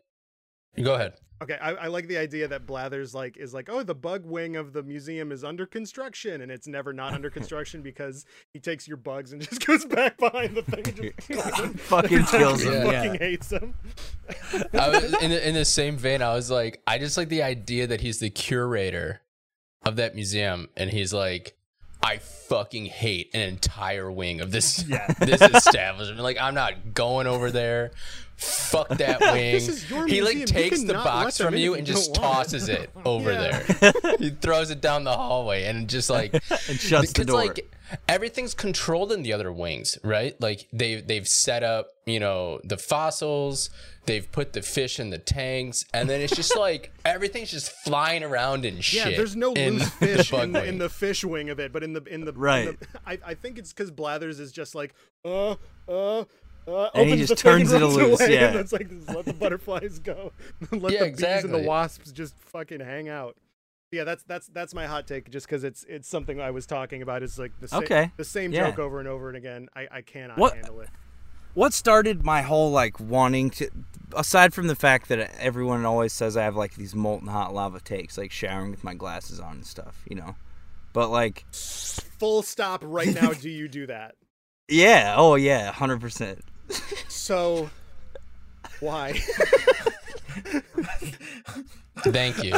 go 0.81 0.95
ahead. 0.95 1.13
okay 1.41 1.57
I, 1.61 1.71
I 1.71 1.87
like 1.87 2.07
the 2.07 2.17
idea 2.17 2.47
that 2.47 2.65
blathers 2.65 3.13
like 3.15 3.37
is 3.37 3.53
like 3.53 3.69
oh 3.69 3.83
the 3.83 3.95
bug 3.95 4.25
wing 4.25 4.55
of 4.55 4.73
the 4.73 4.83
museum 4.83 5.31
is 5.31 5.43
under 5.43 5.65
construction 5.65 6.41
and 6.41 6.51
it's 6.51 6.67
never 6.67 6.93
not 6.93 7.13
under 7.13 7.29
construction 7.39 7.81
because 7.81 8.25
he 8.53 8.59
takes 8.59 8.87
your 8.87 8.97
bugs 8.97 9.33
and 9.33 9.41
just 9.49 9.65
goes 9.65 9.85
back 9.85 10.17
behind 10.17 10.55
the 10.55 10.61
thing 10.63 10.83
and 10.87 10.95
just 10.95 11.17
kills. 11.27 11.81
Fucking 11.81 12.23
kills 12.25 12.61
He 12.63 12.69
them. 12.69 12.85
fucking 12.91 13.15
hates 13.19 13.47
them 13.49 13.73
I 14.73 14.89
was, 14.89 15.13
in 15.21 15.31
the, 15.31 15.47
in 15.49 15.55
the 15.55 15.65
same 15.65 15.97
vein, 15.97 16.21
I 16.21 16.33
was 16.33 16.49
like, 16.49 16.81
I 16.87 16.97
just 16.99 17.17
like 17.17 17.29
the 17.29 17.43
idea 17.43 17.87
that 17.87 18.01
he's 18.01 18.19
the 18.19 18.29
curator 18.29 19.21
of 19.85 19.95
that 19.97 20.15
museum, 20.15 20.69
and 20.77 20.89
he's 20.89 21.13
like, 21.13 21.55
I 22.03 22.17
fucking 22.17 22.85
hate 22.85 23.29
an 23.33 23.41
entire 23.41 24.11
wing 24.11 24.39
of 24.41 24.51
this 24.51 24.83
this 25.19 25.41
establishment. 25.41 26.19
Like, 26.21 26.39
I'm 26.39 26.53
not 26.55 26.93
going 26.93 27.27
over 27.27 27.51
there. 27.51 27.91
Fuck 28.41 28.89
that 28.89 29.19
wing. 29.21 29.51
This 29.53 29.67
is 29.67 29.89
your 29.89 30.07
he 30.07 30.21
like 30.21 30.35
museum. 30.37 30.39
You 30.39 30.45
takes 30.69 30.81
the 30.81 30.87
cannot 30.87 31.05
let 31.05 31.11
box 31.11 31.37
them 31.37 31.45
from 31.47 31.53
in 31.55 31.61
you 31.61 31.73
if 31.73 31.77
and 31.79 31.87
just 31.87 32.13
don't 32.13 32.23
want 32.23 32.35
tosses 32.49 32.69
it 32.69 32.89
over 33.05 33.31
Yeah. 33.31 33.61
there. 33.63 33.93
he 34.19 34.29
throws 34.31 34.71
it 34.71 34.81
down 34.81 35.03
the 35.03 35.13
hallway 35.15 35.65
and 35.65 35.87
just 35.87 36.09
like 36.09 36.33
And 36.33 36.79
shuts 36.79 37.13
the 37.13 37.21
because, 37.21 37.25
door. 37.27 37.35
like 37.35 37.71
everything's 38.09 38.53
controlled 38.53 39.11
in 39.11 39.21
the 39.23 39.33
other 39.33 39.51
wings, 39.51 39.97
right? 40.03 40.39
Like 40.41 40.67
they 40.73 41.01
they've 41.01 41.27
set 41.27 41.61
up, 41.63 41.89
you 42.05 42.19
know, 42.19 42.59
the 42.63 42.77
fossils, 42.77 43.69
they've 44.05 44.29
put 44.31 44.53
the 44.53 44.61
fish 44.61 44.99
in 44.99 45.09
the 45.11 45.17
tanks, 45.19 45.85
and 45.93 46.09
then 46.09 46.19
it's 46.21 46.35
just 46.35 46.55
like 46.57 46.91
everything's 47.05 47.51
just 47.51 47.71
flying 47.83 48.23
around 48.23 48.65
and 48.65 48.83
shit. 48.83 49.11
Yeah, 49.11 49.17
there's 49.17 49.35
no 49.35 49.53
in 49.53 49.73
loose 49.79 49.89
the 49.91 50.07
fish 50.07 50.31
bug 50.31 50.43
in 50.45 50.51
the, 50.53 50.63
in 50.65 50.77
the 50.77 50.89
fish 50.89 51.23
wing 51.23 51.49
of 51.49 51.59
it, 51.59 51.71
but 51.73 51.83
in 51.83 51.93
the 51.93 52.03
in 52.05 52.25
the 52.25 52.31
in 52.31 52.37
Right. 52.39 52.79
the- 52.79 52.87
I, 53.05 53.19
I 53.25 53.33
think 53.35 53.57
it's 53.59 53.71
because 53.73 53.91
Blathers 53.91 54.39
is 54.39 54.51
just 54.51 54.73
like 54.73 54.93
uh 55.25 55.55
uh. 55.87 56.23
Uh, 56.67 56.89
And 56.93 57.09
he 57.09 57.17
just 57.17 57.37
turns 57.37 57.71
it 57.71 57.79
loose, 57.81 58.19
away, 58.21 58.33
yeah. 58.33 58.47
and 58.49 58.59
it's 58.59 58.71
like 58.71 58.87
let 59.07 59.25
the 59.25 59.33
butterflies 59.33 59.99
go, 59.99 60.31
let 60.71 60.93
Yeah, 60.93 61.05
the 61.05 61.11
bees 61.11 61.43
and 61.43 61.53
the 61.53 61.59
wasps 61.59 62.11
just 62.11 62.35
fucking 62.39 62.79
hang 62.81 63.09
out. 63.09 63.35
Yeah, 63.91 64.03
that's 64.05 64.23
that's 64.23 64.47
that's 64.47 64.73
my 64.73 64.85
hot 64.87 65.05
take. 65.07 65.29
Just 65.29 65.47
because 65.47 65.63
it's 65.63 65.83
it's 65.89 66.07
something 66.07 66.39
I 66.39 66.51
was 66.51 66.65
talking 66.65 67.01
about. 67.01 67.23
It's 67.23 67.37
like 67.37 67.51
the 67.59 67.67
same 67.67 67.83
Okay, 67.83 68.11
the 68.15 68.23
same 68.23 68.53
yeah. 68.53 68.69
joke 68.69 68.79
over 68.79 68.99
and 68.99 69.07
over 69.07 69.27
and 69.27 69.35
again. 69.37 69.67
I 69.75 69.87
I 69.91 70.01
cannot 70.01 70.37
What- 70.37 70.53
handle 70.55 70.79
it. 70.81 70.89
what 71.55 71.73
started 71.73 72.23
my 72.23 72.41
whole 72.43 72.71
like 72.71 72.99
wanting 73.01 73.49
to 73.49 73.69
aside 74.15 74.53
from 74.53 74.67
the 74.67 74.75
fact 74.75 75.09
that 75.09 75.35
everyone 75.39 75.83
always 75.85 76.13
says 76.13 76.37
I 76.37 76.43
have 76.43 76.55
like 76.55 76.75
these 76.75 76.95
molten 76.95 77.27
hot 77.27 77.53
lava 77.53 77.81
takes, 77.81 78.17
like 78.17 78.31
showering 78.31 78.71
with 78.71 78.83
my 78.83 78.93
glasses 78.93 79.39
on 79.41 79.55
and 79.57 79.65
stuff, 79.65 80.03
you 80.09 80.15
know. 80.15 80.35
But 80.93 81.09
like 81.09 81.43
Full 81.51 82.43
stop 82.43 82.81
right 82.85 83.13
now. 83.13 83.33
do 83.33 83.49
you 83.49 83.67
do 83.67 83.87
that? 83.87 84.15
yeah, 84.69 85.15
oh 85.17 85.35
yeah, 85.35 85.71
100%. 85.73 86.39
So 87.07 87.69
why? 88.79 89.13
Thank 91.99 92.43
you. 92.43 92.53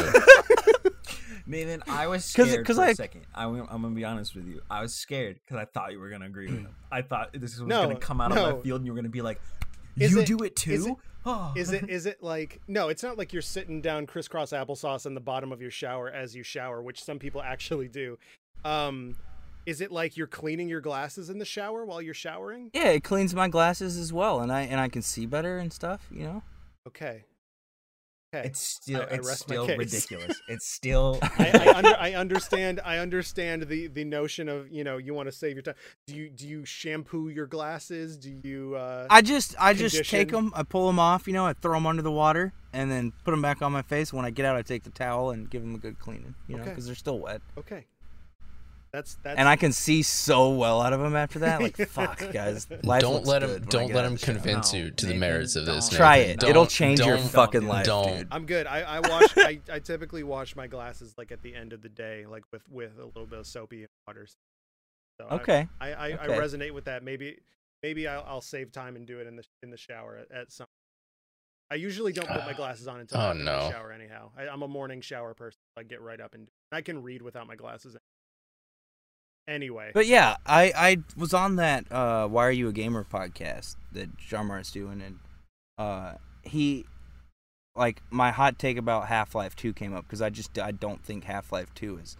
Nathan, 1.46 1.82
I 1.88 2.06
was 2.06 2.22
'Cause- 2.34 2.48
scared 2.48 2.66
'cause 2.66 2.76
for 2.76 2.82
I- 2.82 2.88
a 2.90 2.94
second. 2.94 3.22
I'm, 3.34 3.60
I'm 3.70 3.82
gonna 3.82 3.90
be 3.94 4.04
honest 4.04 4.34
with 4.34 4.46
you. 4.46 4.62
I 4.70 4.80
was 4.80 4.94
scared 4.94 5.40
because 5.44 5.56
I 5.60 5.66
thought 5.66 5.92
you 5.92 5.98
were 6.00 6.08
gonna 6.08 6.26
agree 6.26 6.46
with 6.46 6.60
him. 6.60 6.74
I 6.90 7.02
thought 7.02 7.30
this 7.34 7.58
was 7.58 7.68
No, 7.68 7.82
gonna 7.82 7.96
come 7.96 8.20
out 8.20 8.30
of 8.30 8.36
no. 8.36 8.44
left 8.44 8.62
field, 8.62 8.80
and 8.80 8.86
you 8.86 8.92
were 8.92 8.96
gonna 8.96 9.08
be 9.10 9.20
like, 9.22 9.40
Is 9.98 10.12
"You 10.12 10.20
it- 10.20 10.26
do 10.26 10.38
it 10.38 10.52
is 10.66 10.84
too." 10.84 10.90
it- 10.92 10.96
Oh. 11.26 11.54
Is 11.56 11.72
it 11.72 11.88
is 11.88 12.04
it 12.04 12.22
like 12.22 12.60
no? 12.68 12.88
It's 12.88 13.02
not 13.02 13.16
like 13.16 13.32
you're 13.32 13.40
sitting 13.40 13.80
down 13.80 14.06
crisscross 14.06 14.50
applesauce 14.52 15.06
in 15.06 15.14
the 15.14 15.22
bottom 15.22 15.52
of 15.52 15.60
your 15.62 15.70
shower 15.70 16.10
as 16.10 16.34
you 16.36 16.42
shower, 16.42 16.82
which 16.82 17.02
some 17.02 17.18
people 17.18 17.40
actually 17.40 17.88
do. 17.88 18.18
Um, 18.62 19.16
is 19.66 19.80
it 19.80 19.90
like 19.92 20.16
you're 20.16 20.26
cleaning 20.26 20.68
your 20.68 20.80
glasses 20.80 21.30
in 21.30 21.38
the 21.38 21.44
shower 21.44 21.84
while 21.84 22.02
you're 22.02 22.14
showering? 22.14 22.70
Yeah, 22.74 22.88
it 22.90 23.04
cleans 23.04 23.34
my 23.34 23.48
glasses 23.48 23.96
as 23.96 24.12
well 24.12 24.40
and 24.40 24.52
I 24.52 24.62
and 24.62 24.80
I 24.80 24.88
can 24.88 25.02
see 25.02 25.26
better 25.26 25.58
and 25.58 25.72
stuff, 25.72 26.06
you 26.10 26.24
know. 26.24 26.42
Okay. 26.86 27.24
Okay. 28.34 28.48
It's 28.48 28.60
still 28.60 29.00
I- 29.02 29.04
I 29.04 29.06
it's 29.18 29.28
rest 29.28 29.42
still 29.42 29.66
ridiculous. 29.68 30.40
It's 30.48 30.66
still 30.66 31.18
I, 31.22 31.50
I, 31.54 31.72
under, 31.78 31.96
I 31.96 32.12
understand. 32.14 32.80
I 32.84 32.98
understand 32.98 33.62
the 33.68 33.86
the 33.86 34.04
notion 34.04 34.48
of 34.48 34.68
you 34.72 34.82
know 34.82 34.96
you 34.96 35.14
want 35.14 35.28
to 35.28 35.32
save 35.32 35.54
your 35.54 35.62
time. 35.62 35.76
Do 36.08 36.16
you 36.16 36.30
do 36.30 36.48
you 36.48 36.64
shampoo 36.64 37.28
your 37.28 37.46
glasses? 37.46 38.16
Do 38.16 38.36
you? 38.42 38.74
Uh, 38.74 39.06
I 39.08 39.22
just 39.22 39.54
I 39.60 39.72
just 39.72 40.04
take 40.10 40.32
them, 40.32 40.52
I 40.54 40.64
pull 40.64 40.88
them 40.88 40.98
off, 40.98 41.28
you 41.28 41.32
know, 41.32 41.46
I 41.46 41.52
throw 41.52 41.74
them 41.74 41.86
under 41.86 42.02
the 42.02 42.10
water 42.10 42.52
and 42.72 42.90
then 42.90 43.12
put 43.24 43.30
them 43.30 43.40
back 43.42 43.62
on 43.62 43.70
my 43.70 43.82
face. 43.82 44.12
When 44.12 44.24
I 44.24 44.30
get 44.30 44.44
out, 44.46 44.56
I 44.56 44.62
take 44.62 44.82
the 44.82 44.90
towel 44.90 45.30
and 45.30 45.48
give 45.48 45.62
them 45.62 45.76
a 45.76 45.78
good 45.78 46.00
cleaning, 46.00 46.34
you 46.48 46.56
know, 46.56 46.62
Okay. 46.62 46.70
because 46.70 46.86
they're 46.86 46.96
still 46.96 47.20
wet. 47.20 47.40
okay. 47.56 47.86
That's 48.94 49.16
that's. 49.24 49.40
And 49.40 49.48
I 49.48 49.56
can 49.56 49.72
see 49.72 50.02
so 50.04 50.50
well 50.50 50.80
out 50.80 50.92
of 50.92 51.00
them 51.00 51.16
after 51.16 51.40
that. 51.40 51.60
Like 51.60 51.76
fuck, 51.88 52.22
guys, 52.32 52.68
life 52.84 53.00
don't 53.00 53.26
let 53.26 53.42
good 53.42 53.62
him 53.62 53.68
don't 53.68 53.88
let 53.92 54.04
out 54.04 54.06
him 54.06 54.12
of 54.12 54.20
the 54.20 54.26
shower. 54.26 54.34
convince 54.36 54.72
No, 54.72 54.78
you 54.78 54.90
to 54.92 55.06
the 55.06 55.12
Nathan, 55.14 55.18
merits 55.20 55.56
of 55.56 55.66
this. 55.66 55.88
don't. 55.88 55.96
Try 55.96 56.16
Nathan. 56.18 56.30
it. 56.30 56.38
Don't- 56.40 56.50
It'll 56.50 56.66
change 56.68 57.00
your 57.00 57.16
don't- 57.16 57.26
fucking 57.28 57.60
don't- 57.62 57.68
life, 57.70 57.86
don't. 57.86 58.18
dude. 58.18 58.28
I'm 58.30 58.46
good. 58.46 58.68
I, 58.68 58.82
I 58.82 59.00
wash. 59.00 59.24
I, 59.36 59.58
I 59.68 59.80
typically 59.80 60.22
wash 60.22 60.54
my 60.54 60.68
glasses 60.68 61.12
like 61.18 61.32
at 61.32 61.42
the 61.42 61.56
end 61.56 61.72
of 61.72 61.82
the 61.82 61.88
day, 61.88 62.24
like 62.24 62.44
with 62.52 62.62
with 62.70 62.96
a 63.00 63.04
little 63.04 63.26
bit 63.26 63.40
of 63.40 63.48
soapy 63.48 63.84
water. 64.06 64.28
So 65.20 65.26
Okay. 65.28 65.66
I 65.80 65.92
I, 65.92 66.08
I, 66.10 66.12
Okay. 66.12 66.38
resonate 66.38 66.70
with 66.70 66.84
that. 66.84 67.02
Maybe 67.02 67.40
maybe 67.82 68.06
I'll, 68.06 68.24
I'll 68.28 68.40
save 68.40 68.70
time 68.70 68.94
and 68.94 69.04
do 69.08 69.18
it 69.18 69.26
in 69.26 69.34
the 69.34 69.44
in 69.64 69.70
the 69.70 69.76
shower 69.76 70.18
at, 70.18 70.30
at 70.30 70.52
some. 70.52 70.68
I 71.68 71.74
usually 71.74 72.12
don't 72.12 72.28
put 72.28 72.44
my 72.44 72.52
ah. 72.52 72.56
glasses 72.56 72.86
on 72.86 73.00
until 73.00 73.18
Oh, 73.20 73.30
after 73.30 73.42
no. 73.42 73.68
shower. 73.72 73.90
Anyhow, 73.90 74.30
I, 74.38 74.46
I'm 74.46 74.62
a 74.62 74.68
morning 74.68 75.00
shower 75.00 75.34
person. 75.34 75.58
I 75.76 75.82
get 75.82 76.00
right 76.00 76.20
up 76.20 76.34
and 76.34 76.46
I 76.70 76.80
can 76.80 77.02
read 77.02 77.22
without 77.22 77.48
my 77.48 77.56
glasses. 77.56 77.96
Anyway, 79.46 79.90
But 79.92 80.06
yeah, 80.06 80.36
I 80.46 80.72
I 80.76 80.96
was 81.16 81.34
on 81.34 81.56
that 81.56 81.90
uh 81.92 82.26
Why 82.28 82.46
Are 82.46 82.50
You 82.50 82.68
a 82.68 82.72
Gamer 82.72 83.04
podcast 83.04 83.76
that 83.92 84.16
John 84.16 84.46
Martin's 84.46 84.70
doing 84.72 85.02
and 85.02 85.18
uh 85.78 86.14
he 86.42 86.86
like 87.76 88.00
my 88.10 88.30
hot 88.30 88.58
take 88.58 88.76
about 88.78 89.08
Half-Life 89.08 89.56
2 89.56 89.72
came 89.74 89.94
up 89.94 90.06
cuz 90.08 90.22
I 90.22 90.30
just 90.30 90.58
I 90.58 90.70
don't 90.70 91.02
think 91.04 91.24
Half-Life 91.24 91.74
2 91.74 91.98
is 91.98 92.16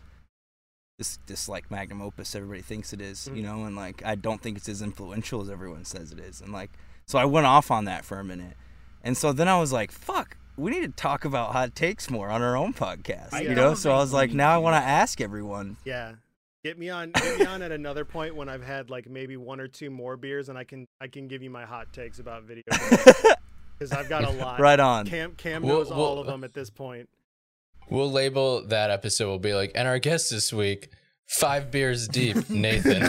this 0.98 1.18
this 1.26 1.48
like 1.48 1.70
magnum 1.70 2.02
opus 2.02 2.34
everybody 2.34 2.60
thinks 2.62 2.92
it 2.92 3.00
is, 3.00 3.26
you 3.34 3.42
Mhm. 3.42 3.42
know, 3.42 3.64
and 3.64 3.74
like 3.76 4.04
I 4.04 4.14
don't 4.16 4.40
think 4.42 4.58
it's 4.58 4.68
as 4.68 4.82
influential 4.82 5.40
as 5.40 5.48
everyone 5.50 5.84
says 5.84 6.12
it 6.12 6.18
is. 6.18 6.40
And 6.40 6.52
like 6.52 6.70
so 7.06 7.18
I 7.18 7.24
went 7.24 7.46
off 7.46 7.70
on 7.70 7.84
that 7.86 8.04
for 8.04 8.18
a 8.18 8.24
minute. 8.24 8.56
And 9.02 9.16
so 9.16 9.32
then 9.32 9.48
I 9.48 9.58
was 9.58 9.72
like, 9.72 9.92
fuck, 9.92 10.36
we 10.56 10.70
need 10.70 10.82
to 10.82 10.88
talk 10.88 11.24
about 11.24 11.52
hot 11.52 11.74
takes 11.74 12.10
more 12.10 12.28
on 12.30 12.42
our 12.42 12.56
own 12.56 12.72
podcast, 12.74 13.32
I 13.34 13.40
you 13.42 13.54
know? 13.54 13.74
So 13.74 13.92
I 13.92 13.96
was 13.96 14.12
like, 14.12 14.32
now 14.32 14.54
I 14.54 14.56
want 14.58 14.74
to 14.82 14.86
ask 14.88 15.20
everyone. 15.20 15.76
yeah. 15.84 16.14
Get 16.64 16.78
me 16.78 16.88
on. 16.88 17.10
Get 17.10 17.38
me 17.40 17.44
on 17.46 17.60
at 17.60 17.72
another 17.72 18.06
point 18.06 18.34
when 18.34 18.48
I've 18.48 18.62
had 18.64 18.88
like 18.88 19.06
maybe 19.08 19.36
one 19.36 19.60
or 19.60 19.68
two 19.68 19.90
more 19.90 20.16
beers, 20.16 20.48
and 20.48 20.56
I 20.56 20.64
can 20.64 20.86
I 20.98 21.08
can 21.08 21.28
give 21.28 21.42
you 21.42 21.50
my 21.50 21.66
hot 21.66 21.92
takes 21.92 22.18
about 22.20 22.44
video 22.44 22.62
because 23.78 23.92
I've 23.92 24.08
got 24.08 24.24
a 24.24 24.30
lot. 24.30 24.58
right 24.60 24.80
on. 24.80 25.06
Cam 25.06 25.32
Cam 25.34 25.62
Well- 25.62 25.76
knows 25.78 25.90
all 25.90 26.18
of 26.18 26.26
them 26.26 26.42
at 26.42 26.54
this 26.54 26.70
point. 26.70 27.08
We'll 27.90 28.10
label 28.10 28.66
that 28.68 28.90
episode. 28.90 29.28
We'll 29.28 29.38
be 29.38 29.52
like, 29.52 29.72
and 29.74 29.86
our 29.86 29.98
guest 29.98 30.30
this 30.30 30.54
week, 30.54 30.88
five 31.26 31.70
beers 31.70 32.08
deep, 32.08 32.36
Nathan. 32.48 33.02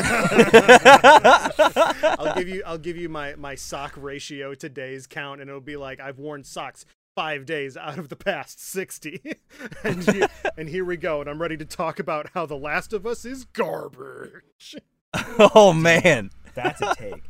I'll 2.20 2.36
give 2.36 2.50
you 2.50 2.62
I'll 2.66 2.78
give 2.78 2.98
you 2.98 3.08
my 3.08 3.36
my 3.36 3.56
sock 3.56 3.94
ratio 3.96 4.54
today's 4.54 5.08
count, 5.08 5.40
and 5.40 5.50
it'll 5.50 5.62
be 5.62 5.78
like 5.78 6.02
I've 6.02 6.20
worn 6.20 6.44
socks 6.44 6.86
five 7.16 7.46
days 7.46 7.78
out 7.78 7.98
of 7.98 8.10
the 8.10 8.16
past 8.16 8.62
sixty, 8.62 9.22
and 9.84 10.06
you, 10.08 10.28
and 10.58 10.70
here 10.70 10.86
we 10.86 10.98
go, 10.98 11.22
and 11.22 11.30
I'm 11.30 11.42
ready 11.42 11.58
to 11.58 11.66
talk 11.66 12.00
about 12.00 12.30
how 12.34 12.46
The 12.46 12.58
Last 12.58 12.94
of 12.94 13.06
Us 13.08 13.26
is 13.26 13.46
garbage. 13.46 14.76
oh 15.40 15.74
man. 15.74 16.30
that's 16.54 16.82
a 16.82 16.94
take. 16.96 17.24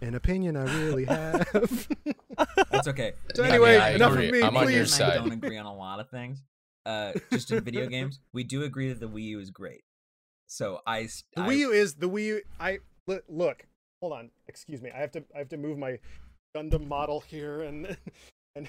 An 0.00 0.14
opinion 0.14 0.56
I 0.56 0.64
really 0.78 1.04
have. 1.04 1.88
That's 2.70 2.88
okay. 2.88 3.12
So 3.34 3.42
I 3.42 3.46
mean, 3.46 3.54
anyway, 3.54 3.76
I 3.76 3.90
enough 3.90 4.12
agree. 4.12 4.28
of 4.28 4.32
me. 4.32 4.42
I'm 4.42 4.56
on 4.56 4.62
your 4.72 4.84
please. 4.84 4.98
Nathan 4.98 5.02
and 5.04 5.12
I 5.12 5.14
side. 5.16 5.24
don't 5.28 5.32
agree 5.44 5.58
on 5.58 5.66
a 5.66 5.74
lot 5.74 6.00
of 6.00 6.08
things. 6.08 6.42
Uh, 6.86 7.12
just 7.30 7.50
in 7.50 7.62
video 7.62 7.86
games, 7.86 8.18
we 8.32 8.42
do 8.42 8.62
agree 8.62 8.88
that 8.88 8.98
the 9.00 9.08
Wii 9.08 9.24
U 9.24 9.40
is 9.40 9.50
great. 9.50 9.82
So 10.46 10.80
I, 10.86 11.02
The 11.34 11.42
I- 11.42 11.48
Wii 11.48 11.56
U 11.58 11.70
is 11.72 11.94
the 11.96 12.08
Wii 12.08 12.24
U. 12.24 12.40
I 12.58 12.78
look. 13.06 13.66
Hold 14.00 14.14
on. 14.14 14.30
Excuse 14.48 14.80
me. 14.80 14.90
I 14.90 14.98
have 14.98 15.12
to. 15.12 15.24
I 15.34 15.38
have 15.38 15.50
to 15.50 15.58
move 15.58 15.76
my 15.76 15.98
Gundam 16.56 16.86
model 16.88 17.20
here 17.20 17.60
and 17.60 17.96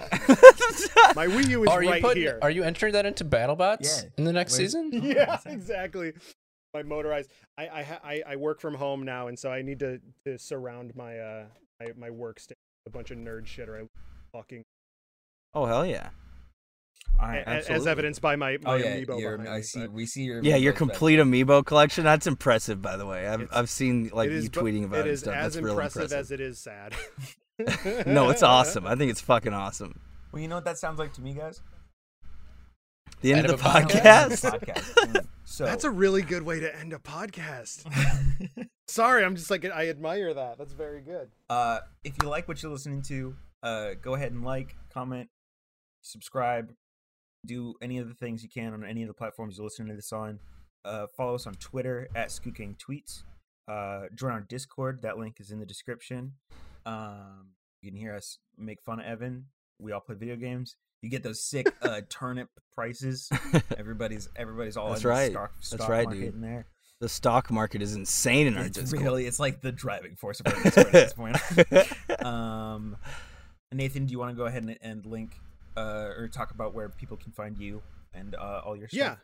my 1.16 1.26
Wii 1.26 1.48
U 1.50 1.64
is 1.64 1.68
are 1.70 1.82
you 1.82 1.90
right 1.90 2.02
putting? 2.02 2.22
here. 2.22 2.38
Are 2.42 2.50
you 2.50 2.62
entering 2.62 2.92
that 2.94 3.06
into 3.06 3.24
BattleBots 3.24 3.78
Yeah. 4.04 4.08
in 4.18 4.24
the 4.24 4.32
next 4.32 4.52
Where's- 4.58 4.72
season? 4.72 4.90
yeah, 5.02 5.38
exactly. 5.46 6.12
My 6.74 6.82
motorized. 6.82 7.30
I 7.58 7.66
I, 7.68 7.98
I 8.04 8.22
I 8.28 8.36
work 8.36 8.60
from 8.60 8.74
home 8.74 9.02
now, 9.04 9.28
and 9.28 9.38
so 9.38 9.50
I 9.50 9.60
need 9.62 9.78
to, 9.80 10.00
to 10.26 10.38
surround 10.38 10.96
my 10.96 11.18
uh 11.18 11.44
my, 11.80 12.08
my 12.08 12.08
workstation 12.08 12.48
with 12.84 12.86
a 12.86 12.90
bunch 12.90 13.10
of 13.10 13.18
nerd 13.18 13.46
shit, 13.46 13.68
or 13.68 13.76
I 13.76 13.82
fucking 14.36 14.62
Oh 15.54 15.66
hell 15.66 15.84
yeah. 15.84 16.08
All 17.20 17.28
right, 17.28 17.44
a- 17.46 17.50
a- 17.72 17.74
as 17.76 17.86
evidenced 17.86 18.20
by 18.20 18.34
my, 18.36 18.58
my 18.62 18.72
Oh 18.72 18.74
yeah, 18.76 18.96
amiibo 18.96 19.20
your- 19.20 19.38
behind 19.38 19.54
I 19.54 19.60
see. 19.60 19.80
but 19.80 19.92
We 19.92 20.06
see 20.06 20.22
your. 20.24 20.42
Yeah, 20.42 20.56
your 20.56 20.72
amiibos 20.72 20.74
back 20.74 20.78
complete 20.88 21.18
amiibo 21.18 21.64
collection. 21.64 22.04
That's 22.04 22.26
impressive, 22.26 22.82
by 22.82 22.96
the 22.96 23.06
way. 23.06 23.28
I've 23.28 23.42
It's- 23.42 23.56
I've 23.58 23.70
seen 23.70 24.10
like 24.12 24.30
you 24.30 24.50
bo- 24.50 24.62
tweeting 24.62 24.84
about 24.84 25.00
it 25.00 25.06
it, 25.06 25.10
and 25.10 25.18
stuff. 25.18 25.34
as 25.34 25.54
That's 25.54 25.64
real 25.64 25.72
impressive, 25.74 26.02
impressive. 26.02 26.18
as 26.18 26.30
it 26.32 26.40
is 26.40 26.58
sad. 26.58 26.94
no, 28.06 28.30
it's 28.30 28.42
awesome. 28.42 28.86
I 28.86 28.96
think 28.96 29.10
it's 29.10 29.20
fucking 29.20 29.52
awesome. 29.52 30.00
Well, 30.32 30.42
you 30.42 30.48
know 30.48 30.56
what 30.56 30.64
that 30.64 30.78
sounds 30.78 30.98
like 30.98 31.12
to 31.14 31.20
me, 31.20 31.34
guys? 31.34 31.60
The 33.20 33.32
end 33.34 33.44
End 33.44 33.50
of 33.50 33.62
the 33.62 33.68
of 33.68 33.72
podcast. 33.84 34.50
podcast. 34.58 35.26
So 35.44 35.64
That's 35.64 35.84
a 35.84 35.90
really 35.90 36.22
good 36.22 36.42
way 36.42 36.58
to 36.60 36.76
end 36.76 36.92
a 36.92 36.98
podcast. 36.98 37.84
Sorry, 38.88 39.24
I'm 39.24 39.36
just 39.36 39.50
like 39.50 39.64
I 39.64 39.88
admire 39.90 40.34
that. 40.34 40.58
That's 40.58 40.72
very 40.72 41.02
good. 41.02 41.28
uh, 41.48 41.80
if 42.02 42.14
you 42.20 42.28
like 42.28 42.48
what 42.48 42.60
you're 42.62 42.72
listening 42.72 43.02
to, 43.02 43.36
uh, 43.62 43.90
go 44.00 44.14
ahead 44.14 44.32
and 44.32 44.42
like, 44.44 44.74
comment, 44.92 45.28
subscribe, 46.00 46.72
do 47.44 47.74
any 47.82 47.98
of 47.98 48.08
the 48.08 48.14
things 48.14 48.42
you 48.42 48.48
can 48.48 48.72
on 48.72 48.84
any 48.84 49.02
of 49.02 49.08
the 49.08 49.14
platforms 49.14 49.56
you're 49.58 49.64
listening 49.64 49.88
to 49.88 49.94
this 49.94 50.12
on. 50.12 50.38
Uh, 50.84 51.06
follow 51.16 51.34
us 51.34 51.46
on 51.46 51.54
Twitter 51.54 52.08
at 52.14 52.28
Skooking 52.28 52.76
Tweets. 52.76 53.22
Uh, 53.68 54.06
join 54.14 54.32
our 54.32 54.40
Discord. 54.40 55.02
That 55.02 55.18
link 55.18 55.36
is 55.40 55.50
in 55.50 55.60
the 55.60 55.66
description. 55.66 56.32
Um, 56.86 57.50
you 57.80 57.90
can 57.90 57.98
hear 57.98 58.14
us 58.14 58.38
make 58.58 58.82
fun 58.82 59.00
of 59.00 59.06
Evan. 59.06 59.46
We 59.80 59.92
all 59.92 60.00
play 60.00 60.16
video 60.16 60.36
games. 60.36 60.76
You 61.02 61.10
get 61.10 61.22
those 61.22 61.42
sick 61.44 61.72
uh, 61.82 62.02
turnip 62.08 62.48
prices. 62.74 63.28
Everybody's 63.76 64.28
everybody's 64.36 64.76
all 64.76 64.90
That's 64.90 65.04
right. 65.04 65.30
stock, 65.32 65.52
That's 65.70 65.88
right, 65.88 66.08
dude. 66.08 66.34
in 66.34 66.40
there. 66.40 66.66
the 67.00 67.08
stock 67.08 67.50
market 67.50 67.82
is 67.82 67.94
insane 67.94 68.46
in 68.46 68.56
our 68.56 68.64
It's 68.66 68.78
Discord. 68.78 69.02
really 69.02 69.26
it's 69.26 69.40
like 69.40 69.60
the 69.60 69.72
driving 69.72 70.14
force 70.16 70.40
of 70.40 70.46
our 70.46 70.52
Discord 70.62 70.86
at 70.86 70.92
this 70.92 71.12
point. 71.12 72.24
um, 72.24 72.96
Nathan, 73.72 74.06
do 74.06 74.12
you 74.12 74.18
want 74.18 74.30
to 74.30 74.36
go 74.36 74.46
ahead 74.46 74.62
and, 74.62 74.78
and 74.82 75.04
link 75.06 75.36
uh, 75.76 76.10
or 76.16 76.28
talk 76.28 76.50
about 76.50 76.74
where 76.74 76.88
people 76.88 77.16
can 77.16 77.32
find 77.32 77.58
you 77.58 77.82
and 78.14 78.34
uh, 78.34 78.62
all 78.64 78.76
your 78.76 78.88
stuff? 78.88 78.98
Yeah. 78.98 79.14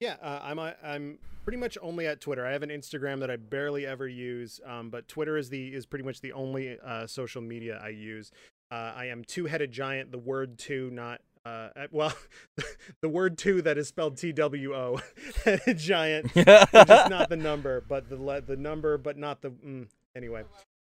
Yeah, 0.00 0.16
uh, 0.20 0.40
I'm 0.42 0.58
uh, 0.58 0.72
I'm 0.82 1.18
pretty 1.44 1.56
much 1.56 1.78
only 1.80 2.06
at 2.06 2.20
Twitter. 2.20 2.44
I 2.44 2.52
have 2.52 2.62
an 2.64 2.68
Instagram 2.68 3.20
that 3.20 3.30
I 3.30 3.36
barely 3.36 3.86
ever 3.86 4.08
use, 4.08 4.60
um, 4.66 4.90
but 4.90 5.06
Twitter 5.06 5.36
is 5.38 5.48
the 5.48 5.68
is 5.68 5.86
pretty 5.86 6.04
much 6.04 6.20
the 6.20 6.32
only 6.32 6.78
uh, 6.84 7.06
social 7.06 7.40
media 7.40 7.80
I 7.82 7.90
use. 7.90 8.32
Uh, 8.72 8.92
I 8.96 9.06
am 9.06 9.24
two 9.24 9.46
headed 9.46 9.70
giant. 9.70 10.10
The 10.10 10.18
word 10.18 10.58
two, 10.58 10.90
not 10.90 11.20
uh, 11.46 11.68
uh, 11.76 11.86
well, 11.90 12.12
the 13.02 13.08
word 13.08 13.38
two 13.38 13.62
that 13.62 13.78
is 13.78 13.88
spelled 13.88 14.16
T 14.16 14.32
W 14.32 14.74
O, 14.74 15.00
giant. 15.76 16.32
just 16.34 17.10
not 17.10 17.28
the 17.28 17.36
number, 17.38 17.82
but 17.88 18.08
the 18.08 18.16
le- 18.16 18.40
the 18.40 18.56
number, 18.56 18.98
but 18.98 19.16
not 19.16 19.42
the. 19.42 19.50
Mm, 19.50 19.86
anyway, 20.16 20.42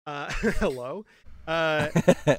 uh, 0.07 0.31
hello, 0.59 1.05
uh, 1.47 1.89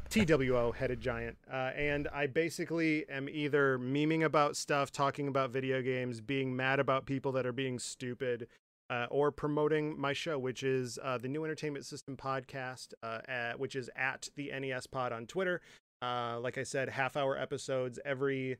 TWO 0.09 0.71
headed 0.71 0.99
giant, 0.99 1.37
uh, 1.51 1.71
and 1.75 2.07
I 2.13 2.27
basically 2.27 3.07
am 3.09 3.29
either 3.29 3.77
memeing 3.77 4.23
about 4.23 4.57
stuff, 4.57 4.91
talking 4.91 5.27
about 5.27 5.51
video 5.51 5.81
games, 5.81 6.21
being 6.21 6.55
mad 6.55 6.79
about 6.79 7.05
people 7.05 7.31
that 7.33 7.45
are 7.45 7.53
being 7.53 7.79
stupid, 7.79 8.47
uh, 8.89 9.07
or 9.09 9.31
promoting 9.31 9.99
my 9.99 10.13
show, 10.13 10.37
which 10.37 10.63
is 10.63 10.99
uh, 11.03 11.17
the 11.17 11.27
New 11.27 11.43
Entertainment 11.43 11.85
System 11.85 12.15
podcast, 12.17 12.93
uh, 13.03 13.19
at, 13.27 13.59
which 13.59 13.75
is 13.75 13.89
at 13.95 14.29
the 14.35 14.51
NES 14.57 14.87
Pod 14.87 15.11
on 15.11 15.25
Twitter. 15.25 15.61
Like 16.01 16.57
I 16.57 16.63
said, 16.63 16.89
half 16.89 17.17
hour 17.17 17.37
episodes 17.37 17.99
every 18.05 18.57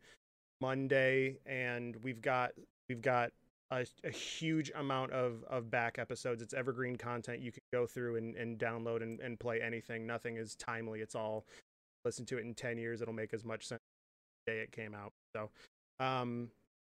Monday, 0.61 1.37
and 1.45 1.95
we've 1.97 2.21
got 2.21 2.51
we've 2.89 3.01
got 3.01 3.31
a, 3.71 3.85
a 4.03 4.09
huge 4.09 4.71
amount 4.75 5.11
of 5.11 5.43
of 5.49 5.69
back 5.69 5.99
episodes. 5.99 6.41
It's 6.41 6.53
evergreen 6.53 6.95
content. 6.95 7.41
You 7.41 7.51
can 7.51 7.63
go 7.73 7.85
through 7.85 8.15
and, 8.17 8.35
and 8.35 8.57
download 8.57 9.01
and, 9.01 9.19
and 9.19 9.39
play 9.39 9.61
anything. 9.61 10.05
Nothing 10.05 10.37
is 10.37 10.55
timely. 10.55 11.01
It's 11.01 11.15
all 11.15 11.45
listen 12.05 12.25
to 12.27 12.37
it 12.37 12.45
in 12.45 12.53
ten 12.53 12.77
years. 12.77 13.01
It'll 13.01 13.13
make 13.13 13.33
as 13.33 13.43
much 13.43 13.67
sense 13.67 13.81
the 14.45 14.53
day 14.53 14.59
it 14.59 14.71
came 14.71 14.93
out. 14.93 15.11
So, 15.35 15.49
um, 15.99 16.49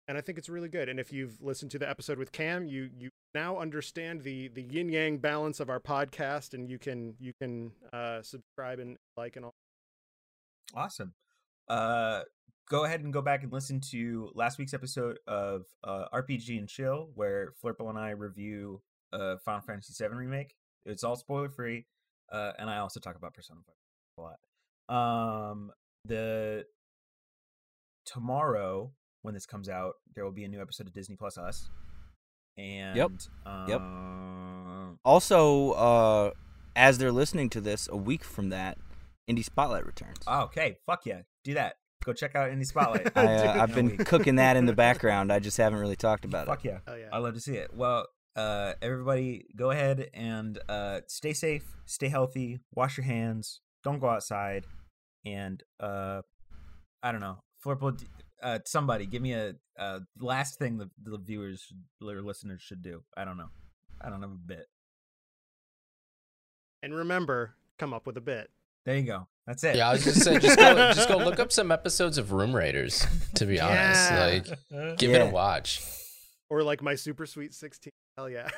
and 0.08 0.16
I 0.16 0.20
think 0.20 0.38
it's 0.38 0.48
really 0.48 0.68
good. 0.68 0.88
And 0.88 0.98
if 0.98 1.12
you've 1.12 1.40
listened 1.40 1.70
to 1.72 1.78
the 1.78 1.88
episode 1.88 2.18
with 2.18 2.32
Cam, 2.32 2.66
you 2.66 2.90
you 2.98 3.10
now 3.34 3.58
understand 3.58 4.22
the 4.22 4.48
the 4.48 4.62
yin 4.62 4.88
yang 4.88 5.18
balance 5.18 5.60
of 5.60 5.70
our 5.70 5.80
podcast, 5.80 6.54
and 6.54 6.70
you 6.70 6.78
can 6.78 7.14
you 7.18 7.32
can 7.40 7.72
uh, 7.92 8.22
subscribe 8.22 8.78
and 8.78 8.96
like 9.16 9.36
and 9.36 9.44
all. 9.44 9.54
Awesome. 10.74 11.14
Uh, 11.68 12.22
go 12.70 12.84
ahead 12.84 13.00
and 13.00 13.12
go 13.12 13.20
back 13.20 13.42
and 13.42 13.52
listen 13.52 13.80
to 13.90 14.30
last 14.34 14.56
week's 14.58 14.72
episode 14.72 15.18
of 15.26 15.64
uh, 15.84 16.04
RPG 16.14 16.56
and 16.58 16.68
Chill, 16.68 17.10
where 17.14 17.52
Flurple 17.62 17.90
and 17.90 17.98
I 17.98 18.10
review 18.10 18.80
uh, 19.12 19.36
Final 19.44 19.60
Fantasy 19.60 19.92
VII 20.02 20.14
Remake. 20.14 20.54
It's 20.86 21.04
all 21.04 21.16
spoiler 21.16 21.50
free, 21.50 21.86
uh, 22.32 22.52
and 22.58 22.70
I 22.70 22.78
also 22.78 23.00
talk 23.00 23.16
about 23.16 23.34
Persona 23.34 23.60
5 23.66 23.74
a 24.18 24.92
lot. 24.92 25.50
Um, 25.50 25.72
the 26.06 26.64
tomorrow 28.06 28.92
when 29.22 29.34
this 29.34 29.46
comes 29.46 29.68
out, 29.68 29.94
there 30.14 30.24
will 30.24 30.32
be 30.32 30.44
a 30.44 30.48
new 30.48 30.62
episode 30.62 30.86
of 30.86 30.94
Disney 30.94 31.16
Plus 31.16 31.36
Us. 31.36 31.68
And 32.56 32.96
Yep. 32.96 33.80
Um, 33.80 34.98
also, 35.04 35.72
uh, 35.72 36.30
as 36.74 36.98
they're 36.98 37.12
listening 37.12 37.50
to 37.50 37.60
this, 37.60 37.88
a 37.90 37.96
week 37.96 38.24
from 38.24 38.48
that, 38.50 38.78
Indie 39.28 39.44
Spotlight 39.44 39.84
returns. 39.84 40.18
oh, 40.26 40.42
okay, 40.42 40.78
fuck 40.86 41.04
yeah, 41.04 41.22
do 41.44 41.54
that. 41.54 41.74
Go 42.04 42.12
check 42.12 42.34
out 42.34 42.50
Indie 42.50 42.66
Spotlight. 42.66 43.12
I, 43.16 43.24
uh, 43.36 43.62
I've 43.62 43.76
In 43.76 43.88
been 43.88 44.04
cooking 44.04 44.36
that 44.36 44.56
in 44.56 44.66
the 44.66 44.72
background. 44.86 45.32
I 45.32 45.38
just 45.38 45.56
haven't 45.56 45.78
really 45.80 45.96
talked 45.96 46.24
about 46.24 46.46
Fuck 46.46 46.64
it. 46.64 46.68
yeah. 46.68 46.78
Oh 46.86 46.96
yeah. 46.96 47.08
I 47.12 47.18
love 47.18 47.34
to 47.34 47.40
see 47.40 47.56
it. 47.56 47.72
Well, 47.74 48.06
uh, 48.36 48.72
everybody, 48.80 49.46
go 49.56 49.70
ahead 49.70 50.08
and 50.14 50.58
uh, 50.68 51.00
stay 51.08 51.32
safe, 51.32 51.76
stay 51.84 52.08
healthy, 52.08 52.60
wash 52.74 52.96
your 52.96 53.04
hands, 53.04 53.60
don't 53.84 53.98
go 53.98 54.08
outside, 54.08 54.64
and 55.26 55.62
uh, 55.80 56.22
I 57.02 57.12
don't 57.12 57.20
know, 57.20 57.42
Flurple, 57.64 57.98
d- 57.98 58.06
uh, 58.42 58.60
somebody 58.64 59.04
give 59.06 59.20
me 59.20 59.32
a 59.34 59.54
uh, 59.78 59.98
last 60.18 60.58
thing 60.58 60.78
the, 60.78 60.88
the 61.02 61.18
viewers 61.18 61.60
should, 61.60 62.08
or 62.08 62.22
listeners 62.22 62.62
should 62.62 62.82
do. 62.82 63.02
I 63.16 63.24
don't 63.24 63.36
know. 63.36 63.50
I 64.00 64.08
don't 64.08 64.22
have 64.22 64.30
a 64.30 64.34
bit. 64.34 64.66
And 66.82 66.94
remember, 66.94 67.56
come 67.78 67.92
up 67.92 68.06
with 68.06 68.16
a 68.16 68.20
bit. 68.22 68.48
There 68.86 68.96
you 68.96 69.02
go. 69.02 69.26
That's 69.50 69.64
it. 69.64 69.74
Yeah, 69.74 69.88
I 69.88 69.92
was 69.94 70.04
just 70.04 70.22
saying, 70.22 70.38
just 70.38 70.56
go, 70.56 70.74
just 70.94 71.08
go 71.08 71.16
look 71.16 71.40
up 71.40 71.50
some 71.50 71.72
episodes 71.72 72.18
of 72.18 72.30
Room 72.30 72.54
Raiders. 72.54 73.04
To 73.34 73.46
be 73.46 73.58
honest, 73.60 74.08
Yeah. 74.12 74.26
like 74.26 74.48
uh-huh. 74.48 74.94
give 74.96 75.10
it 75.10 75.20
a 75.20 75.26
watch. 75.26 75.82
Or 76.48 76.62
like 76.62 76.82
my 76.82 76.94
super 76.94 77.26
sweet 77.26 77.52
sixteen. 77.52 77.92
Hell 78.16 78.30
yeah. 78.30 78.48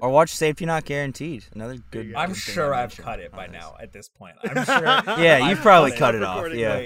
Or 0.00 0.10
watch 0.10 0.30
Safety 0.30 0.66
Not 0.66 0.84
Guaranteed. 0.86 1.44
Another 1.54 1.76
good. 1.92 2.06
you. 2.06 2.16
I'm 2.16 2.30
good 2.30 2.36
sure 2.36 2.74
I 2.74 2.82
I've 2.82 2.96
cut 2.96 3.20
it 3.20 3.30
by 3.30 3.46
this. 3.46 3.52
now 3.52 3.76
at 3.80 3.92
this 3.92 4.08
point. 4.08 4.34
I'm 4.42 4.64
sure. 4.64 5.22
Yeah, 5.22 5.48
you've 5.48 5.60
probably 5.60 5.92
cut 5.92 5.98
cut 6.00 6.14
it 6.16 6.18
it 6.18 6.24
off. 6.24 6.36
recording 6.38 6.58
Yeah. 6.58 6.78